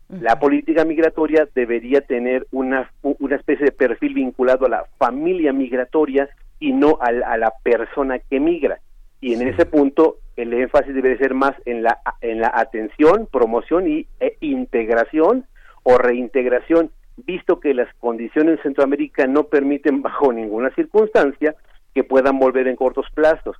La 0.10 0.40
política 0.40 0.86
migratoria 0.86 1.48
debería 1.54 2.02
tener 2.02 2.48
una, 2.52 2.92
una 3.04 3.36
especie 3.36 3.66
de 3.66 3.72
perfil 3.72 4.16
vinculado 4.16 4.66
a 4.66 4.70
la 4.70 4.86
familia 4.98 5.54
migratoria 5.54 6.28
y 6.60 6.74
no 6.74 6.98
a, 7.00 7.12
la 7.12 7.54
persona 7.64 8.20
que 8.20 8.40
migra. 8.40 8.80
Y 9.22 9.34
en 9.34 9.48
ese 9.48 9.66
punto 9.66 10.18
el 10.36 10.54
énfasis 10.54 10.96
debe 10.96 11.18
ser 11.18 11.34
más 11.34 11.54
en 11.66 11.84
la, 11.84 12.00
en 12.22 12.40
la 12.40 12.52
atención, 12.54 13.28
promoción 13.32 13.90
y, 13.90 14.08
e 14.20 14.38
integración 14.40 15.46
o 15.84 15.98
reintegración, 15.98 16.92
visto 17.18 17.60
que 17.60 17.74
las 17.74 17.94
condiciones 17.96 18.58
en 18.58 18.64
Centroamérica 18.64 19.28
no 19.28 19.46
permiten 19.46 20.02
bajo 20.02 20.32
ninguna 20.32 20.70
circunstancia 20.76 21.56
que 21.94 22.04
puedan 22.04 22.40
volver 22.40 22.68
en 22.68 22.76
cortos 22.76 23.08
plazos. 23.14 23.58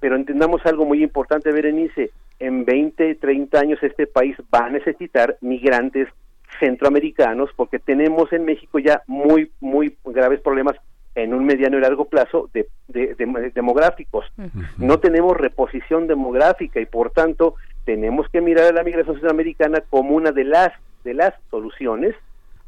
Pero 0.00 0.16
entendamos 0.16 0.64
algo 0.64 0.84
muy 0.84 1.02
importante, 1.02 1.52
Berenice, 1.52 2.10
en 2.38 2.64
20, 2.64 3.16
30 3.16 3.58
años 3.58 3.82
este 3.82 4.06
país 4.06 4.36
va 4.54 4.66
a 4.66 4.70
necesitar 4.70 5.36
migrantes 5.40 6.08
centroamericanos 6.58 7.50
porque 7.54 7.78
tenemos 7.78 8.32
en 8.32 8.44
México 8.44 8.78
ya 8.78 9.02
muy, 9.06 9.50
muy 9.60 9.96
graves 10.04 10.40
problemas 10.40 10.76
en 11.14 11.34
un 11.34 11.44
mediano 11.44 11.78
y 11.78 11.80
largo 11.80 12.06
plazo 12.06 12.50
de, 12.52 12.68
demográficos. 13.54 14.24
No 14.78 14.98
tenemos 14.98 15.36
reposición 15.36 16.06
demográfica 16.06 16.80
y 16.80 16.86
por 16.86 17.10
tanto 17.10 17.54
tenemos 17.84 18.28
que 18.28 18.40
mirar 18.40 18.66
a 18.66 18.72
la 18.72 18.84
migración 18.84 19.16
centroamericana 19.16 19.82
como 19.90 20.14
una 20.14 20.32
de 20.32 20.44
las 20.44 20.72
de 21.04 21.14
las 21.14 21.34
soluciones 21.50 22.14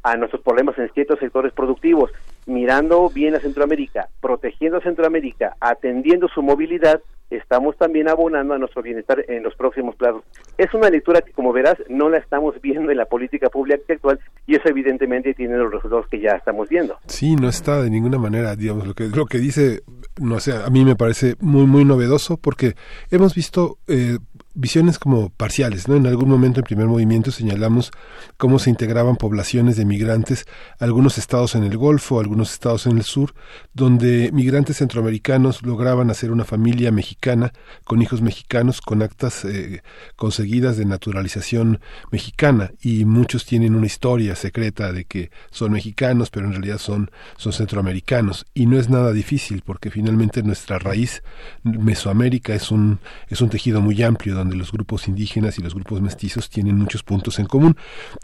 a 0.01 0.17
nuestros 0.17 0.41
problemas 0.41 0.77
en 0.77 0.91
ciertos 0.93 1.19
sectores 1.19 1.53
productivos, 1.53 2.11
mirando 2.45 3.09
bien 3.09 3.35
a 3.35 3.39
Centroamérica, 3.39 4.09
protegiendo 4.19 4.79
a 4.79 4.81
Centroamérica, 4.81 5.55
atendiendo 5.61 6.27
su 6.27 6.41
movilidad 6.41 7.01
estamos 7.37 7.77
también 7.77 8.07
abonando 8.07 8.53
a 8.53 8.57
nuestro 8.57 8.81
bienestar 8.81 9.23
en 9.27 9.43
los 9.43 9.55
próximos 9.55 9.95
plazos. 9.95 10.23
Es 10.57 10.73
una 10.73 10.89
lectura 10.89 11.21
que, 11.21 11.31
como 11.31 11.53
verás, 11.53 11.75
no 11.89 12.09
la 12.09 12.17
estamos 12.17 12.59
viendo 12.61 12.91
en 12.91 12.97
la 12.97 13.05
política 13.05 13.49
pública 13.49 13.93
actual 13.93 14.19
y 14.45 14.55
eso 14.55 14.67
evidentemente 14.67 15.33
tiene 15.33 15.57
los 15.57 15.71
resultados 15.71 16.07
que 16.07 16.19
ya 16.19 16.31
estamos 16.31 16.69
viendo. 16.69 16.97
Sí, 17.07 17.35
no 17.35 17.49
está 17.49 17.81
de 17.81 17.89
ninguna 17.89 18.17
manera, 18.17 18.55
digamos, 18.55 18.87
lo 18.87 18.93
que, 18.93 19.07
lo 19.09 19.25
que 19.25 19.37
dice, 19.37 19.81
no 20.19 20.39
sé, 20.39 20.53
a 20.53 20.69
mí 20.69 20.85
me 20.85 20.95
parece 20.95 21.35
muy, 21.39 21.65
muy 21.65 21.85
novedoso 21.85 22.37
porque 22.37 22.73
hemos 23.11 23.35
visto 23.35 23.77
eh, 23.87 24.17
visiones 24.53 24.99
como 24.99 25.29
parciales, 25.29 25.87
¿no? 25.87 25.95
En 25.95 26.05
algún 26.05 26.29
momento 26.29 26.59
en 26.59 26.65
primer 26.65 26.87
movimiento 26.87 27.31
señalamos 27.31 27.91
cómo 28.37 28.59
se 28.59 28.69
integraban 28.69 29.15
poblaciones 29.15 29.77
de 29.77 29.85
migrantes, 29.85 30.45
algunos 30.79 31.17
estados 31.17 31.55
en 31.55 31.63
el 31.63 31.77
Golfo, 31.77 32.19
algunos 32.19 32.53
estados 32.53 32.85
en 32.85 32.97
el 32.97 33.03
sur, 33.03 33.33
donde 33.73 34.31
migrantes 34.31 34.77
centroamericanos 34.77 35.63
lograban 35.63 36.09
hacer 36.09 36.31
una 36.31 36.45
familia 36.45 36.91
mexicana 36.91 37.51
con 37.83 38.01
hijos 38.01 38.21
mexicanos 38.21 38.81
con 38.81 39.01
actas 39.01 39.45
eh, 39.45 39.81
conseguidas 40.15 40.77
de 40.77 40.85
naturalización 40.85 41.79
mexicana 42.11 42.71
y 42.81 43.05
muchos 43.05 43.45
tienen 43.45 43.75
una 43.75 43.87
historia 43.87 44.35
secreta 44.35 44.91
de 44.91 45.05
que 45.05 45.31
son 45.51 45.71
mexicanos, 45.71 46.29
pero 46.29 46.45
en 46.45 46.53
realidad 46.53 46.77
son 46.77 47.09
son 47.37 47.53
centroamericanos 47.53 48.45
y 48.53 48.65
no 48.65 48.77
es 48.77 48.89
nada 48.89 49.11
difícil 49.11 49.63
porque 49.65 49.89
finalmente 49.89 50.43
nuestra 50.43 50.79
raíz 50.79 51.23
Mesoamérica 51.63 52.53
es 52.53 52.71
un 52.71 52.99
es 53.29 53.41
un 53.41 53.49
tejido 53.49 53.81
muy 53.81 54.01
amplio 54.03 54.35
donde 54.43 54.57
los 54.57 54.71
grupos 54.71 55.07
indígenas 55.07 55.57
y 55.57 55.61
los 55.61 55.73
grupos 55.73 56.01
mestizos 56.01 56.49
tienen 56.49 56.77
muchos 56.77 57.03
puntos 57.03 57.39
en 57.39 57.45
común. 57.45 57.75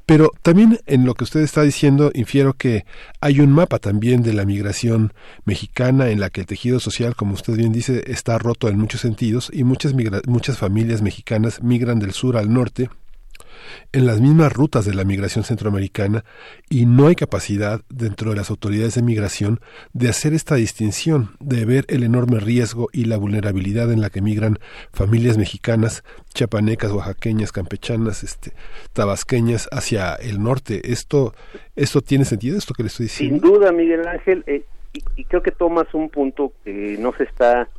Pero 0.06 0.32
también 0.42 0.80
en 0.86 1.06
lo 1.06 1.16
que 1.16 1.24
usted 1.24 1.42
está 1.42 1.64
diciendo, 1.64 2.12
infiero 2.14 2.54
que 2.54 2.86
hay 3.22 3.40
un 3.40 3.52
mapa 3.52 3.80
también 3.80 4.22
de 4.22 4.34
la 4.34 4.46
migración 4.46 5.14
mexicana 5.46 6.10
en 6.10 6.20
la 6.20 6.30
que 6.30 6.42
el 6.42 6.48
tejido 6.48 6.80
social, 6.80 7.16
como 7.16 7.34
usted 7.34 7.56
bien 7.56 7.72
dice, 7.72 8.04
está 8.08 8.38
roto 8.38 8.68
en 8.68 8.78
muchos 8.78 9.02
sentidos 9.02 9.50
y 9.54 9.64
muchas, 9.64 9.94
muchas 10.28 10.58
familias 10.58 11.02
mexicanas 11.02 11.64
migran 11.64 12.00
del 12.00 12.12
sur 12.12 12.38
al 12.38 12.52
norte 12.54 12.90
en 13.92 14.06
las 14.06 14.22
mismas 14.22 14.54
rutas 14.54 14.86
de 14.86 14.94
la 14.94 15.04
migración 15.04 15.44
centroamericana 15.44 16.24
y 16.70 16.86
no 16.86 17.08
hay 17.08 17.16
capacidad 17.16 17.82
dentro 17.90 18.32
de 18.32 18.38
las 18.38 18.50
autoridades 18.50 18.96
de 18.96 19.02
migración 19.02 19.60
de 19.94 20.10
hacer 20.10 20.34
esta 20.34 20.56
distinción, 20.56 21.32
de 21.40 21.66
ver 21.66 21.86
el 21.88 22.04
enorme 22.04 22.40
riesgo 22.40 22.90
y 22.94 23.06
la 23.06 23.18
vulnerabilidad 23.18 23.92
en 23.92 24.02
la 24.02 24.10
que 24.10 24.22
migran 24.22 24.60
familias 24.94 25.38
mexicanas, 25.38 26.04
chapanecas, 26.34 26.92
oaxaqueñas, 26.92 27.52
campechanas, 27.52 28.24
este, 28.24 28.52
tabasqueñas 28.94 29.68
hacia 29.72 30.16
el 30.16 30.42
norte. 30.42 30.92
Esto, 30.92 31.34
esto 31.76 32.02
tiene 32.02 32.26
sentido, 32.26 32.58
esto 32.58 32.74
que 32.74 32.84
le 32.84 32.88
estoy 32.88 33.06
diciendo. 33.06 33.48
Sin 33.48 33.54
duda, 33.54 33.72
Miguel 33.72 34.08
Ángel, 34.08 34.44
eh, 34.48 34.64
y, 34.94 35.24
creo 35.26 35.42
que 35.44 35.52
tomas 35.52 35.94
un 35.94 36.10
punto 36.10 36.54
que 36.64 36.98
no 37.00 37.14
se 37.14 37.24
está 37.24 37.70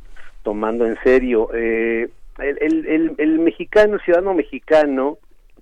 tomando 0.43 0.85
en 0.85 0.97
serio. 1.03 1.49
Eh, 1.53 2.09
el, 2.39 2.85
el, 2.87 3.15
el 3.17 3.39
mexicano, 3.39 3.95
el 3.95 4.01
ciudadano 4.01 4.33
mexicano, 4.33 5.17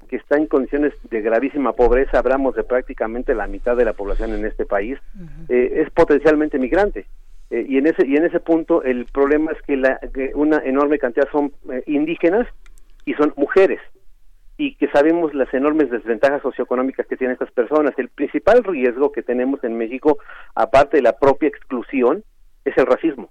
que 0.10 0.18
está 0.18 0.38
en 0.38 0.48
condiciones 0.48 0.94
de 1.10 1.22
gravísima 1.22 1.74
pobreza, 1.74 2.20
hablamos 2.20 2.56
de 2.56 2.64
prácticamente 2.64 3.36
la 3.36 3.48
mitad 3.48 3.78
de 3.78 3.86
la 3.86 3.94
población 3.94 4.34
en 4.34 4.46
este 4.46 4.66
país, 4.66 4.98
eh, 5.48 5.84
es 5.86 5.90
potencialmente 5.92 6.58
migrante. 6.58 7.06
Eh, 7.52 7.66
y 7.68 7.78
en 7.78 7.88
ese 7.88 8.06
y 8.06 8.16
en 8.16 8.26
ese 8.26 8.40
punto 8.40 8.84
el 8.84 9.06
problema 9.06 9.52
es 9.52 9.62
que, 9.64 9.78
la, 9.78 10.00
una 10.36 10.58
enorme 10.58 11.00
cantidad 11.00 11.28
son 11.32 11.52
eh, 11.72 11.84
indígenas 11.88 12.48
y 13.06 13.14
son 13.14 13.34
mujeres 13.38 13.80
y 14.58 14.76
que 14.76 14.88
sabemos 14.90 15.34
las 15.34 15.52
enormes 15.54 15.90
desventajas 15.90 16.42
socioeconómicas 16.42 17.08
que 17.08 17.16
tienen 17.16 17.34
estas 17.34 17.52
personas. 17.52 17.94
El 17.98 18.10
principal 18.10 18.64
riesgo 18.64 19.12
que 19.12 19.24
tenemos 19.24 19.64
en 19.64 19.78
México, 19.78 20.18
aparte 20.54 20.98
de 20.98 21.04
la 21.04 21.14
propia 21.18 21.48
exclusión, 21.48 22.24
es 22.66 22.78
el 22.78 22.86
racismo. 22.86 23.30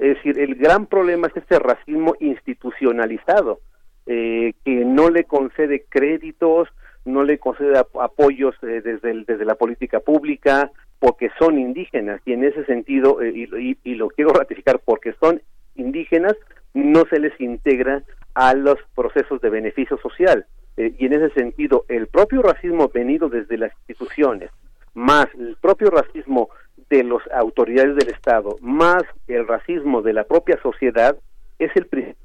Es 0.00 0.16
decir, 0.16 0.38
el 0.40 0.56
gran 0.56 0.86
problema 0.86 1.28
es 1.28 1.36
este 1.36 1.60
racismo 1.60 2.16
institucionalizado 2.18 3.60
eh, 4.06 4.52
que 4.64 4.84
no 4.84 5.08
le 5.08 5.24
concede 5.24 5.86
créditos, 5.88 6.68
no 7.06 7.24
le 7.24 7.38
concede 7.38 7.78
apoyos 7.78 8.54
eh, 8.62 8.82
desde, 8.84 9.24
desde 9.24 9.44
la 9.46 9.54
política 9.54 10.00
pública, 10.00 10.70
porque 10.98 11.30
son 11.38 11.58
indígenas 11.58 12.20
y 12.26 12.34
en 12.34 12.44
ese 12.44 12.66
sentido, 12.66 13.22
eh, 13.22 13.32
y, 13.34 13.78
y, 13.82 13.94
lo 13.94 14.08
quiero 14.08 14.30
ratificar, 14.34 14.80
porque 14.84 15.14
son 15.20 15.40
indígenas, 15.74 16.34
no 16.74 17.04
se 17.08 17.18
les 17.18 17.38
integra 17.40 18.02
a 18.34 18.52
los 18.52 18.76
procesos 18.94 19.40
de 19.40 19.48
beneficio 19.48 19.96
social. 19.98 20.44
y 20.76 21.06
en 21.06 21.12
ese 21.12 21.30
sentido, 21.30 21.84
el 21.88 22.08
propio 22.08 22.42
racismo 22.42 22.90
venido 22.92 23.28
desde 23.28 23.56
las 23.56 23.72
instituciones, 23.78 24.50
más 24.92 25.28
el 25.38 25.56
propio 25.62 25.88
racismo 25.90 26.50
de 26.90 27.04
las 27.04 27.22
autoridades 27.32 27.96
del 27.96 28.08
Estado, 28.08 28.56
más 28.60 29.02
el 29.28 29.46
racismo 29.46 30.02
de 30.02 30.12
la 30.12 30.24
propia 30.24 30.60
sociedad, 30.62 31.16
es 31.58 31.70
el 31.76 31.86
principal 31.86 32.23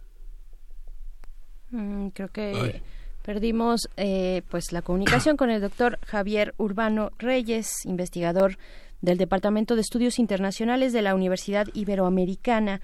Mm, 1.72 2.08
creo 2.10 2.30
que 2.30 2.82
perdimos 3.24 3.90
eh, 3.98 4.41
pues 4.50 4.72
la 4.72 4.82
comunicación 4.82 5.38
con 5.38 5.50
el 5.50 5.62
doctor 5.62 6.00
Javier 6.06 6.54
Urbano 6.58 7.12
Reyes, 7.18 7.86
investigador 7.86 8.58
del 9.02 9.18
Departamento 9.18 9.76
de 9.76 9.82
Estudios 9.82 10.20
Internacionales 10.20 10.94
de 10.94 11.02
la 11.02 11.16
Universidad 11.16 11.68
Iberoamericana. 11.74 12.82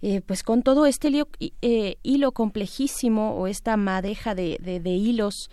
Eh, 0.00 0.20
pues 0.20 0.42
con 0.42 0.62
todo 0.62 0.86
este 0.86 1.12
eh, 1.60 1.96
hilo, 2.02 2.32
complejísimo 2.32 3.36
o 3.36 3.46
esta 3.46 3.76
madeja 3.76 4.34
de, 4.34 4.58
de 4.58 4.90
hilos 4.90 5.48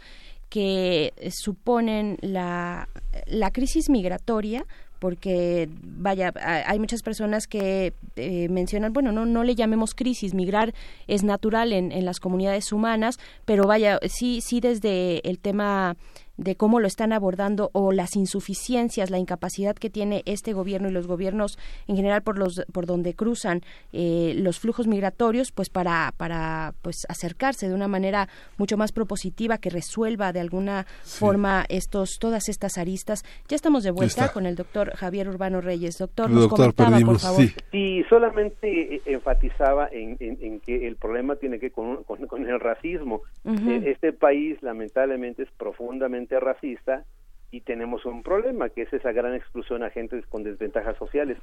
que 0.50 1.14
suponen 1.32 2.18
la, 2.22 2.90
la 3.28 3.52
crisis 3.52 3.90
migratoria, 3.90 4.66
porque 5.00 5.70
vaya, 5.82 6.34
hay 6.44 6.78
muchas 6.80 7.02
personas 7.02 7.48
que 7.48 7.94
eh, 8.16 8.50
mencionan, 8.50 8.94
bueno, 8.94 9.12
no, 9.12 9.26
no 9.26 9.44
le 9.44 9.56
llamemos 9.56 9.96
crisis, 9.96 10.34
migrar 10.34 10.74
es 11.08 11.24
natural 11.24 11.74
en, 11.74 11.92
en 11.92 12.06
las 12.06 12.20
comunidades 12.20 12.72
humanas, 12.72 13.18
pero 13.46 13.64
vaya, 13.64 14.00
sí, 14.08 14.42
sí 14.42 14.60
desde 14.60 15.28
el 15.28 15.40
tema 15.40 15.96
de 16.40 16.56
cómo 16.56 16.80
lo 16.80 16.88
están 16.88 17.12
abordando 17.12 17.70
o 17.74 17.92
las 17.92 18.16
insuficiencias, 18.16 19.10
la 19.10 19.18
incapacidad 19.18 19.76
que 19.76 19.90
tiene 19.90 20.24
este 20.26 20.54
gobierno 20.54 20.90
y 20.90 20.92
los 20.92 21.06
gobiernos 21.06 21.60
en 21.88 21.98
general 21.98 22.24
por 22.24 22.38
los 22.38 22.64
por 22.72 22.86
donde 22.86 23.14
cruzan 23.14 23.62
eh, 23.92 24.34
los 24.38 24.60
flujos 24.60 24.88
migratorios, 24.88 25.52
pues 25.52 25.70
para 25.70 26.14
para 26.16 26.74
pues 26.82 27.06
acercarse 27.10 27.68
de 27.68 27.74
una 27.74 27.88
manera 27.88 28.30
mucho 28.58 28.78
más 28.78 28.92
propositiva 28.92 29.58
que 29.58 29.70
resuelva 29.70 30.32
de 30.32 30.40
alguna 30.40 30.86
forma 31.04 31.66
estos 31.68 32.20
todas 32.20 32.48
estas 32.48 32.78
aristas. 32.78 33.24
Ya 33.50 33.56
estamos 33.56 33.84
de 33.84 33.92
vuelta 33.92 34.32
con 34.32 34.46
el 34.46 34.56
doctor 34.56 34.96
Javier 34.96 35.28
Urbano 35.28 35.60
Reyes. 35.60 35.98
Doctor, 35.98 36.30
nos 36.30 36.48
comentaba, 36.48 37.00
por 37.02 37.20
favor. 37.20 37.44
Sí. 37.72 38.04
solamente 38.10 38.96
eh, 38.96 39.02
enfatizaba 39.06 39.90
en, 39.92 40.16
en, 40.20 40.60
que 40.62 40.88
el 40.88 40.96
problema 40.96 41.36
tiene 41.36 41.60
que 41.60 41.68
ver 41.68 41.74
con, 41.74 42.04
con, 42.04 42.48
el 42.48 42.60
racismo. 42.60 43.22
Eh, 43.46 43.84
este 43.86 44.14
país 44.14 44.62
lamentablemente 44.62 45.44
es 45.44 45.50
profundamente 45.58 46.29
racista 46.38 47.06
y 47.52 47.62
tenemos 47.62 48.06
un 48.06 48.22
problema, 48.22 48.70
que 48.70 48.84
es 48.84 48.94
esa 48.94 49.12
gran 49.12 49.34
exclusión 49.34 49.84
a 49.84 49.90
gente 49.90 50.22
con 50.30 50.44
desventajas 50.44 50.98
sociales. 50.98 51.38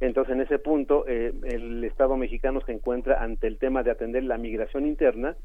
Entonces, 0.00 0.34
en 0.34 0.40
ese 0.40 0.58
punto, 0.58 1.04
eh, 1.06 1.34
el 1.44 1.84
Estado 1.84 2.16
mexicano 2.16 2.62
se 2.62 2.72
encuentra 2.72 3.22
ante 3.22 3.46
el 3.46 3.58
tema 3.58 3.82
de 3.82 3.90
atender 3.90 4.24
la 4.24 4.38
migración 4.38 4.86
interna, 4.86 5.36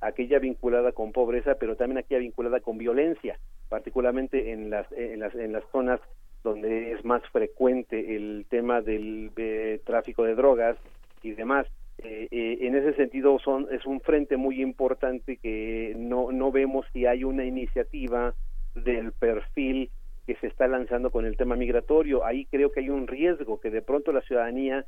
aquella 0.00 0.38
vinculada 0.38 0.92
con 0.92 1.12
pobreza, 1.12 1.54
pero 1.60 1.76
también 1.76 1.98
aquella 1.98 2.20
vinculada 2.20 2.60
con 2.60 2.78
violencia, 2.78 3.38
particularmente 3.68 4.52
en 4.52 4.70
las, 4.70 4.90
en 4.92 5.20
las, 5.20 5.34
en 5.34 5.52
las 5.52 5.62
zonas 5.70 6.00
donde 6.42 6.92
es 6.92 7.04
más 7.04 7.22
frecuente 7.30 8.16
el 8.16 8.46
tema 8.48 8.80
del 8.80 9.30
eh, 9.36 9.80
tráfico 9.84 10.24
de 10.24 10.34
drogas 10.34 10.76
y 11.22 11.32
demás. 11.32 11.66
Eh, 12.02 12.58
en 12.60 12.74
ese 12.76 12.94
sentido 12.94 13.38
son 13.40 13.66
es 13.70 13.84
un 13.84 14.00
frente 14.00 14.36
muy 14.36 14.62
importante 14.62 15.36
que 15.36 15.94
no 15.98 16.32
no 16.32 16.50
vemos 16.50 16.86
si 16.92 17.04
hay 17.04 17.24
una 17.24 17.44
iniciativa 17.44 18.34
del 18.74 19.12
perfil 19.12 19.90
que 20.26 20.36
se 20.36 20.46
está 20.46 20.66
lanzando 20.68 21.10
con 21.10 21.26
el 21.26 21.36
tema 21.36 21.56
migratorio 21.56 22.24
ahí 22.24 22.46
creo 22.46 22.72
que 22.72 22.80
hay 22.80 22.90
un 22.90 23.06
riesgo 23.06 23.60
que 23.60 23.70
de 23.70 23.82
pronto 23.82 24.12
la 24.12 24.22
ciudadanía 24.22 24.86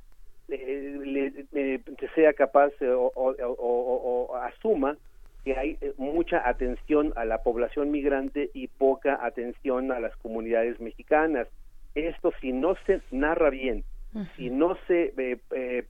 sea 2.15 2.33
capaz 2.35 2.73
o, 2.83 4.37
asuma 4.37 4.97
que 5.45 5.57
hay 5.57 5.79
mucha 5.97 6.49
atención 6.49 7.13
a 7.17 7.25
la 7.25 7.43
población 7.43 7.91
migrante 7.91 8.51
y 8.55 8.69
poca 8.69 9.19
atención 9.25 9.91
a 9.91 9.99
las 9.99 10.15
comunidades 10.17 10.79
mexicanas. 10.81 11.49
Esto 11.97 12.33
si 12.41 12.53
no 12.53 12.77
se 12.87 13.01
narra 13.11 13.51
bien, 13.51 13.83
si 14.37 14.51
no 14.51 14.77
se 14.87 15.13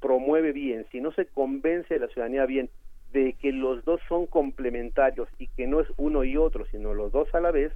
promueve 0.00 0.52
bien, 0.52 0.86
si 0.92 1.00
no 1.00 1.12
se 1.12 1.26
convence 1.26 1.94
a 1.94 1.98
la 1.98 2.08
ciudadanía 2.08 2.46
bien 2.46 2.70
de 3.12 3.34
que 3.34 3.52
los 3.52 3.84
dos 3.84 4.00
son 4.08 4.26
complementarios 4.26 5.28
y 5.38 5.46
que 5.48 5.66
no 5.66 5.80
es 5.80 5.88
uno 5.96 6.24
y 6.24 6.36
otro, 6.36 6.64
sino 6.66 6.94
los 6.94 7.12
dos 7.12 7.32
a 7.34 7.40
la 7.40 7.50
vez, 7.50 7.72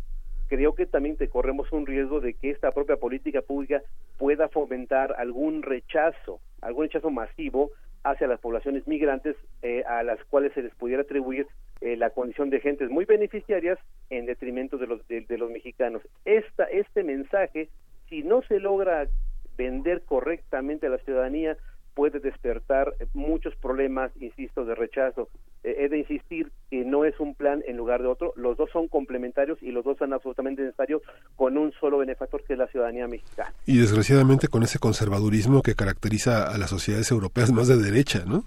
creo 0.48 0.74
que 0.74 0.86
también 0.86 1.16
te 1.16 1.28
corremos 1.28 1.70
un 1.72 1.86
riesgo 1.86 2.20
de 2.20 2.34
que 2.34 2.50
esta 2.50 2.72
propia 2.72 2.96
política 2.96 3.42
pública 3.42 3.82
pueda 4.18 4.48
fomentar 4.48 5.14
algún 5.18 5.62
rechazo, 5.62 6.40
algún 6.62 6.84
rechazo 6.84 7.10
masivo 7.10 7.70
hacia 8.04 8.28
las 8.28 8.40
poblaciones 8.40 8.86
migrantes 8.86 9.36
eh, 9.62 9.82
a 9.86 10.02
las 10.02 10.22
cuales 10.26 10.52
se 10.54 10.62
les 10.62 10.74
pudiera 10.74 11.02
atribuir 11.02 11.46
eh, 11.80 11.96
la 11.96 12.10
condición 12.10 12.50
de 12.50 12.60
gentes 12.60 12.88
muy 12.88 13.04
beneficiarias 13.04 13.78
en 14.10 14.26
detrimento 14.26 14.78
de 14.78 14.86
los, 14.86 15.06
de 15.08 15.38
los 15.38 15.50
mexicanos. 15.50 16.02
Esta, 16.24 16.64
este 16.64 17.02
mensaje, 17.02 17.68
si 18.08 18.22
no 18.22 18.42
se 18.42 18.60
logra 18.60 19.08
vender 19.56 20.02
correctamente 20.04 20.86
a 20.86 20.90
la 20.90 20.98
ciudadanía, 20.98 21.56
puede 21.96 22.20
despertar 22.20 22.94
muchos 23.14 23.56
problemas, 23.56 24.12
insisto, 24.20 24.66
de 24.66 24.74
rechazo. 24.74 25.30
Eh, 25.64 25.76
he 25.78 25.88
de 25.88 25.98
insistir 25.98 26.52
que 26.70 26.84
no 26.84 27.06
es 27.06 27.18
un 27.18 27.34
plan 27.34 27.62
en 27.66 27.78
lugar 27.78 28.02
de 28.02 28.08
otro, 28.08 28.34
los 28.36 28.58
dos 28.58 28.68
son 28.70 28.86
complementarios 28.86 29.58
y 29.62 29.72
los 29.72 29.82
dos 29.82 29.96
son 29.96 30.12
absolutamente 30.12 30.60
necesarios 30.60 31.00
con 31.36 31.56
un 31.56 31.72
solo 31.80 31.96
benefactor 31.98 32.44
que 32.44 32.52
es 32.52 32.58
la 32.58 32.66
ciudadanía 32.66 33.08
mexicana. 33.08 33.52
Y 33.64 33.78
desgraciadamente 33.78 34.48
con 34.48 34.62
ese 34.62 34.78
conservadurismo 34.78 35.62
que 35.62 35.74
caracteriza 35.74 36.54
a 36.54 36.58
las 36.58 36.68
sociedades 36.68 37.10
europeas 37.10 37.50
más 37.50 37.66
de 37.66 37.78
derecha, 37.78 38.24
¿no? 38.26 38.44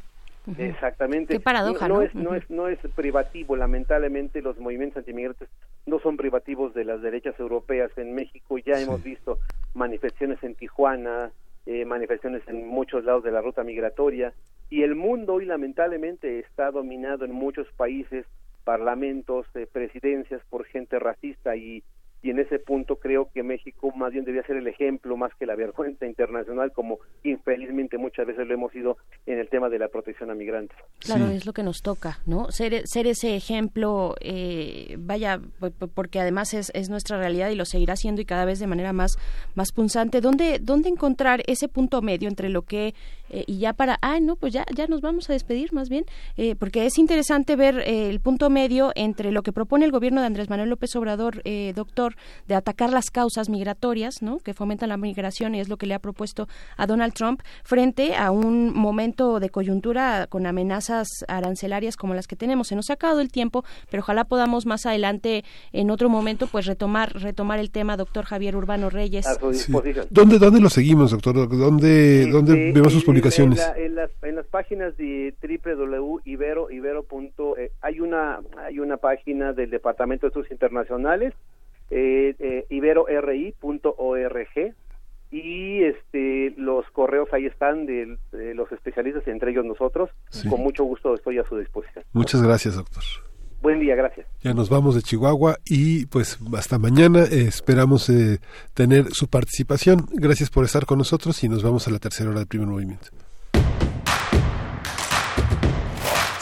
Exactamente. 0.58 1.34
Qué 1.34 1.40
paradoja, 1.40 1.88
no, 1.88 2.02
es, 2.02 2.14
no, 2.14 2.36
es, 2.36 2.48
no 2.50 2.68
es 2.68 2.80
privativo, 2.96 3.56
lamentablemente 3.56 4.42
los 4.42 4.58
movimientos 4.60 4.98
antimigrantes 4.98 5.50
no 5.90 6.00
son 6.00 6.18
privativos 6.18 6.74
de 6.74 6.86
las 6.86 7.02
derechas 7.02 7.40
europeas. 7.40 7.92
En 7.98 8.14
México 8.14 8.58
ya 8.58 8.80
hemos 8.80 9.04
visto 9.04 9.40
manifestaciones 9.74 10.42
en 10.44 10.56
Tijuana, 10.56 11.32
eh, 11.66 11.86
manifestaciones 11.86 12.48
en 12.48 12.68
muchos 12.68 13.04
lados 13.04 13.24
de 13.24 13.32
la 13.32 13.42
ruta 13.42 13.64
migratoria 13.64 14.34
y 14.70 14.84
el 14.84 14.96
mundo 14.96 15.34
hoy 15.34 15.46
lamentablemente 15.46 16.40
está 16.40 16.72
dominado 16.72 17.26
en 17.26 17.32
muchos 17.32 17.68
países, 17.76 18.26
parlamentos, 18.64 19.48
eh, 19.56 19.68
presidencias 19.72 20.42
por 20.50 20.66
gente 20.66 21.00
racista 21.00 21.56
y 21.56 21.84
y 22.22 22.32
en 22.32 22.40
ese 22.40 22.60
punto 22.60 22.98
creo 22.98 23.30
que 23.34 23.44
México 23.44 23.92
más 23.96 24.12
bien 24.12 24.26
debía 24.26 24.44
ser 24.44 24.58
el 24.58 24.68
ejemplo 24.68 25.16
más 25.16 25.34
que 25.36 25.46
la 25.46 25.56
vergüenza 25.56 26.06
internacional 26.06 26.72
como 26.74 27.00
infelizmente 27.24 27.98
muchas 27.98 28.28
veces 28.28 28.48
lo 28.48 28.54
hemos 28.54 28.76
ido 28.76 28.98
en 29.26 29.40
el 29.40 29.48
tema 29.48 29.70
de 29.70 29.80
la 29.80 29.88
protección 29.88 30.30
a 30.30 30.36
migrantes. 30.36 30.78
Claro, 31.00 31.28
es 31.28 31.46
lo 31.46 31.54
que 31.54 31.64
nos 31.64 31.82
toca, 31.82 32.20
¿no? 32.26 32.52
Ser, 32.52 32.88
ser 32.88 33.08
ese 33.08 33.36
ejemplo, 33.36 34.16
eh, 34.20 34.96
vaya, 35.00 35.40
porque 35.94 36.20
además 36.20 36.54
es, 36.54 36.72
es, 36.74 36.90
nuestra 36.90 37.18
realidad 37.18 37.50
y 37.50 37.56
lo 37.56 37.66
seguirá 37.66 37.96
siendo 37.96 38.22
y 38.22 38.26
cada 38.26 38.46
vez 38.46 38.60
de 38.60 38.68
manera 38.68 38.94
más, 38.94 39.18
más 39.56 39.72
punzante. 39.72 40.22
¿Dónde, 40.22 40.60
¿Dónde 40.60 40.90
encontrar 40.90 41.44
ese 41.48 41.68
punto 41.68 42.02
medio 42.02 42.28
entre 42.28 42.50
lo 42.50 42.64
que, 42.64 42.94
eh, 43.30 43.44
y 43.48 43.60
ya 43.60 43.74
para, 43.74 43.98
ah, 44.02 44.20
no, 44.20 44.36
pues 44.36 44.54
ya, 44.54 44.66
ya 44.76 44.88
nos 44.88 45.02
vamos 45.02 45.30
a 45.30 45.34
despedir 45.34 45.74
más 45.74 45.90
bien, 45.90 46.06
eh, 46.38 46.56
porque 46.56 46.86
es 46.86 46.98
interesante 46.98 47.56
ver 47.56 47.84
el 47.86 48.20
punto 48.20 48.50
medio 48.50 48.92
entre 48.96 49.32
lo 49.32 49.44
que 49.44 49.52
propone 49.52 49.86
el 49.86 49.92
gobierno 49.92 50.22
de 50.22 50.28
Andrés 50.28 50.50
Manuel 50.50 50.70
López 50.70 50.96
Obrador, 50.96 51.42
doctor, 51.76 52.16
de 52.48 52.56
atacar 52.56 52.92
las 52.92 53.10
causas 53.12 53.50
migratorias, 53.50 54.22
¿no? 54.22 54.40
que 54.40 54.54
fomentan 54.54 54.90
la 54.90 54.98
migración 54.98 55.56
y 55.56 55.60
es 55.60 55.70
lo 55.70 55.78
que 55.78 55.86
le 55.86 55.94
ha 55.94 56.00
propuesto 56.00 56.48
a 56.78 56.88
Donald 56.88 57.14
Trump 57.14 57.42
frente 57.64 58.16
a 58.16 58.32
un 58.32 58.74
momento 58.74 59.40
de 59.40 59.50
coyuntura 59.50 60.28
con 60.28 60.46
amenazas 60.46 61.08
arancelarias 61.28 61.96
como 61.96 62.14
las 62.14 62.28
que 62.28 62.36
tenemos. 62.36 62.68
Se 62.68 62.76
nos 62.76 62.90
ha 62.90 62.94
acabado 62.94 63.22
el 63.22 63.32
tiempo, 63.32 63.64
pero 63.90 64.02
ojalá 64.02 64.26
podamos 64.26 64.66
más 64.66 64.86
adelante 64.86 65.44
en 65.72 65.92
otro 65.92 66.10
momento 66.10 66.48
pues 66.48 66.66
retomar 66.66 67.14
retomar 67.14 67.60
el 67.60 67.72
tema, 67.72 67.98
doctor 67.98 68.26
Javier 68.26 68.56
Urbano 68.56 68.90
Reyes. 68.90 69.26
¿Dónde, 70.10 70.40
¿Dónde 70.40 70.60
lo 70.60 70.70
seguimos, 70.70 71.12
doctor? 71.12 71.48
¿Dónde, 71.50 72.28
dónde 72.28 72.72
vemos 72.74 72.94
sus 72.94 73.04
publicaciones? 73.20 73.60
En, 73.78 73.96
las, 73.96 74.12
en, 74.24 74.36
las, 74.36 74.48
páginas 74.48 74.96
de 74.98 75.34
www.ibero, 75.42 76.72
ibero. 76.72 77.06
Eh, 77.58 77.72
hay 77.82 78.00
una 78.00 78.40
hay 78.58 78.80
una 78.80 78.98
página 78.98 79.54
del 79.54 79.70
Departamento 79.70 80.26
de 80.26 80.30
Estudios 80.30 80.52
Internacionales 80.52 81.34
eh, 81.92 82.36
eh, 82.40 82.66
iberori.org 82.70 84.74
y 85.32 85.84
este 85.84 86.54
los 86.58 86.90
correos 86.92 87.30
ahí 87.34 87.46
están 87.46 87.86
de, 87.86 88.18
los 88.32 88.72
especialistas 88.72 89.28
entre 89.28 89.52
ellos 89.52 89.66
nosotros 89.66 90.10
con 90.50 90.62
mucho 90.62 90.84
gusto 90.84 91.14
estoy 91.14 91.38
a 91.38 91.44
su 91.44 91.58
disposición 91.58 92.04
muchas 92.14 92.42
gracias 92.42 92.76
doctor 92.76 93.04
buen 93.62 93.80
día 93.80 93.96
gracias 93.96 94.26
ya 94.42 94.54
nos 94.54 94.70
vamos 94.70 94.96
de 94.96 95.02
Chihuahua 95.02 95.58
y 95.66 96.06
pues 96.06 96.40
hasta 96.58 96.78
mañana 96.80 97.24
eh, 97.24 97.46
esperamos 97.48 98.10
eh, 98.10 98.40
tener 98.74 99.12
su 99.12 99.28
participación 99.28 100.08
gracias 100.14 100.50
por 100.50 100.66
estar 100.66 100.86
con 100.86 100.98
nosotros 100.98 101.44
y 101.44 101.50
nos 101.50 101.64
vamos 101.64 101.88
a 101.88 101.92
la 101.92 102.00
tercera 102.00 102.30
hora 102.30 102.40
del 102.40 102.48
primer 102.48 102.68
movimiento 102.68 103.10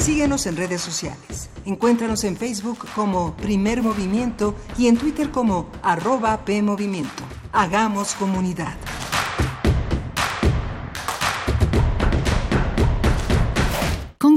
Síguenos 0.08 0.46
en 0.48 0.56
redes 0.56 0.80
sociales. 0.80 1.50
Encuéntranos 1.66 2.24
en 2.24 2.38
Facebook 2.38 2.80
como 2.96 3.36
Primer 3.36 3.84
Movimiento 3.84 4.56
y 4.78 4.88
en 4.88 4.96
Twitter 4.96 5.32
como 5.32 5.70
arroba 5.84 6.46
PMovimiento. 6.46 7.24
Hagamos 7.52 8.14
comunidad. 8.14 8.78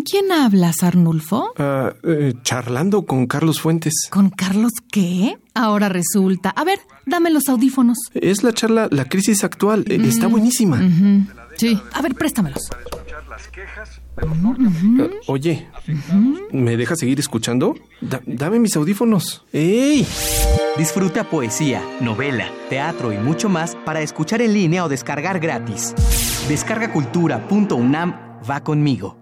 ¿Con 0.01 0.07
quién 0.07 0.33
hablas, 0.33 0.83
Arnulfo? 0.83 1.53
Ah, 1.59 1.93
eh, 2.05 2.33
charlando 2.43 3.05
con 3.05 3.27
Carlos 3.27 3.61
Fuentes. 3.61 4.09
¿Con 4.11 4.31
Carlos 4.31 4.73
qué? 4.91 5.37
Ahora 5.53 5.91
resulta. 5.91 6.49
A 6.49 6.65
ver, 6.65 6.79
dame 7.05 7.29
los 7.29 7.51
audífonos. 7.51 7.99
Es 8.15 8.43
la 8.43 8.55
charla 8.55 8.89
La 8.91 9.05
crisis 9.05 9.45
actual. 9.45 9.85
Eh, 9.89 10.01
está 10.03 10.27
buenísima. 10.27 10.81
Sí. 11.59 11.79
A 11.93 12.01
ver, 12.01 12.15
préstamelos. 12.15 12.71
Oye, 15.27 15.69
¿me 16.51 16.79
dejas 16.79 16.99
seguir 16.99 17.21
escuchando? 17.21 17.75
dame 18.25 18.59
mis 18.59 18.75
audífonos. 18.77 19.45
¡Ey! 19.53 20.07
Disfruta 20.79 21.29
poesía, 21.29 21.83
novela, 22.01 22.49
teatro 22.71 23.13
y 23.13 23.19
mucho 23.19 23.51
más 23.51 23.77
para 23.85 24.01
escuchar 24.01 24.41
en 24.41 24.55
línea 24.55 24.83
o 24.83 24.89
descargar 24.89 25.41
gratis. 25.41 25.95
Descargacultura.unam 26.49 28.15
va 28.51 28.65
conmigo. 28.65 29.21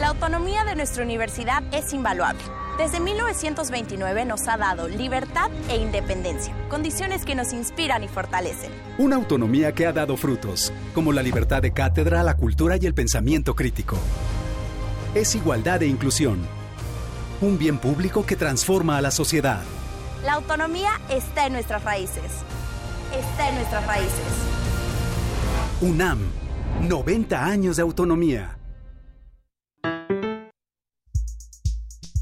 La 0.00 0.08
autonomía 0.08 0.64
de 0.64 0.74
nuestra 0.74 1.04
universidad 1.04 1.62
es 1.72 1.92
invaluable. 1.92 2.42
Desde 2.78 2.98
1929 2.98 4.24
nos 4.24 4.48
ha 4.48 4.56
dado 4.56 4.88
libertad 4.88 5.48
e 5.68 5.76
independencia, 5.76 6.52
condiciones 6.68 7.24
que 7.24 7.36
nos 7.36 7.52
inspiran 7.52 8.02
y 8.02 8.08
fortalecen. 8.08 8.72
Una 8.98 9.14
autonomía 9.14 9.72
que 9.72 9.86
ha 9.86 9.92
dado 9.92 10.16
frutos, 10.16 10.72
como 10.94 11.12
la 11.12 11.22
libertad 11.22 11.62
de 11.62 11.72
cátedra, 11.72 12.24
la 12.24 12.36
cultura 12.36 12.76
y 12.76 12.86
el 12.86 12.94
pensamiento 12.94 13.54
crítico. 13.54 13.96
Es 15.14 15.36
igualdad 15.36 15.80
e 15.84 15.86
inclusión. 15.86 16.40
Un 17.40 17.56
bien 17.56 17.78
público 17.78 18.26
que 18.26 18.34
transforma 18.34 18.98
a 18.98 19.00
la 19.00 19.12
sociedad. 19.12 19.62
La 20.24 20.32
autonomía 20.32 20.90
está 21.08 21.46
en 21.46 21.52
nuestras 21.52 21.84
raíces. 21.84 22.32
Está 23.16 23.48
en 23.48 23.54
nuestras 23.54 23.86
raíces. 23.86 24.10
UNAM, 25.80 26.18
90 26.80 27.44
años 27.44 27.76
de 27.76 27.82
autonomía. 27.82 28.56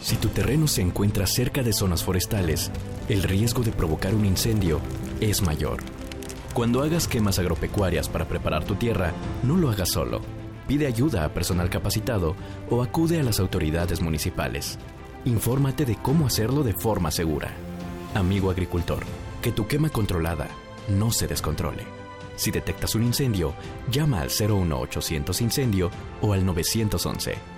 si 0.00 0.16
tu 0.16 0.28
terreno 0.28 0.66
se 0.66 0.82
encuentra 0.82 1.26
cerca 1.26 1.62
de 1.62 1.72
zonas 1.72 2.04
forestales, 2.04 2.70
el 3.08 3.22
riesgo 3.22 3.62
de 3.62 3.72
provocar 3.72 4.14
un 4.14 4.24
incendio 4.24 4.80
es 5.20 5.42
mayor. 5.42 5.80
Cuando 6.54 6.82
hagas 6.82 7.08
quemas 7.08 7.38
agropecuarias 7.38 8.08
para 8.08 8.26
preparar 8.26 8.64
tu 8.64 8.74
tierra, 8.74 9.12
no 9.42 9.56
lo 9.56 9.70
hagas 9.70 9.90
solo. 9.90 10.20
Pide 10.66 10.86
ayuda 10.86 11.24
a 11.24 11.32
personal 11.32 11.70
capacitado 11.70 12.36
o 12.70 12.82
acude 12.82 13.20
a 13.20 13.22
las 13.22 13.40
autoridades 13.40 14.00
municipales. 14.00 14.78
Infórmate 15.24 15.84
de 15.84 15.96
cómo 15.96 16.26
hacerlo 16.26 16.62
de 16.62 16.74
forma 16.74 17.10
segura. 17.10 17.50
Amigo 18.14 18.50
agricultor, 18.50 19.04
que 19.42 19.52
tu 19.52 19.66
quema 19.66 19.90
controlada 19.90 20.48
no 20.88 21.10
se 21.10 21.26
descontrole. 21.26 21.84
Si 22.36 22.50
detectas 22.50 22.94
un 22.94 23.02
incendio, 23.02 23.54
llama 23.90 24.20
al 24.20 24.28
01800 24.30 25.40
incendio 25.40 25.90
o 26.22 26.32
al 26.32 26.46
911. 26.46 27.57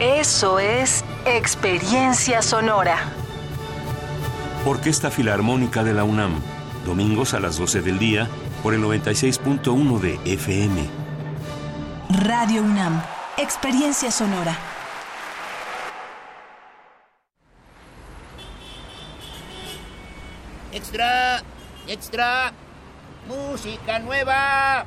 Eso 0.00 0.60
es 0.60 1.04
experiencia 1.26 2.40
sonora. 2.40 2.98
Orquesta 4.64 5.10
Filarmónica 5.10 5.82
de 5.82 5.92
la 5.92 6.04
UNAM, 6.04 6.40
domingos 6.86 7.34
a 7.34 7.40
las 7.40 7.58
12 7.58 7.80
del 7.80 7.98
día 7.98 8.28
por 8.62 8.74
el 8.74 8.80
96.1 8.80 9.98
de 9.98 10.20
FM. 10.24 10.88
Radio 12.24 12.62
UNAM, 12.62 13.02
experiencia 13.38 14.12
sonora. 14.12 14.56
Extra, 20.70 21.42
extra, 21.88 22.52
música 23.26 23.98
nueva. 23.98 24.86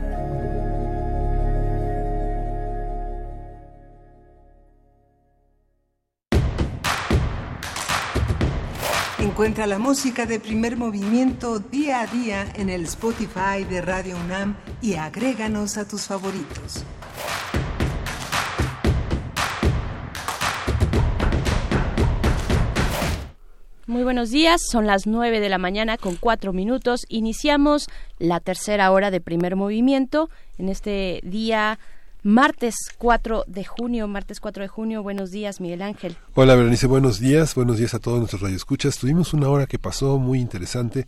Encuentra 9.31 9.65
la 9.65 9.79
música 9.79 10.25
de 10.25 10.41
primer 10.41 10.75
movimiento 10.75 11.59
día 11.59 12.01
a 12.01 12.07
día 12.07 12.51
en 12.55 12.69
el 12.69 12.83
Spotify 12.83 13.63
de 13.67 13.79
Radio 13.79 14.17
UNAM 14.25 14.57
y 14.81 14.95
agréganos 14.95 15.77
a 15.77 15.87
tus 15.87 16.01
favoritos. 16.01 16.83
Muy 23.87 24.03
buenos 24.03 24.31
días, 24.31 24.59
son 24.69 24.85
las 24.85 25.07
9 25.07 25.39
de 25.39 25.47
la 25.47 25.57
mañana 25.57 25.97
con 25.97 26.17
4 26.17 26.51
minutos. 26.51 27.05
Iniciamos 27.07 27.87
la 28.19 28.41
tercera 28.41 28.91
hora 28.91 29.11
de 29.11 29.21
primer 29.21 29.55
movimiento 29.55 30.29
en 30.57 30.67
este 30.67 31.21
día 31.23 31.79
martes 32.23 32.75
4 32.97 33.45
de 33.47 33.65
junio. 33.65 34.07
Martes 34.07 34.39
4 34.39 34.63
de 34.63 34.67
junio, 34.67 35.03
buenos 35.03 35.31
días 35.31 35.59
Miguel 35.59 35.81
Ángel. 35.81 36.17
Hola 36.35 36.55
Berenice, 36.55 36.87
buenos 36.87 37.19
días, 37.19 37.55
buenos 37.55 37.77
días 37.77 37.93
a 37.93 37.99
todos 37.99 38.19
nuestros 38.19 38.41
radioescuchas. 38.41 38.97
Tuvimos 38.97 39.33
una 39.33 39.49
hora 39.49 39.67
que 39.67 39.79
pasó 39.79 40.17
muy 40.17 40.39
interesante 40.39 41.07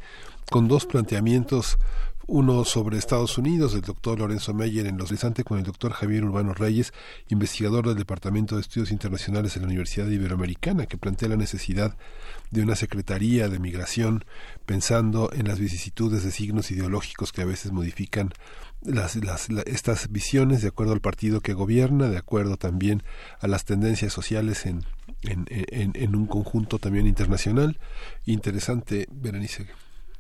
con 0.50 0.68
dos 0.68 0.86
planteamientos 0.86 1.78
uno 2.26 2.64
sobre 2.64 2.98
Estados 2.98 3.38
Unidos, 3.38 3.74
del 3.74 3.82
doctor 3.82 4.20
Lorenzo 4.20 4.54
Meyer, 4.54 4.88
en 4.88 4.98
los 4.98 5.10
interesante 5.10 5.44
con 5.44 5.58
el 5.58 5.66
doctor 5.66 5.92
Javier 5.92 6.24
Urbano 6.24 6.54
Reyes, 6.54 6.94
investigador 7.28 7.86
del 7.86 7.98
Departamento 7.98 8.56
de 8.56 8.62
Estudios 8.62 8.92
Internacionales 8.92 9.54
de 9.54 9.60
la 9.60 9.68
Universidad 9.68 10.08
Iberoamericana, 10.08 10.86
que 10.86 10.98
plantea 10.98 11.30
la 11.30 11.36
necesidad 11.36 11.98
de 12.50 12.62
una 12.62 12.76
Secretaría 12.76 13.50
de 13.50 13.60
Migración 13.60 14.24
pensando 14.66 15.32
en 15.34 15.48
las 15.48 15.60
vicisitudes 15.60 16.24
de 16.24 16.32
signos 16.32 16.72
ideológicos 16.72 17.34
que 17.34 17.42
a 17.42 17.46
veces 17.46 17.74
modifican 17.74 18.30
las, 18.86 19.16
las, 19.16 19.50
la- 19.52 19.62
estas 19.64 20.12
visiones 20.12 20.62
de 20.62 20.70
acuerdo 20.70 20.94
al 20.94 21.02
partido 21.02 21.42
que 21.42 21.54
gobierna, 21.54 22.10
de 22.10 22.18
acuerdo 22.18 22.58
también 22.58 23.04
a 23.40 23.48
las 23.48 23.66
tendencias 23.66 24.12
sociales 24.14 24.66
en, 24.66 24.84
en, 25.24 25.46
en, 25.96 26.16
un 26.16 26.26
conjunto 26.28 26.80
también 26.80 27.08
internacional. 27.08 27.78
Interesante, 28.26 29.08
Berenice. 29.12 29.68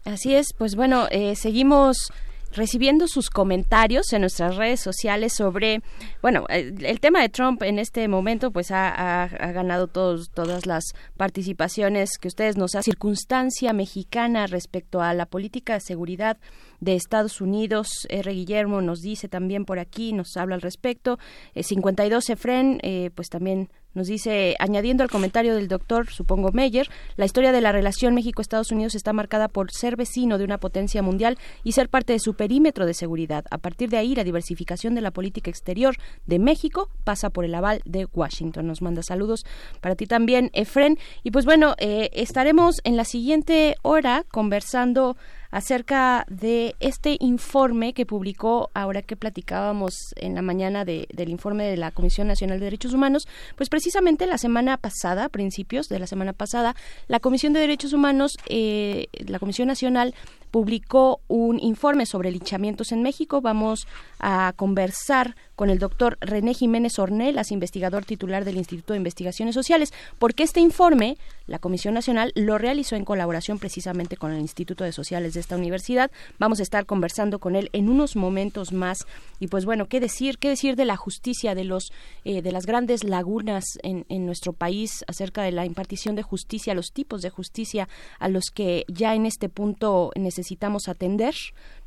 Así 0.05 0.33
es, 0.35 0.47
pues 0.57 0.75
bueno, 0.75 1.07
eh, 1.11 1.35
seguimos 1.35 2.11
recibiendo 2.55 3.07
sus 3.07 3.31
comentarios 3.31 4.13
en 4.13 4.21
nuestras 4.21 4.57
redes 4.57 4.79
sociales 4.79 5.33
sobre, 5.33 5.81
bueno, 6.21 6.45
el, 6.49 6.85
el 6.85 6.99
tema 6.99 7.19
de 7.21 7.29
Trump 7.29 7.63
en 7.63 7.79
este 7.79 8.07
momento 8.07 8.51
pues 8.51 8.69
ha, 8.69 8.89
ha- 8.89 9.23
ha 9.23 9.51
ganado 9.53 9.87
todos, 9.87 10.29
todas 10.29 10.67
las 10.67 10.83
participaciones 11.17 12.19
que 12.19 12.27
ustedes 12.27 12.55
nos 12.55 12.75
hacen. 12.75 12.83
Circunstancia 12.91 13.73
mexicana 13.73 14.45
respecto 14.45 15.01
a 15.01 15.15
la 15.15 15.25
política 15.25 15.73
de 15.73 15.79
seguridad 15.79 16.37
de 16.83 16.95
Estados 16.95 17.39
Unidos. 17.39 17.87
R. 18.09 18.31
Guillermo 18.31 18.81
nos 18.81 18.99
dice 18.99 19.29
también 19.29 19.65
por 19.65 19.79
aquí, 19.79 20.11
nos 20.13 20.35
habla 20.35 20.55
al 20.55 20.61
respecto. 20.61 21.17
Eh, 21.55 21.63
52 21.63 22.29
Efren, 22.29 22.79
eh, 22.83 23.09
pues 23.15 23.29
también 23.29 23.69
nos 23.93 24.07
dice, 24.07 24.55
añadiendo 24.59 25.03
al 25.03 25.09
comentario 25.09 25.55
del 25.55 25.67
doctor, 25.67 26.09
supongo 26.09 26.51
Meyer, 26.51 26.89
la 27.15 27.25
historia 27.25 27.51
de 27.51 27.61
la 27.61 27.71
relación 27.71 28.15
México-Estados 28.15 28.71
Unidos 28.71 28.95
está 28.95 29.13
marcada 29.13 29.47
por 29.47 29.71
ser 29.71 29.95
vecino 29.95 30.39
de 30.39 30.45
una 30.45 30.57
potencia 30.57 31.03
mundial 31.03 31.37
y 31.63 31.73
ser 31.73 31.89
parte 31.89 32.13
de 32.13 32.19
su 32.19 32.33
perímetro 32.33 32.87
de 32.87 32.95
seguridad. 32.95 33.45
A 33.51 33.59
partir 33.59 33.89
de 33.89 33.97
ahí, 33.97 34.15
la 34.15 34.23
diversificación 34.23 34.95
de 34.95 35.01
la 35.01 35.11
política 35.11 35.51
exterior 35.51 35.95
de 36.25 36.39
México 36.39 36.89
pasa 37.03 37.29
por 37.29 37.45
el 37.45 37.53
aval 37.53 37.81
de 37.85 38.07
Washington. 38.11 38.65
Nos 38.65 38.81
manda 38.81 39.03
saludos 39.03 39.45
para 39.79 39.95
ti 39.95 40.07
también, 40.07 40.49
Efren. 40.53 40.97
Y 41.21 41.29
pues 41.29 41.45
bueno, 41.45 41.75
eh, 41.77 42.09
estaremos 42.13 42.77
en 42.83 42.97
la 42.97 43.05
siguiente 43.05 43.75
hora 43.83 44.25
conversando 44.31 45.17
acerca 45.53 46.25
de 46.29 46.75
este 46.79 47.15
informe 47.19 47.93
que 47.93 48.07
publicó, 48.07 48.71
ahora 48.73 49.03
que 49.03 49.15
platicábamos 49.15 49.93
en 50.15 50.33
la 50.33 50.41
mañana 50.41 50.83
de- 50.83 51.07
del 51.13 51.29
informe 51.29 51.63
de 51.65 51.77
la 51.77 51.91
Comisión 51.91 52.27
Nacional 52.27 52.59
de 52.59 52.65
Derechos 52.65 52.93
Humanos, 52.95 53.27
pues 53.55 53.69
precisamente 53.69 54.25
la 54.25 54.39
semana 54.39 54.77
pasada, 54.77 55.29
principios 55.29 55.89
de 55.89 55.99
la 55.99 56.07
semana 56.07 56.33
pasada, 56.33 56.75
la 57.07 57.19
Comisión 57.19 57.53
de 57.53 57.59
Derechos 57.59 57.93
Humanos, 57.93 58.35
eh, 58.49 59.05
la 59.27 59.37
Comisión 59.37 59.67
Nacional, 59.67 60.15
publicó 60.49 61.19
un 61.27 61.59
informe 61.59 62.05
sobre 62.05 62.29
linchamientos 62.29 62.91
en 62.91 63.01
México. 63.01 63.41
Vamos 63.41 63.87
a 64.19 64.53
conversar 64.55 65.35
con 65.55 65.71
el 65.71 65.79
doctor 65.79 66.17
René 66.21 66.53
Jiménez 66.53 66.99
Ornelas, 66.99 67.51
investigador 67.51 68.05
titular 68.05 68.45
del 68.45 68.57
Instituto 68.57 68.93
de 68.93 68.97
Investigaciones 68.97 69.55
Sociales, 69.55 69.91
porque 70.19 70.43
este 70.43 70.59
informe 70.59 71.17
la 71.47 71.57
Comisión 71.57 71.95
Nacional 71.95 72.31
lo 72.35 72.59
realizó 72.59 72.95
en 72.95 73.03
colaboración 73.03 73.57
precisamente 73.57 74.15
con 74.15 74.31
el 74.31 74.41
Instituto 74.41 74.83
de 74.83 74.91
Sociales 74.91 75.33
esta 75.43 75.55
universidad. 75.55 76.11
Vamos 76.39 76.59
a 76.59 76.63
estar 76.63 76.85
conversando 76.85 77.39
con 77.39 77.55
él 77.55 77.69
en 77.73 77.89
unos 77.89 78.15
momentos 78.15 78.73
más. 78.73 79.05
Y 79.39 79.47
pues 79.47 79.65
bueno, 79.65 79.87
qué 79.87 79.99
decir, 79.99 80.37
qué 80.37 80.49
decir 80.49 80.75
de 80.75 80.85
la 80.85 80.95
justicia, 80.95 81.53
de 81.53 81.63
los 81.63 81.91
eh, 82.25 82.41
de 82.41 82.51
las 82.51 82.65
grandes 82.65 83.03
lagunas 83.03 83.65
en, 83.83 84.05
en 84.09 84.25
nuestro 84.25 84.53
país 84.53 85.03
acerca 85.07 85.43
de 85.43 85.51
la 85.51 85.65
impartición 85.65 86.15
de 86.15 86.23
justicia, 86.23 86.73
los 86.73 86.91
tipos 86.91 87.21
de 87.21 87.29
justicia 87.29 87.87
a 88.19 88.29
los 88.29 88.45
que 88.53 88.85
ya 88.87 89.13
en 89.15 89.25
este 89.25 89.49
punto 89.49 90.11
necesitamos 90.15 90.87
atender, 90.87 91.35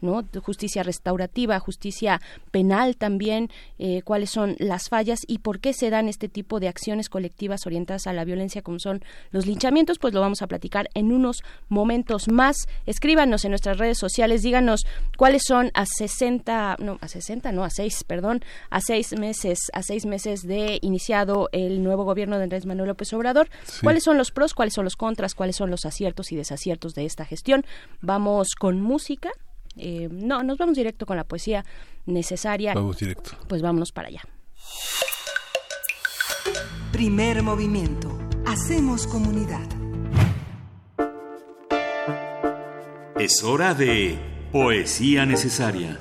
¿no? 0.01 0.25
Justicia 0.43 0.83
restaurativa, 0.83 1.59
justicia 1.59 2.21
penal 2.51 2.97
también, 2.97 3.51
eh, 3.79 4.03
cuáles 4.03 4.31
son 4.31 4.57
las 4.59 4.89
fallas 4.89 5.21
y 5.27 5.39
por 5.39 5.61
qué 5.61 5.73
se 5.73 5.91
dan 5.91 6.09
este 6.09 6.29
tipo 6.29 6.61
de 6.61 6.69
acciones 6.69 7.09
colectivas 7.09 7.67
orientadas 7.67 8.07
a 8.07 8.13
la 8.13 8.25
violencia 8.25 8.63
como 8.63 8.79
son 8.79 9.03
los 9.31 9.47
linchamientos, 9.47 9.99
pues 9.99 10.15
lo 10.15 10.21
vamos 10.21 10.43
a 10.43 10.47
platicar 10.47 10.89
en 10.95 11.13
unos 11.13 11.43
momentos 11.69 12.29
más. 12.29 12.57
Escríbanos 12.87 13.45
en 13.45 13.51
nuestras 13.51 13.79
redes 13.79 13.99
sociales, 13.99 14.43
díganos 14.43 14.87
cuáles 15.17 15.43
son 15.47 15.71
a 15.75 15.87
60, 15.87 16.77
no, 16.81 16.99
a 17.01 17.09
60, 17.09 17.53
no, 17.53 17.65
a 17.65 17.71
6, 17.71 18.05
perdón, 18.05 18.43
a 18.71 18.81
6 18.81 19.19
meses, 19.19 19.59
a 19.73 19.83
6 19.83 20.07
meses 20.07 20.43
de 20.43 20.79
iniciado 20.83 21.49
el 21.53 21.83
nuevo 21.83 22.05
gobierno 22.05 22.39
de 22.39 22.45
Andrés 22.45 22.67
Manuel 22.67 22.89
López 22.89 23.13
Obrador. 23.13 23.49
Sí. 23.65 23.81
¿Cuáles 23.83 24.05
son 24.05 24.19
los 24.19 24.31
pros, 24.31 24.55
cuáles 24.55 24.75
son 24.75 24.85
los 24.85 24.97
contras, 24.97 25.35
cuáles 25.35 25.57
son 25.57 25.71
los 25.71 25.87
aciertos 25.87 26.33
y 26.33 26.37
desaciertos 26.37 26.95
de 26.95 27.05
esta 27.07 27.25
gestión? 27.25 27.65
Vamos 28.01 28.55
con 28.59 28.81
música. 28.81 29.31
Eh, 29.77 30.09
no, 30.11 30.43
nos 30.43 30.59
vamos 30.59 30.77
directo 30.77 31.07
con 31.07 31.17
la 31.17 31.25
poesía 31.25 31.65
necesaria. 32.07 32.75
Vamos 32.75 32.99
directo. 32.99 33.33
Pues 33.49 33.63
vámonos 33.63 33.93
para 33.93 34.09
allá. 34.09 34.23
Primer 36.93 37.43
movimiento. 37.43 38.19
Hacemos 38.47 39.07
comunidad. 39.07 39.67
Es 43.19 43.43
hora 43.43 43.75
de 43.75 44.19
Poesía 44.53 45.27
Necesaria. 45.27 46.01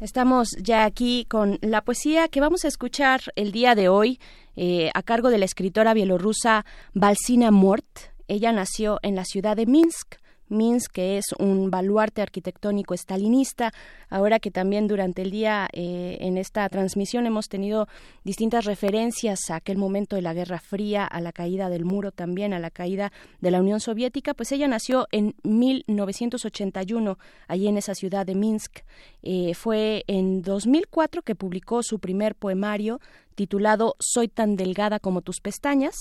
Estamos 0.00 0.50
ya 0.60 0.84
aquí 0.84 1.24
con 1.24 1.58
la 1.62 1.82
poesía 1.82 2.28
que 2.28 2.40
vamos 2.40 2.66
a 2.66 2.68
escuchar 2.68 3.22
el 3.36 3.52
día 3.52 3.74
de 3.74 3.88
hoy 3.88 4.20
eh, 4.54 4.90
a 4.92 5.02
cargo 5.02 5.30
de 5.30 5.38
la 5.38 5.46
escritora 5.46 5.94
bielorrusa 5.94 6.66
Balsina 6.92 7.50
Mort. 7.50 8.13
Ella 8.28 8.52
nació 8.52 8.98
en 9.02 9.16
la 9.16 9.24
ciudad 9.24 9.56
de 9.56 9.66
Minsk 9.66 10.16
Minsk, 10.48 10.92
que 10.92 11.18
es 11.18 11.24
un 11.38 11.70
baluarte 11.70 12.22
arquitectónico 12.22 12.94
estalinista. 12.94 13.72
Ahora 14.10 14.38
que 14.38 14.50
también 14.50 14.86
durante 14.86 15.22
el 15.22 15.30
día 15.30 15.68
eh, 15.72 16.18
en 16.20 16.36
esta 16.36 16.68
transmisión 16.68 17.26
hemos 17.26 17.48
tenido 17.48 17.88
distintas 18.24 18.64
referencias 18.64 19.50
a 19.50 19.56
aquel 19.56 19.78
momento 19.78 20.16
de 20.16 20.22
la 20.22 20.34
Guerra 20.34 20.60
Fría, 20.60 21.04
a 21.04 21.20
la 21.20 21.32
caída 21.32 21.68
del 21.68 21.84
muro 21.84 22.12
también, 22.12 22.52
a 22.52 22.58
la 22.58 22.70
caída 22.70 23.12
de 23.40 23.50
la 23.50 23.60
Unión 23.60 23.80
Soviética, 23.80 24.34
pues 24.34 24.52
ella 24.52 24.68
nació 24.68 25.06
en 25.12 25.34
1981 25.42 27.18
allí 27.48 27.68
en 27.68 27.78
esa 27.78 27.94
ciudad 27.94 28.26
de 28.26 28.34
Minsk. 28.34 28.80
Eh, 29.22 29.54
fue 29.54 30.04
en 30.06 30.42
2004 30.42 31.22
que 31.22 31.34
publicó 31.34 31.82
su 31.82 31.98
primer 31.98 32.34
poemario 32.34 33.00
titulado 33.34 33.96
Soy 33.98 34.28
tan 34.28 34.56
delgada 34.56 35.00
como 35.00 35.22
tus 35.22 35.40
pestañas 35.40 35.94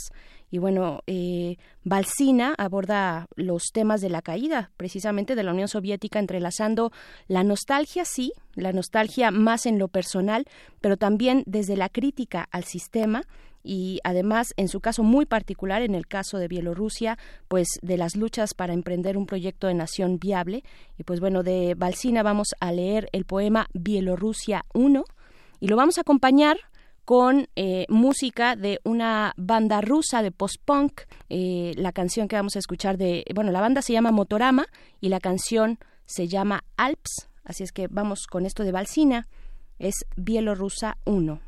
y 0.54 0.60
bueno, 0.60 1.02
eh, 1.08 1.58
Balsina 1.84 2.54
aborda 2.60 3.26
los 3.36 3.72
temas 3.74 4.02
de 4.02 4.10
la 4.10 4.22
caída, 4.22 4.70
precisamente 4.78 5.34
de 5.34 5.42
la 5.42 5.52
Unión 5.52 5.68
Soviética, 5.68 6.20
entrelazando 6.20 6.92
la 7.28 7.44
nostalgia, 7.44 8.06
sí, 8.06 8.34
la 8.54 8.72
nostalgia 8.72 9.32
más 9.32 9.66
en 9.66 9.80
lo 9.80 9.88
personal, 9.88 10.46
pero 10.80 10.96
también 10.96 11.42
desde 11.48 11.76
la 11.76 11.90
crítica 11.90 12.48
al 12.52 12.66
sistema 12.66 13.24
y 13.64 14.00
además, 14.04 14.54
en 14.56 14.68
su 14.68 14.80
caso 14.80 15.02
muy 15.02 15.26
particular, 15.26 15.82
en 15.82 15.96
el 15.96 16.06
caso 16.06 16.38
de 16.38 16.48
Bielorrusia, 16.48 17.18
pues 17.48 17.68
de 17.82 17.98
las 17.98 18.16
luchas 18.16 18.54
para 18.54 18.74
emprender 18.74 19.18
un 19.18 19.26
proyecto 19.26 19.66
de 19.66 19.74
nación 19.74 20.20
viable. 20.20 20.64
Y 21.00 21.04
pues 21.04 21.20
bueno, 21.20 21.42
de 21.42 21.74
Balsina 21.76 22.22
vamos 22.22 22.50
a 22.60 22.72
leer 22.72 23.10
el 23.12 23.26
poema 23.26 23.70
Bielorrusia 23.74 24.66
1 24.76 25.04
y 25.62 25.68
lo 25.68 25.78
vamos 25.78 25.98
a 25.98 26.02
acompañar 26.02 26.58
con 27.06 27.48
eh, 27.56 27.86
música 27.90 28.56
de 28.56 28.80
una 28.84 29.34
banda 29.38 29.82
rusa 29.82 30.22
de 30.22 30.32
post-punk. 30.32 31.02
Eh, 31.30 31.74
la 31.76 31.92
canción 31.92 32.28
que 32.28 32.36
vamos 32.36 32.56
a 32.56 32.60
escuchar 32.60 32.98
de, 32.98 33.26
bueno, 33.34 33.52
la 33.52 33.62
banda 33.62 33.82
se 33.82 33.94
llama 33.94 34.12
Motorama 34.12 34.66
y 35.02 35.10
la 35.10 35.20
canción 35.20 35.80
se 36.06 36.28
llama 36.28 36.64
Alps. 36.78 37.30
Así 37.44 37.64
es 37.64 37.72
que 37.72 37.88
vamos 37.88 38.28
con 38.28 38.46
esto 38.46 38.64
de 38.64 38.72
Balsina. 38.72 39.28
Es 39.80 40.06
Bielorrusa 40.16 40.98
1. 41.06 41.42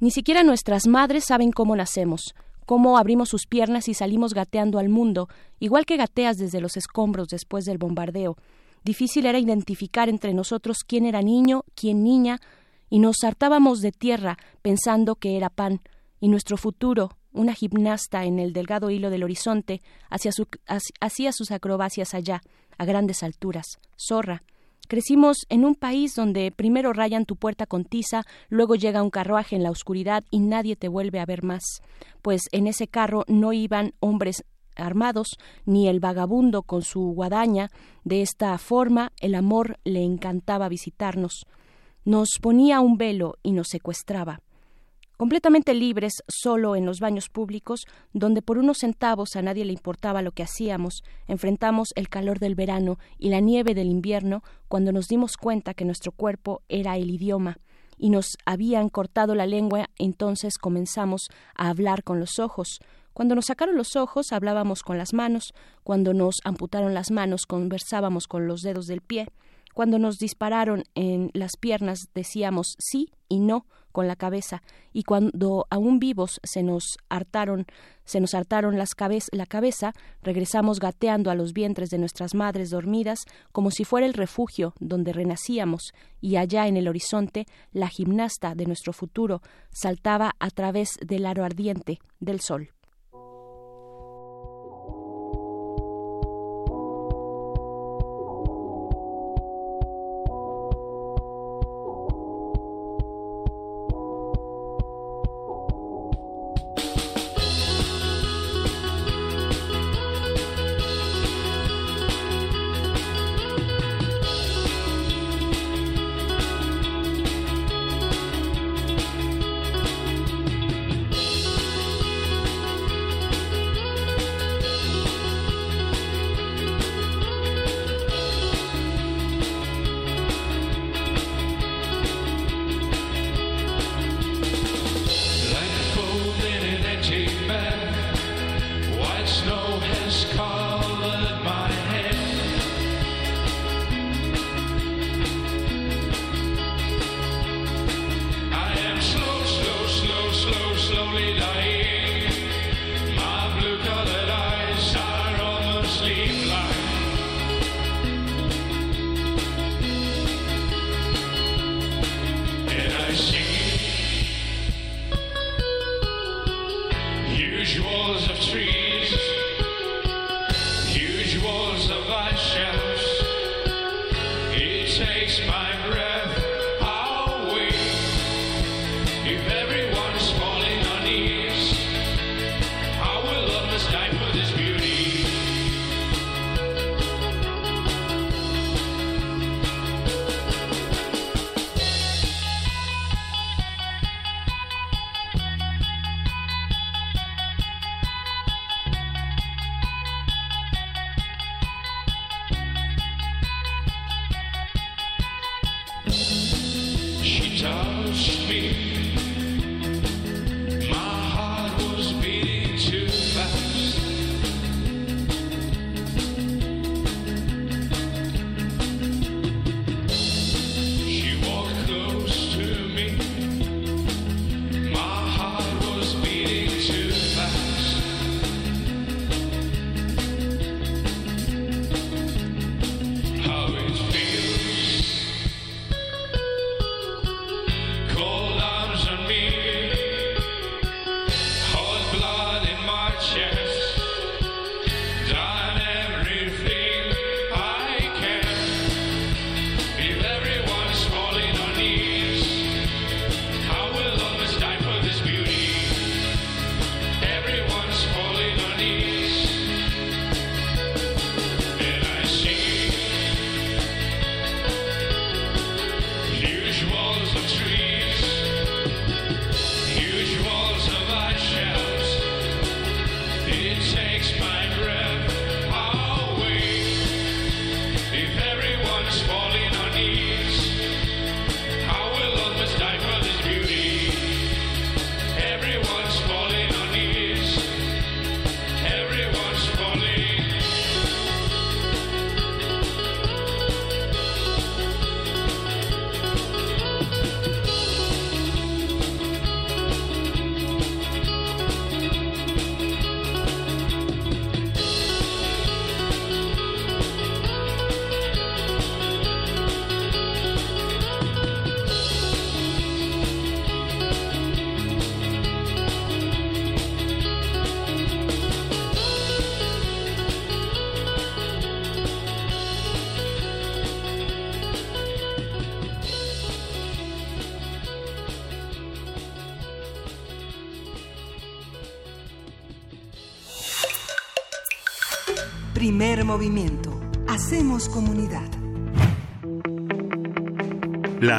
Ni 0.00 0.10
siquiera 0.10 0.42
nuestras 0.42 0.86
madres 0.86 1.24
saben 1.26 1.50
cómo 1.50 1.74
nacemos, 1.74 2.34
cómo 2.64 2.98
abrimos 2.98 3.28
sus 3.28 3.46
piernas 3.46 3.88
y 3.88 3.94
salimos 3.94 4.32
gateando 4.32 4.78
al 4.78 4.88
mundo, 4.88 5.28
igual 5.58 5.86
que 5.86 5.96
gateas 5.96 6.36
desde 6.36 6.60
los 6.60 6.76
escombros 6.76 7.28
después 7.28 7.64
del 7.64 7.78
bombardeo. 7.78 8.36
Difícil 8.84 9.26
era 9.26 9.40
identificar 9.40 10.08
entre 10.08 10.34
nosotros 10.34 10.78
quién 10.86 11.04
era 11.04 11.20
niño, 11.20 11.64
quién 11.74 12.04
niña, 12.04 12.38
y 12.90 12.98
nos 12.98 13.24
hartábamos 13.24 13.80
de 13.80 13.92
tierra 13.92 14.38
pensando 14.62 15.16
que 15.16 15.36
era 15.36 15.50
pan, 15.50 15.80
y 16.20 16.28
nuestro 16.28 16.56
futuro, 16.56 17.10
una 17.32 17.54
gimnasta 17.54 18.24
en 18.24 18.38
el 18.38 18.52
delgado 18.52 18.90
hilo 18.90 19.10
del 19.10 19.24
horizonte, 19.24 19.80
hacia 20.10 20.32
hacía 21.00 21.32
sus 21.32 21.50
acrobacias 21.50 22.14
allá, 22.14 22.40
a 22.76 22.84
grandes 22.84 23.22
alturas. 23.22 23.78
Zorra. 23.96 24.42
Crecimos 24.88 25.36
en 25.50 25.66
un 25.66 25.74
país 25.74 26.14
donde 26.14 26.50
primero 26.50 26.94
rayan 26.94 27.26
tu 27.26 27.36
puerta 27.36 27.66
con 27.66 27.84
tiza, 27.84 28.22
luego 28.48 28.74
llega 28.74 29.02
un 29.02 29.10
carruaje 29.10 29.54
en 29.54 29.62
la 29.62 29.70
oscuridad 29.70 30.24
y 30.30 30.40
nadie 30.40 30.76
te 30.76 30.88
vuelve 30.88 31.20
a 31.20 31.26
ver 31.26 31.42
más, 31.42 31.62
pues 32.22 32.42
en 32.52 32.66
ese 32.66 32.88
carro 32.88 33.24
no 33.28 33.52
iban 33.52 33.92
hombres 34.00 34.44
armados, 34.76 35.36
ni 35.66 35.88
el 35.88 36.00
vagabundo 36.00 36.62
con 36.62 36.82
su 36.82 37.00
guadaña. 37.00 37.68
De 38.04 38.22
esta 38.22 38.56
forma 38.56 39.12
el 39.20 39.34
amor 39.34 39.78
le 39.84 40.02
encantaba 40.02 40.68
visitarnos 40.70 41.44
nos 42.04 42.38
ponía 42.40 42.80
un 42.80 42.96
velo 42.96 43.36
y 43.42 43.52
nos 43.52 43.68
secuestraba. 43.68 44.40
Completamente 45.18 45.74
libres, 45.74 46.12
solo 46.28 46.76
en 46.76 46.86
los 46.86 47.00
baños 47.00 47.28
públicos, 47.28 47.86
donde 48.12 48.40
por 48.40 48.56
unos 48.56 48.78
centavos 48.78 49.34
a 49.34 49.42
nadie 49.42 49.64
le 49.64 49.72
importaba 49.72 50.22
lo 50.22 50.30
que 50.30 50.44
hacíamos, 50.44 51.02
enfrentamos 51.26 51.88
el 51.96 52.08
calor 52.08 52.38
del 52.38 52.54
verano 52.54 52.98
y 53.18 53.30
la 53.30 53.40
nieve 53.40 53.74
del 53.74 53.88
invierno 53.88 54.44
cuando 54.68 54.92
nos 54.92 55.08
dimos 55.08 55.36
cuenta 55.36 55.74
que 55.74 55.84
nuestro 55.84 56.12
cuerpo 56.12 56.62
era 56.68 56.96
el 56.96 57.10
idioma 57.10 57.58
y 57.98 58.10
nos 58.10 58.36
habían 58.46 58.88
cortado 58.90 59.34
la 59.34 59.46
lengua, 59.46 59.90
entonces 59.98 60.56
comenzamos 60.56 61.28
a 61.56 61.68
hablar 61.68 62.04
con 62.04 62.20
los 62.20 62.38
ojos. 62.38 62.78
Cuando 63.12 63.34
nos 63.34 63.46
sacaron 63.46 63.76
los 63.76 63.96
ojos 63.96 64.32
hablábamos 64.32 64.84
con 64.84 64.98
las 64.98 65.12
manos, 65.12 65.52
cuando 65.82 66.14
nos 66.14 66.36
amputaron 66.44 66.94
las 66.94 67.10
manos 67.10 67.44
conversábamos 67.46 68.28
con 68.28 68.46
los 68.46 68.62
dedos 68.62 68.86
del 68.86 69.00
pie. 69.00 69.26
Cuando 69.78 70.00
nos 70.00 70.18
dispararon 70.18 70.82
en 70.96 71.30
las 71.34 71.56
piernas 71.56 72.08
decíamos 72.12 72.74
sí 72.80 73.12
y 73.28 73.38
no 73.38 73.64
con 73.92 74.08
la 74.08 74.16
cabeza. 74.16 74.60
Y 74.92 75.04
cuando 75.04 75.68
aún 75.70 76.00
vivos 76.00 76.40
se 76.42 76.64
nos 76.64 76.96
hartaron 77.08 77.64
se 78.04 78.18
nos 78.18 78.34
hartaron 78.34 78.76
las 78.76 78.96
la 79.30 79.46
cabeza 79.46 79.92
regresamos 80.20 80.80
gateando 80.80 81.30
a 81.30 81.36
los 81.36 81.52
vientres 81.52 81.90
de 81.90 81.98
nuestras 81.98 82.34
madres 82.34 82.70
dormidas 82.70 83.20
como 83.52 83.70
si 83.70 83.84
fuera 83.84 84.08
el 84.08 84.14
refugio 84.14 84.74
donde 84.80 85.12
renacíamos. 85.12 85.92
Y 86.20 86.38
allá 86.38 86.66
en 86.66 86.76
el 86.76 86.88
horizonte 86.88 87.46
la 87.70 87.86
gimnasta 87.86 88.56
de 88.56 88.66
nuestro 88.66 88.92
futuro 88.92 89.42
saltaba 89.70 90.32
a 90.40 90.50
través 90.50 90.98
del 91.06 91.24
aro 91.24 91.44
ardiente 91.44 92.00
del 92.18 92.40
sol 92.40 92.72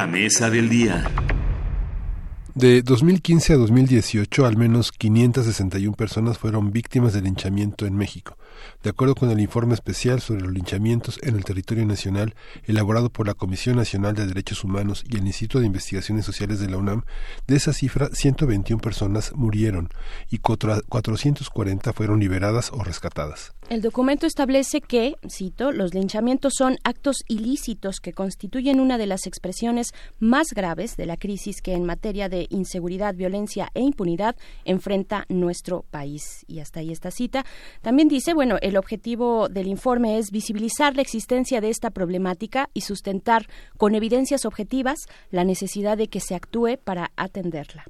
La 0.00 0.06
mesa 0.06 0.48
del 0.48 0.70
día. 0.70 1.04
De 2.54 2.80
2015 2.80 3.52
a 3.52 3.56
2018, 3.58 4.46
al 4.46 4.56
menos 4.56 4.92
561 4.92 5.94
personas 5.94 6.38
fueron 6.38 6.72
víctimas 6.72 7.12
de 7.12 7.20
linchamiento 7.20 7.84
en 7.84 7.96
México. 7.96 8.38
De 8.82 8.88
acuerdo 8.88 9.14
con 9.14 9.30
el 9.30 9.40
informe 9.40 9.74
especial 9.74 10.22
sobre 10.22 10.40
los 10.40 10.52
linchamientos 10.52 11.18
en 11.22 11.36
el 11.36 11.44
territorio 11.44 11.84
nacional, 11.84 12.34
elaborado 12.64 13.10
por 13.10 13.26
la 13.26 13.34
Comisión 13.34 13.76
Nacional 13.76 14.14
de 14.14 14.26
Derechos 14.26 14.64
Humanos 14.64 15.04
y 15.06 15.18
el 15.18 15.26
Instituto 15.26 15.60
de 15.60 15.66
Investigaciones 15.66 16.24
Sociales 16.24 16.60
de 16.60 16.70
la 16.70 16.78
UNAM, 16.78 17.02
de 17.46 17.56
esa 17.56 17.74
cifra, 17.74 18.08
121 18.10 18.80
personas 18.80 19.32
murieron 19.34 19.90
y 20.30 20.38
440 20.38 21.92
fueron 21.92 22.20
liberadas 22.20 22.70
o 22.72 22.82
rescatadas. 22.82 23.52
El 23.70 23.82
documento 23.82 24.26
establece 24.26 24.80
que, 24.80 25.14
cito, 25.28 25.70
los 25.70 25.94
linchamientos 25.94 26.54
son 26.58 26.78
actos 26.82 27.18
ilícitos 27.28 28.00
que 28.00 28.12
constituyen 28.12 28.80
una 28.80 28.98
de 28.98 29.06
las 29.06 29.28
expresiones 29.28 29.92
más 30.18 30.48
graves 30.52 30.96
de 30.96 31.06
la 31.06 31.16
crisis 31.16 31.62
que 31.62 31.74
en 31.74 31.84
materia 31.84 32.28
de 32.28 32.48
inseguridad, 32.50 33.14
violencia 33.14 33.70
e 33.74 33.82
impunidad 33.82 34.34
enfrenta 34.64 35.24
nuestro 35.28 35.84
país. 35.88 36.44
Y 36.48 36.58
hasta 36.58 36.80
ahí 36.80 36.90
esta 36.90 37.12
cita. 37.12 37.46
También 37.80 38.08
dice, 38.08 38.34
bueno, 38.34 38.56
el 38.60 38.76
objetivo 38.76 39.48
del 39.48 39.68
informe 39.68 40.18
es 40.18 40.32
visibilizar 40.32 40.96
la 40.96 41.02
existencia 41.02 41.60
de 41.60 41.70
esta 41.70 41.90
problemática 41.90 42.70
y 42.74 42.80
sustentar 42.80 43.46
con 43.76 43.94
evidencias 43.94 44.46
objetivas 44.46 44.98
la 45.30 45.44
necesidad 45.44 45.96
de 45.96 46.08
que 46.08 46.18
se 46.18 46.34
actúe 46.34 46.76
para 46.82 47.12
atenderla. 47.14 47.84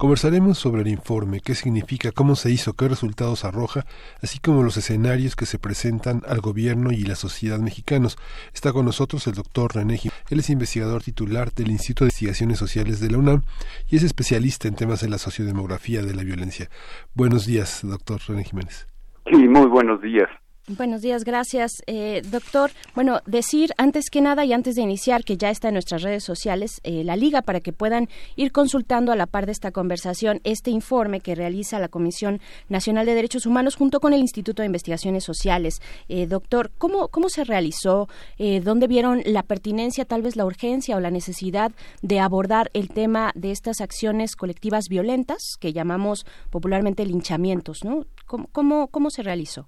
Conversaremos 0.00 0.56
sobre 0.56 0.80
el 0.80 0.88
informe, 0.88 1.42
qué 1.44 1.54
significa, 1.54 2.10
cómo 2.10 2.34
se 2.34 2.50
hizo, 2.50 2.72
qué 2.72 2.88
resultados 2.88 3.44
arroja, 3.44 3.84
así 4.22 4.38
como 4.38 4.62
los 4.62 4.78
escenarios 4.78 5.36
que 5.36 5.44
se 5.44 5.58
presentan 5.58 6.22
al 6.26 6.40
gobierno 6.40 6.90
y 6.90 7.02
la 7.02 7.16
sociedad 7.16 7.58
mexicanos. 7.58 8.16
Está 8.54 8.72
con 8.72 8.86
nosotros 8.86 9.26
el 9.26 9.34
doctor 9.34 9.74
René 9.74 9.98
Jiménez. 9.98 10.24
Él 10.30 10.38
es 10.38 10.48
investigador 10.48 11.02
titular 11.02 11.52
del 11.52 11.70
Instituto 11.70 12.04
de 12.04 12.08
Investigaciones 12.08 12.58
Sociales 12.58 13.00
de 13.00 13.10
la 13.10 13.18
UNAM 13.18 13.42
y 13.90 13.96
es 13.96 14.02
especialista 14.02 14.68
en 14.68 14.74
temas 14.74 15.02
de 15.02 15.10
la 15.10 15.18
sociodemografía 15.18 16.00
de 16.00 16.14
la 16.14 16.22
violencia. 16.22 16.70
Buenos 17.14 17.44
días, 17.44 17.80
doctor 17.82 18.22
René 18.26 18.44
Jiménez. 18.44 18.86
Sí, 19.30 19.36
muy 19.36 19.66
buenos 19.66 20.00
días. 20.00 20.30
Buenos 20.76 21.02
días, 21.02 21.24
gracias, 21.24 21.82
eh, 21.88 22.22
doctor. 22.30 22.70
Bueno, 22.94 23.22
decir 23.26 23.72
antes 23.76 24.08
que 24.08 24.20
nada 24.20 24.44
y 24.44 24.52
antes 24.52 24.76
de 24.76 24.82
iniciar 24.82 25.24
que 25.24 25.36
ya 25.36 25.50
está 25.50 25.66
en 25.66 25.74
nuestras 25.74 26.02
redes 26.02 26.22
sociales 26.22 26.80
eh, 26.84 27.02
la 27.02 27.16
liga 27.16 27.42
para 27.42 27.58
que 27.58 27.72
puedan 27.72 28.08
ir 28.36 28.52
consultando 28.52 29.10
a 29.10 29.16
la 29.16 29.26
par 29.26 29.46
de 29.46 29.52
esta 29.52 29.72
conversación 29.72 30.40
este 30.44 30.70
informe 30.70 31.22
que 31.22 31.34
realiza 31.34 31.80
la 31.80 31.88
Comisión 31.88 32.40
Nacional 32.68 33.04
de 33.04 33.16
Derechos 33.16 33.46
Humanos 33.46 33.74
junto 33.74 33.98
con 33.98 34.12
el 34.12 34.20
Instituto 34.20 34.62
de 34.62 34.66
Investigaciones 34.66 35.24
Sociales. 35.24 35.80
Eh, 36.08 36.28
doctor, 36.28 36.70
¿cómo, 36.78 37.08
¿cómo 37.08 37.30
se 37.30 37.42
realizó? 37.42 38.08
¿Dónde 38.38 38.86
vieron 38.86 39.22
la 39.26 39.42
pertinencia, 39.42 40.04
tal 40.04 40.22
vez 40.22 40.36
la 40.36 40.46
urgencia 40.46 40.96
o 40.96 41.00
la 41.00 41.10
necesidad 41.10 41.72
de 42.00 42.20
abordar 42.20 42.70
el 42.74 42.90
tema 42.90 43.32
de 43.34 43.50
estas 43.50 43.80
acciones 43.80 44.36
colectivas 44.36 44.84
violentas 44.88 45.56
que 45.58 45.72
llamamos 45.72 46.26
popularmente 46.48 47.04
linchamientos? 47.04 47.82
¿no? 47.82 48.06
¿Cómo, 48.24 48.46
cómo, 48.52 48.86
cómo 48.86 49.10
se 49.10 49.24
realizó? 49.24 49.66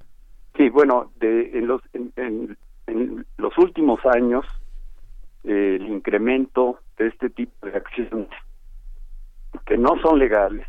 Sí, 0.56 0.68
bueno, 0.68 1.10
de, 1.16 1.58
en, 1.58 1.66
los, 1.66 1.80
en, 1.94 2.56
los 3.38 3.58
últimos 3.58 4.04
años, 4.04 4.44
eh, 5.44 5.78
el 5.80 5.88
incremento 5.88 6.80
de 6.98 7.08
este 7.08 7.30
tipo 7.30 7.66
de 7.66 7.76
acciones, 7.76 8.28
que 9.64 9.78
no 9.78 9.96
son 10.02 10.18
legales, 10.18 10.66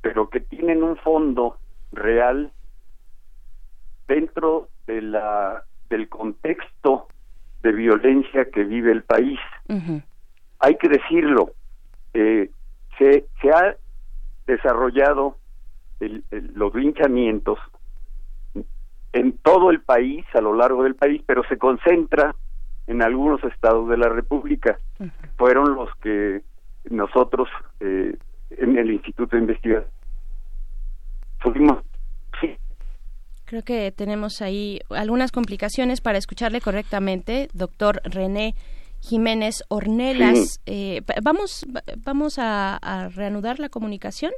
pero 0.00 0.30
que 0.30 0.40
tienen 0.40 0.82
un 0.82 0.96
fondo 0.96 1.58
real 1.92 2.50
dentro 4.08 4.68
de 4.86 5.02
la 5.02 5.64
del 5.90 6.08
contexto 6.08 7.08
de 7.62 7.72
violencia 7.72 8.46
que 8.50 8.64
vive 8.64 8.92
el 8.92 9.02
país. 9.02 9.38
Hay 10.58 10.76
que 10.76 10.88
decirlo, 10.88 11.50
eh, 12.14 12.50
se, 12.98 13.26
se 13.40 13.50
ha 13.50 13.76
desarrollado 14.46 15.36
los 16.00 16.74
linchamientos 16.74 17.58
en 19.12 19.32
todo 19.38 19.70
el 19.70 19.80
país, 19.80 20.24
a 20.34 20.40
lo 20.40 20.54
largo 20.54 20.84
del 20.84 20.94
país, 20.94 21.22
pero 21.26 21.42
se 21.48 21.58
concentra 21.58 22.34
en 22.86 23.02
algunos 23.02 23.42
estados 23.44 23.88
de 23.88 23.96
la 23.96 24.08
República. 24.08 24.78
Fueron 25.36 25.74
los 25.74 25.94
que 25.96 26.42
nosotros 26.90 27.48
eh, 27.80 28.16
en 28.50 28.78
el 28.78 28.90
Instituto 28.90 29.36
de 29.36 29.42
Investigación 29.42 29.90
fuimos. 31.42 31.84
Creo 33.44 33.62
que 33.62 33.92
tenemos 33.92 34.40
ahí 34.40 34.80
algunas 34.88 35.30
complicaciones 35.30 36.00
para 36.00 36.16
escucharle 36.16 36.60
correctamente, 36.60 37.48
doctor 37.52 38.00
René. 38.04 38.54
Jiménez 39.04 39.64
Ornelas. 39.66 40.60
Eh, 40.64 41.02
vamos 41.24 41.66
vamos 42.04 42.38
a, 42.38 42.76
a, 42.76 43.08
reanudar 43.08 43.58
la 43.58 43.68
comunicación, 43.68 44.30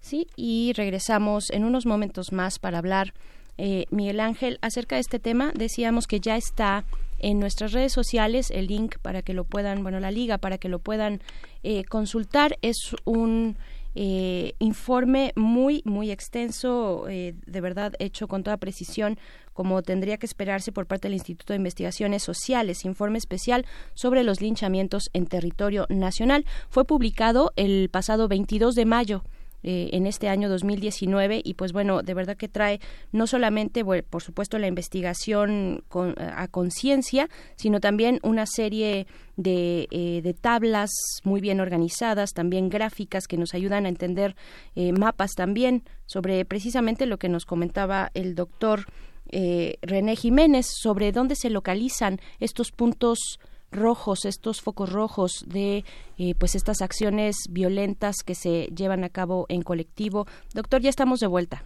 sí, 0.00 0.26
y 0.34 0.72
regresamos 0.74 1.48
en 1.50 1.64
unos 1.64 1.86
momentos 1.86 2.32
más 2.32 2.58
para 2.58 2.78
hablar 2.78 3.14
eh, 3.62 3.84
Miguel 3.90 4.20
Ángel, 4.20 4.58
acerca 4.62 4.94
de 4.94 5.02
este 5.02 5.18
tema, 5.18 5.52
decíamos 5.54 6.06
que 6.06 6.18
ya 6.18 6.38
está 6.38 6.86
en 7.18 7.38
nuestras 7.38 7.72
redes 7.72 7.92
sociales 7.92 8.50
el 8.50 8.68
link 8.68 8.96
para 9.02 9.20
que 9.20 9.34
lo 9.34 9.44
puedan, 9.44 9.82
bueno, 9.82 10.00
la 10.00 10.10
liga 10.10 10.38
para 10.38 10.56
que 10.56 10.70
lo 10.70 10.78
puedan 10.78 11.20
eh, 11.62 11.84
consultar. 11.84 12.56
Es 12.62 12.96
un 13.04 13.58
eh, 13.94 14.54
informe 14.60 15.34
muy, 15.36 15.82
muy 15.84 16.10
extenso, 16.10 17.04
de 17.06 17.60
verdad 17.60 17.92
hecho 17.98 18.28
con 18.28 18.42
toda 18.42 18.56
precisión, 18.56 19.18
como 19.52 19.82
tendría 19.82 20.16
que 20.16 20.24
esperarse 20.24 20.72
por 20.72 20.86
parte 20.86 21.08
del 21.08 21.16
Instituto 21.16 21.52
de 21.52 21.58
Investigaciones 21.58 22.22
Sociales, 22.22 22.86
informe 22.86 23.18
especial 23.18 23.66
sobre 23.92 24.24
los 24.24 24.40
linchamientos 24.40 25.10
en 25.12 25.26
territorio 25.26 25.84
nacional. 25.90 26.46
Fue 26.70 26.86
publicado 26.86 27.52
el 27.56 27.90
pasado 27.90 28.26
22 28.26 28.74
de 28.74 28.86
mayo 28.86 29.22
eh, 29.62 29.90
en 29.92 30.06
este 30.06 30.28
año 30.28 30.48
2019 30.48 31.42
y 31.44 31.54
pues 31.54 31.72
bueno, 31.72 32.02
de 32.02 32.14
verdad 32.14 32.36
que 32.36 32.48
trae 32.48 32.80
no 33.12 33.26
solamente, 33.26 33.84
por 33.84 34.22
supuesto, 34.22 34.58
la 34.58 34.66
investigación 34.66 35.84
a 36.18 36.48
conciencia, 36.48 37.28
sino 37.56 37.80
también 37.80 38.20
una 38.22 38.46
serie 38.46 39.06
de, 39.36 39.86
eh, 39.90 40.20
de, 40.22 40.34
tablas 40.34 40.90
muy 41.24 41.40
bien 41.40 41.60
organizadas, 41.60 42.32
también 42.32 42.68
gráficas 42.68 43.26
que 43.26 43.36
nos 43.36 43.54
ayudan 43.54 43.86
a 43.86 43.90
entender 43.90 44.34
eh, 44.76 44.92
mapas 44.92 45.32
también 45.32 45.82
sobre 46.06 46.44
precisamente 46.44 47.06
lo 47.06 47.18
que 47.18 47.28
nos 47.28 47.44
comentaba 47.44 48.10
el 48.14 48.34
doctor 48.34 48.86
René 49.32 50.16
Jiménez 50.16 50.66
sobre 50.66 51.12
dónde 51.12 51.36
se 51.36 51.50
localizan 51.50 52.18
estos 52.40 52.72
puntos 52.72 53.38
rojos, 53.72 54.24
estos 54.24 54.60
focos 54.60 54.92
rojos 54.92 55.44
de 55.46 55.84
eh, 56.18 56.34
pues 56.38 56.54
estas 56.54 56.82
acciones 56.82 57.36
violentas 57.50 58.16
que 58.24 58.34
se 58.34 58.66
llevan 58.74 59.04
a 59.04 59.08
cabo 59.08 59.46
en 59.48 59.62
colectivo. 59.62 60.26
Doctor, 60.54 60.80
ya 60.80 60.90
estamos 60.90 61.20
de 61.20 61.26
vuelta. 61.26 61.62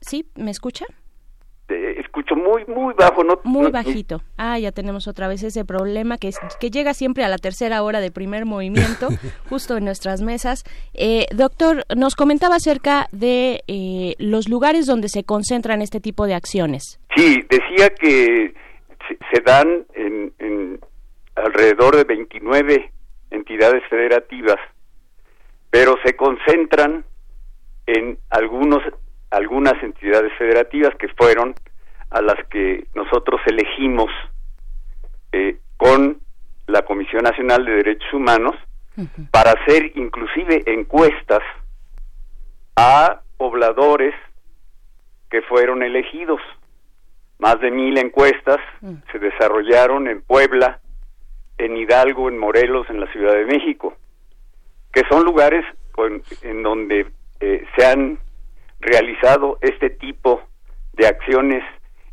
¿Sí? 0.00 0.26
¿Me 0.34 0.50
escucha? 0.50 0.86
Te 1.66 2.00
escucho 2.00 2.34
muy, 2.34 2.64
muy 2.66 2.94
bajo. 2.94 3.22
No, 3.22 3.38
muy 3.44 3.70
bajito. 3.70 4.22
Ah, 4.36 4.58
ya 4.58 4.72
tenemos 4.72 5.06
otra 5.06 5.28
vez 5.28 5.42
ese 5.44 5.64
problema 5.64 6.18
que, 6.18 6.30
que 6.58 6.70
llega 6.70 6.94
siempre 6.94 7.22
a 7.22 7.28
la 7.28 7.38
tercera 7.38 7.82
hora 7.82 8.00
de 8.00 8.10
primer 8.10 8.44
movimiento, 8.44 9.08
justo 9.48 9.76
en 9.76 9.84
nuestras 9.84 10.20
mesas. 10.20 10.64
Eh, 10.94 11.26
doctor, 11.32 11.84
nos 11.94 12.16
comentaba 12.16 12.56
acerca 12.56 13.08
de 13.12 13.62
eh, 13.68 14.14
los 14.18 14.48
lugares 14.48 14.86
donde 14.86 15.08
se 15.08 15.22
concentran 15.22 15.80
este 15.80 16.00
tipo 16.00 16.26
de 16.26 16.34
acciones. 16.34 16.98
Sí, 17.14 17.40
decía 17.48 17.90
que 17.90 18.52
se, 19.32 19.40
dan 19.42 19.86
en, 19.94 20.80
alrededor 21.34 21.96
de 21.96 22.04
29 22.04 22.92
entidades 23.30 23.82
federativas, 23.88 24.56
pero 25.70 25.96
se 26.04 26.16
concentran 26.16 27.04
en 27.86 28.18
algunos 28.30 28.82
algunas 29.30 29.80
entidades 29.82 30.32
federativas 30.38 30.92
que 30.96 31.06
fueron 31.16 31.54
a 32.10 32.20
las 32.20 32.44
que 32.48 32.88
nosotros 32.94 33.40
elegimos 33.46 34.10
eh, 35.30 35.58
con 35.76 36.20
la 36.66 36.82
Comisión 36.82 37.22
Nacional 37.22 37.64
de 37.64 37.76
Derechos 37.76 38.12
Humanos 38.12 38.56
para 39.30 39.52
hacer 39.52 39.92
inclusive 39.94 40.64
encuestas 40.66 41.42
a 42.76 43.20
pobladores 43.36 44.14
que 45.30 45.42
fueron 45.42 45.82
elegidos 45.82 46.40
más 47.40 47.60
de 47.60 47.70
mil 47.70 47.96
encuestas 47.98 48.58
mm. 48.80 48.94
se 49.10 49.18
desarrollaron 49.18 50.08
en 50.08 50.22
Puebla, 50.22 50.80
en 51.58 51.76
Hidalgo, 51.76 52.28
en 52.28 52.38
Morelos, 52.38 52.88
en 52.90 53.00
la 53.00 53.10
Ciudad 53.12 53.34
de 53.34 53.44
México, 53.44 53.94
que 54.92 55.02
son 55.08 55.24
lugares 55.24 55.64
en 56.42 56.62
donde 56.62 57.06
eh, 57.40 57.64
se 57.76 57.86
han 57.86 58.18
realizado 58.80 59.58
este 59.60 59.90
tipo 59.90 60.40
de 60.94 61.06
acciones 61.06 61.62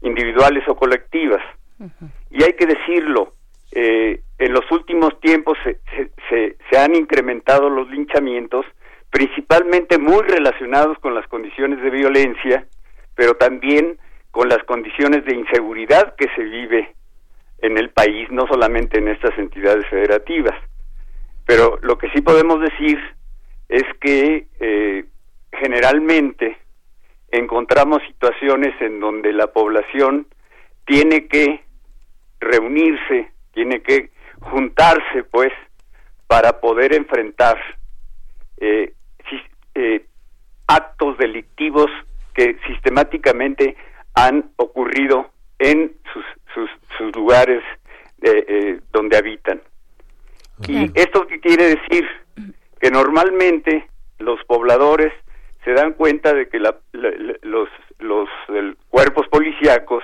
individuales 0.02 0.68
o 0.68 0.76
colectivas. 0.76 1.42
Y 2.32 2.44
hay 2.44 2.54
que 2.54 2.66
decirlo, 2.66 3.34
eh, 3.72 4.22
en 4.40 4.54
los 4.54 4.70
últimos 4.72 5.18
tiempos 5.22 5.58
se, 5.64 5.80
se, 6.30 6.58
se, 6.70 6.78
han 6.78 6.96
incrementado 6.96 7.70
los 7.70 7.90
linchamientos, 7.90 8.66
principalmente 9.12 9.98
muy 9.98 10.24
relacionados 10.24 10.98
con 11.00 11.14
las 11.14 11.28
condiciones 11.28 11.82
de 11.82 11.90
violencia 11.90 12.68
pero 13.18 13.34
también 13.36 13.98
con 14.38 14.50
las 14.50 14.64
condiciones 14.66 15.26
de 15.26 15.36
inseguridad 15.36 16.14
que 16.16 16.28
se 16.36 16.44
vive 16.44 16.94
en 17.58 17.76
el 17.76 17.90
país, 17.90 18.30
no 18.30 18.46
solamente 18.46 19.00
en 19.00 19.08
estas 19.08 19.36
entidades 19.36 19.88
federativas. 19.90 20.54
Pero 21.48 21.80
lo 21.82 21.98
que 21.98 22.08
sí 22.12 22.22
podemos 22.22 22.62
decir 22.62 23.00
es 23.68 23.82
que 24.00 24.46
eh, 24.60 25.06
generalmente 25.54 26.56
encontramos 27.32 28.04
situaciones 28.06 28.80
en 28.80 29.00
donde 29.00 29.34
la 29.34 29.48
población 29.48 30.28
tiene 30.86 31.28
que 31.28 31.64
reunirse, 32.40 33.32
tiene 33.56 33.82
que 33.82 34.12
juntarse, 34.40 35.24
pues, 35.32 35.52
para 36.28 36.62
poder 36.62 36.94
enfrentar 36.94 37.58
eh, 38.58 38.94
eh, 39.74 40.06
actos 40.68 41.18
delictivos 41.18 41.90
que 42.36 42.56
sistemáticamente 42.68 43.76
han 44.18 44.52
ocurrido 44.56 45.30
en 45.60 45.96
sus, 46.12 46.26
sus, 46.54 46.70
sus 46.98 47.16
lugares 47.16 47.64
eh, 48.24 48.80
donde 48.92 49.16
habitan. 49.16 49.62
¿Y 50.68 50.90
esto 51.00 51.28
qué 51.28 51.40
quiere 51.40 51.76
decir? 51.76 52.08
Que 52.80 52.90
normalmente 52.90 53.88
los 54.18 54.44
pobladores 54.46 55.14
se 55.64 55.74
dan 55.74 55.94
cuenta 55.94 56.34
de 56.34 56.50
que 56.50 56.60
los, 56.60 57.70
los 58.00 58.30
cuerpos 58.90 59.28
policíacos 59.28 60.04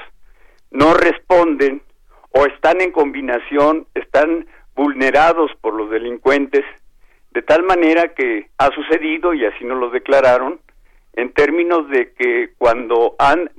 no 0.70 0.94
responden 0.94 1.82
o 2.30 2.46
están 2.46 2.82
en 2.82 2.92
combinación, 2.92 3.88
están 3.96 4.46
vulnerados 4.76 5.50
por 5.60 5.74
los 5.74 5.90
delincuentes, 5.90 6.64
de 7.32 7.42
tal 7.42 7.64
manera 7.64 8.14
que 8.14 8.50
ha 8.60 8.70
sucedido, 8.76 9.34
y 9.34 9.46
así 9.46 9.66
nos 9.66 9.80
lo 9.80 9.90
declararon, 9.90 10.60
en 11.14 11.34
términos 11.34 11.90
de 11.90 12.14
que 12.14 12.52
cuando 12.60 13.16
han 13.18 13.50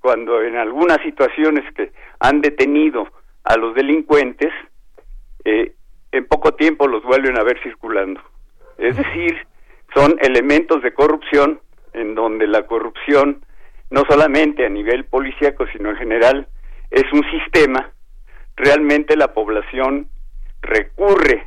cuando 0.00 0.42
en 0.42 0.56
algunas 0.56 0.98
situaciones 1.02 1.64
que 1.74 1.92
han 2.20 2.40
detenido 2.40 3.08
a 3.44 3.56
los 3.56 3.74
delincuentes, 3.74 4.52
eh, 5.44 5.74
en 6.12 6.26
poco 6.26 6.52
tiempo 6.52 6.86
los 6.86 7.02
vuelven 7.02 7.38
a 7.38 7.42
ver 7.42 7.60
circulando. 7.62 8.20
Es 8.78 8.96
decir, 8.96 9.46
son 9.94 10.16
elementos 10.20 10.82
de 10.82 10.92
corrupción 10.92 11.60
en 11.92 12.14
donde 12.14 12.46
la 12.46 12.66
corrupción, 12.66 13.44
no 13.90 14.02
solamente 14.08 14.64
a 14.64 14.68
nivel 14.68 15.04
policíaco, 15.04 15.66
sino 15.72 15.90
en 15.90 15.96
general, 15.96 16.48
es 16.90 17.04
un 17.12 17.22
sistema, 17.30 17.90
realmente 18.56 19.16
la 19.16 19.32
población 19.34 20.08
recurre 20.62 21.46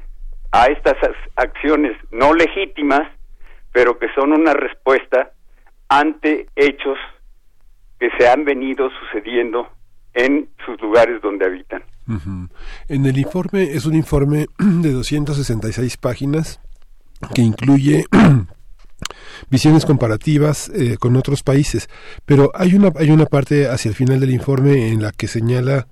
a 0.52 0.65
estas 0.68 0.98
acciones 1.36 1.98
no 2.11 2.34
legítimas, 2.34 3.07
pero 3.72 3.98
que 3.98 4.11
son 4.14 4.34
una 4.34 4.53
respuesta 4.53 5.32
ante 5.88 6.48
hechos 6.56 6.98
que 8.02 8.10
se 8.18 8.28
han 8.28 8.44
venido 8.45 8.90
sucediendo 8.99 9.69
en 10.15 10.49
sus 10.65 10.82
lugares 10.82 11.22
donde 11.22 11.45
habitan. 11.45 11.84
En 12.90 13.06
el 13.06 13.15
informe 13.19 13.76
es 13.76 13.86
un 13.86 13.94
informe 13.94 14.48
de 14.58 14.92
266 14.92 15.98
páginas 15.98 16.59
que 17.35 17.43
incluye 17.43 18.06
visiones 19.51 19.85
comparativas 19.85 20.69
eh, 20.69 20.98
con 20.98 21.16
otros 21.16 21.43
países, 21.43 21.90
pero 22.26 22.51
hay 22.56 22.74
una 22.74 22.92
hay 22.98 23.11
una 23.11 23.27
parte 23.27 23.67
hacia 23.67 23.90
el 23.90 23.95
final 23.95 24.19
del 24.19 24.32
informe 24.32 24.90
en 24.90 25.03
la 25.03 25.11
que 25.11 25.27
señala 25.27 25.85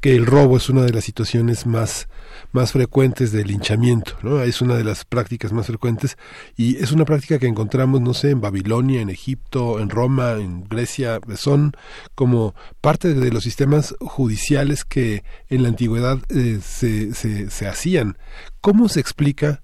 que 0.00 0.14
el 0.14 0.26
robo 0.26 0.58
es 0.58 0.68
una 0.68 0.82
de 0.82 0.92
las 0.92 1.02
situaciones 1.02 1.66
más 1.66 2.08
más 2.52 2.72
frecuentes 2.72 3.32
del 3.32 3.48
linchamiento, 3.48 4.16
¿no? 4.22 4.42
Es 4.42 4.60
una 4.60 4.76
de 4.76 4.84
las 4.84 5.04
prácticas 5.04 5.52
más 5.52 5.66
frecuentes 5.66 6.16
y 6.56 6.76
es 6.76 6.92
una 6.92 7.04
práctica 7.04 7.38
que 7.38 7.46
encontramos, 7.46 8.00
no 8.00 8.14
sé, 8.14 8.30
en 8.30 8.40
Babilonia, 8.40 9.00
en 9.00 9.10
Egipto, 9.10 9.80
en 9.80 9.90
Roma, 9.90 10.32
en 10.32 10.64
Grecia, 10.68 11.20
son 11.36 11.72
como 12.14 12.54
parte 12.80 13.14
de 13.14 13.30
los 13.30 13.44
sistemas 13.44 13.94
judiciales 14.00 14.84
que 14.84 15.24
en 15.48 15.62
la 15.62 15.68
antigüedad 15.68 16.18
eh, 16.30 16.60
se, 16.62 17.14
se, 17.14 17.50
se 17.50 17.68
hacían. 17.68 18.16
¿Cómo 18.60 18.88
se 18.88 19.00
explica 19.00 19.60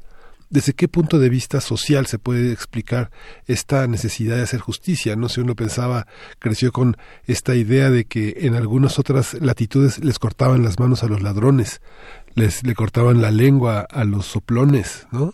¿Desde 0.54 0.72
qué 0.72 0.86
punto 0.86 1.18
de 1.18 1.30
vista 1.30 1.60
social 1.60 2.06
se 2.06 2.20
puede 2.20 2.52
explicar 2.52 3.10
esta 3.48 3.88
necesidad 3.88 4.36
de 4.36 4.42
hacer 4.42 4.60
justicia? 4.60 5.16
No 5.16 5.28
sé, 5.28 5.40
uno 5.40 5.56
pensaba, 5.56 6.06
creció 6.38 6.70
con 6.70 6.96
esta 7.26 7.56
idea 7.56 7.90
de 7.90 8.04
que 8.04 8.36
en 8.42 8.54
algunas 8.54 9.00
otras 9.00 9.34
latitudes 9.34 10.04
les 10.04 10.20
cortaban 10.20 10.62
las 10.62 10.78
manos 10.78 11.02
a 11.02 11.08
los 11.08 11.22
ladrones, 11.22 11.80
les 12.34 12.64
le 12.64 12.74
cortaban 12.74 13.20
la 13.22 13.30
lengua 13.30 13.86
a 13.90 14.04
los 14.04 14.26
soplones, 14.26 15.06
¿no? 15.12 15.32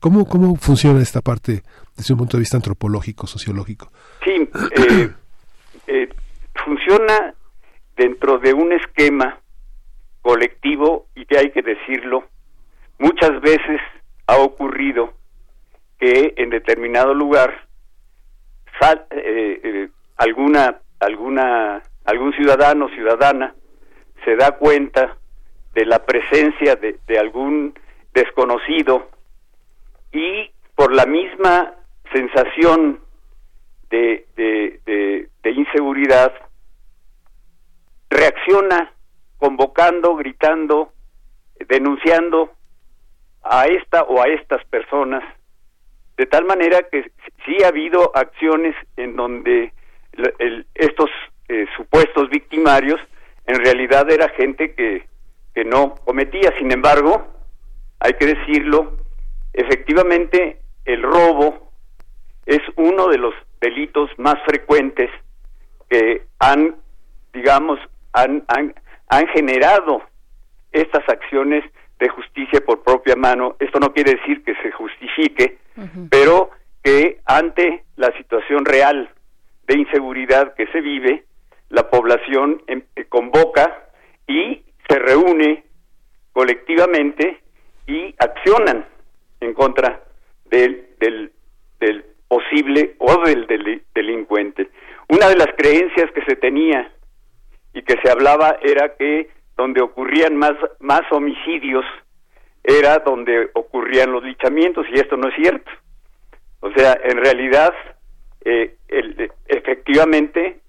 ¿Cómo, 0.00 0.26
¿Cómo 0.26 0.56
funciona 0.56 1.02
esta 1.02 1.20
parte 1.20 1.62
desde 1.96 2.14
un 2.14 2.18
punto 2.20 2.36
de 2.36 2.40
vista 2.40 2.56
antropológico, 2.56 3.26
sociológico? 3.26 3.90
Sí, 4.24 4.48
eh, 4.76 5.10
eh, 5.86 6.08
funciona 6.64 7.34
dentro 7.96 8.38
de 8.38 8.54
un 8.54 8.72
esquema 8.72 9.38
colectivo 10.22 11.08
y 11.14 11.26
que 11.26 11.38
hay 11.38 11.50
que 11.50 11.62
decirlo, 11.62 12.24
muchas 12.98 13.40
veces 13.40 13.80
ha 14.26 14.36
ocurrido 14.38 15.12
que 15.98 16.34
en 16.36 16.50
determinado 16.50 17.12
lugar 17.14 17.68
eh, 18.82 19.60
eh, 19.62 19.88
alguna 20.16 20.80
alguna 20.98 21.82
algún 22.04 22.32
ciudadano 22.32 22.86
o 22.86 22.88
ciudadana 22.88 23.54
se 24.24 24.34
da 24.34 24.52
cuenta 24.58 25.16
de 25.74 25.86
la 25.86 26.04
presencia 26.04 26.76
de, 26.76 27.18
algún 27.18 27.74
desconocido 28.12 29.08
y 30.12 30.50
por 30.74 30.94
la 30.94 31.06
misma 31.06 31.74
sensación 32.12 33.00
de, 33.90 34.26
de 34.36 35.50
inseguridad 35.50 36.32
reacciona 38.10 38.92
convocando, 39.38 40.14
gritando, 40.16 40.92
denunciando 41.68 42.52
a 43.42 43.66
esta 43.66 44.02
o 44.02 44.20
a 44.22 44.28
estas 44.28 44.64
personas, 44.66 45.24
de 46.16 46.26
tal 46.26 46.44
manera 46.44 46.82
que 46.90 47.10
sí 47.44 47.56
ha 47.64 47.68
habido 47.68 48.12
acciones 48.14 48.76
en 48.96 49.16
donde 49.16 49.72
estos 50.74 51.10
eh, 51.48 51.66
supuestos 51.76 52.28
victimarios 52.30 53.00
en 53.46 53.56
realidad 53.56 54.10
era 54.10 54.28
gente 54.28 54.74
que, 54.74 55.06
que 55.54 55.64
no 55.64 55.94
cometía. 56.04 56.52
Sin 56.58 56.72
embargo, 56.72 57.26
hay 58.00 58.14
que 58.14 58.26
decirlo, 58.26 58.96
efectivamente 59.52 60.58
el 60.84 61.02
robo 61.02 61.70
es 62.46 62.60
uno 62.76 63.08
de 63.08 63.18
los 63.18 63.34
delitos 63.60 64.10
más 64.18 64.36
frecuentes 64.44 65.10
que 65.88 66.26
han, 66.38 66.76
digamos, 67.32 67.78
han, 68.12 68.44
han, 68.48 68.74
han 69.08 69.26
generado 69.28 70.02
estas 70.72 71.08
acciones 71.08 71.64
de 71.98 72.08
justicia 72.08 72.60
por 72.64 72.82
propia 72.82 73.14
mano. 73.14 73.56
Esto 73.60 73.78
no 73.78 73.92
quiere 73.92 74.14
decir 74.14 74.42
que 74.42 74.54
se 74.56 74.72
justifique, 74.72 75.58
pero 76.10 76.50
que 76.82 77.20
ante 77.24 77.84
la 77.96 78.10
situación 78.16 78.64
real 78.64 79.08
de 79.68 79.78
inseguridad 79.78 80.54
que 80.54 80.66
se 80.68 80.80
vive, 80.80 81.24
la 81.68 81.88
población 81.88 82.62
em, 82.66 82.82
eh, 82.96 83.04
convoca 83.04 83.88
y 84.26 84.62
se 84.88 84.98
reúne 84.98 85.64
colectivamente 86.32 87.40
y 87.86 88.14
accionan 88.18 88.86
en 89.40 89.54
contra 89.54 90.02
del, 90.46 90.86
del, 90.98 91.32
posible 92.28 92.94
o 92.98 93.24
del, 93.26 93.46
del 93.46 93.82
delincuente. 93.94 94.70
Una 95.08 95.28
de 95.28 95.36
las 95.36 95.48
creencias 95.56 96.10
que 96.12 96.24
se 96.24 96.36
tenía 96.36 96.90
y 97.74 97.82
que 97.82 97.96
se 98.02 98.10
hablaba 98.10 98.58
era 98.62 98.94
que 98.96 99.28
donde 99.56 99.82
ocurrían 99.82 100.36
más, 100.36 100.54
más 100.80 101.02
homicidios 101.10 101.84
era 102.64 102.98
donde 103.00 103.50
ocurrían 103.54 104.12
los 104.12 104.22
lichamientos 104.22 104.86
y 104.90 104.98
esto 104.98 105.16
no 105.16 105.28
es 105.28 105.34
cierto. 105.34 105.70
O 106.60 106.70
sea, 106.72 106.96
en 107.02 107.18
realidad, 107.18 107.74
eh, 108.44 108.76
efectivamente, 109.48 110.60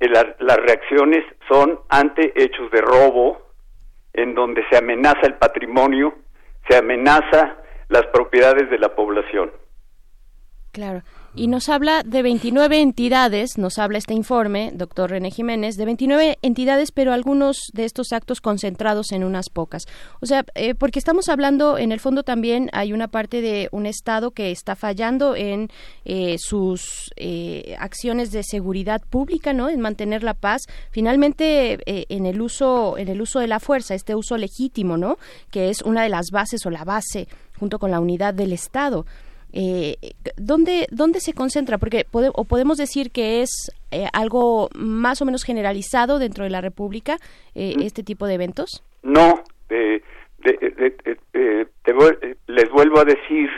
eh, 0.00 0.08
las 0.08 0.56
reacciones 0.56 1.24
son 1.48 1.80
ante 1.88 2.32
hechos 2.36 2.70
de 2.70 2.80
robo, 2.80 3.42
en 4.12 4.34
donde 4.34 4.62
se 4.70 4.76
amenaza 4.76 5.20
el 5.24 5.34
patrimonio, 5.34 6.14
se 6.68 6.76
amenaza 6.76 7.56
las 7.88 8.06
propiedades 8.06 8.70
de 8.70 8.78
la 8.78 8.94
población. 8.94 9.52
Claro. 10.72 11.02
Y 11.36 11.48
nos 11.48 11.68
habla 11.68 12.04
de 12.04 12.22
29 12.22 12.80
entidades, 12.80 13.58
nos 13.58 13.80
habla 13.80 13.98
este 13.98 14.14
informe, 14.14 14.70
doctor 14.72 15.10
René 15.10 15.32
Jiménez, 15.32 15.76
de 15.76 15.84
29 15.84 16.38
entidades, 16.42 16.92
pero 16.92 17.12
algunos 17.12 17.70
de 17.72 17.84
estos 17.84 18.12
actos 18.12 18.40
concentrados 18.40 19.10
en 19.10 19.24
unas 19.24 19.50
pocas. 19.50 19.86
O 20.20 20.26
sea, 20.26 20.44
eh, 20.54 20.76
porque 20.76 21.00
estamos 21.00 21.28
hablando, 21.28 21.76
en 21.76 21.90
el 21.90 21.98
fondo 21.98 22.22
también 22.22 22.70
hay 22.72 22.92
una 22.92 23.08
parte 23.08 23.40
de 23.40 23.68
un 23.72 23.86
Estado 23.86 24.30
que 24.30 24.52
está 24.52 24.76
fallando 24.76 25.34
en 25.34 25.70
eh, 26.04 26.36
sus 26.38 27.12
eh, 27.16 27.74
acciones 27.80 28.30
de 28.30 28.44
seguridad 28.44 29.02
pública, 29.02 29.52
¿no? 29.52 29.68
En 29.68 29.80
mantener 29.80 30.22
la 30.22 30.34
paz. 30.34 30.62
Finalmente, 30.92 31.80
en 31.84 32.26
el 32.26 32.40
uso, 32.40 32.96
en 32.96 33.08
el 33.08 33.20
uso 33.20 33.40
de 33.40 33.48
la 33.48 33.58
fuerza, 33.58 33.96
este 33.96 34.14
uso 34.14 34.36
legítimo, 34.36 34.96
¿no? 34.96 35.18
Que 35.50 35.70
es 35.70 35.82
una 35.82 36.04
de 36.04 36.10
las 36.10 36.26
bases 36.30 36.64
o 36.64 36.70
la 36.70 36.84
base 36.84 37.26
junto 37.58 37.78
con 37.78 37.90
la 37.90 38.00
unidad 38.00 38.34
del 38.34 38.52
Estado. 38.52 39.04
Eh, 39.56 39.96
¿dónde, 40.36 40.88
¿Dónde 40.90 41.20
se 41.20 41.32
concentra? 41.32 41.78
Porque 41.78 42.06
o 42.12 42.44
podemos 42.44 42.76
decir 42.76 43.12
que 43.12 43.40
es 43.42 43.70
eh, 43.92 44.06
algo 44.12 44.68
más 44.74 45.22
o 45.22 45.24
menos 45.24 45.44
generalizado 45.44 46.18
dentro 46.18 46.42
de 46.42 46.50
la 46.50 46.60
República, 46.60 47.18
eh, 47.54 47.76
este 47.80 48.02
tipo 48.02 48.26
de 48.26 48.34
eventos. 48.34 48.82
No, 49.04 49.44
les 52.48 52.70
vuelvo 52.70 52.98
a 52.98 53.04
decir 53.04 53.48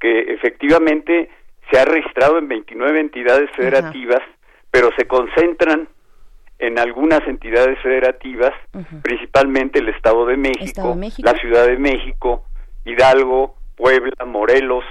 que 0.00 0.32
efectivamente 0.34 1.30
se 1.70 1.78
ha 1.78 1.84
registrado 1.84 2.38
en 2.38 2.48
29 2.48 2.98
entidades 2.98 3.48
federativas, 3.56 4.22
pero 4.72 4.90
se 4.98 5.06
concentran 5.06 5.88
en 6.58 6.80
algunas 6.80 7.20
entidades 7.28 7.78
federativas, 7.80 8.52
principalmente 9.02 9.78
el 9.78 9.88
Estado 9.90 10.26
de, 10.26 10.36
México, 10.36 10.96
la 11.18 11.32
Ciudad 11.34 11.66
de 11.66 11.78
México, 11.78 12.44
Hidalgo, 12.84 13.54
Puebla, 13.76 14.24
Morelos. 14.26 14.84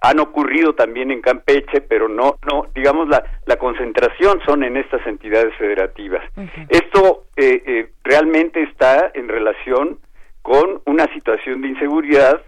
Han 0.00 0.20
ocurrido 0.20 0.74
también 0.74 1.10
en 1.10 1.20
Campeche, 1.20 1.80
pero 1.80 2.08
no, 2.08 2.36
no, 2.50 2.66
digamos 2.74 3.08
la, 3.08 3.24
la 3.46 3.56
concentración 3.56 4.40
son 4.46 4.62
en 4.62 4.76
estas 4.76 5.04
entidades 5.06 5.54
federativas. 5.56 6.22
Esto 6.68 7.24
eh, 7.36 7.62
eh, 7.66 7.90
realmente 8.04 8.62
está 8.62 9.10
en 9.14 9.28
relación 9.28 9.98
con 10.42 10.80
una 10.86 11.12
situación 11.12 11.62
de 11.62 11.68
inseguridad 11.68 12.40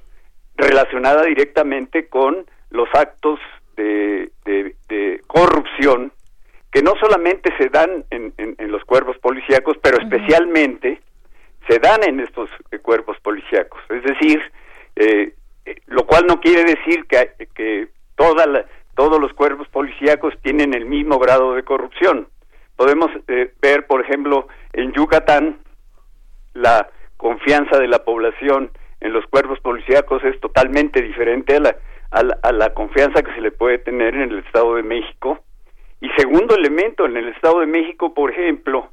relacionada 0.57 1.25
directamente 1.25 2.09
con 2.09 2.47
los 2.71 2.89
actos 2.95 3.41
de, 3.77 4.31
de 4.45 5.21
corrupción 5.27 6.13
que 6.71 6.83
no 6.83 6.95
solamente 7.01 7.53
se 7.59 7.69
dan 7.69 8.05
en, 8.11 8.33
en, 8.37 8.71
los 8.71 8.85
cuerpos 8.85 9.19
policíacos, 9.19 9.77
pero 9.83 9.99
especialmente 9.99 11.01
se 11.69 11.79
dan 11.79 12.03
en 12.05 12.21
estos 12.21 12.49
eh, 12.71 12.79
cuerpos 12.79 13.19
policíacos. 13.21 13.81
Es 13.89 14.05
decir, 14.05 14.41
eh, 14.97 15.35
eh, 15.65 15.77
lo 15.87 16.07
cual 16.07 16.27
no 16.27 16.41
quiere 16.41 16.65
decir 16.65 17.07
que, 17.07 17.33
que 17.55 17.89
toda 18.17 18.67
todos 18.95 19.21
los 19.21 19.33
cuerpos 19.33 19.69
policíacos 19.69 20.35
tienen 20.43 20.75
el 20.75 20.85
mismo 20.85 21.19
grado 21.19 21.55
de 21.55 21.63
corrupción. 21.63 22.29
Podemos 22.77 23.11
ver, 23.27 23.87
por 23.87 24.03
ejemplo, 24.03 24.49
en 24.73 24.93
Yucatán, 24.93 25.59
la 26.55 26.91
confianza 27.17 27.79
de 27.79 27.89
la 27.89 28.05
población 28.05 28.71
en 29.01 29.13
los 29.13 29.25
cuerpos 29.27 29.59
policíacos 29.61 30.23
es 30.25 30.39
totalmente 30.41 31.01
diferente 31.01 31.57
a 31.57 31.61
la, 31.61 31.77
a 32.43 32.53
la 32.53 32.75
confianza 32.75 33.23
que 33.23 33.33
se 33.33 33.41
le 33.41 33.53
puede 33.53 33.79
tener 33.79 34.15
en 34.15 34.33
el 34.33 34.39
Estado 34.41 34.75
de 34.75 34.83
México 34.83 35.43
y 36.01 36.09
segundo 36.17 36.55
elemento, 36.55 37.05
en 37.05 37.17
el 37.17 37.29
Estado 37.29 37.61
de 37.61 37.67
México, 37.67 38.15
por 38.15 38.31
ejemplo, 38.31 38.91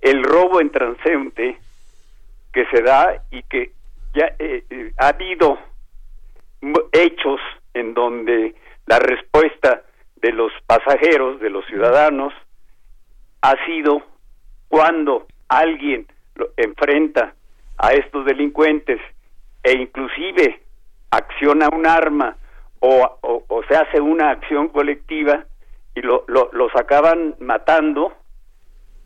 el 0.00 0.22
robo 0.24 0.60
en 0.60 0.70
transeúnte 0.70 1.56
que 2.52 2.66
se 2.66 2.82
da 2.82 3.22
y 3.30 3.42
que 3.44 3.72
ya 4.14 4.26
eh, 4.38 4.64
eh, 4.68 4.92
ha 4.98 5.08
habido 5.08 5.58
hechos 6.92 7.40
en 7.74 7.94
donde 7.94 8.54
la 8.86 8.98
respuesta 8.98 9.82
de 10.16 10.32
los 10.32 10.52
pasajeros, 10.66 11.40
de 11.40 11.50
los 11.50 11.64
ciudadanos, 11.66 12.32
ha 13.42 13.54
sido 13.66 14.02
cuando 14.68 15.26
alguien 15.48 16.06
enfrenta 16.56 17.34
a 17.78 17.92
estos 17.92 18.24
delincuentes 18.24 19.00
e 19.62 19.72
inclusive 19.72 20.60
acciona 21.10 21.68
un 21.72 21.86
arma 21.86 22.36
o, 22.80 23.64
se 23.68 23.76
hace 23.76 24.00
una 24.00 24.30
acción 24.30 24.68
colectiva, 24.68 25.44
y 25.94 26.02
lo, 26.02 26.24
lo, 26.28 26.48
los 26.52 26.74
acaban 26.76 27.34
matando, 27.40 28.12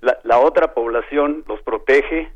la, 0.00 0.18
la, 0.24 0.39
otra 0.39 0.74
población 0.74 1.42
los 1.48 1.60
protege 1.62 2.31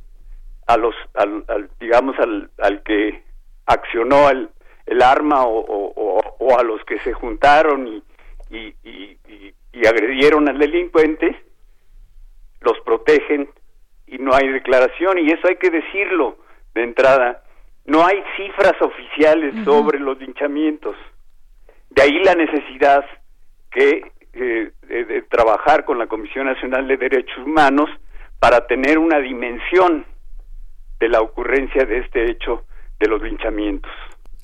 a 0.67 0.77
los, 0.77 0.95
al, 1.15 1.69
digamos, 1.79 2.19
al, 2.19 2.51
al, 2.59 2.83
que 2.83 3.23
accionó 3.67 4.31
el, 4.31 4.49
el 4.87 5.03
arma 5.03 5.45
o, 5.45 5.59
o, 5.59 6.21
o, 6.39 6.59
a 6.59 6.63
los 6.63 6.83
que 6.85 6.99
se 7.01 7.13
juntaron 7.13 7.87
y, 7.89 8.03
y, 8.51 8.75
y, 8.85 9.55
y, 9.73 9.87
agredieron 9.87 10.49
al 10.49 10.59
delincuente, 10.59 11.37
los 12.61 12.79
protegen 12.81 13.49
y 14.07 14.19
no 14.19 14.33
hay 14.35 14.49
declaración 14.49 15.19
y 15.19 15.31
eso 15.31 15.49
hay 15.49 15.57
que 15.57 15.71
decirlo 15.71 16.39
de 16.75 16.85
entrada. 16.85 17.43
No 17.85 18.05
hay 18.05 18.23
cifras 18.37 18.81
oficiales 18.81 19.55
sobre 19.65 20.01
los 20.01 20.19
linchamientos. 20.19 20.97
De 21.91 22.03
ahí 22.03 22.23
la 22.25 22.35
necesidad 22.35 23.05
que 23.71 24.11
eh, 24.33 24.71
de, 24.83 25.23
trabajar 25.23 25.85
con 25.85 25.99
la 25.99 26.07
Comisión 26.07 26.47
Nacional 26.47 26.87
de 26.87 26.99
Derechos 26.99 27.39
Humanos 27.39 27.89
para 28.39 28.67
tener 28.67 28.99
una 28.99 29.19
dimensión 29.19 30.05
de 31.01 31.09
la 31.09 31.23
ocurrencia 31.23 31.85
de 31.87 31.99
este 31.99 32.31
hecho 32.31 32.65
de 33.01 33.09
los 33.09 33.23
linchamientos. 33.23 33.91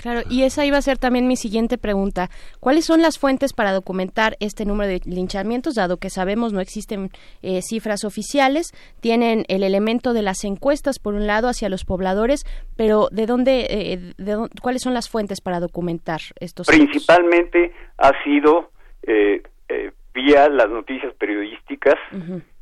Claro, 0.03 0.23
y 0.29 0.43
esa 0.43 0.65
iba 0.65 0.77
a 0.79 0.83
ser 0.83 0.99
también 0.99 1.29
mi 1.29 1.37
siguiente 1.37 1.79
pregunta. 1.79 2.29
¿Cuáles 2.59 2.87
son 2.87 3.03
las 3.03 3.21
fuentes 3.21 3.53
para 3.53 3.73
documentar 3.73 4.37
este 4.41 4.65
número 4.65 4.91
de 4.91 5.01
linchamientos, 5.05 5.77
dado 5.77 5.99
que 5.99 6.11
sabemos 6.11 6.53
no 6.53 6.61
existen 6.61 7.11
eh, 7.43 7.61
cifras 7.63 8.03
oficiales? 8.05 8.73
Tienen 9.01 9.45
el 9.47 9.63
elemento 9.63 10.13
de 10.13 10.23
las 10.23 10.43
encuestas, 10.43 10.99
por 10.99 11.15
un 11.15 11.29
lado, 11.29 11.49
hacia 11.49 11.69
los 11.69 11.85
pobladores, 11.85 12.45
pero 12.77 13.09
¿de 13.13 13.27
dónde, 13.27 13.67
eh, 13.71 14.13
de 14.19 14.49
cuáles 14.61 14.83
son 14.83 14.93
las 14.93 15.09
fuentes 15.09 15.41
para 15.41 15.61
documentar 15.61 16.21
estos 16.41 16.67
Principalmente 16.67 17.73
ha 17.99 18.11
sido 18.25 18.73
eh, 19.05 19.41
eh, 19.69 19.93
vía 20.13 20.49
las 20.49 20.69
noticias 20.69 21.15
periodísticas 21.15 21.95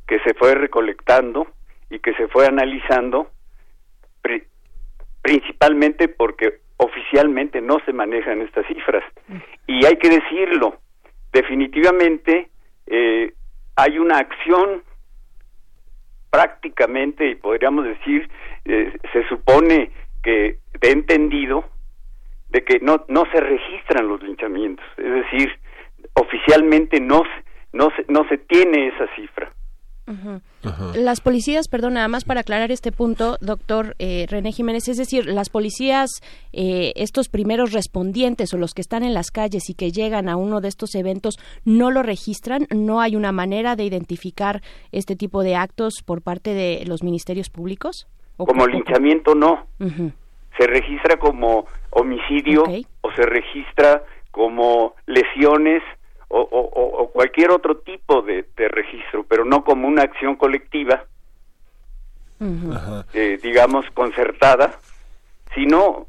que 0.07 0.19
se 0.19 0.35
fue 0.35 0.53
recolectando 0.53 1.47
y 1.89 1.97
que 1.99 2.13
se 2.13 2.27
fue 2.27 2.45
analizando 2.45 3.31
principalmente 5.21 6.07
porque 6.07 6.60
oficialmente 6.81 7.61
no 7.61 7.79
se 7.85 7.93
manejan 7.93 8.41
estas 8.41 8.65
cifras. 8.65 9.03
Y 9.67 9.85
hay 9.85 9.97
que 9.97 10.09
decirlo 10.09 10.79
definitivamente 11.31 12.49
eh, 12.87 13.33
hay 13.75 13.99
una 13.99 14.17
acción 14.17 14.83
prácticamente 16.29 17.29
y 17.29 17.35
podríamos 17.35 17.85
decir 17.85 18.29
eh, 18.65 18.97
se 19.13 19.27
supone 19.29 19.91
que 20.23 20.57
de 20.81 20.91
entendido 20.91 21.65
de 22.49 22.63
que 22.63 22.79
no 22.79 23.05
no 23.07 23.25
se 23.31 23.39
registran 23.39 24.07
los 24.07 24.21
linchamientos. 24.23 24.85
Es 24.97 25.13
decir 25.23 25.51
oficialmente 26.15 26.99
no, 26.99 27.21
no, 27.73 27.89
se, 27.95 28.05
no 28.09 28.27
se 28.27 28.37
tiene 28.39 28.87
esa 28.87 29.07
cifra. 29.15 29.53
Las 30.95 31.21
policías, 31.21 31.67
perdón, 31.67 31.93
nada 31.93 32.07
más 32.07 32.25
para 32.25 32.41
aclarar 32.41 32.71
este 32.71 32.91
punto, 32.91 33.37
doctor 33.41 33.95
eh, 33.99 34.25
René 34.29 34.51
Jiménez, 34.51 34.87
es 34.87 34.97
decir, 34.97 35.25
las 35.25 35.49
policías, 35.49 36.09
eh, 36.53 36.91
estos 36.95 37.29
primeros 37.29 37.71
respondientes 37.71 38.53
o 38.53 38.57
los 38.57 38.73
que 38.73 38.81
están 38.81 39.03
en 39.03 39.13
las 39.13 39.31
calles 39.31 39.69
y 39.69 39.73
que 39.73 39.91
llegan 39.91 40.27
a 40.29 40.35
uno 40.35 40.61
de 40.61 40.67
estos 40.67 40.95
eventos, 40.95 41.37
no 41.65 41.91
lo 41.91 42.03
registran, 42.03 42.67
no 42.71 43.01
hay 43.01 43.15
una 43.15 43.31
manera 43.31 43.75
de 43.75 43.85
identificar 43.85 44.61
este 44.91 45.15
tipo 45.15 45.43
de 45.43 45.55
actos 45.55 46.01
por 46.05 46.21
parte 46.21 46.53
de 46.53 46.83
los 46.85 47.03
ministerios 47.03 47.49
públicos. 47.49 48.07
como 48.37 48.67
linchamiento, 48.67 49.35
no. 49.35 49.67
Se 50.57 50.67
registra 50.67 51.17
como 51.17 51.65
homicidio 51.91 52.63
o 53.01 53.11
se 53.13 53.23
registra 53.23 54.03
como 54.31 54.95
lesiones 55.05 55.81
o, 56.33 57.09
cualquier 57.13 57.51
otro 57.51 57.77
tipo 57.77 58.21
de, 58.21 58.45
registro, 58.55 59.25
pero 59.27 59.45
no 59.45 59.63
como 59.63 59.87
una 59.87 60.03
acción 60.03 60.35
colectiva, 60.35 61.05
eh, 63.13 63.39
digamos, 63.41 63.85
concertada, 63.93 64.79
sino 65.53 66.07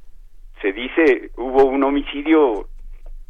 se 0.60 0.72
dice 0.72 1.30
hubo 1.36 1.64
un 1.64 1.82
homicidio 1.84 2.68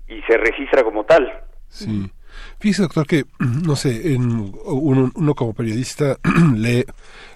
y 0.07 0.21
se 0.23 0.37
registra 0.37 0.85
como 0.85 1.05
tal. 1.05 1.33
Sí. 1.69 2.11
Fíjese, 2.59 2.83
doctor, 2.83 3.07
que, 3.07 3.25
no 3.39 3.77
sé, 3.77 4.15
en, 4.15 4.53
uno, 4.65 5.11
uno, 5.15 5.35
como 5.35 5.55
periodista 5.55 6.17
lee, 6.57 6.85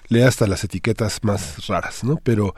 lee 0.09 0.21
hasta 0.21 0.47
las 0.47 0.63
etiquetas 0.63 1.23
más 1.23 1.67
raras, 1.67 2.03
¿no? 2.03 2.17
Pero 2.23 2.55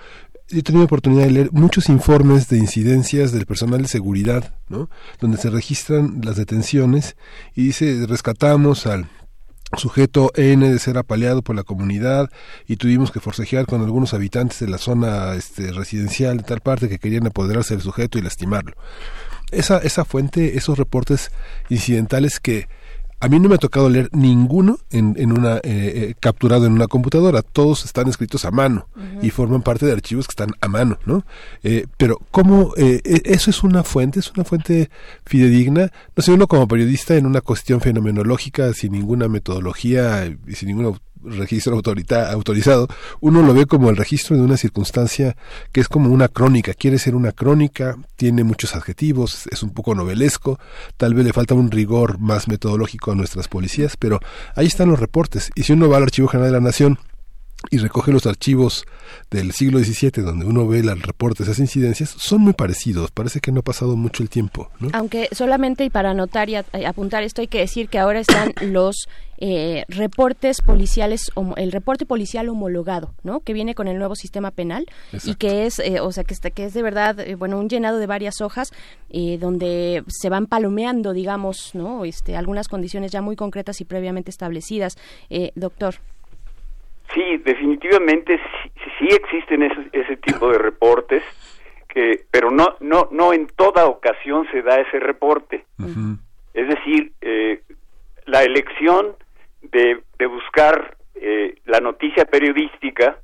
he 0.51 0.63
tenido 0.63 0.85
oportunidad 0.85 1.25
de 1.25 1.31
leer 1.31 1.51
muchos 1.51 1.89
informes 1.89 2.47
de 2.47 2.57
incidencias 2.57 3.31
del 3.31 3.45
personal 3.45 3.81
de 3.83 3.87
seguridad, 3.87 4.55
¿no? 4.67 4.89
Donde 5.19 5.37
se 5.37 5.49
registran 5.49 6.21
las 6.23 6.37
detenciones 6.37 7.15
y 7.55 7.65
dice, 7.65 8.05
rescatamos 8.07 8.87
al 8.87 9.07
sujeto 9.77 10.31
N 10.35 10.67
de 10.67 10.79
ser 10.79 10.97
apaleado 10.97 11.43
por 11.43 11.55
la 11.55 11.63
comunidad 11.63 12.29
y 12.65 12.77
tuvimos 12.77 13.11
que 13.11 13.19
forcejear 13.19 13.67
con 13.67 13.81
algunos 13.81 14.15
habitantes 14.15 14.59
de 14.59 14.67
la 14.67 14.79
zona 14.79 15.35
este, 15.35 15.71
residencial 15.71 16.37
de 16.37 16.43
tal 16.43 16.61
parte 16.61 16.89
que 16.89 16.97
querían 16.97 17.27
apoderarse 17.27 17.75
del 17.75 17.83
sujeto 17.83 18.17
y 18.17 18.23
lastimarlo. 18.23 18.75
Esa, 19.51 19.77
esa 19.79 20.05
fuente, 20.05 20.57
esos 20.57 20.77
reportes 20.77 21.31
incidentales 21.69 22.39
que 22.39 22.67
a 23.21 23.27
mí 23.27 23.39
no 23.39 23.49
me 23.49 23.55
ha 23.55 23.59
tocado 23.59 23.89
leer 23.89 24.09
ninguno 24.13 24.79
en, 24.91 25.15
en 25.17 25.37
una 25.37 25.57
eh, 25.57 25.61
eh, 25.63 26.15
capturado 26.19 26.65
en 26.65 26.71
una 26.71 26.87
computadora. 26.87 27.41
Todos 27.41 27.83
están 27.83 28.07
escritos 28.07 28.45
a 28.45 28.51
mano 28.51 28.87
y 29.21 29.29
forman 29.29 29.61
parte 29.61 29.85
de 29.85 29.91
archivos 29.91 30.25
que 30.27 30.31
están 30.31 30.51
a 30.61 30.67
mano, 30.69 30.97
¿no? 31.05 31.25
Eh, 31.63 31.87
pero 31.97 32.19
cómo 32.31 32.73
e, 32.77 33.01
eso 33.25 33.49
es 33.49 33.63
una 33.63 33.83
fuente, 33.83 34.19
es 34.19 34.31
una 34.31 34.45
fuente 34.45 34.89
fidedigna. 35.25 35.91
No 36.15 36.23
sé 36.23 36.31
uno 36.31 36.47
como 36.47 36.67
periodista 36.67 37.15
en 37.15 37.25
una 37.25 37.41
cuestión 37.41 37.81
fenomenológica 37.81 38.71
sin 38.73 38.93
ninguna 38.93 39.27
metodología 39.27 40.25
y 40.47 40.55
sin 40.55 40.69
ninguna 40.69 40.97
registro 41.23 41.75
autorizado, 41.75 42.87
uno 43.19 43.41
lo 43.41 43.53
ve 43.53 43.65
como 43.65 43.89
el 43.89 43.97
registro 43.97 44.37
de 44.37 44.43
una 44.43 44.57
circunstancia 44.57 45.35
que 45.71 45.81
es 45.81 45.87
como 45.87 46.09
una 46.09 46.27
crónica, 46.27 46.73
quiere 46.73 46.99
ser 46.99 47.15
una 47.15 47.31
crónica, 47.31 47.97
tiene 48.15 48.43
muchos 48.43 48.75
adjetivos, 48.75 49.47
es 49.51 49.63
un 49.63 49.71
poco 49.71 49.95
novelesco, 49.95 50.59
tal 50.97 51.13
vez 51.13 51.25
le 51.25 51.33
falta 51.33 51.53
un 51.53 51.71
rigor 51.71 52.19
más 52.19 52.47
metodológico 52.47 53.11
a 53.11 53.15
nuestras 53.15 53.47
policías, 53.47 53.97
pero 53.97 54.19
ahí 54.55 54.67
están 54.67 54.89
los 54.89 54.99
reportes. 54.99 55.51
Y 55.55 55.63
si 55.63 55.73
uno 55.73 55.89
va 55.89 55.97
al 55.97 56.03
Archivo 56.03 56.27
General 56.27 56.51
de 56.51 56.57
la 56.59 56.63
Nación, 56.63 56.99
y 57.69 57.77
recoge 57.77 58.11
los 58.11 58.25
archivos 58.25 58.85
del 59.29 59.51
siglo 59.51 59.79
XVII, 59.79 60.23
donde 60.23 60.45
uno 60.45 60.67
ve 60.67 60.79
el 60.79 61.01
reporte 61.01 61.43
de 61.43 61.51
esas 61.51 61.59
incidencias, 61.59 62.09
son 62.09 62.41
muy 62.41 62.53
parecidos. 62.53 63.11
Parece 63.11 63.41
que 63.41 63.51
no 63.51 63.59
ha 63.59 63.63
pasado 63.63 63.95
mucho 63.95 64.23
el 64.23 64.29
tiempo. 64.29 64.69
Aunque 64.93 65.27
solamente 65.31 65.83
y 65.83 65.89
para 65.89 66.11
anotar 66.11 66.49
y 66.49 66.55
apuntar 66.55 67.23
esto 67.23 67.41
hay 67.41 67.47
que 67.47 67.59
decir 67.59 67.89
que 67.89 67.99
ahora 67.99 68.21
están 68.21 68.53
los 68.61 69.07
eh, 69.37 69.83
reportes 69.87 70.61
policiales, 70.61 71.31
el 71.57 71.71
reporte 71.71 72.05
policial 72.05 72.49
homologado, 72.49 73.13
¿no? 73.23 73.41
Que 73.41 73.53
viene 73.53 73.75
con 73.75 73.87
el 73.87 73.97
nuevo 73.97 74.15
sistema 74.15 74.51
penal 74.51 74.85
y 75.23 75.35
que 75.35 75.65
es, 75.65 75.79
eh, 75.79 75.99
o 75.99 76.11
sea, 76.11 76.23
que, 76.23 76.33
está, 76.33 76.49
que 76.51 76.65
es 76.65 76.73
de 76.73 76.81
verdad, 76.81 77.19
eh, 77.19 77.35
bueno, 77.35 77.59
un 77.59 77.69
llenado 77.69 77.97
de 77.99 78.07
varias 78.07 78.41
hojas 78.41 78.71
donde 79.39 80.03
se 80.07 80.29
van 80.29 80.45
palomeando, 80.45 81.13
digamos, 81.13 81.71
¿no? 81.73 82.05
Este, 82.05 82.37
algunas 82.37 82.67
condiciones 82.67 83.11
ya 83.11 83.21
muy 83.21 83.35
concretas 83.35 83.81
y 83.81 83.85
previamente 83.85 84.31
establecidas. 84.31 84.97
doctor. 85.55 85.95
Sí, 87.13 87.37
definitivamente 87.37 88.39
sí, 88.99 89.07
existen 89.09 89.63
ese, 89.63 90.17
tipo 90.17 90.51
de 90.51 90.59
reportes, 90.59 91.23
que, 91.87 92.25
pero 92.29 92.51
no, 92.51 92.75
no, 92.81 93.09
no 93.11 93.33
en 93.33 93.47
toda 93.47 93.87
ocasión 93.87 94.47
se 94.51 94.61
da 94.61 94.79
ese 94.79 94.99
reporte. 94.99 95.65
Es 96.53 96.67
decir, 96.67 97.11
eh, 97.21 97.61
la 98.25 98.43
elección 98.43 99.15
de, 99.61 100.01
de 100.17 100.25
buscar 100.27 100.97
eh, 101.15 101.55
la 101.65 101.79
noticia 101.79 102.25
periodística 102.25 103.17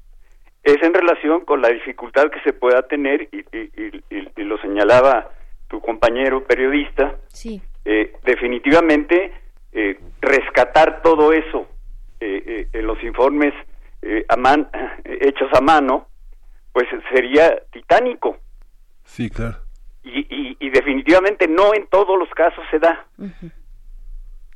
es 0.63 0.81
en 0.81 0.93
relación 0.93 1.45
con 1.45 1.61
la 1.61 1.69
dificultad 1.69 2.29
que 2.29 2.41
se 2.41 2.53
pueda 2.53 2.81
tener, 2.87 3.29
y, 3.31 3.45
y, 3.53 4.43
lo 4.43 4.57
señalaba 4.59 5.29
tu 5.69 5.79
compañero 5.79 6.43
periodista, 6.43 7.15
sí. 7.27 7.61
eh, 7.85 8.13
definitivamente 8.23 9.31
eh, 9.71 9.99
rescatar 10.21 11.01
todo 11.01 11.31
eso 11.33 11.67
en 12.19 12.87
los 12.87 13.01
informes 13.03 13.53
eh, 14.05 14.25
hechos 15.21 15.49
a 15.53 15.61
mano, 15.61 16.07
pues 16.71 16.85
sería 17.11 17.61
titánico. 17.71 18.37
Sí, 19.03 19.29
claro. 19.29 19.57
Y, 20.03 20.55
y, 20.59 20.69
definitivamente 20.69 21.47
no 21.47 21.73
en 21.73 21.87
todos 21.87 22.19
los 22.19 22.29
casos 22.29 22.63
se 22.69 22.77
da. 22.77 23.07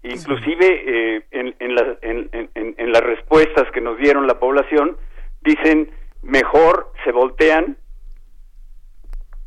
Inclusive 0.03 1.17
eh, 1.17 1.25
en, 1.31 1.55
en, 1.59 2.29
en, 2.33 2.73
en, 2.77 2.91
las 2.91 3.01
respuestas 3.01 3.71
que 3.71 3.81
nos 3.81 3.97
dieron 3.97 4.27
la 4.27 4.39
población, 4.39 4.95
dicen, 5.41 5.91
mejor 6.21 6.93
se 7.03 7.11
voltean 7.11 7.77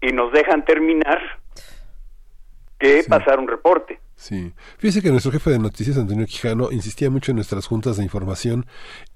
y 0.01 0.09
nos 0.09 0.33
dejan 0.33 0.65
terminar 0.65 1.21
que 2.81 3.05
pasar 3.09 3.39
un 3.39 3.47
reporte. 3.47 4.01
Sí. 4.23 4.53
Fíjese 4.79 5.03
que 5.03 5.11
nuestro 5.11 5.33
jefe 5.33 5.51
de 5.51 5.59
noticias, 5.59 5.99
Antonio 5.99 6.27
Quijano, 6.27 6.71
insistía 6.71 7.11
mucho 7.11 7.33
en 7.33 7.37
nuestras 7.37 7.67
juntas 7.67 7.97
de 7.97 8.05
información 8.05 8.67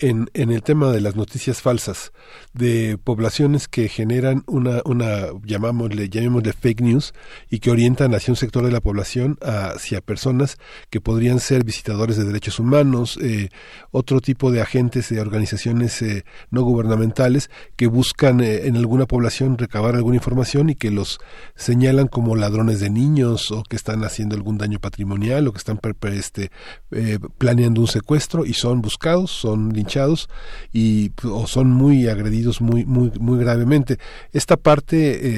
en, 0.00 0.28
en 0.34 0.50
el 0.50 0.64
tema 0.64 0.90
de 0.90 1.00
las 1.00 1.14
noticias 1.14 1.62
falsas, 1.62 2.10
de 2.54 2.98
poblaciones 2.98 3.68
que 3.68 3.88
generan 3.88 4.42
una, 4.48 4.82
una 4.84 5.26
llamámosle, 5.44 6.08
llamémosle 6.08 6.52
fake 6.52 6.80
news 6.80 7.14
y 7.48 7.60
que 7.60 7.70
orientan 7.70 8.16
hacia 8.16 8.32
un 8.32 8.36
sector 8.36 8.64
de 8.64 8.72
la 8.72 8.80
población 8.80 9.38
hacia 9.42 10.00
personas 10.00 10.56
que 10.90 11.00
podrían 11.00 11.38
ser 11.38 11.62
visitadores 11.62 12.16
de 12.16 12.24
derechos 12.24 12.58
humanos, 12.58 13.16
eh, 13.22 13.50
otro 13.92 14.20
tipo 14.20 14.50
de 14.50 14.60
agentes 14.60 15.10
de 15.10 15.20
organizaciones 15.20 16.02
eh, 16.02 16.24
no 16.50 16.62
gubernamentales 16.62 17.48
que 17.76 17.86
buscan 17.86 18.40
eh, 18.40 18.66
en 18.66 18.74
alguna 18.74 19.06
población 19.06 19.56
recabar 19.56 19.94
alguna 19.94 20.16
información 20.16 20.68
y 20.68 20.74
que 20.74 20.90
los 20.90 21.20
señalan 21.54 22.08
como 22.08 22.34
ladrones 22.34 22.80
de 22.80 22.90
niños 22.90 23.52
o 23.52 23.62
que 23.62 23.76
están 23.76 24.02
haciendo 24.02 24.34
algún 24.34 24.58
daño 24.58 24.80
patrimonial 24.80 24.95
patrimonial 24.96 25.46
o 25.46 25.52
que 25.52 25.58
están 25.58 25.78
este, 26.14 26.50
eh, 26.90 27.18
planeando 27.38 27.82
un 27.82 27.86
secuestro 27.86 28.46
y 28.46 28.54
son 28.54 28.80
buscados, 28.80 29.30
son 29.30 29.68
linchados 29.74 30.28
y 30.72 31.10
o 31.22 31.46
son 31.46 31.68
muy 31.68 32.08
agredidos 32.08 32.62
muy 32.62 32.86
muy 32.86 33.12
muy 33.20 33.38
gravemente. 33.38 33.98
Esta 34.32 34.56
parte 34.56 34.96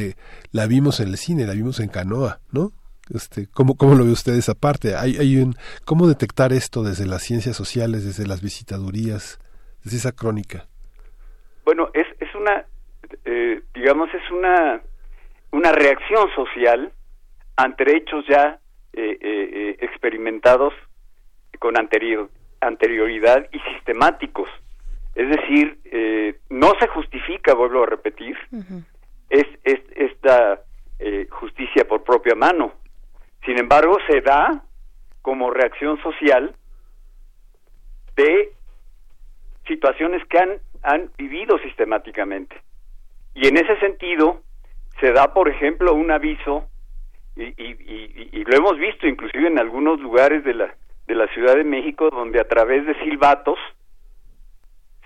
eh, 0.09 0.15
la 0.53 0.67
vimos 0.69 1.01
en 1.01 1.09
el 1.09 1.17
cine, 1.17 1.45
la 1.45 1.55
vimos 1.55 1.81
en 1.81 1.89
Canoa, 1.89 2.39
¿no? 2.53 2.70
Este, 3.12 3.49
¿cómo, 3.51 3.75
¿Cómo 3.77 3.95
lo 3.95 4.05
ve 4.05 4.12
usted 4.12 4.35
esa 4.35 4.55
parte? 4.55 4.95
Hay, 4.95 5.17
hay 5.17 5.39
un, 5.39 5.55
¿Cómo 5.85 6.07
detectar 6.07 6.53
esto 6.53 6.83
desde 6.83 7.07
las 7.07 7.23
ciencias 7.23 7.57
sociales, 7.57 8.05
desde 8.05 8.28
las 8.28 8.43
visitadurías, 8.43 9.41
desde 9.83 9.97
esa 9.97 10.12
crónica? 10.12 10.67
Bueno, 11.65 11.89
es, 11.95 12.07
es 12.20 12.33
una, 12.35 12.67
eh, 13.25 13.62
digamos, 13.75 14.09
es 14.12 14.31
una, 14.31 14.83
una 15.53 15.73
reacción 15.73 16.28
social 16.37 16.93
ante 17.57 17.97
hechos 17.97 18.25
ya 18.28 18.61
eh, 19.01 19.17
eh, 19.20 19.51
eh, 19.52 19.77
experimentados 19.78 20.75
con 21.60 21.78
anterior, 21.78 22.28
anterioridad 22.60 23.47
y 23.52 23.60
sistemáticos. 23.73 24.49
Es 25.15 25.28
decir, 25.28 25.78
no 26.51 26.73
se 26.81 26.89
justifica, 26.89 27.55
vuelvo 27.55 27.85
a 27.85 27.86
repetir, 27.86 28.36
es, 29.31 29.47
es, 29.62 29.78
esta 29.94 30.65
justicia 31.31 31.86
por 31.86 32.02
propia 32.02 32.35
mano. 32.35 32.73
Sin 33.44 33.57
embargo, 33.57 33.99
se 34.09 34.20
da 34.20 34.65
como 35.23 35.51
reacción 35.51 36.02
social 36.02 36.57
de 38.17 38.51
situaciones 39.68 40.27
que 40.27 40.39
han, 40.39 40.59
han 40.83 41.10
vivido 41.17 41.57
sistemáticamente. 41.60 42.60
Y 43.35 43.47
en 43.47 43.59
ese 43.59 43.78
sentido, 43.78 44.43
se 45.01 45.12
da, 45.12 45.33
por 45.33 45.49
ejemplo, 45.49 45.94
un 45.94 46.10
aviso 46.10 46.68
y, 47.39 48.44
lo 48.44 48.57
hemos 48.57 48.78
visto 48.78 49.07
inclusive 49.07 49.47
en 49.47 49.58
algunos 49.58 50.00
lugares 50.00 50.42
de 50.44 50.55
la, 50.55 50.75
de 51.07 51.15
la 51.15 51.26
Ciudad 51.28 51.55
de 51.55 51.65
México 51.65 52.10
donde 52.10 52.41
a 52.41 52.49
través 52.49 52.86
de 52.86 52.94
silbatos 53.05 53.58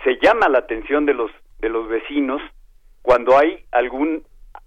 se 0.03 0.17
llama 0.21 0.49
la 0.49 0.59
atención 0.59 1.05
de 1.05 1.13
los, 1.13 1.31
de 1.59 1.69
los 1.69 1.87
vecinos 1.87 2.41
cuando 3.01 3.37
hay 3.37 3.63
algún 3.71 4.23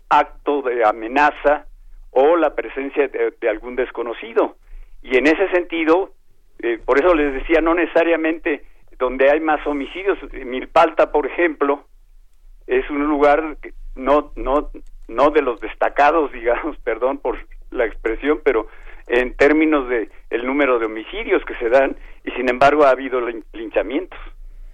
acto 0.09 0.63
de 0.63 0.85
amenaza 0.85 1.67
o 2.11 2.37
la 2.37 2.55
presencia 2.55 3.09
de, 3.09 3.49
algún 3.49 3.77
desconocido. 3.77 4.57
Y 5.03 5.17
en 5.17 5.27
ese 5.27 5.49
sentido, 5.51 6.13
eh, 6.61 6.79
por 6.85 6.99
eso 6.99 7.15
les 7.15 7.35
decía, 7.35 7.61
no 7.61 7.75
necesariamente 7.75 8.65
donde 8.99 9.31
hay 9.31 9.41
más 9.41 9.67
homicidios, 9.67 10.19
Milpalta, 10.33 11.13
por 11.13 11.27
ejemplo, 11.27 11.85
es 12.67 12.89
un 12.89 13.07
lugar 13.07 13.57
que 13.61 13.73
no, 13.95 14.33
no, 14.37 14.71
no 15.09 15.31
de 15.31 15.43
los 15.43 15.61
destacados, 15.61 16.33
digamos, 16.33 16.79
perdón 16.79 17.19
por 17.19 17.39
la 17.77 17.87
expresión, 17.87 18.41
pero 18.45 18.69
en 19.07 19.35
términos 19.35 19.89
de 19.89 20.11
el 20.31 20.47
número 20.47 20.79
de 20.79 20.87
homicidios 20.87 21.45
que 21.45 21.55
se 21.57 21.69
dan 21.69 21.97
y 22.25 22.31
sin 22.33 22.49
embargo 22.49 22.85
ha 22.85 22.91
habido 22.91 23.21
linchamientos. 23.53 24.19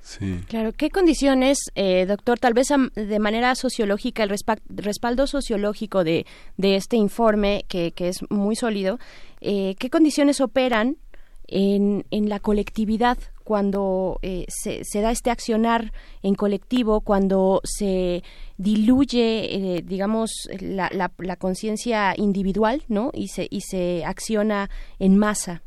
Sí. 0.00 0.40
Claro, 0.48 0.72
¿qué 0.72 0.90
condiciones, 0.90 1.58
eh, 1.76 2.06
doctor, 2.06 2.38
tal 2.40 2.54
vez 2.54 2.68
de 2.94 3.18
manera 3.20 3.54
sociológica, 3.54 4.24
el 4.24 4.30
respaldo 4.68 5.28
sociológico 5.28 6.02
de, 6.02 6.26
de 6.56 6.74
este 6.74 6.96
informe, 6.96 7.64
que, 7.68 7.92
que 7.92 8.08
es 8.08 8.18
muy 8.28 8.56
sólido, 8.56 8.98
eh, 9.40 9.76
qué 9.78 9.90
condiciones 9.90 10.40
operan 10.40 10.96
en, 11.46 12.04
en 12.10 12.28
la 12.28 12.40
colectividad 12.40 13.16
cuando 13.42 14.18
eh, 14.22 14.44
se, 14.48 14.84
se, 14.84 15.00
da 15.00 15.10
este 15.10 15.30
accionar 15.30 15.92
en 16.22 16.34
colectivo, 16.34 17.00
cuando 17.00 17.60
se 17.64 18.22
diluye, 18.56 19.76
eh, 19.76 19.82
digamos, 19.82 20.48
la, 20.60 20.90
la, 20.92 21.36
conciencia 21.36 22.14
individual, 22.16 22.82
¿no? 22.88 23.10
Y 23.12 23.28
se, 23.28 23.46
y 23.50 23.60
se 23.60 24.04
acciona 24.04 24.68
en 24.98 25.18
masa. 25.18 25.62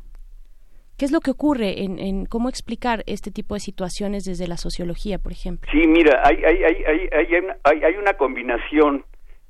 ¿Qué 0.98 1.04
es 1.04 1.12
lo 1.12 1.20
que 1.20 1.30
ocurre 1.30 1.84
en, 1.84 1.98
en, 1.98 2.24
cómo 2.24 2.48
explicar 2.48 3.04
este 3.06 3.30
tipo 3.30 3.54
de 3.54 3.60
situaciones 3.60 4.24
desde 4.24 4.48
la 4.48 4.56
sociología, 4.56 5.18
por 5.18 5.32
ejemplo? 5.32 5.70
Sí, 5.70 5.86
mira, 5.86 6.22
hay, 6.24 6.36
hay, 6.36 6.64
hay, 6.64 6.84
hay, 7.12 7.28
hay, 7.64 7.82
hay 7.84 7.94
una 7.96 8.14
combinación 8.14 9.04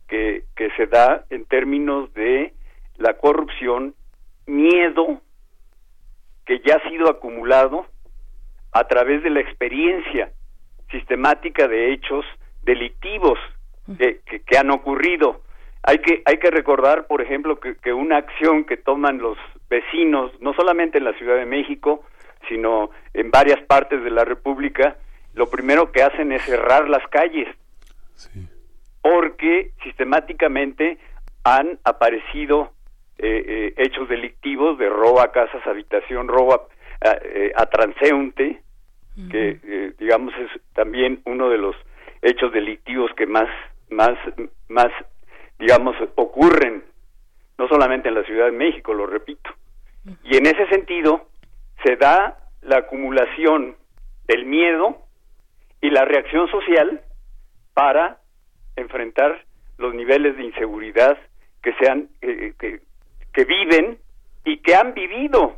que, 0.08 0.42
que 0.56 0.70
se 0.76 0.86
da 0.86 1.24
en 1.30 1.44
términos 1.44 2.12
de 2.14 2.52
la 2.98 3.14
corrupción, 3.14 3.94
miedo 4.46 5.20
que 6.46 6.60
ya 6.64 6.76
ha 6.76 6.88
sido 6.88 7.10
acumulado 7.10 7.86
a 8.78 8.86
través 8.86 9.22
de 9.22 9.30
la 9.30 9.40
experiencia 9.40 10.30
sistemática 10.90 11.66
de 11.68 11.92
hechos 11.92 12.24
delictivos 12.62 13.38
que, 13.98 14.20
que, 14.24 14.58
han 14.58 14.70
ocurrido. 14.70 15.42
Hay 15.82 15.98
que, 15.98 16.22
hay 16.24 16.38
que 16.38 16.50
recordar, 16.50 17.06
por 17.06 17.22
ejemplo, 17.22 17.60
que, 17.60 17.76
que, 17.76 17.92
una 17.92 18.16
acción 18.16 18.64
que 18.64 18.76
toman 18.76 19.18
los 19.18 19.38
vecinos, 19.70 20.32
no 20.40 20.52
solamente 20.55 20.98
en 20.98 21.05
la 21.05 21.12
Ciudad 21.14 21.36
de 21.36 21.46
México, 21.46 22.05
sino 22.48 22.90
en 23.14 23.30
varias 23.30 23.60
partes 23.66 24.02
de 24.02 24.10
la 24.10 24.24
República, 24.24 24.96
lo 25.34 25.48
primero 25.48 25.92
que 25.92 26.02
hacen 26.02 26.32
es 26.32 26.42
cerrar 26.42 26.88
las 26.88 27.06
calles. 27.08 27.48
Porque 29.00 29.72
sistemáticamente 29.84 30.98
han 31.44 31.78
aparecido 31.84 32.72
eh, 33.18 33.44
eh, 33.46 33.74
hechos 33.76 34.08
delictivos 34.08 34.78
de 34.78 34.88
robo 34.88 35.20
a 35.20 35.30
casas, 35.30 35.64
habitación, 35.66 36.26
robo 36.26 36.55
a, 36.55 37.08
a, 37.08 37.18
eh, 37.22 37.52
transeúnte, 37.70 38.62
que 39.31 39.59
eh, 39.62 39.93
digamos 39.99 40.35
es 40.35 40.61
también 40.75 41.20
uno 41.25 41.49
de 41.49 41.59
los 41.59 41.75
hechos 42.23 42.53
delictivos 42.53 43.11
que 43.17 43.27
más 43.27 43.49
más 43.91 44.17
más 44.69 44.89
digamos 45.59 45.97
ocurren 46.17 46.85
no 47.59 47.69
solamente 47.69 48.09
en 48.09 48.15
la 48.15 48.25
Ciudad 48.25 48.47
de 48.47 48.53
México, 48.53 48.93
lo 48.93 49.07
repito. 49.07 49.51
Y 50.25 50.36
en 50.36 50.47
ese 50.47 50.67
sentido 50.69 51.27
se 51.85 51.97
da 51.97 52.36
la 52.62 52.78
acumulación 52.78 53.77
del 54.27 54.45
miedo 54.45 54.99
y 55.81 55.91
la 55.91 56.05
reacción 56.05 56.49
social 56.51 57.01
para 57.75 58.19
enfrentar 58.77 59.45
los 59.78 59.95
niveles 59.95 60.36
de 60.36 60.45
inseguridad 60.45 61.19
que 61.62 61.73
sean 61.75 62.09
eh, 62.20 62.55
que, 62.59 62.81
que 63.33 63.45
viven 63.45 63.99
y 64.45 64.59
que 64.59 64.75
han 64.75 64.95
vivido 64.95 65.57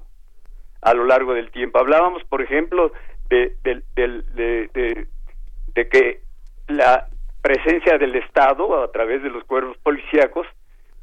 a 0.81 0.95
lo 0.95 1.05
largo 1.05 1.35
del 1.35 1.51
tiempo. 1.51 1.79
Hablábamos, 1.79 2.23
por 2.25 2.43
ejemplo, 2.43 2.93
de, 3.29 3.57
de, 3.63 5.09
de, 5.75 5.89
que 5.89 6.23
la 6.69 7.09
presencia 7.43 7.99
del 7.99 8.17
Estado 8.17 8.83
a 8.83 8.91
través 8.91 9.23
de 9.23 9.31
los 9.31 9.45
cuerpos 9.45 9.77
policíacos 9.79 10.47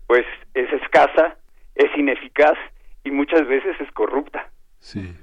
pues 0.07 0.25
es 0.53 0.71
escasa, 0.81 1.37
es 1.75 1.89
ineficaz 1.97 2.57
y 3.03 3.11
muchas 3.11 3.47
veces 3.47 3.75
es 3.79 3.91
corrupta. 3.91 4.49
Sí. 4.79 5.15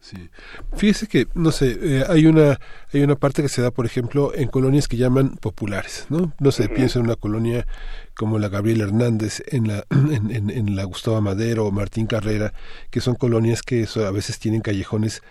Sí. 0.00 0.30
Fíjese 0.76 1.08
que, 1.08 1.26
no 1.34 1.50
sé, 1.50 1.76
eh, 1.82 2.04
hay 2.08 2.26
una 2.26 2.56
hay 2.92 3.02
una 3.02 3.16
parte 3.16 3.42
que 3.42 3.48
se 3.48 3.62
da, 3.62 3.72
por 3.72 3.84
ejemplo, 3.84 4.32
en 4.32 4.48
colonias 4.48 4.86
que 4.86 4.96
llaman 4.96 5.36
populares, 5.36 6.06
¿no? 6.08 6.32
No 6.38 6.52
se 6.52 6.68
piensa 6.68 7.00
en 7.00 7.06
una 7.06 7.16
colonia 7.16 7.66
como 8.14 8.38
la 8.38 8.48
Gabriel 8.48 8.80
Hernández, 8.80 9.42
en 9.48 9.66
la, 9.66 9.84
en, 9.90 10.50
en 10.50 10.76
la 10.76 10.84
Gustavo 10.84 11.20
Madero 11.20 11.66
o 11.66 11.72
Martín 11.72 12.06
Carrera, 12.06 12.52
que 12.90 13.00
son 13.00 13.16
colonias 13.16 13.62
que 13.62 13.86
a 13.96 14.10
veces 14.12 14.38
tienen 14.38 14.60
callejones 14.60 15.22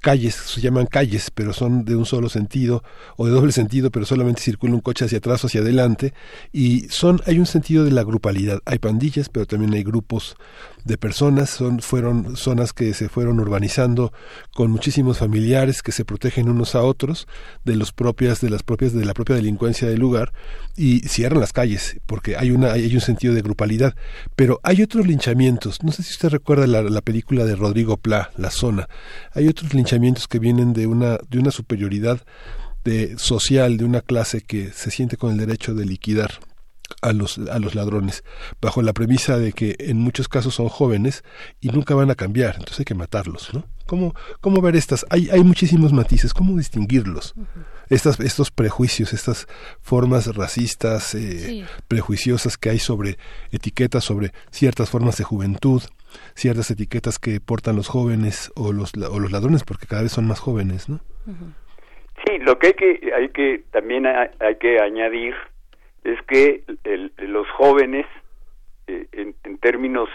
calles, 0.00 0.34
se 0.34 0.60
llaman 0.60 0.86
calles, 0.86 1.30
pero 1.34 1.52
son 1.52 1.84
de 1.84 1.96
un 1.96 2.06
solo 2.06 2.28
sentido 2.28 2.82
o 3.16 3.26
de 3.26 3.32
doble 3.32 3.52
sentido, 3.52 3.90
pero 3.90 4.06
solamente 4.06 4.40
circula 4.42 4.74
un 4.74 4.80
coche 4.80 5.04
hacia 5.04 5.18
atrás 5.18 5.44
o 5.44 5.46
hacia 5.46 5.60
adelante 5.60 6.14
y 6.52 6.88
son 6.88 7.20
hay 7.26 7.38
un 7.38 7.46
sentido 7.46 7.84
de 7.84 7.90
la 7.90 8.04
grupalidad. 8.04 8.60
Hay 8.64 8.78
pandillas, 8.78 9.28
pero 9.28 9.46
también 9.46 9.74
hay 9.74 9.82
grupos 9.82 10.36
de 10.84 10.98
personas, 10.98 11.50
son 11.50 11.80
fueron 11.80 12.36
zonas 12.36 12.72
que 12.72 12.94
se 12.94 13.08
fueron 13.08 13.40
urbanizando 13.40 14.12
con 14.54 14.70
muchísimos 14.70 15.18
familiares 15.18 15.82
que 15.82 15.92
se 15.92 16.04
protegen 16.04 16.48
unos 16.48 16.74
a 16.74 16.82
otros 16.82 17.26
de 17.64 17.76
los 17.76 17.92
propias 17.92 18.40
de 18.40 18.50
las 18.50 18.62
propias 18.62 18.92
de 18.92 19.04
la 19.04 19.14
propia 19.14 19.36
delincuencia 19.36 19.88
del 19.88 20.00
lugar 20.00 20.32
y 20.76 21.00
cierran 21.00 21.40
las 21.40 21.52
calles 21.52 22.00
porque 22.06 22.36
hay 22.36 22.50
una 22.50 22.72
hay 22.72 22.94
un 22.94 23.00
sentido 23.00 23.34
de 23.34 23.42
grupalidad, 23.42 23.94
pero 24.36 24.60
hay 24.62 24.82
otros 24.82 25.06
linchamientos. 25.06 25.82
No 25.82 25.92
sé 25.92 26.02
si 26.02 26.12
usted 26.12 26.30
recuerda 26.30 26.66
la, 26.66 26.82
la 26.82 27.00
película 27.00 27.44
de 27.44 27.56
Rodrigo 27.56 27.96
Pla, 27.96 28.30
La 28.36 28.50
Zona. 28.50 28.88
Hay 29.32 29.48
otros 29.48 29.74
linchamientos 29.74 30.28
que 30.28 30.38
vienen 30.38 30.72
de 30.72 30.86
una, 30.86 31.18
de 31.28 31.38
una 31.38 31.50
superioridad 31.50 32.20
de, 32.84 33.18
social 33.18 33.76
de 33.76 33.84
una 33.84 34.00
clase 34.00 34.40
que 34.40 34.72
se 34.72 34.90
siente 34.90 35.16
con 35.16 35.32
el 35.32 35.38
derecho 35.38 35.74
de 35.74 35.84
liquidar 35.84 36.40
a 37.02 37.12
los, 37.12 37.38
a 37.38 37.58
los 37.58 37.74
ladrones, 37.74 38.24
bajo 38.60 38.82
la 38.82 38.92
premisa 38.92 39.38
de 39.38 39.52
que 39.52 39.76
en 39.78 39.98
muchos 39.98 40.28
casos 40.28 40.54
son 40.54 40.68
jóvenes 40.68 41.24
y 41.60 41.68
nunca 41.68 41.94
van 41.94 42.10
a 42.10 42.14
cambiar, 42.14 42.54
entonces 42.54 42.80
hay 42.80 42.84
que 42.84 42.94
matarlos, 42.94 43.52
¿no? 43.54 43.64
¿Cómo, 43.86 44.14
cómo 44.40 44.60
ver 44.60 44.76
estas? 44.76 45.06
Hay, 45.08 45.30
hay 45.30 45.42
muchísimos 45.42 45.92
matices, 45.92 46.34
¿cómo 46.34 46.56
distinguirlos? 46.56 47.34
Estas, 47.88 48.20
estos 48.20 48.50
prejuicios, 48.50 49.14
estas 49.14 49.46
formas 49.80 50.34
racistas, 50.36 51.14
eh, 51.14 51.64
prejuiciosas 51.88 52.58
que 52.58 52.68
hay 52.68 52.78
sobre 52.78 53.16
etiquetas, 53.50 54.04
sobre 54.04 54.32
ciertas 54.50 54.90
formas 54.90 55.16
de 55.16 55.24
juventud, 55.24 55.82
ciertas 56.34 56.70
etiquetas 56.70 57.18
que 57.18 57.40
portan 57.40 57.76
los 57.76 57.88
jóvenes 57.88 58.52
o 58.56 58.72
los, 58.72 58.92
o 58.94 59.18
los 59.18 59.32
ladrones, 59.32 59.64
porque 59.64 59.86
cada 59.86 60.02
vez 60.02 60.12
son 60.12 60.26
más 60.26 60.38
jóvenes, 60.38 60.90
¿no? 60.90 61.00
Sí, 62.26 62.38
lo 62.38 62.58
que 62.58 62.68
hay 62.68 62.72
que, 62.74 63.12
hay 63.14 63.28
que 63.30 63.64
también 63.70 64.04
hay, 64.06 64.56
que 64.60 64.80
añadir 64.80 65.34
es 66.12 66.22
que 66.22 66.62
los 67.18 67.48
jóvenes, 67.50 68.06
eh, 68.86 69.06
en, 69.12 69.34
en, 69.44 69.58
términos 69.58 70.08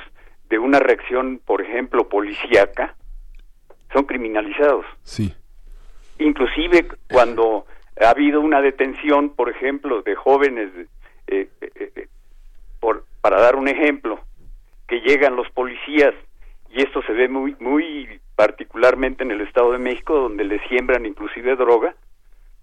de 0.49 0.59
una 0.59 0.79
reacción, 0.79 1.39
por 1.45 1.61
ejemplo, 1.61 2.09
policíaca, 2.09 2.95
son 3.91 4.05
criminalizados. 4.05 4.85
Sí. 5.03 5.33
Inclusive 6.19 6.87
cuando 7.11 7.65
ha 8.01 8.09
habido 8.09 8.41
una 8.41 8.61
detención, 8.61 9.29
por 9.29 9.49
ejemplo, 9.49 10.01
de 10.01 10.15
jóvenes, 10.15 10.69
eh, 11.27 11.49
eh, 11.61 12.07
por, 12.79 13.05
para 13.21 13.39
dar 13.41 13.55
un 13.55 13.67
ejemplo, 13.67 14.19
que 14.87 14.99
llegan 15.01 15.35
los 15.35 15.49
policías 15.51 16.13
y 16.69 16.81
esto 16.81 17.01
se 17.03 17.13
ve 17.13 17.29
muy 17.29 17.55
muy 17.59 18.19
particularmente 18.35 19.23
en 19.23 19.31
el 19.31 19.41
Estado 19.41 19.71
de 19.71 19.77
México 19.77 20.15
donde 20.19 20.43
le 20.43 20.59
siembran 20.67 21.05
inclusive 21.05 21.55
droga 21.55 21.95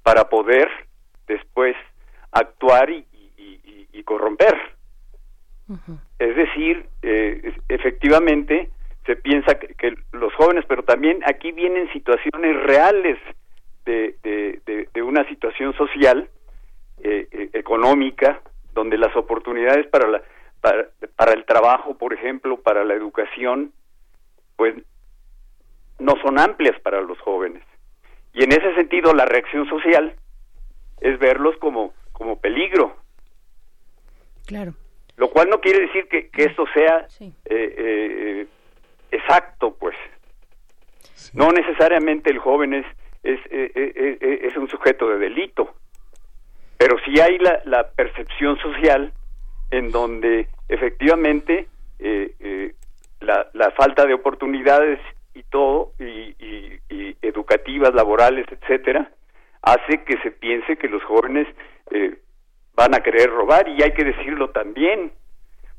para 0.03 0.29
poder 0.29 0.69
después 1.27 1.77
actuar 2.33 2.91
y, 2.91 3.07
corromper. 4.05 4.57
Es 6.19 6.35
decir, 6.35 6.87
eh, 7.03 7.55
efectivamente 7.69 8.71
se 9.07 9.17
piensa 9.17 9.55
que, 9.55 9.95
los 10.13 10.35
jóvenes, 10.35 10.65
pero 10.67 10.83
también 10.83 11.21
aquí 11.27 11.53
vienen 11.53 11.93
situaciones 11.93 12.63
reales 12.65 13.19
de, 13.85 14.17
de, 14.93 15.03
una 15.03 15.27
situación 15.29 15.73
social, 15.75 16.29
eh, 17.03 17.27
eh, 17.31 17.51
económica, 17.53 18.41
donde 18.75 18.99
las 18.99 19.15
oportunidades 19.17 19.87
para 19.87 20.09
la 20.09 20.23
para, 20.61 21.33
el 21.33 21.45
trabajo, 21.45 21.97
por 21.97 22.13
ejemplo, 22.13 22.61
para 22.61 22.85
la 22.85 22.95
educación, 22.95 23.73
pues 24.57 24.75
no 25.99 26.15
son 26.23 26.39
amplias 26.39 26.79
para 26.81 27.01
los 27.01 27.19
jóvenes. 27.21 27.63
Y 28.33 28.45
en 28.45 28.53
ese 28.53 28.75
sentido 28.75 29.13
la 29.15 29.25
reacción 29.25 29.69
social 29.69 30.15
es 31.01 31.19
verlos 31.19 31.57
como, 31.59 31.93
como 32.13 32.39
peligro. 32.41 32.95
Claro. 34.51 34.75
Lo 35.17 35.31
cual 35.31 35.49
no 35.49 35.61
quiere 35.61 35.87
decir 35.87 36.09
que, 36.09 36.29
que 36.29 36.43
esto 36.43 36.65
sea 36.75 37.07
eh, 37.21 37.33
eh, 37.45 38.47
exacto, 39.13 39.77
pues. 39.79 39.95
No 41.35 41.53
necesariamente 41.53 42.31
el 42.31 42.39
joven 42.39 42.75
es, 42.75 42.87
es, 43.23 43.39
eh, 43.51 44.41
es, 44.43 44.57
un 44.57 44.69
sujeto 44.69 45.09
de 45.09 45.19
delito, 45.19 45.77
pero 46.77 46.97
sí 47.05 47.21
hay 47.21 47.39
la, 47.39 47.63
la 47.65 47.91
percepción 47.91 48.59
social 48.59 49.13
en 49.71 49.93
donde 49.93 50.49
efectivamente 50.69 51.69
eh, 52.01 52.35
eh, 52.41 52.75
la, 53.21 53.49
la, 53.53 53.71
falta 53.71 54.07
de 54.07 54.15
oportunidades 54.15 54.99
y 55.35 55.45
todo, 55.45 55.93
y, 56.01 56.35
educativas, 57.23 57.95
laborales, 57.95 58.47
etcétera, 58.51 59.13
hace 59.63 60.03
que 60.05 60.19
se 60.23 60.33
piense 60.33 60.77
que 60.77 60.89
los 60.89 61.03
jóvenes 61.05 61.47
eh, 61.93 62.17
van 62.81 62.95
a 62.95 63.01
querer 63.01 63.29
robar 63.29 63.69
y 63.69 63.83
hay 63.83 63.93
que 63.93 64.05
decirlo 64.05 64.49
también, 64.51 65.13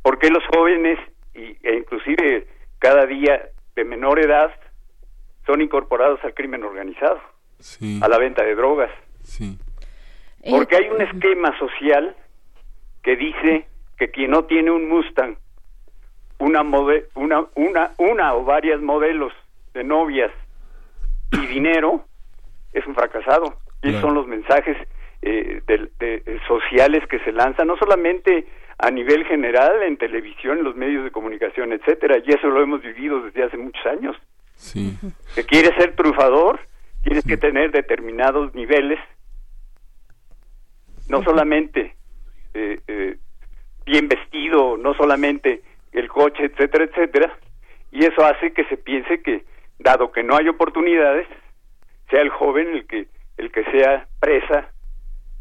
porque 0.03 0.29
los 0.29 0.43
jóvenes, 0.53 0.99
y, 1.33 1.57
e 1.63 1.77
inclusive 1.77 2.45
cada 2.77 3.07
día 3.07 3.49
de 3.75 3.83
menor 3.83 4.19
edad, 4.19 4.51
son 5.47 5.61
incorporados 5.61 6.23
al 6.23 6.35
crimen 6.35 6.63
organizado, 6.63 7.19
a 8.01 8.07
la 8.07 8.19
venta 8.19 8.43
de 8.43 8.53
drogas. 8.53 8.91
Porque 10.47 10.75
hay 10.75 10.89
un 10.89 11.01
esquema 11.01 11.57
social 11.57 12.15
que 13.01 13.15
dice 13.15 13.65
que 13.97 14.11
quien 14.11 14.29
no 14.29 14.45
tiene 14.45 14.69
un 14.69 14.87
Mustang, 14.87 15.37
una, 16.37 16.61
una, 16.61 17.45
una, 17.55 17.91
una 17.97 18.35
o 18.35 18.45
varias 18.45 18.79
modelos 18.79 19.33
de 19.73 19.83
novias 19.83 20.31
y 21.31 21.47
dinero, 21.47 22.05
es 22.73 22.85
un 22.85 22.93
fracasado. 22.93 23.55
Y 23.81 23.89
esos 23.89 24.01
son 24.01 24.13
los 24.13 24.27
mensajes 24.27 24.77
eh, 25.21 25.61
de, 25.67 26.39
sociales 26.47 27.07
que 27.07 27.19
se 27.19 27.31
lanzan, 27.31 27.67
no 27.67 27.77
solamente 27.77 28.47
a 28.79 28.89
nivel 28.89 29.23
general, 29.25 29.83
en 29.83 29.97
televisión, 29.97 30.57
en 30.57 30.63
los 30.63 30.75
medios 30.75 31.03
de 31.03 31.11
comunicación, 31.11 31.71
etcétera, 31.73 32.17
y 32.25 32.31
eso 32.31 32.47
lo 32.47 32.63
hemos 32.63 32.81
vivido 32.81 33.21
desde 33.21 33.43
hace 33.43 33.57
muchos 33.57 33.85
años. 33.85 34.15
Sí. 34.55 34.97
Que 35.35 35.43
quieres 35.43 35.75
ser 35.77 35.95
triunfador, 35.95 36.59
tienes 37.03 37.23
que 37.23 37.37
tener 37.37 37.71
determinados 37.71 38.53
niveles, 38.55 38.99
no 41.07 41.23
solamente 41.23 41.95
eh, 42.53 42.79
eh, 42.87 43.17
bien 43.85 44.07
vestido, 44.07 44.77
no 44.77 44.95
solamente 44.95 45.61
el 45.91 46.07
coche, 46.07 46.45
etcétera, 46.45 46.85
etcétera, 46.85 47.37
y 47.91 48.05
eso 48.05 48.25
hace 48.25 48.53
que 48.53 48.65
se 48.65 48.77
piense 48.77 49.21
que, 49.21 49.43
dado 49.77 50.11
que 50.11 50.23
no 50.23 50.35
hay 50.35 50.47
oportunidades, 50.47 51.27
sea 52.09 52.21
el 52.21 52.29
joven 52.29 52.73
el 52.73 52.87
que, 52.87 53.07
el 53.37 53.51
que 53.51 53.63
sea 53.65 54.07
presa 54.19 54.71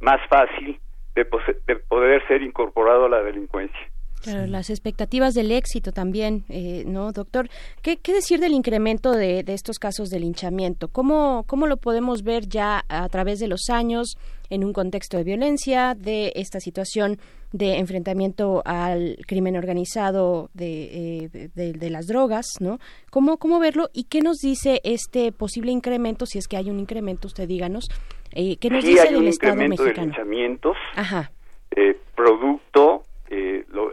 más 0.00 0.20
fácil 0.28 0.80
de, 1.14 1.26
de 1.66 1.76
poder 1.76 2.26
ser 2.26 2.42
incorporado 2.42 3.06
a 3.06 3.08
la 3.08 3.22
delincuencia. 3.22 3.90
Claro, 4.22 4.46
las 4.46 4.68
expectativas 4.68 5.34
del 5.34 5.50
éxito 5.50 5.92
también, 5.92 6.44
eh, 6.48 6.84
¿no, 6.86 7.12
doctor? 7.12 7.48
¿Qué, 7.82 7.96
¿Qué, 7.96 8.12
decir 8.12 8.38
del 8.38 8.52
incremento 8.52 9.12
de, 9.12 9.42
de, 9.42 9.54
estos 9.54 9.78
casos 9.78 10.10
de 10.10 10.20
linchamiento? 10.20 10.88
¿Cómo, 10.88 11.44
¿Cómo 11.46 11.66
lo 11.66 11.78
podemos 11.78 12.22
ver 12.22 12.46
ya 12.46 12.84
a 12.88 13.08
través 13.08 13.38
de 13.38 13.48
los 13.48 13.70
años 13.70 14.18
en 14.50 14.64
un 14.64 14.72
contexto 14.72 15.16
de 15.16 15.24
violencia, 15.24 15.94
de 15.94 16.32
esta 16.34 16.60
situación 16.60 17.18
de 17.52 17.78
enfrentamiento 17.78 18.62
al 18.64 19.16
crimen 19.26 19.56
organizado 19.56 20.50
de, 20.54 21.24
eh, 21.24 21.48
de, 21.54 21.72
de, 21.72 21.90
las 21.90 22.06
drogas, 22.06 22.46
¿no? 22.60 22.78
¿Cómo, 23.10 23.38
¿Cómo 23.38 23.58
verlo 23.58 23.88
y 23.92 24.04
qué 24.04 24.20
nos 24.20 24.38
dice 24.38 24.80
este 24.84 25.32
posible 25.32 25.72
incremento, 25.72 26.26
si 26.26 26.38
es 26.38 26.46
que 26.46 26.56
hay 26.56 26.70
un 26.70 26.78
incremento, 26.78 27.26
usted 27.26 27.48
díganos, 27.48 27.88
eh, 28.32 28.56
¿qué 28.58 28.70
nos 28.70 28.84
sí, 28.84 28.90
dice 28.90 29.02
hay 29.02 29.14
del 29.14 29.22
un 29.22 29.28
Estado 29.28 29.52
incremento 29.54 29.82
mexicano? 29.82 30.06
de 30.06 30.12
linchamientos, 30.12 30.76
Ajá. 30.94 31.32
Eh, 31.72 31.96
producto 32.14 33.04
eh, 33.30 33.64
lo, 33.72 33.92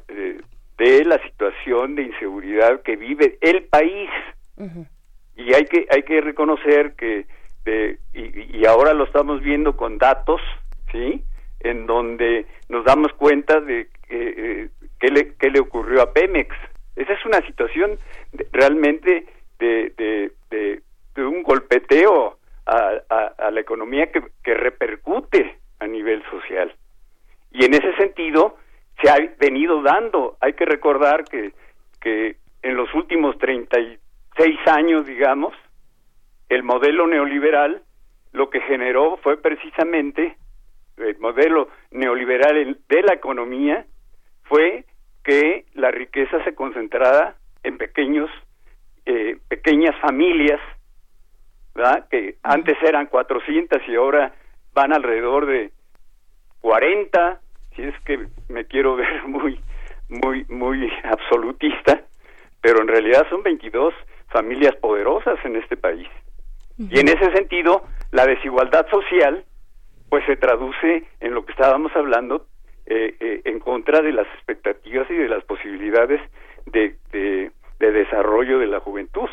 de 0.78 1.06
la 1.06 1.22
situación 1.24 1.96
de 1.96 2.04
inseguridad 2.04 2.82
que 2.82 2.96
vive 2.96 3.38
el 3.42 3.64
país. 3.64 4.10
Uh 4.58 4.66
-huh. 4.66 4.88
Y 5.36 5.54
hay 5.54 5.66
que, 5.66 5.88
hay 5.90 6.04
que 6.04 6.22
reconocer 6.22 6.94
que, 6.96 7.26
de, 7.66 8.00
y, 8.14 8.60
y, 8.60 8.66
ahora 8.66 8.94
lo 8.94 9.04
estamos 9.04 9.42
viendo 9.42 9.76
con 9.76 9.98
datos, 9.98 10.42
¿sí? 10.92 11.24
En 11.60 11.86
donde 11.86 12.46
nos 12.70 12.86
damos 12.86 13.14
cuenta 13.14 13.60
de 13.60 13.88
eh, 14.10 14.70
qué, 15.00 15.10
le, 15.10 15.36
qué 15.36 15.50
le 15.50 15.60
ocurrió 15.60 16.02
a 16.02 16.14
Pemex. 16.14 16.56
Esa 16.96 17.14
es 17.14 17.26
una 17.26 17.42
situación 17.46 18.00
de, 18.32 18.48
realmente 18.52 19.26
de, 19.60 19.94
de, 19.98 20.32
de, 20.50 20.82
de, 21.16 21.26
un 21.26 21.44
golpeteo 21.44 22.38
a, 22.66 22.94
a, 23.10 23.26
a 23.38 23.52
la 23.52 23.60
economía 23.60 24.12
que, 24.12 24.24
que 24.44 24.54
repercute 24.54 25.58
a 25.80 25.88
nivel 25.88 26.24
social. 26.32 26.74
Y 27.52 27.66
en 27.66 27.74
ese 27.74 27.96
sentido, 27.96 28.58
se 29.02 29.10
ha 29.10 29.18
venido 29.40 29.82
dando. 29.82 30.38
Hay 30.42 30.54
que 30.54 30.66
recordar 30.66 31.24
que, 31.26 31.54
que 32.02 32.38
en 32.62 32.76
los 32.76 32.94
últimos 32.94 33.38
36 33.38 34.58
años, 34.68 35.06
digamos, 35.06 35.54
el 36.50 36.64
modelo 36.64 37.08
neoliberal 37.08 37.84
lo 38.34 38.50
que 38.50 38.62
generó 38.62 39.18
fue 39.18 39.38
precisamente 39.38 40.38
el 40.98 41.18
modelo 41.20 41.70
neoliberal 41.92 42.78
de 42.88 43.02
la 43.04 43.14
economía 43.14 43.86
fue 44.44 44.86
que 45.24 45.66
la 45.74 45.92
riqueza 45.92 46.44
se 46.44 46.56
concentrara 46.56 47.36
en 47.64 47.78
pequeños 47.78 48.30
eh, 49.06 49.38
pequeñas 49.48 49.96
familias 50.02 50.60
¿verdad? 51.76 52.08
que 52.10 52.38
antes 52.44 52.78
eran 52.82 53.08
400 53.08 53.82
y 53.88 53.96
ahora 53.96 54.34
van 54.74 54.94
alrededor 54.94 55.46
de 55.46 55.72
40 56.62 57.40
si 57.78 57.84
es 57.84 57.96
que 58.02 58.28
me 58.50 58.66
quiero 58.66 58.98
ver 58.98 59.24
muy 59.28 59.60
muy 60.10 60.46
muy 60.50 60.92
absolutista 61.04 62.02
pero 62.62 62.82
en 62.82 62.88
realidad 62.88 63.26
son 63.30 63.44
22 63.44 63.94
familias 64.30 64.76
poderosas 64.78 65.38
en 65.46 65.56
este 65.56 65.78
país 65.78 66.08
uh 66.78 66.84
-huh. 66.84 66.90
y 66.92 67.00
en 67.00 67.08
ese 67.08 67.32
sentido 67.32 67.84
la 68.12 68.26
desigualdad 68.26 68.88
social 68.90 69.46
pues 70.10 70.26
se 70.26 70.38
traduce 70.38 71.04
en 71.20 71.34
lo 71.34 71.46
que 71.46 71.52
estábamos 71.52 71.96
hablando 71.96 72.48
eh, 72.86 73.16
eh, 73.20 73.42
en 73.44 73.60
contra 73.60 74.02
de 74.02 74.14
las 74.14 74.28
expectativas 74.36 75.10
y 75.12 75.16
de 75.16 75.28
las 75.28 75.44
posibilidades 75.44 76.22
de, 76.66 76.96
de, 77.12 77.52
de 77.80 77.92
desarrollo 77.92 78.60
de 78.60 78.68
la 78.68 78.80
juventud 78.80 79.30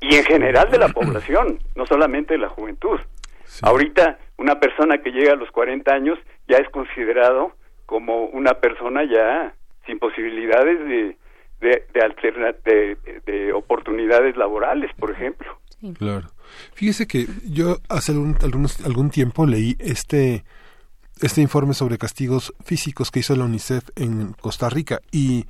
y 0.00 0.16
en 0.16 0.24
general 0.24 0.70
de 0.70 0.78
la 0.78 0.88
población 0.88 1.58
no 1.76 1.84
solamente 1.86 2.34
de 2.34 2.38
la 2.38 2.48
juventud 2.48 2.98
sí. 3.44 3.60
ahorita 3.62 4.18
una 4.38 4.58
persona 4.58 5.02
que 5.02 5.10
llega 5.12 5.34
a 5.34 5.36
los 5.36 5.50
40 5.50 5.92
años 5.92 6.18
ya 6.48 6.56
es 6.56 6.68
considerado 6.70 7.52
como 7.90 8.26
una 8.26 8.54
persona 8.54 9.02
ya 9.04 9.52
sin 9.84 9.98
posibilidades 9.98 10.78
de 10.88 11.16
de, 11.60 11.86
de, 11.92 12.00
alterna, 12.00 12.54
de, 12.64 12.96
de 13.26 13.52
oportunidades 13.52 14.36
laborales, 14.36 14.90
por 14.98 15.10
ejemplo. 15.10 15.60
Sí. 15.80 15.92
Claro. 15.92 16.28
Fíjese 16.74 17.06
que 17.06 17.26
yo 17.44 17.76
hace 17.88 18.12
algún, 18.12 18.36
algunos, 18.42 18.84
algún 18.84 19.10
tiempo 19.10 19.46
leí 19.46 19.76
este, 19.78 20.44
este 21.20 21.40
informe 21.40 21.74
sobre 21.74 21.98
castigos 21.98 22.54
físicos 22.64 23.10
que 23.10 23.20
hizo 23.20 23.36
la 23.36 23.44
UNICEF 23.44 23.84
en 23.96 24.32
Costa 24.32 24.68
Rica 24.68 25.00
y 25.12 25.44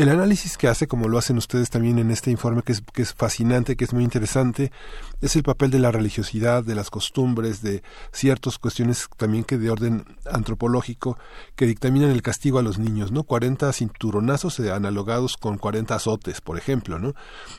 el 0.00 0.08
análisis 0.08 0.56
que 0.56 0.66
hace, 0.66 0.86
como 0.86 1.08
lo 1.08 1.18
hacen 1.18 1.36
ustedes 1.36 1.68
también 1.68 1.98
en 1.98 2.10
este 2.10 2.30
informe, 2.30 2.62
que 2.62 2.72
es, 2.72 2.80
que 2.80 3.02
es 3.02 3.12
fascinante, 3.12 3.76
que 3.76 3.84
es 3.84 3.92
muy 3.92 4.02
interesante, 4.02 4.72
es 5.20 5.36
el 5.36 5.42
papel 5.42 5.70
de 5.70 5.78
la 5.78 5.92
religiosidad, 5.92 6.64
de 6.64 6.74
las 6.74 6.88
costumbres, 6.88 7.60
de 7.60 7.82
ciertas 8.10 8.56
cuestiones 8.56 9.08
también 9.18 9.44
que 9.44 9.58
de 9.58 9.68
orden 9.68 10.06
antropológico 10.24 11.18
que 11.54 11.66
dictaminan 11.66 12.08
el 12.08 12.22
castigo 12.22 12.58
a 12.58 12.62
los 12.62 12.78
niños, 12.78 13.12
¿no? 13.12 13.24
40 13.24 13.70
cinturonazos 13.74 14.58
analogados 14.60 15.36
con 15.36 15.58
40 15.58 15.94
azotes, 15.94 16.40
por 16.40 16.56
ejemplo, 16.56 16.98
¿no? 16.98 17.12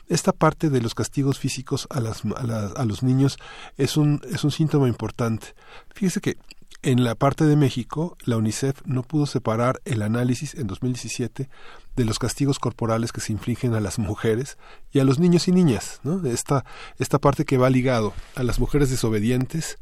Esta 0.08 0.32
parte 0.32 0.68
de 0.68 0.80
los 0.80 0.96
castigos 0.96 1.38
físicos 1.38 1.86
a, 1.90 2.00
las, 2.00 2.22
a, 2.24 2.72
a 2.74 2.84
los 2.84 3.04
niños 3.04 3.38
es 3.76 3.96
un, 3.96 4.20
es 4.28 4.42
un 4.42 4.50
síntoma 4.50 4.88
importante. 4.88 5.54
Fíjese 5.94 6.20
que 6.20 6.38
en 6.84 7.04
la 7.04 7.14
parte 7.14 7.44
de 7.44 7.54
México, 7.54 8.16
la 8.24 8.36
UNICEF 8.36 8.82
no 8.84 9.04
pudo 9.04 9.26
separar 9.26 9.80
el 9.84 10.02
análisis 10.02 10.56
en 10.56 10.66
2017 10.66 11.48
de 11.96 12.04
los 12.04 12.18
castigos 12.18 12.58
corporales 12.58 13.12
que 13.12 13.20
se 13.20 13.32
infligen 13.32 13.74
a 13.74 13.80
las 13.80 13.98
mujeres 13.98 14.56
y 14.90 15.00
a 15.00 15.04
los 15.04 15.18
niños 15.18 15.48
y 15.48 15.52
niñas, 15.52 16.00
¿no? 16.02 16.24
Esta, 16.26 16.64
esta 16.98 17.18
parte 17.18 17.44
que 17.44 17.58
va 17.58 17.70
ligado 17.70 18.14
a 18.34 18.42
las 18.42 18.58
mujeres 18.58 18.90
desobedientes 18.90 19.78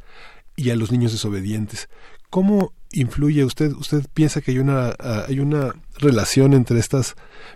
y 0.57 0.71
a 0.71 0.77
los 0.77 0.91
niños 0.91 1.13
desobedientes. 1.13 1.89
¿Cómo 2.29 2.73
influye 2.93 3.45
usted? 3.45 3.73
¿Usted 3.73 4.05
piensa 4.13 4.41
que 4.41 4.53
hay 4.53 4.59
una, 4.59 4.91
uh, 4.91 5.29
hay 5.29 5.41
una 5.41 5.75
relación 5.99 6.55
entre 6.55 6.79
estas 6.79 7.15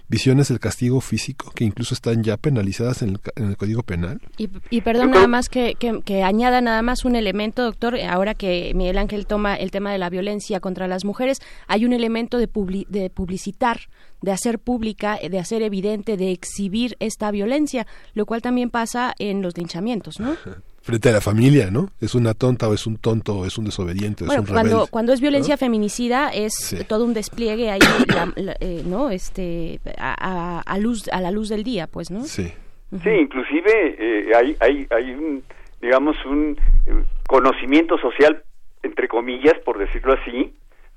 visiones 0.09 0.49
del 0.49 0.61
castigo 0.61 1.01
físico 1.01 1.51
que 1.55 1.65
incluso 1.65 1.95
están 1.95 2.23
ya 2.23 2.37
penalizadas 2.37 3.03
en 3.03 3.11
el, 3.11 3.21
en 3.37 3.49
el 3.49 3.57
Código 3.57 3.83
Penal? 3.83 4.21
Y, 4.37 4.49
y 4.71 4.83
perdón, 4.83 5.11
nada 5.11 5.27
más 5.27 5.49
que, 5.49 5.75
que, 5.75 6.01
que, 6.05 6.23
añada 6.23 6.61
nada 6.61 6.83
más 6.83 7.05
un 7.05 7.17
elemento, 7.17 7.63
doctor, 7.63 7.99
ahora 8.01 8.35
que 8.35 8.73
Miguel 8.75 8.99
Ángel 8.99 9.27
toma 9.27 9.57
el 9.57 9.71
tema 9.71 9.93
de 9.93 9.99
la 9.99 10.11
violencia 10.11 10.61
contra 10.61 10.87
las 10.87 11.05
mujeres, 11.05 11.39
hay 11.67 11.85
un 11.85 11.93
elemento 11.93 12.39
de, 12.39 12.49
publi, 12.49 12.87
de 12.89 13.11
publicitar, 13.11 13.81
de 14.23 14.33
hacer 14.33 14.59
pública, 14.59 15.19
de 15.19 15.39
hacer 15.39 15.63
evidente, 15.63 16.17
de 16.17 16.31
exhibir 16.31 16.97
esta 17.01 17.31
violencia, 17.31 17.87
lo 18.15 18.27
cual 18.27 18.43
también 18.43 18.71
pasa 18.71 19.15
en 19.19 19.43
los 19.43 19.57
linchamientos, 19.57 20.21
¿no? 20.21 20.37
Frente 20.85 21.09
a 21.09 21.13
la 21.13 21.23
familia, 21.23 21.71
¿no? 21.71 21.89
Es 21.99 22.15
una 22.15 22.35
tonta 22.35 22.69
o 22.69 22.75
es 22.75 22.87
un 22.87 22.99
tonto 22.99 23.39
o 23.39 23.47
es 23.47 23.57
un 23.57 23.65
desobediente 23.65 24.25
o 24.25 24.27
bueno, 24.27 24.43
es 24.43 24.49
un 24.49 24.55
cuando, 24.55 24.71
rebelde. 24.71 24.91
cuando 24.91 25.13
es 25.15 25.21
violencia 25.23 25.55
¿no? 25.55 25.59
feminicida 25.59 26.29
es 26.29 26.53
sí. 26.55 26.85
todo 26.85 27.07
un 27.07 27.15
despliegue 27.15 27.71
ahí, 27.71 27.81
la, 28.09 28.31
la, 28.37 28.55
eh, 28.61 28.83
¿no? 28.85 29.09
Este, 29.09 29.81
a, 29.97 30.15
a, 30.59 30.61
a, 30.61 30.79
luz, 30.79 31.09
a 31.09 31.23
la 31.23 31.31
luz 31.31 31.49
del 31.49 31.65
día, 31.65 31.87
pues, 31.87 32.11
¿no? 32.11 32.25
Sí. 32.25 32.53
Uh 32.91 32.99
-huh. 32.99 33.03
Sí, 33.03 33.09
inclusive 33.09 33.97
eh, 33.99 34.33
hay, 34.37 34.57
hay, 34.61 34.87
hay 34.91 35.11
un, 35.13 35.43
digamos, 35.81 36.17
un 36.27 36.59
eh, 36.85 37.05
conocimiento 37.27 37.97
social, 37.97 38.45
entre 38.83 39.09
comillas, 39.09 39.55
por 39.65 39.79
decirlo 39.79 40.13
así, 40.13 40.55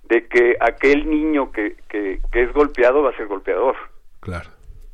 de 0.10 0.28
que 0.28 0.58
aquel 0.60 1.10
niño 1.10 1.50
que, 1.54 1.78
que, 1.88 2.20
que 2.30 2.44
es 2.44 2.52
golpeado 2.52 3.04
va 3.04 3.12
a 3.12 3.16
ser 3.16 3.28
golpeador. 3.28 3.78
Claro. 4.20 4.50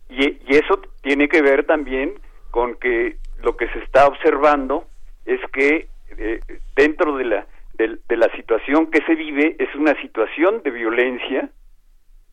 Y, 0.08 0.24
y 0.24 0.56
eso 0.56 0.80
tiene 1.02 1.28
que 1.28 1.42
ver 1.42 1.66
también 1.66 2.14
con 2.52 2.76
que 2.76 3.18
lo 3.44 3.58
que 3.58 3.68
se 3.68 3.80
está 3.80 4.08
observando 4.08 4.88
es 5.26 5.40
que 5.52 5.88
eh, 6.18 6.40
dentro 6.76 7.18
de 7.18 7.26
la, 7.26 7.48
de, 7.74 8.18
la 8.18 8.30
situación 8.36 8.90
que 8.90 9.04
se 9.06 9.16
vive 9.16 9.56
es 9.60 9.74
una 9.76 10.00
situación 10.02 10.62
de 10.64 10.72
violencia 10.72 11.50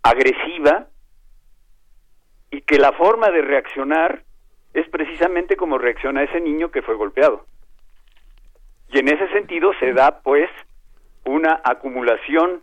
agresiva 0.03 0.87
y 2.51 2.63
que 2.63 2.79
la 2.79 2.93
forma 2.93 3.31
de 3.31 3.43
reaccionar 3.43 4.23
es 4.73 4.89
precisamente 4.89 5.57
como 5.57 5.79
reacciona 5.79 6.23
ese 6.23 6.41
niño 6.41 6.71
que 6.71 6.83
fue 6.83 6.95
golpeado. 6.95 7.45
Y 8.93 8.99
en 9.01 9.09
ese 9.09 9.29
sentido 9.29 9.73
se 9.81 9.93
da 9.93 10.21
pues 10.23 10.49
una 11.25 11.61
acumulación 11.65 12.63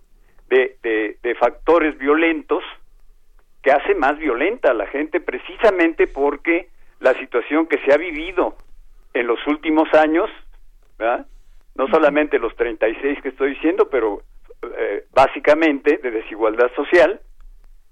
de, 0.50 0.78
de 1.22 1.36
factores 1.36 1.98
violentos 1.98 2.64
que 3.62 3.72
hace 3.72 3.94
más 3.96 4.18
violenta 4.18 4.72
a 4.72 4.74
la 4.74 4.88
gente 4.88 5.20
precisamente 5.20 6.08
porque 6.08 6.70
la 7.00 7.14
situación 7.20 7.68
que 7.68 7.80
se 7.86 7.94
ha 7.94 7.98
vivido 7.98 8.56
en 9.14 9.28
los 9.28 9.40
últimos 9.48 9.92
años, 9.94 10.30
¿verdad? 10.98 11.26
no 11.76 11.88
solamente 11.88 12.40
los 12.40 12.56
36 12.56 13.22
que 13.22 13.30
estoy 13.30 13.52
diciendo, 13.52 13.88
pero 13.90 14.24
eh, 14.78 15.06
básicamente 15.14 15.98
de 15.98 16.12
desigualdad 16.12 16.72
social, 16.76 17.22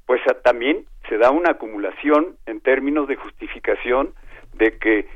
pues 0.06 0.22
a, 0.28 0.34
también 0.42 0.86
se 1.08 1.18
da 1.18 1.30
una 1.30 1.52
acumulación 1.52 2.36
en 2.46 2.62
términos 2.62 3.08
de 3.08 3.16
justificación 3.16 4.14
de 4.54 4.78
que 4.80 5.08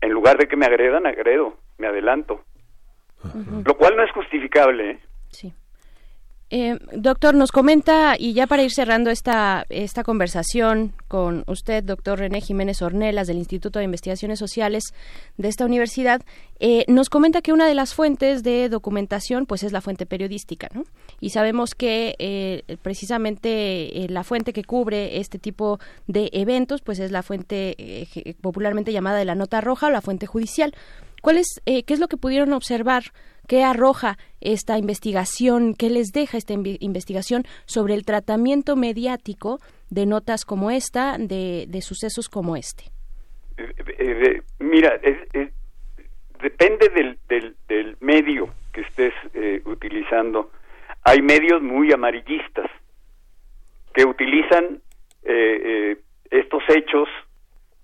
en 0.00 0.10
lugar 0.10 0.36
de 0.38 0.48
que 0.48 0.56
me 0.56 0.66
agredan, 0.66 1.06
agredo, 1.06 1.56
me 1.78 1.86
adelanto. 1.86 2.42
Uh 3.22 3.28
-huh. 3.28 3.66
Lo 3.66 3.76
cual 3.76 3.96
no 3.96 4.02
es 4.02 4.10
justificable. 4.12 4.90
¿eh? 4.90 4.98
Sí. 5.30 5.52
Eh, 6.50 6.78
doctor, 6.92 7.34
nos 7.34 7.52
comenta, 7.52 8.16
y 8.18 8.32
ya 8.32 8.46
para 8.46 8.62
ir 8.62 8.70
cerrando 8.72 9.10
esta, 9.10 9.66
esta 9.68 10.02
conversación 10.02 10.94
con 11.06 11.44
usted, 11.46 11.84
doctor 11.84 12.20
René 12.20 12.40
Jiménez 12.40 12.80
Ornelas, 12.80 13.26
del 13.26 13.36
Instituto 13.36 13.78
de 13.78 13.84
Investigaciones 13.84 14.38
Sociales 14.38 14.94
de 15.36 15.48
esta 15.48 15.66
universidad, 15.66 16.22
eh, 16.58 16.86
nos 16.88 17.10
comenta 17.10 17.42
que 17.42 17.52
una 17.52 17.66
de 17.66 17.74
las 17.74 17.92
fuentes 17.92 18.42
de 18.42 18.70
documentación 18.70 19.44
pues 19.44 19.62
es 19.62 19.72
la 19.72 19.82
fuente 19.82 20.06
periodística, 20.06 20.70
¿no? 20.72 20.84
Y 21.20 21.30
sabemos 21.30 21.74
que 21.74 22.16
eh, 22.18 22.78
precisamente 22.80 24.06
la 24.08 24.24
fuente 24.24 24.54
que 24.54 24.64
cubre 24.64 25.18
este 25.20 25.38
tipo 25.38 25.78
de 26.06 26.30
eventos 26.32 26.80
pues 26.80 26.98
es 26.98 27.10
la 27.10 27.22
fuente 27.22 28.06
popularmente 28.40 28.92
llamada 28.92 29.18
de 29.18 29.26
la 29.26 29.34
nota 29.34 29.60
roja 29.60 29.88
o 29.88 29.90
la 29.90 30.00
fuente 30.00 30.26
judicial. 30.26 30.74
¿Cuál 31.20 31.38
es, 31.38 31.60
¿Qué 31.64 31.84
es 31.86 31.98
lo 31.98 32.08
que 32.08 32.16
pudieron 32.16 32.52
observar 32.52 33.12
¿Qué 33.48 33.64
arroja 33.64 34.18
esta 34.42 34.76
investigación? 34.76 35.72
¿Qué 35.74 35.88
les 35.88 36.12
deja 36.12 36.36
esta 36.36 36.52
investigación 36.52 37.44
sobre 37.64 37.94
el 37.94 38.04
tratamiento 38.04 38.76
mediático 38.76 39.58
de 39.88 40.04
notas 40.04 40.44
como 40.44 40.70
esta, 40.70 41.16
de, 41.18 41.66
sucesos 41.80 42.28
como 42.28 42.56
este? 42.56 42.84
Eh, 43.56 43.72
eh, 43.98 44.42
mira, 44.58 45.00
depende 46.42 46.90
del, 46.90 47.56
del, 47.66 47.96
medio 48.00 48.50
que 48.70 48.82
estés 48.82 49.14
eh, 49.32 49.62
utilizando. 49.64 50.50
Hay 51.04 51.22
medios 51.22 51.62
muy 51.62 51.90
amarillistas 51.90 52.70
que 53.94 54.04
utilizan 54.04 54.82
estos 56.30 56.62
hechos 56.68 57.08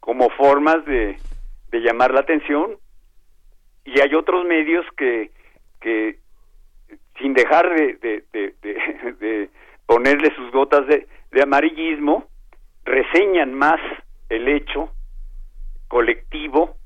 como 0.00 0.28
formas 0.30 0.84
de, 0.86 1.16
de 1.70 1.80
llamar 1.80 2.12
la 2.12 2.20
atención 2.20 2.76
y 3.84 4.00
hay 4.00 4.14
otros 4.14 4.44
medios 4.46 4.84
que 4.96 5.30
que 5.84 6.16
sin 7.20 7.34
dejar 7.34 7.68
de, 7.76 8.24
de, 8.32 9.50
ponerle 9.86 10.34
sus 10.34 10.50
gotas 10.50 10.86
de, 10.88 11.06
amarillismo, 11.42 12.26
reseñan 12.84 13.52
más 13.54 13.80
el 14.30 14.48
hecho 14.48 14.90
colectivo, 15.88 16.76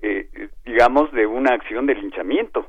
eh, 0.00 0.48
digamos, 0.64 1.12
de 1.12 1.26
una 1.26 1.54
acción 1.54 1.86
de 1.86 1.94
linchamiento. 1.96 2.66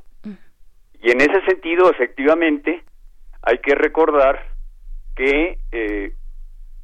Y 1.00 1.12
en 1.12 1.22
ese 1.22 1.42
sentido, 1.46 1.90
efectivamente, 1.90 2.84
hay 3.44 3.60
que 3.60 3.76
recordar 3.76 4.46
que 5.16 5.58
eh, 5.72 6.14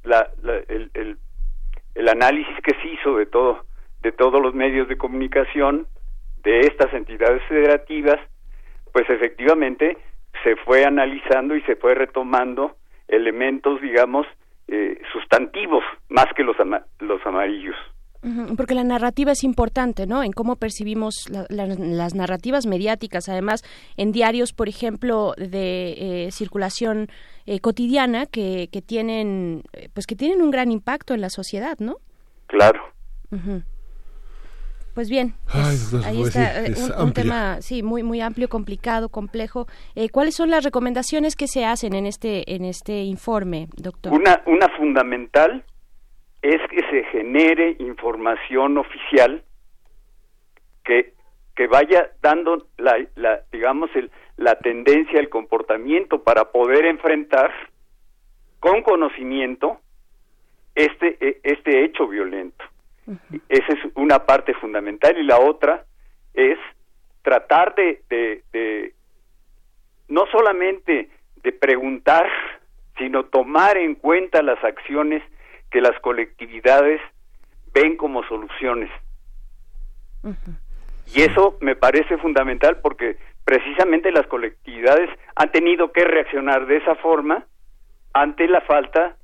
la, 0.04 0.30
el, 0.70 0.90
el, 0.94 1.18
el, 1.96 2.10
análisis 2.10 2.56
que 2.64 2.76
se 2.82 2.88
hizo 2.88 3.18
de 3.18 3.26
todo 3.26 3.66
de 4.02 4.12
todos 4.12 4.42
los 4.42 4.54
medios 4.54 4.88
de 4.90 4.98
comunicación 4.98 5.88
de 6.44 6.60
estas 6.62 6.94
entidades 6.94 7.42
federativas, 7.48 8.20
pues 8.92 9.10
efectivamente 9.10 9.98
se 10.44 10.56
fue 10.58 10.86
analizando 10.86 11.56
y 11.56 11.62
se 11.62 11.76
fue 11.76 11.96
retomando 11.96 12.76
elementos, 13.08 13.82
digamos, 13.82 14.28
eh, 14.68 15.02
sustantivos 15.12 15.84
más 16.10 16.28
que 16.36 16.44
los, 16.44 16.56
los 17.00 17.26
amarillos. 17.26 17.76
Porque 18.56 18.74
la 18.74 18.86
narrativa 18.86 19.34
es 19.34 19.44
importante, 19.44 20.08
¿no? 20.08 20.24
En 20.24 20.32
cómo 20.32 20.56
percibimos 20.56 21.30
las 21.50 22.16
narrativas 22.16 22.66
mediáticas, 22.66 23.28
además 23.28 23.64
en 23.98 24.14
diarios, 24.14 24.54
por 24.54 24.70
ejemplo, 24.70 25.34
de 25.36 26.28
eh, 26.28 26.32
circulación 26.32 27.10
eh, 27.46 27.60
cotidiana 27.60 28.26
que, 28.26 28.70
que 28.72 28.82
tienen, 28.82 29.64
pues 29.94 30.08
que 30.08 30.16
tienen 30.16 30.42
un 30.42 30.52
gran 30.52 30.72
impacto 30.72 31.14
en 31.14 31.20
la 31.20 31.30
sociedad, 31.30 31.78
¿no? 31.80 31.98
Claro. 32.48 32.82
Pues 34.94 35.10
bien, 35.10 35.34
pues 35.52 36.06
ahí 36.06 36.22
está 36.22 36.66
eh, 36.66 36.74
un, 37.00 37.14
tema 37.14 37.62
sí 37.62 37.82
muy 37.82 38.04
muy 38.04 38.22
amplio, 38.22 38.48
complicado, 38.48 39.10
complejo. 39.10 39.66
Eh, 39.96 40.10
¿Cuáles 40.10 40.36
son 40.36 40.52
las 40.52 40.64
recomendaciones 40.64 41.36
que 41.36 41.48
se 41.48 41.66
hacen 41.66 41.96
en 41.96 42.06
este 42.06 42.54
en 42.54 42.64
este 42.64 43.02
informe, 43.02 43.70
doctor? 43.76 44.14
Una 44.14 44.44
una 44.46 44.70
fundamental 44.78 45.64
es 46.44 46.62
que 46.70 46.82
se 46.92 47.04
genere 47.06 47.76
información 47.80 48.78
oficial 48.78 49.44
que 50.84 51.14
que 51.56 51.66
vaya 51.68 52.12
dando 52.22 52.68
la, 52.78 52.96
la 53.16 53.42
digamos 53.52 53.90
el, 53.96 54.12
la 54.38 54.60
tendencia, 54.60 55.20
el 55.20 55.30
comportamiento 55.30 56.22
para 56.22 56.52
poder 56.52 56.86
enfrentar 56.86 57.52
con 58.60 58.84
conocimiento 58.84 59.80
este 60.76 61.18
e, 61.20 61.40
este 61.44 61.84
hecho 61.84 62.08
violento 62.08 62.64
esa 63.50 63.74
es 63.74 63.80
una 63.96 64.26
parte 64.26 64.54
fundamental 64.56 65.18
y 65.18 65.24
la 65.24 65.40
otra 65.40 65.86
es 66.34 66.58
tratar 67.22 67.76
de, 67.76 68.04
de, 68.10 68.94
no 70.08 70.26
solamente 70.28 71.10
de 71.44 71.52
preguntar, 71.52 72.28
sino 72.98 73.26
tomar 73.26 73.78
en 73.78 73.96
cuenta 73.96 74.42
las 74.42 74.64
acciones 74.64 75.24
que 75.72 75.82
las 75.82 76.00
colectividades 76.02 77.02
ven 77.74 77.98
como 77.98 78.24
soluciones. 78.28 78.90
Y 81.14 81.22
eso 81.22 81.58
me 81.60 81.76
parece 81.76 82.18
fundamental 82.18 82.80
porque 82.82 83.18
precisamente 83.44 84.12
las 84.12 84.26
colectividades 84.28 85.10
han 85.36 85.52
tenido 85.52 85.92
que 85.92 86.06
reaccionar 86.06 86.66
de 86.66 86.78
esa 86.78 86.96
forma 86.96 87.46
ante 88.14 88.48
la 88.48 88.62
falta 88.62 89.18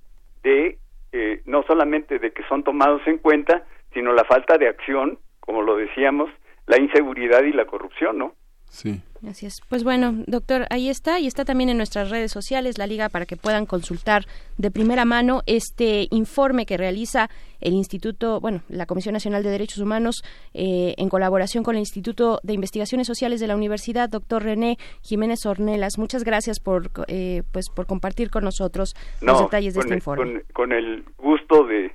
de 0.43 0.77
eh, 1.11 1.41
no 1.45 1.63
solamente 1.63 2.19
de 2.19 2.31
que 2.31 2.43
son 2.43 2.63
tomados 2.63 3.01
en 3.07 3.17
cuenta, 3.17 3.65
sino 3.93 4.13
la 4.13 4.23
falta 4.25 4.57
de 4.57 4.67
acción, 4.67 5.17
como 5.39 5.61
lo 5.61 5.75
decíamos, 5.75 6.29
la 6.67 6.79
inseguridad 6.79 7.43
y 7.43 7.51
la 7.51 7.65
corrupción, 7.65 8.17
¿no? 8.17 8.33
Sí. 8.69 9.01
Así 9.27 9.45
es. 9.45 9.61
Pues 9.67 9.83
bueno, 9.83 10.23
doctor, 10.27 10.65
ahí 10.69 10.89
está 10.89 11.19
y 11.19 11.27
está 11.27 11.43
también 11.43 11.69
en 11.69 11.77
nuestras 11.77 12.09
redes 12.09 12.31
sociales 12.31 12.77
la 12.77 12.87
liga 12.87 13.09
para 13.09 13.25
que 13.25 13.35
puedan 13.35 13.65
consultar 13.65 14.25
de 14.57 14.71
primera 14.71 15.03
mano 15.03 15.41
este 15.45 16.07
informe 16.11 16.65
que 16.65 16.77
realiza 16.77 17.29
el 17.59 17.73
Instituto, 17.73 18.39
bueno, 18.39 18.61
la 18.69 18.85
Comisión 18.85 19.13
Nacional 19.13 19.43
de 19.43 19.49
Derechos 19.49 19.79
Humanos 19.79 20.23
eh, 20.53 20.93
en 20.97 21.09
colaboración 21.09 21.63
con 21.63 21.75
el 21.75 21.79
Instituto 21.79 22.39
de 22.43 22.53
Investigaciones 22.53 23.07
Sociales 23.07 23.41
de 23.41 23.47
la 23.47 23.55
Universidad, 23.55 24.07
doctor 24.07 24.43
René 24.43 24.77
Jiménez 25.01 25.45
Ornelas. 25.45 25.97
Muchas 25.97 26.23
gracias 26.23 26.59
por, 26.59 26.89
eh, 27.07 27.43
pues, 27.51 27.69
por 27.69 27.87
compartir 27.87 28.29
con 28.29 28.45
nosotros 28.45 28.95
los 29.21 29.41
detalles 29.41 29.73
de 29.73 29.81
este 29.81 29.95
informe. 29.95 30.43
Con, 30.53 30.71
el 30.71 31.03
gusto 31.17 31.65
de, 31.65 31.91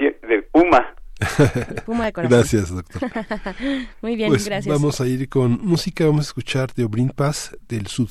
de 0.00 0.42
Puma 0.42 0.94
Gracias, 2.28 2.70
doctor. 2.70 3.02
Muy 4.02 4.16
bien, 4.16 4.28
pues 4.30 4.44
gracias. 4.44 4.72
Vamos 4.72 5.00
a 5.00 5.06
ir 5.06 5.28
con 5.28 5.64
música, 5.64 6.04
vamos 6.06 6.26
a 6.26 6.28
escuchar 6.28 6.72
de 6.74 6.84
Obrin 6.84 7.10
Paz 7.10 7.56
del 7.68 7.86
Sud. 7.86 8.10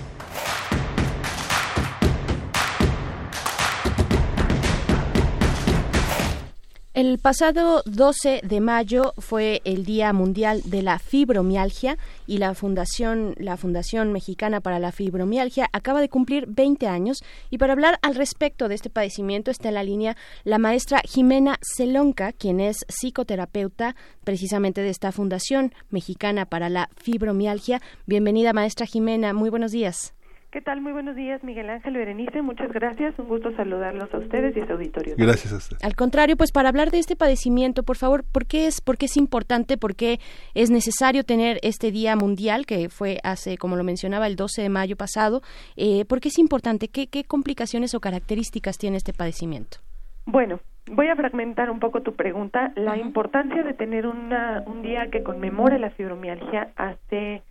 El 7.01 7.17
pasado 7.17 7.81
12 7.87 8.41
de 8.43 8.61
mayo 8.61 9.15
fue 9.17 9.63
el 9.65 9.85
Día 9.85 10.13
Mundial 10.13 10.61
de 10.65 10.83
la 10.83 10.99
Fibromialgia 10.99 11.97
y 12.27 12.37
la 12.37 12.53
Fundación, 12.53 13.33
la 13.39 13.57
Fundación 13.57 14.11
Mexicana 14.11 14.61
para 14.61 14.77
la 14.77 14.91
Fibromialgia 14.91 15.67
acaba 15.73 15.99
de 15.99 16.09
cumplir 16.09 16.45
20 16.45 16.85
años 16.85 17.23
y 17.49 17.57
para 17.57 17.73
hablar 17.73 17.97
al 18.03 18.13
respecto 18.13 18.67
de 18.67 18.75
este 18.75 18.91
padecimiento 18.91 19.49
está 19.49 19.69
en 19.69 19.73
la 19.73 19.83
línea 19.83 20.15
la 20.43 20.59
maestra 20.59 21.01
Jimena 21.03 21.57
Celonca, 21.63 22.33
quien 22.33 22.59
es 22.59 22.85
psicoterapeuta 22.87 23.95
precisamente 24.23 24.81
de 24.81 24.89
esta 24.91 25.11
Fundación 25.11 25.73
Mexicana 25.89 26.45
para 26.45 26.69
la 26.69 26.91
Fibromialgia. 26.97 27.81
Bienvenida 28.05 28.53
maestra 28.53 28.85
Jimena, 28.85 29.33
muy 29.33 29.49
buenos 29.49 29.71
días. 29.71 30.13
¿Qué 30.51 30.59
tal? 30.59 30.81
Muy 30.81 30.91
buenos 30.91 31.15
días, 31.15 31.41
Miguel 31.45 31.69
Ángel 31.69 31.93
Berenice. 31.93 32.41
Muchas 32.41 32.73
gracias. 32.73 33.17
Un 33.17 33.29
gusto 33.29 33.55
saludarlos 33.55 34.13
a 34.13 34.17
ustedes 34.17 34.55
y 34.57 34.59
a 34.59 34.67
su 34.67 34.73
auditorio. 34.73 35.15
Gracias 35.17 35.53
a 35.53 35.55
usted. 35.55 35.77
Al 35.81 35.95
contrario, 35.95 36.35
pues 36.35 36.51
para 36.51 36.67
hablar 36.67 36.91
de 36.91 36.99
este 36.99 37.15
padecimiento, 37.15 37.83
por 37.83 37.95
favor, 37.95 38.25
¿por 38.29 38.45
qué 38.45 38.67
es, 38.67 38.81
por 38.81 38.97
qué 38.97 39.05
es 39.05 39.15
importante, 39.15 39.77
por 39.77 39.95
qué 39.95 40.19
es 40.53 40.69
necesario 40.69 41.23
tener 41.23 41.57
este 41.63 41.89
Día 41.91 42.17
Mundial, 42.17 42.65
que 42.65 42.89
fue 42.89 43.19
hace, 43.23 43.57
como 43.57 43.77
lo 43.77 43.85
mencionaba, 43.85 44.27
el 44.27 44.35
12 44.35 44.63
de 44.63 44.67
mayo 44.67 44.97
pasado? 44.97 45.41
Eh, 45.77 46.03
¿Por 46.03 46.19
qué 46.19 46.27
es 46.27 46.37
importante? 46.37 46.89
¿Qué, 46.89 47.07
¿Qué 47.07 47.23
complicaciones 47.23 47.95
o 47.95 48.01
características 48.01 48.77
tiene 48.77 48.97
este 48.97 49.13
padecimiento? 49.13 49.77
Bueno, 50.25 50.59
voy 50.91 51.07
a 51.07 51.15
fragmentar 51.15 51.71
un 51.71 51.79
poco 51.79 52.01
tu 52.01 52.15
pregunta. 52.17 52.73
La 52.75 52.97
importancia 52.97 53.63
de 53.63 53.73
tener 53.73 54.05
una, 54.05 54.65
un 54.65 54.81
día 54.81 55.09
que 55.11 55.23
conmemore 55.23 55.79
la 55.79 55.91
fibromialgia 55.91 56.73
hace 56.75 57.41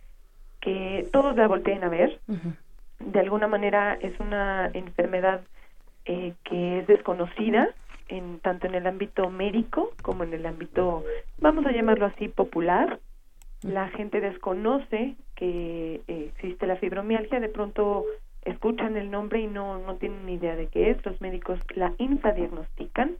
que 0.59 1.09
todos 1.11 1.35
la 1.35 1.47
volteen 1.47 1.83
a 1.83 1.89
ver 1.89 2.19
de 3.05 3.19
alguna 3.19 3.47
manera 3.47 3.97
es 4.01 4.19
una 4.19 4.69
enfermedad 4.73 5.41
eh, 6.05 6.33
que 6.43 6.79
es 6.79 6.87
desconocida 6.87 7.69
en 8.07 8.39
tanto 8.39 8.67
en 8.67 8.75
el 8.75 8.87
ámbito 8.87 9.29
médico 9.29 9.91
como 10.01 10.23
en 10.23 10.33
el 10.33 10.45
ámbito 10.45 11.03
vamos 11.39 11.65
a 11.65 11.71
llamarlo 11.71 12.07
así 12.07 12.27
popular. 12.27 12.99
La 13.61 13.89
gente 13.89 14.19
desconoce 14.19 15.15
que 15.35 16.01
eh, 16.07 16.31
existe 16.33 16.65
la 16.67 16.77
fibromialgia 16.77 17.39
de 17.39 17.49
pronto 17.49 18.05
escuchan 18.43 18.97
el 18.97 19.11
nombre 19.11 19.39
y 19.39 19.47
no 19.47 19.77
no 19.77 19.95
tienen 19.95 20.25
ni 20.25 20.33
idea 20.33 20.55
de 20.55 20.67
qué 20.67 20.89
es. 20.91 21.05
Los 21.05 21.21
médicos 21.21 21.59
la 21.75 21.93
infradiagnostican 21.97 23.17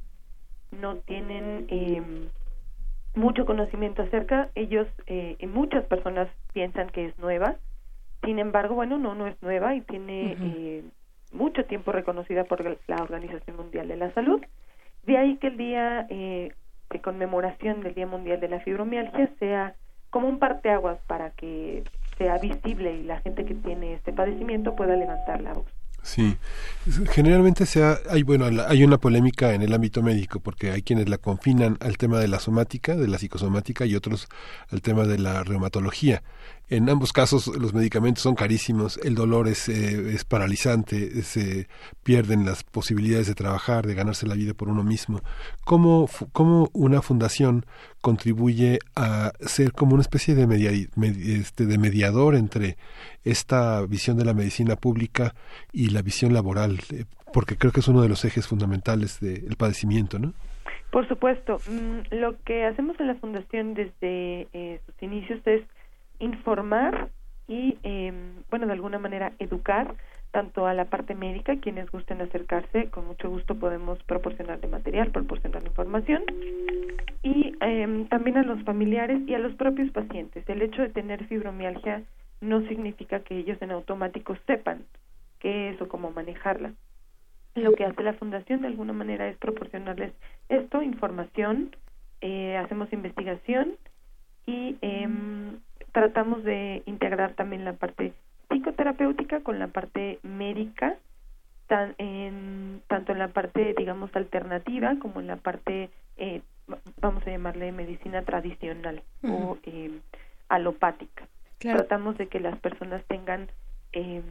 no 0.71 0.97
tienen 0.97 1.67
eh, 1.69 2.01
mucho 3.15 3.45
conocimiento 3.45 4.01
acerca. 4.01 4.49
Ellos 4.55 4.87
eh, 5.07 5.37
muchas 5.47 5.85
personas 5.85 6.27
piensan 6.53 6.89
que 6.89 7.05
es 7.05 7.19
nueva 7.19 7.57
sin 8.23 8.39
embargo, 8.39 8.75
bueno, 8.75 8.97
no, 8.97 9.15
no 9.15 9.27
es 9.27 9.35
nueva 9.41 9.75
y 9.75 9.81
tiene 9.81 10.37
eh, 10.39 10.83
mucho 11.31 11.65
tiempo 11.65 11.91
reconocida 11.91 12.43
por 12.43 12.77
la 12.87 12.95
Organización 12.97 13.57
Mundial 13.57 13.87
de 13.87 13.97
la 13.97 14.13
Salud. 14.13 14.41
De 15.03 15.17
ahí 15.17 15.37
que 15.37 15.47
el 15.47 15.57
día 15.57 16.05
eh, 16.09 16.53
de 16.91 17.01
conmemoración 17.01 17.81
del 17.81 17.95
Día 17.95 18.05
Mundial 18.05 18.39
de 18.39 18.49
la 18.49 18.59
Fibromialgia 18.59 19.29
sea 19.39 19.75
como 20.09 20.27
un 20.27 20.39
parteaguas 20.39 20.99
para 21.07 21.31
que 21.31 21.83
sea 22.17 22.37
visible 22.37 22.93
y 22.93 23.03
la 23.03 23.19
gente 23.21 23.45
que 23.45 23.55
tiene 23.55 23.93
este 23.93 24.13
padecimiento 24.13 24.75
pueda 24.75 24.95
levantar 24.95 25.41
la 25.41 25.53
voz. 25.53 25.65
Sí, 26.03 26.35
generalmente 27.11 27.67
se 27.67 27.83
hay 28.09 28.23
bueno 28.23 28.45
hay 28.67 28.83
una 28.83 28.97
polémica 28.97 29.53
en 29.53 29.61
el 29.61 29.71
ámbito 29.71 30.01
médico 30.01 30.39
porque 30.39 30.71
hay 30.71 30.81
quienes 30.81 31.07
la 31.07 31.19
confinan 31.19 31.77
al 31.79 31.97
tema 31.97 32.19
de 32.19 32.27
la 32.27 32.39
somática, 32.39 32.95
de 32.95 33.07
la 33.07 33.19
psicosomática 33.19 33.85
y 33.85 33.95
otros 33.95 34.27
al 34.71 34.81
tema 34.81 35.03
de 35.05 35.19
la 35.19 35.43
reumatología. 35.43 36.23
En 36.71 36.89
ambos 36.89 37.11
casos 37.11 37.47
los 37.47 37.73
medicamentos 37.73 38.23
son 38.23 38.33
carísimos, 38.33 38.97
el 39.03 39.13
dolor 39.13 39.49
es, 39.49 39.67
eh, 39.67 40.13
es 40.13 40.23
paralizante, 40.23 41.21
se 41.21 41.67
pierden 42.01 42.45
las 42.45 42.63
posibilidades 42.63 43.27
de 43.27 43.35
trabajar, 43.35 43.85
de 43.85 43.93
ganarse 43.93 44.25
la 44.25 44.35
vida 44.35 44.53
por 44.53 44.69
uno 44.69 44.81
mismo. 44.81 45.19
¿Cómo, 45.65 46.07
cómo 46.31 46.69
una 46.71 47.01
fundación 47.01 47.65
contribuye 47.99 48.79
a 48.95 49.33
ser 49.41 49.73
como 49.73 49.95
una 49.95 50.01
especie 50.01 50.33
de, 50.33 50.87
este, 51.35 51.65
de 51.65 51.77
mediador 51.77 52.35
entre 52.35 52.77
esta 53.25 53.85
visión 53.85 54.17
de 54.17 54.23
la 54.23 54.33
medicina 54.33 54.77
pública 54.77 55.35
y 55.73 55.89
la 55.89 56.01
visión 56.01 56.33
laboral? 56.33 56.79
Porque 57.33 57.57
creo 57.57 57.73
que 57.73 57.81
es 57.81 57.87
uno 57.89 58.01
de 58.01 58.07
los 58.07 58.23
ejes 58.23 58.47
fundamentales 58.47 59.19
del 59.19 59.57
padecimiento, 59.57 60.19
¿no? 60.19 60.31
Por 60.89 61.05
supuesto. 61.09 61.57
Mm, 61.69 62.15
lo 62.15 62.41
que 62.45 62.63
hacemos 62.63 62.97
en 63.01 63.07
la 63.07 63.15
fundación 63.15 63.73
desde 63.73 64.47
eh, 64.53 64.79
sus 64.85 65.03
inicios 65.03 65.41
es 65.45 65.63
informar 66.21 67.09
y, 67.47 67.77
eh, 67.83 68.13
bueno, 68.49 68.67
de 68.67 68.73
alguna 68.73 68.99
manera 68.99 69.33
educar 69.39 69.95
tanto 70.31 70.65
a 70.65 70.73
la 70.73 70.85
parte 70.85 71.13
médica, 71.13 71.57
quienes 71.57 71.91
gusten 71.91 72.21
acercarse, 72.21 72.89
con 72.89 73.05
mucho 73.05 73.29
gusto 73.29 73.55
podemos 73.55 74.01
proporcionarle 74.03 74.67
material, 74.67 75.11
proporcionar 75.11 75.63
información, 75.65 76.23
y 77.21 77.53
eh, 77.61 78.05
también 78.09 78.37
a 78.37 78.43
los 78.43 78.63
familiares 78.63 79.21
y 79.27 79.33
a 79.33 79.39
los 79.39 79.53
propios 79.55 79.91
pacientes. 79.91 80.47
El 80.47 80.61
hecho 80.61 80.81
de 80.81 80.89
tener 80.89 81.25
fibromialgia 81.25 82.03
no 82.39 82.61
significa 82.67 83.19
que 83.19 83.37
ellos 83.37 83.61
en 83.61 83.71
automático 83.71 84.37
sepan 84.47 84.83
qué 85.39 85.69
es 85.69 85.81
o 85.81 85.87
cómo 85.87 86.11
manejarla. 86.11 86.73
Lo 87.55 87.73
que 87.73 87.83
hace 87.83 88.01
la 88.01 88.13
fundación 88.13 88.61
de 88.61 88.67
alguna 88.67 88.93
manera 88.93 89.27
es 89.27 89.35
proporcionarles 89.37 90.13
esto, 90.47 90.81
información, 90.81 91.75
eh, 92.21 92.55
hacemos 92.55 92.91
investigación 92.93 93.75
y 94.45 94.77
eh, 94.81 95.07
tratamos 95.91 96.43
de 96.43 96.83
integrar 96.85 97.33
también 97.33 97.65
la 97.65 97.73
parte 97.73 98.13
psicoterapéutica 98.49 99.41
con 99.41 99.59
la 99.59 99.67
parte 99.67 100.19
médica, 100.23 100.95
tan 101.67 101.95
en, 101.97 102.81
tanto 102.87 103.11
en 103.11 103.19
la 103.19 103.29
parte, 103.29 103.73
digamos, 103.77 104.13
alternativa 104.15 104.95
como 104.99 105.19
en 105.19 105.27
la 105.27 105.37
parte, 105.37 105.89
eh, 106.17 106.41
vamos 106.99 107.25
a 107.25 107.31
llamarle 107.31 107.71
medicina 107.71 108.23
tradicional 108.23 109.03
o 109.23 109.57
eh, 109.63 109.99
alopática. 110.49 111.27
Tratamos 111.59 112.17
de 112.17 112.27
que 112.27 112.39
las 112.39 112.57
personas 112.59 113.03
tengan 113.05 113.47
eh, 113.93 114.21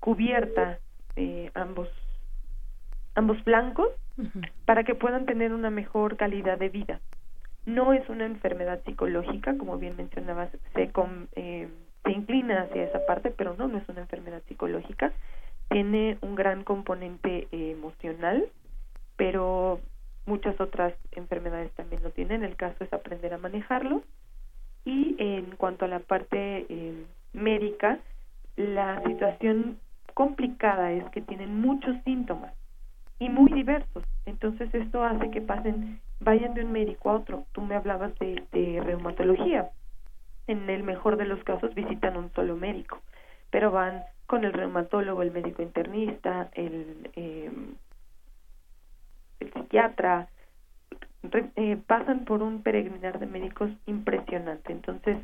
cubierta 0.00 0.78
eh, 1.16 1.50
ambos 1.54 1.88
ambos 3.14 3.42
blancos 3.44 3.88
para 4.64 4.84
que 4.84 4.94
puedan 4.94 5.26
tener 5.26 5.52
una 5.52 5.68
mejor 5.68 6.16
calidad 6.16 6.58
de 6.58 6.70
vida 6.70 7.00
no 7.64 7.92
es 7.92 8.08
una 8.08 8.26
enfermedad 8.26 8.82
psicológica, 8.84 9.56
como 9.56 9.78
bien 9.78 9.96
mencionabas, 9.96 10.50
se, 10.74 10.90
eh, 11.36 11.68
se 12.04 12.10
inclina 12.10 12.62
hacia 12.62 12.84
esa 12.84 13.06
parte, 13.06 13.30
pero 13.30 13.54
no, 13.56 13.68
no 13.68 13.78
es 13.78 13.88
una 13.88 14.00
enfermedad 14.00 14.42
psicológica. 14.48 15.12
Tiene 15.68 16.18
un 16.20 16.34
gran 16.34 16.64
componente 16.64 17.48
eh, 17.52 17.70
emocional, 17.70 18.46
pero 19.16 19.80
muchas 20.26 20.60
otras 20.60 20.94
enfermedades 21.12 21.72
también 21.72 22.02
lo 22.02 22.10
tienen. 22.10 22.42
El 22.42 22.56
caso 22.56 22.82
es 22.84 22.92
aprender 22.92 23.32
a 23.32 23.38
manejarlo. 23.38 24.02
Y 24.84 25.14
en 25.18 25.54
cuanto 25.56 25.84
a 25.84 25.88
la 25.88 26.00
parte 26.00 26.66
eh, 26.68 27.04
médica, 27.32 28.00
la 28.56 29.00
situación 29.04 29.78
complicada 30.14 30.92
es 30.92 31.04
que 31.10 31.22
tienen 31.22 31.60
muchos 31.60 31.96
síntomas 32.04 32.52
y 33.18 33.28
muy 33.28 33.52
diversos. 33.52 34.04
Entonces 34.26 34.74
esto 34.74 35.04
hace 35.04 35.30
que 35.30 35.40
pasen 35.40 36.00
vayan 36.24 36.54
de 36.54 36.64
un 36.64 36.72
médico 36.72 37.10
a 37.10 37.14
otro. 37.14 37.46
Tú 37.52 37.62
me 37.62 37.74
hablabas 37.74 38.12
de, 38.18 38.80
reumatología. 38.84 39.70
En 40.46 40.68
el 40.68 40.82
mejor 40.82 41.16
de 41.16 41.26
los 41.26 41.42
casos 41.44 41.74
visitan 41.74 42.16
un 42.16 42.32
solo 42.32 42.56
médico, 42.56 43.00
pero 43.50 43.70
van 43.70 44.02
con 44.26 44.44
el 44.44 44.52
reumatólogo, 44.52 45.22
el 45.22 45.30
médico 45.30 45.62
internista, 45.62 46.48
el, 46.54 47.10
em, 47.14 47.74
el 49.40 49.52
psiquiatra, 49.52 50.28
eh, 51.56 51.78
pasan 51.86 52.24
por 52.24 52.42
un 52.42 52.62
peregrinar 52.62 53.20
de 53.20 53.26
médicos 53.26 53.70
impresionante. 53.86 54.72
Entonces, 54.72 55.18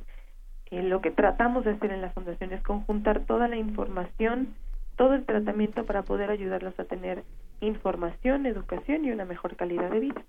eh, 0.70 0.82
lo 0.82 1.00
que 1.00 1.10
tratamos 1.10 1.64
de 1.64 1.72
hacer 1.72 1.90
en 1.90 2.02
la 2.02 2.10
fundación 2.10 2.52
es 2.52 2.62
conjuntar 2.62 3.20
toda 3.26 3.48
la 3.48 3.56
información 3.56 4.54
todo 4.98 5.14
el 5.14 5.24
tratamiento 5.24 5.86
para 5.86 6.02
poder 6.02 6.28
ayudarlos 6.28 6.78
a 6.78 6.84
tener 6.84 7.22
información, 7.60 8.46
educación 8.46 9.04
y 9.04 9.12
una 9.12 9.24
mejor 9.24 9.54
calidad 9.56 9.90
de 9.90 10.00
vida. 10.00 10.22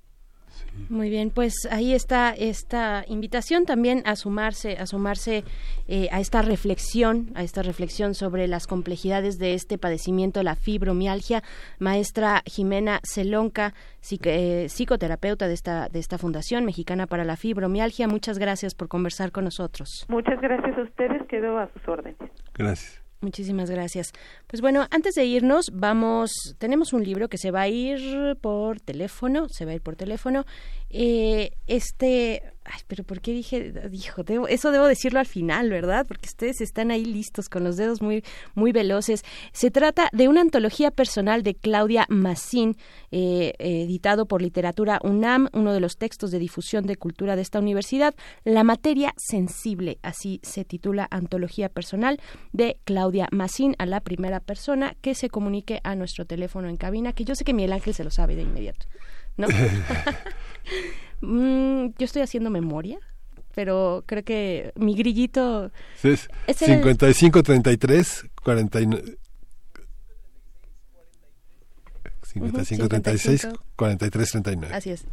Muy 0.90 1.10
bien, 1.10 1.30
pues 1.30 1.54
ahí 1.72 1.94
está 1.94 2.32
esta 2.32 3.04
invitación 3.08 3.66
también 3.66 4.02
a 4.06 4.16
sumarse, 4.16 4.78
a 4.78 4.86
sumarse 4.86 5.44
eh, 5.88 6.08
a 6.12 6.20
esta 6.20 6.42
reflexión, 6.42 7.32
a 7.36 7.44
esta 7.44 7.62
reflexión 7.62 8.14
sobre 8.14 8.48
las 8.48 8.68
complejidades 8.68 9.38
de 9.40 9.54
este 9.54 9.78
padecimiento, 9.78 10.42
la 10.44 10.56
fibromialgia. 10.56 11.44
Maestra 11.80 12.42
Jimena 12.46 13.00
Celonca, 13.04 13.74
eh, 14.24 14.68
psicoterapeuta 14.70 15.48
de 15.48 15.54
esta 15.54 15.90
de 15.90 16.00
esta 16.00 16.18
Fundación 16.18 16.66
Mexicana 16.66 17.08
para 17.08 17.24
la 17.24 17.36
Fibromialgia. 17.36 18.08
Muchas 18.08 18.40
gracias 18.40 18.76
por 18.76 18.88
conversar 18.88 19.32
con 19.32 19.44
nosotros. 19.44 20.06
Muchas 20.10 20.40
gracias 20.42 20.78
a 20.78 20.82
ustedes, 20.82 21.26
quedo 21.28 21.58
a 21.58 21.70
sus 21.74 21.88
órdenes. 21.88 22.18
Gracias. 22.54 23.09
Muchísimas 23.22 23.70
gracias. 23.70 24.14
Pues 24.48 24.62
bueno, 24.62 24.88
antes 24.92 25.16
de 25.16 25.26
irnos, 25.26 25.72
vamos, 25.74 26.32
tenemos 26.58 26.94
un 26.94 27.04
libro 27.04 27.28
que 27.28 27.38
se 27.38 27.52
va 27.52 27.62
a 27.62 27.68
ir 27.68 28.38
por 28.40 28.80
teléfono, 28.80 29.50
se 29.50 29.66
va 29.66 29.72
a 29.72 29.76
ir 29.76 29.82
por 29.82 29.98
teléfono. 29.98 30.46
Eh, 30.90 31.52
este 31.68 32.54
Ay, 32.72 32.82
pero 32.88 33.04
¿por 33.04 33.20
qué 33.20 33.34
dije, 33.34 33.72
dijo, 33.90 34.24
eso 34.48 34.72
debo 34.72 34.86
decirlo 34.86 35.20
al 35.20 35.26
final, 35.26 35.72
¿verdad? 35.72 36.06
Porque 36.08 36.28
ustedes 36.28 36.62
están 36.62 36.92
ahí 36.92 37.04
listos 37.04 37.50
con 37.50 37.64
los 37.64 37.78
dedos 37.78 38.00
muy, 38.00 38.24
muy 38.54 38.72
veloces. 38.72 39.24
Se 39.54 39.72
trata 39.72 40.08
de 40.14 40.28
una 40.28 40.42
antología 40.42 40.92
personal 40.92 41.42
de 41.42 41.56
Claudia 41.56 42.06
Massín, 42.10 42.78
eh, 43.10 43.54
editado 43.58 44.28
por 44.28 44.44
Literatura 44.44 45.00
UNAM, 45.04 45.50
uno 45.52 45.74
de 45.74 45.80
los 45.80 45.98
textos 45.98 46.30
de 46.30 46.38
difusión 46.38 46.86
de 46.86 46.96
cultura 46.96 47.36
de 47.36 47.42
esta 47.42 47.58
universidad, 47.58 48.14
La 48.44 48.64
materia 48.64 49.16
sensible, 49.18 49.98
así 50.04 50.40
se 50.44 50.64
titula 50.64 51.08
Antología 51.10 51.70
personal 51.70 52.20
de 52.54 52.78
Claudia 52.84 53.28
Massín, 53.32 53.76
a 53.80 53.88
la 53.88 54.02
primera 54.02 54.42
persona 54.42 54.96
que 55.02 55.16
se 55.16 55.30
comunique 55.30 55.80
a 55.84 55.96
nuestro 55.96 56.26
teléfono 56.26 56.70
en 56.70 56.78
cabina, 56.78 57.14
que 57.14 57.26
yo 57.26 57.34
sé 57.34 57.44
que 57.44 57.54
Miguel 57.56 57.74
Ángel 57.74 57.96
se 57.96 58.04
lo 58.04 58.12
sabe 58.12 58.36
de 58.36 58.44
inmediato, 58.44 58.86
¿no? 59.38 59.48
Mm, 61.22 61.88
yo 61.98 62.06
estoy 62.06 62.22
haciendo 62.22 62.50
memoria, 62.50 63.00
pero 63.56 64.04
creo 64.06 64.24
que 64.24 64.72
mi 64.76 64.96
grillito... 64.96 65.72
Es, 66.04 66.30
55 66.48 67.44
33 67.44 68.26
49... 68.44 69.18
55 72.24 72.88
36 72.88 73.48
43 73.76 74.32
39. 74.32 74.76
Así 74.76 74.92
es. 74.92 75.06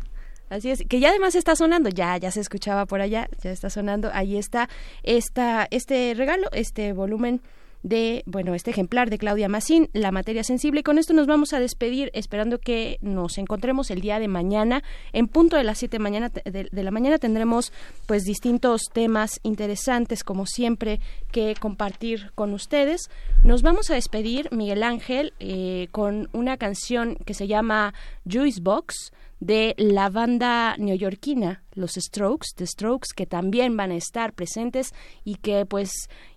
Así 0.49 0.71
es, 0.71 0.85
que 0.89 1.01
ya 1.01 1.09
además 1.09 1.35
está 1.35 1.57
sonando, 1.57 1.89
ya, 1.89 2.17
ya 2.19 2.31
se 2.31 2.39
escuchaba 2.41 2.87
por 2.87 3.01
allá, 3.01 3.29
ya 3.43 3.51
está 3.51 3.69
sonando, 3.69 4.11
ahí 4.13 4.37
está 4.37 4.69
esta, 5.03 5.67
este 5.73 6.15
regalo, 6.15 6.49
este 6.53 6.93
volumen 6.93 7.41
de, 7.83 8.23
bueno, 8.27 8.55
este 8.55 8.71
ejemplar 8.71 9.11
de 9.11 9.19
Claudia 9.19 9.49
Massín, 9.49 9.89
La 9.93 10.11
materia 10.11 10.45
sensible. 10.45 10.81
Y 10.81 10.83
con 10.83 10.99
esto 10.99 11.13
nos 11.13 11.27
vamos 11.27 11.53
a 11.53 11.61
despedir, 11.61 12.11
esperando 12.15 12.59
que 12.59 12.99
nos 13.01 13.39
encontremos 13.39 13.91
el 13.91 14.01
día 14.01 14.19
de 14.19 14.29
mañana. 14.29 14.83
En 15.13 15.29
punto 15.29 15.57
de 15.57 15.65
las 15.65 15.79
7 15.79 15.99
mañana, 15.99 16.31
de, 16.31 16.69
la 16.73 16.91
mañana 16.91 17.19
tendremos 17.19 17.73
pues 18.07 18.25
distintos 18.25 18.83
temas 18.93 19.41
interesantes, 19.43 20.25
como 20.25 20.47
siempre, 20.47 21.01
que 21.31 21.55
compartir 21.59 22.33
con 22.35 22.53
ustedes. 22.55 23.11
Nos 23.45 23.63
vamos 23.63 23.91
a 23.91 23.95
despedir, 23.95 24.49
Miguel 24.53 24.83
Ángel, 24.83 25.33
eh, 25.41 25.89
con 25.93 26.29
una 26.33 26.57
canción 26.57 27.17
que 27.25 27.35
se 27.35 27.47
llama 27.47 27.95
Juice 28.31 28.61
Box 28.61 29.13
de 29.41 29.75
la 29.79 30.09
banda 30.09 30.77
neoyorquina, 30.79 31.63
los 31.73 31.93
Strokes, 31.93 32.49
The 32.57 32.67
Strokes, 32.67 33.09
que 33.15 33.27
también 33.27 33.77
van 33.77 33.91
a 33.91 33.97
estar 33.97 34.33
presentes 34.33 34.95
y 35.25 35.37
que 35.37 35.67
pues 35.67 35.91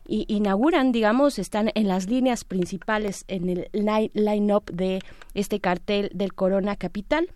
inauguran, 0.06 0.92
digamos, 0.92 1.40
están 1.40 1.72
en 1.76 1.88
las 1.88 2.10
líneas 2.10 2.44
principales 2.44 3.24
en 3.28 3.50
el 3.50 3.70
line-up 4.14 4.66
de 4.72 5.02
este 5.34 5.60
cartel 5.60 6.10
del 6.14 6.34
Corona 6.34 6.76
Capital 6.76 7.30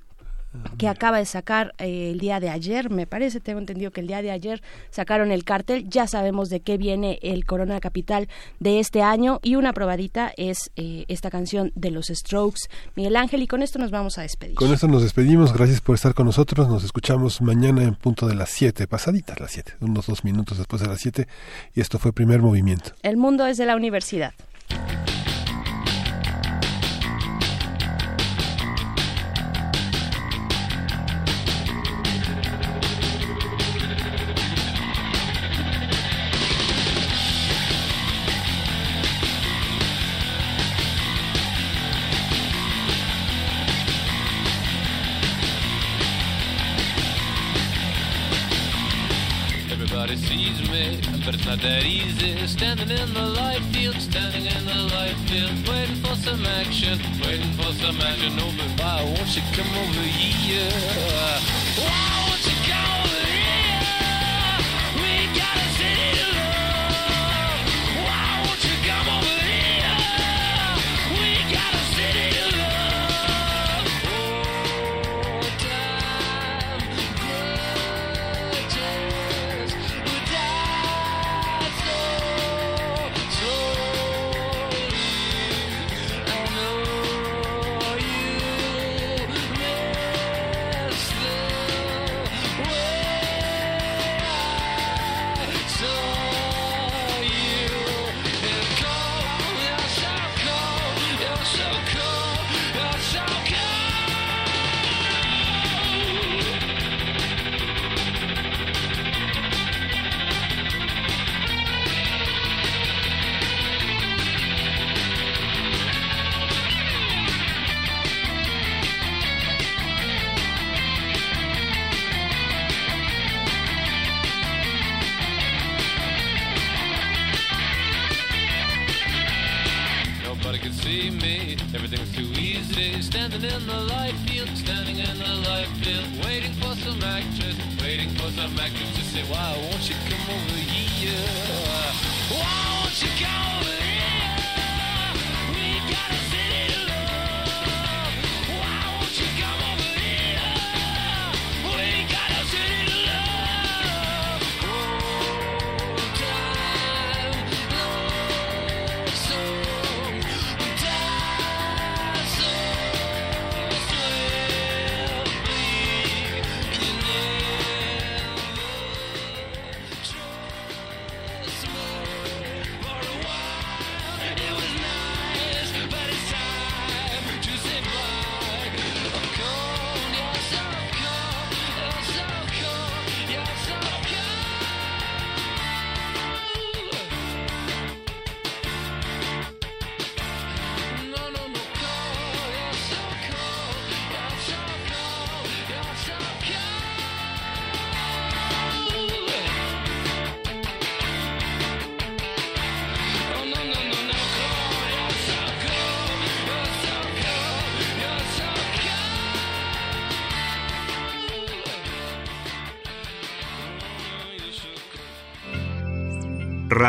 que 0.78 0.88
acaba 0.88 1.18
de 1.18 1.26
sacar 1.26 1.74
eh, 1.78 2.12
el 2.12 2.20
día 2.20 2.40
de 2.40 2.50
ayer, 2.50 2.90
me 2.90 3.08
parece, 3.08 3.40
tengo 3.40 3.60
entendido 3.60 3.92
que 3.92 4.02
el 4.02 4.08
día 4.08 4.22
de 4.22 4.32
ayer 4.32 4.62
sacaron 4.90 5.32
el 5.32 5.44
cartel, 5.44 5.90
ya 5.90 6.08
sabemos 6.08 6.50
de 6.50 6.60
qué 6.60 6.78
viene 6.78 7.20
el 7.22 7.46
Corona 7.46 7.80
Capital 7.80 8.28
de 8.60 8.80
este 8.80 9.02
año 9.02 9.40
y 9.44 9.56
una 9.56 9.74
probadita 9.74 10.34
es 10.38 10.72
eh, 10.76 11.06
esta 11.08 11.30
canción 11.30 11.72
de 11.76 11.92
los 11.92 12.08
Strokes, 12.08 12.62
Miguel 12.96 13.16
Ángel, 13.16 13.42
y 13.42 13.48
con 13.48 13.62
esto 13.62 13.80
nos 13.80 13.92
vamos 13.92 14.18
a 14.18 14.22
despedir. 14.22 14.56
Con 14.56 14.74
esto 14.74 14.88
nos 14.88 15.04
despedimos, 15.04 15.54
gracias 15.54 15.82
por 15.82 15.96
estar 15.96 16.14
con 16.14 16.26
nosotros, 16.26 16.68
nos 16.70 16.84
escuchamos 16.84 17.42
mañana 17.42 17.84
en 17.84 17.96
punto 17.96 18.28
de 18.28 18.36
las 18.36 18.50
7, 18.50 18.88
pasaditas 18.88 19.40
las 19.40 19.52
7, 19.52 19.74
unos 19.82 20.08
dos 20.08 20.24
minutos 20.24 20.58
después 20.58 20.82
de 20.82 20.88
las 20.88 21.00
7, 21.00 21.28
y 21.76 21.82
esto 21.82 22.00
fue 22.00 22.14
Primer 22.14 22.42
Movimiento. 22.42 22.92
El 23.02 23.18
mundo 23.18 23.46
es 23.46 23.58
de 23.58 23.66
la 23.66 23.76
universidad. 23.76 24.34
That 51.64 51.86
easy. 51.86 52.36
Standing 52.46 52.90
in 52.90 53.14
the 53.14 53.26
light 53.40 53.64
field, 53.72 53.96
standing 53.96 54.46
in 54.46 54.66
the 54.66 54.80
light 54.94 55.16
field, 55.28 55.68
waiting 55.68 55.96
for 56.04 56.16
some 56.16 56.46
action, 56.46 57.00
waiting 57.24 57.54
for 57.54 57.72
some 57.80 58.00
action. 58.02 58.36
But 58.36 58.70
why 58.80 59.04
won't 59.04 59.32
you 59.36 59.44
come 59.56 59.72
over 59.84 60.06
here? 60.20 60.70
Why 61.80 62.33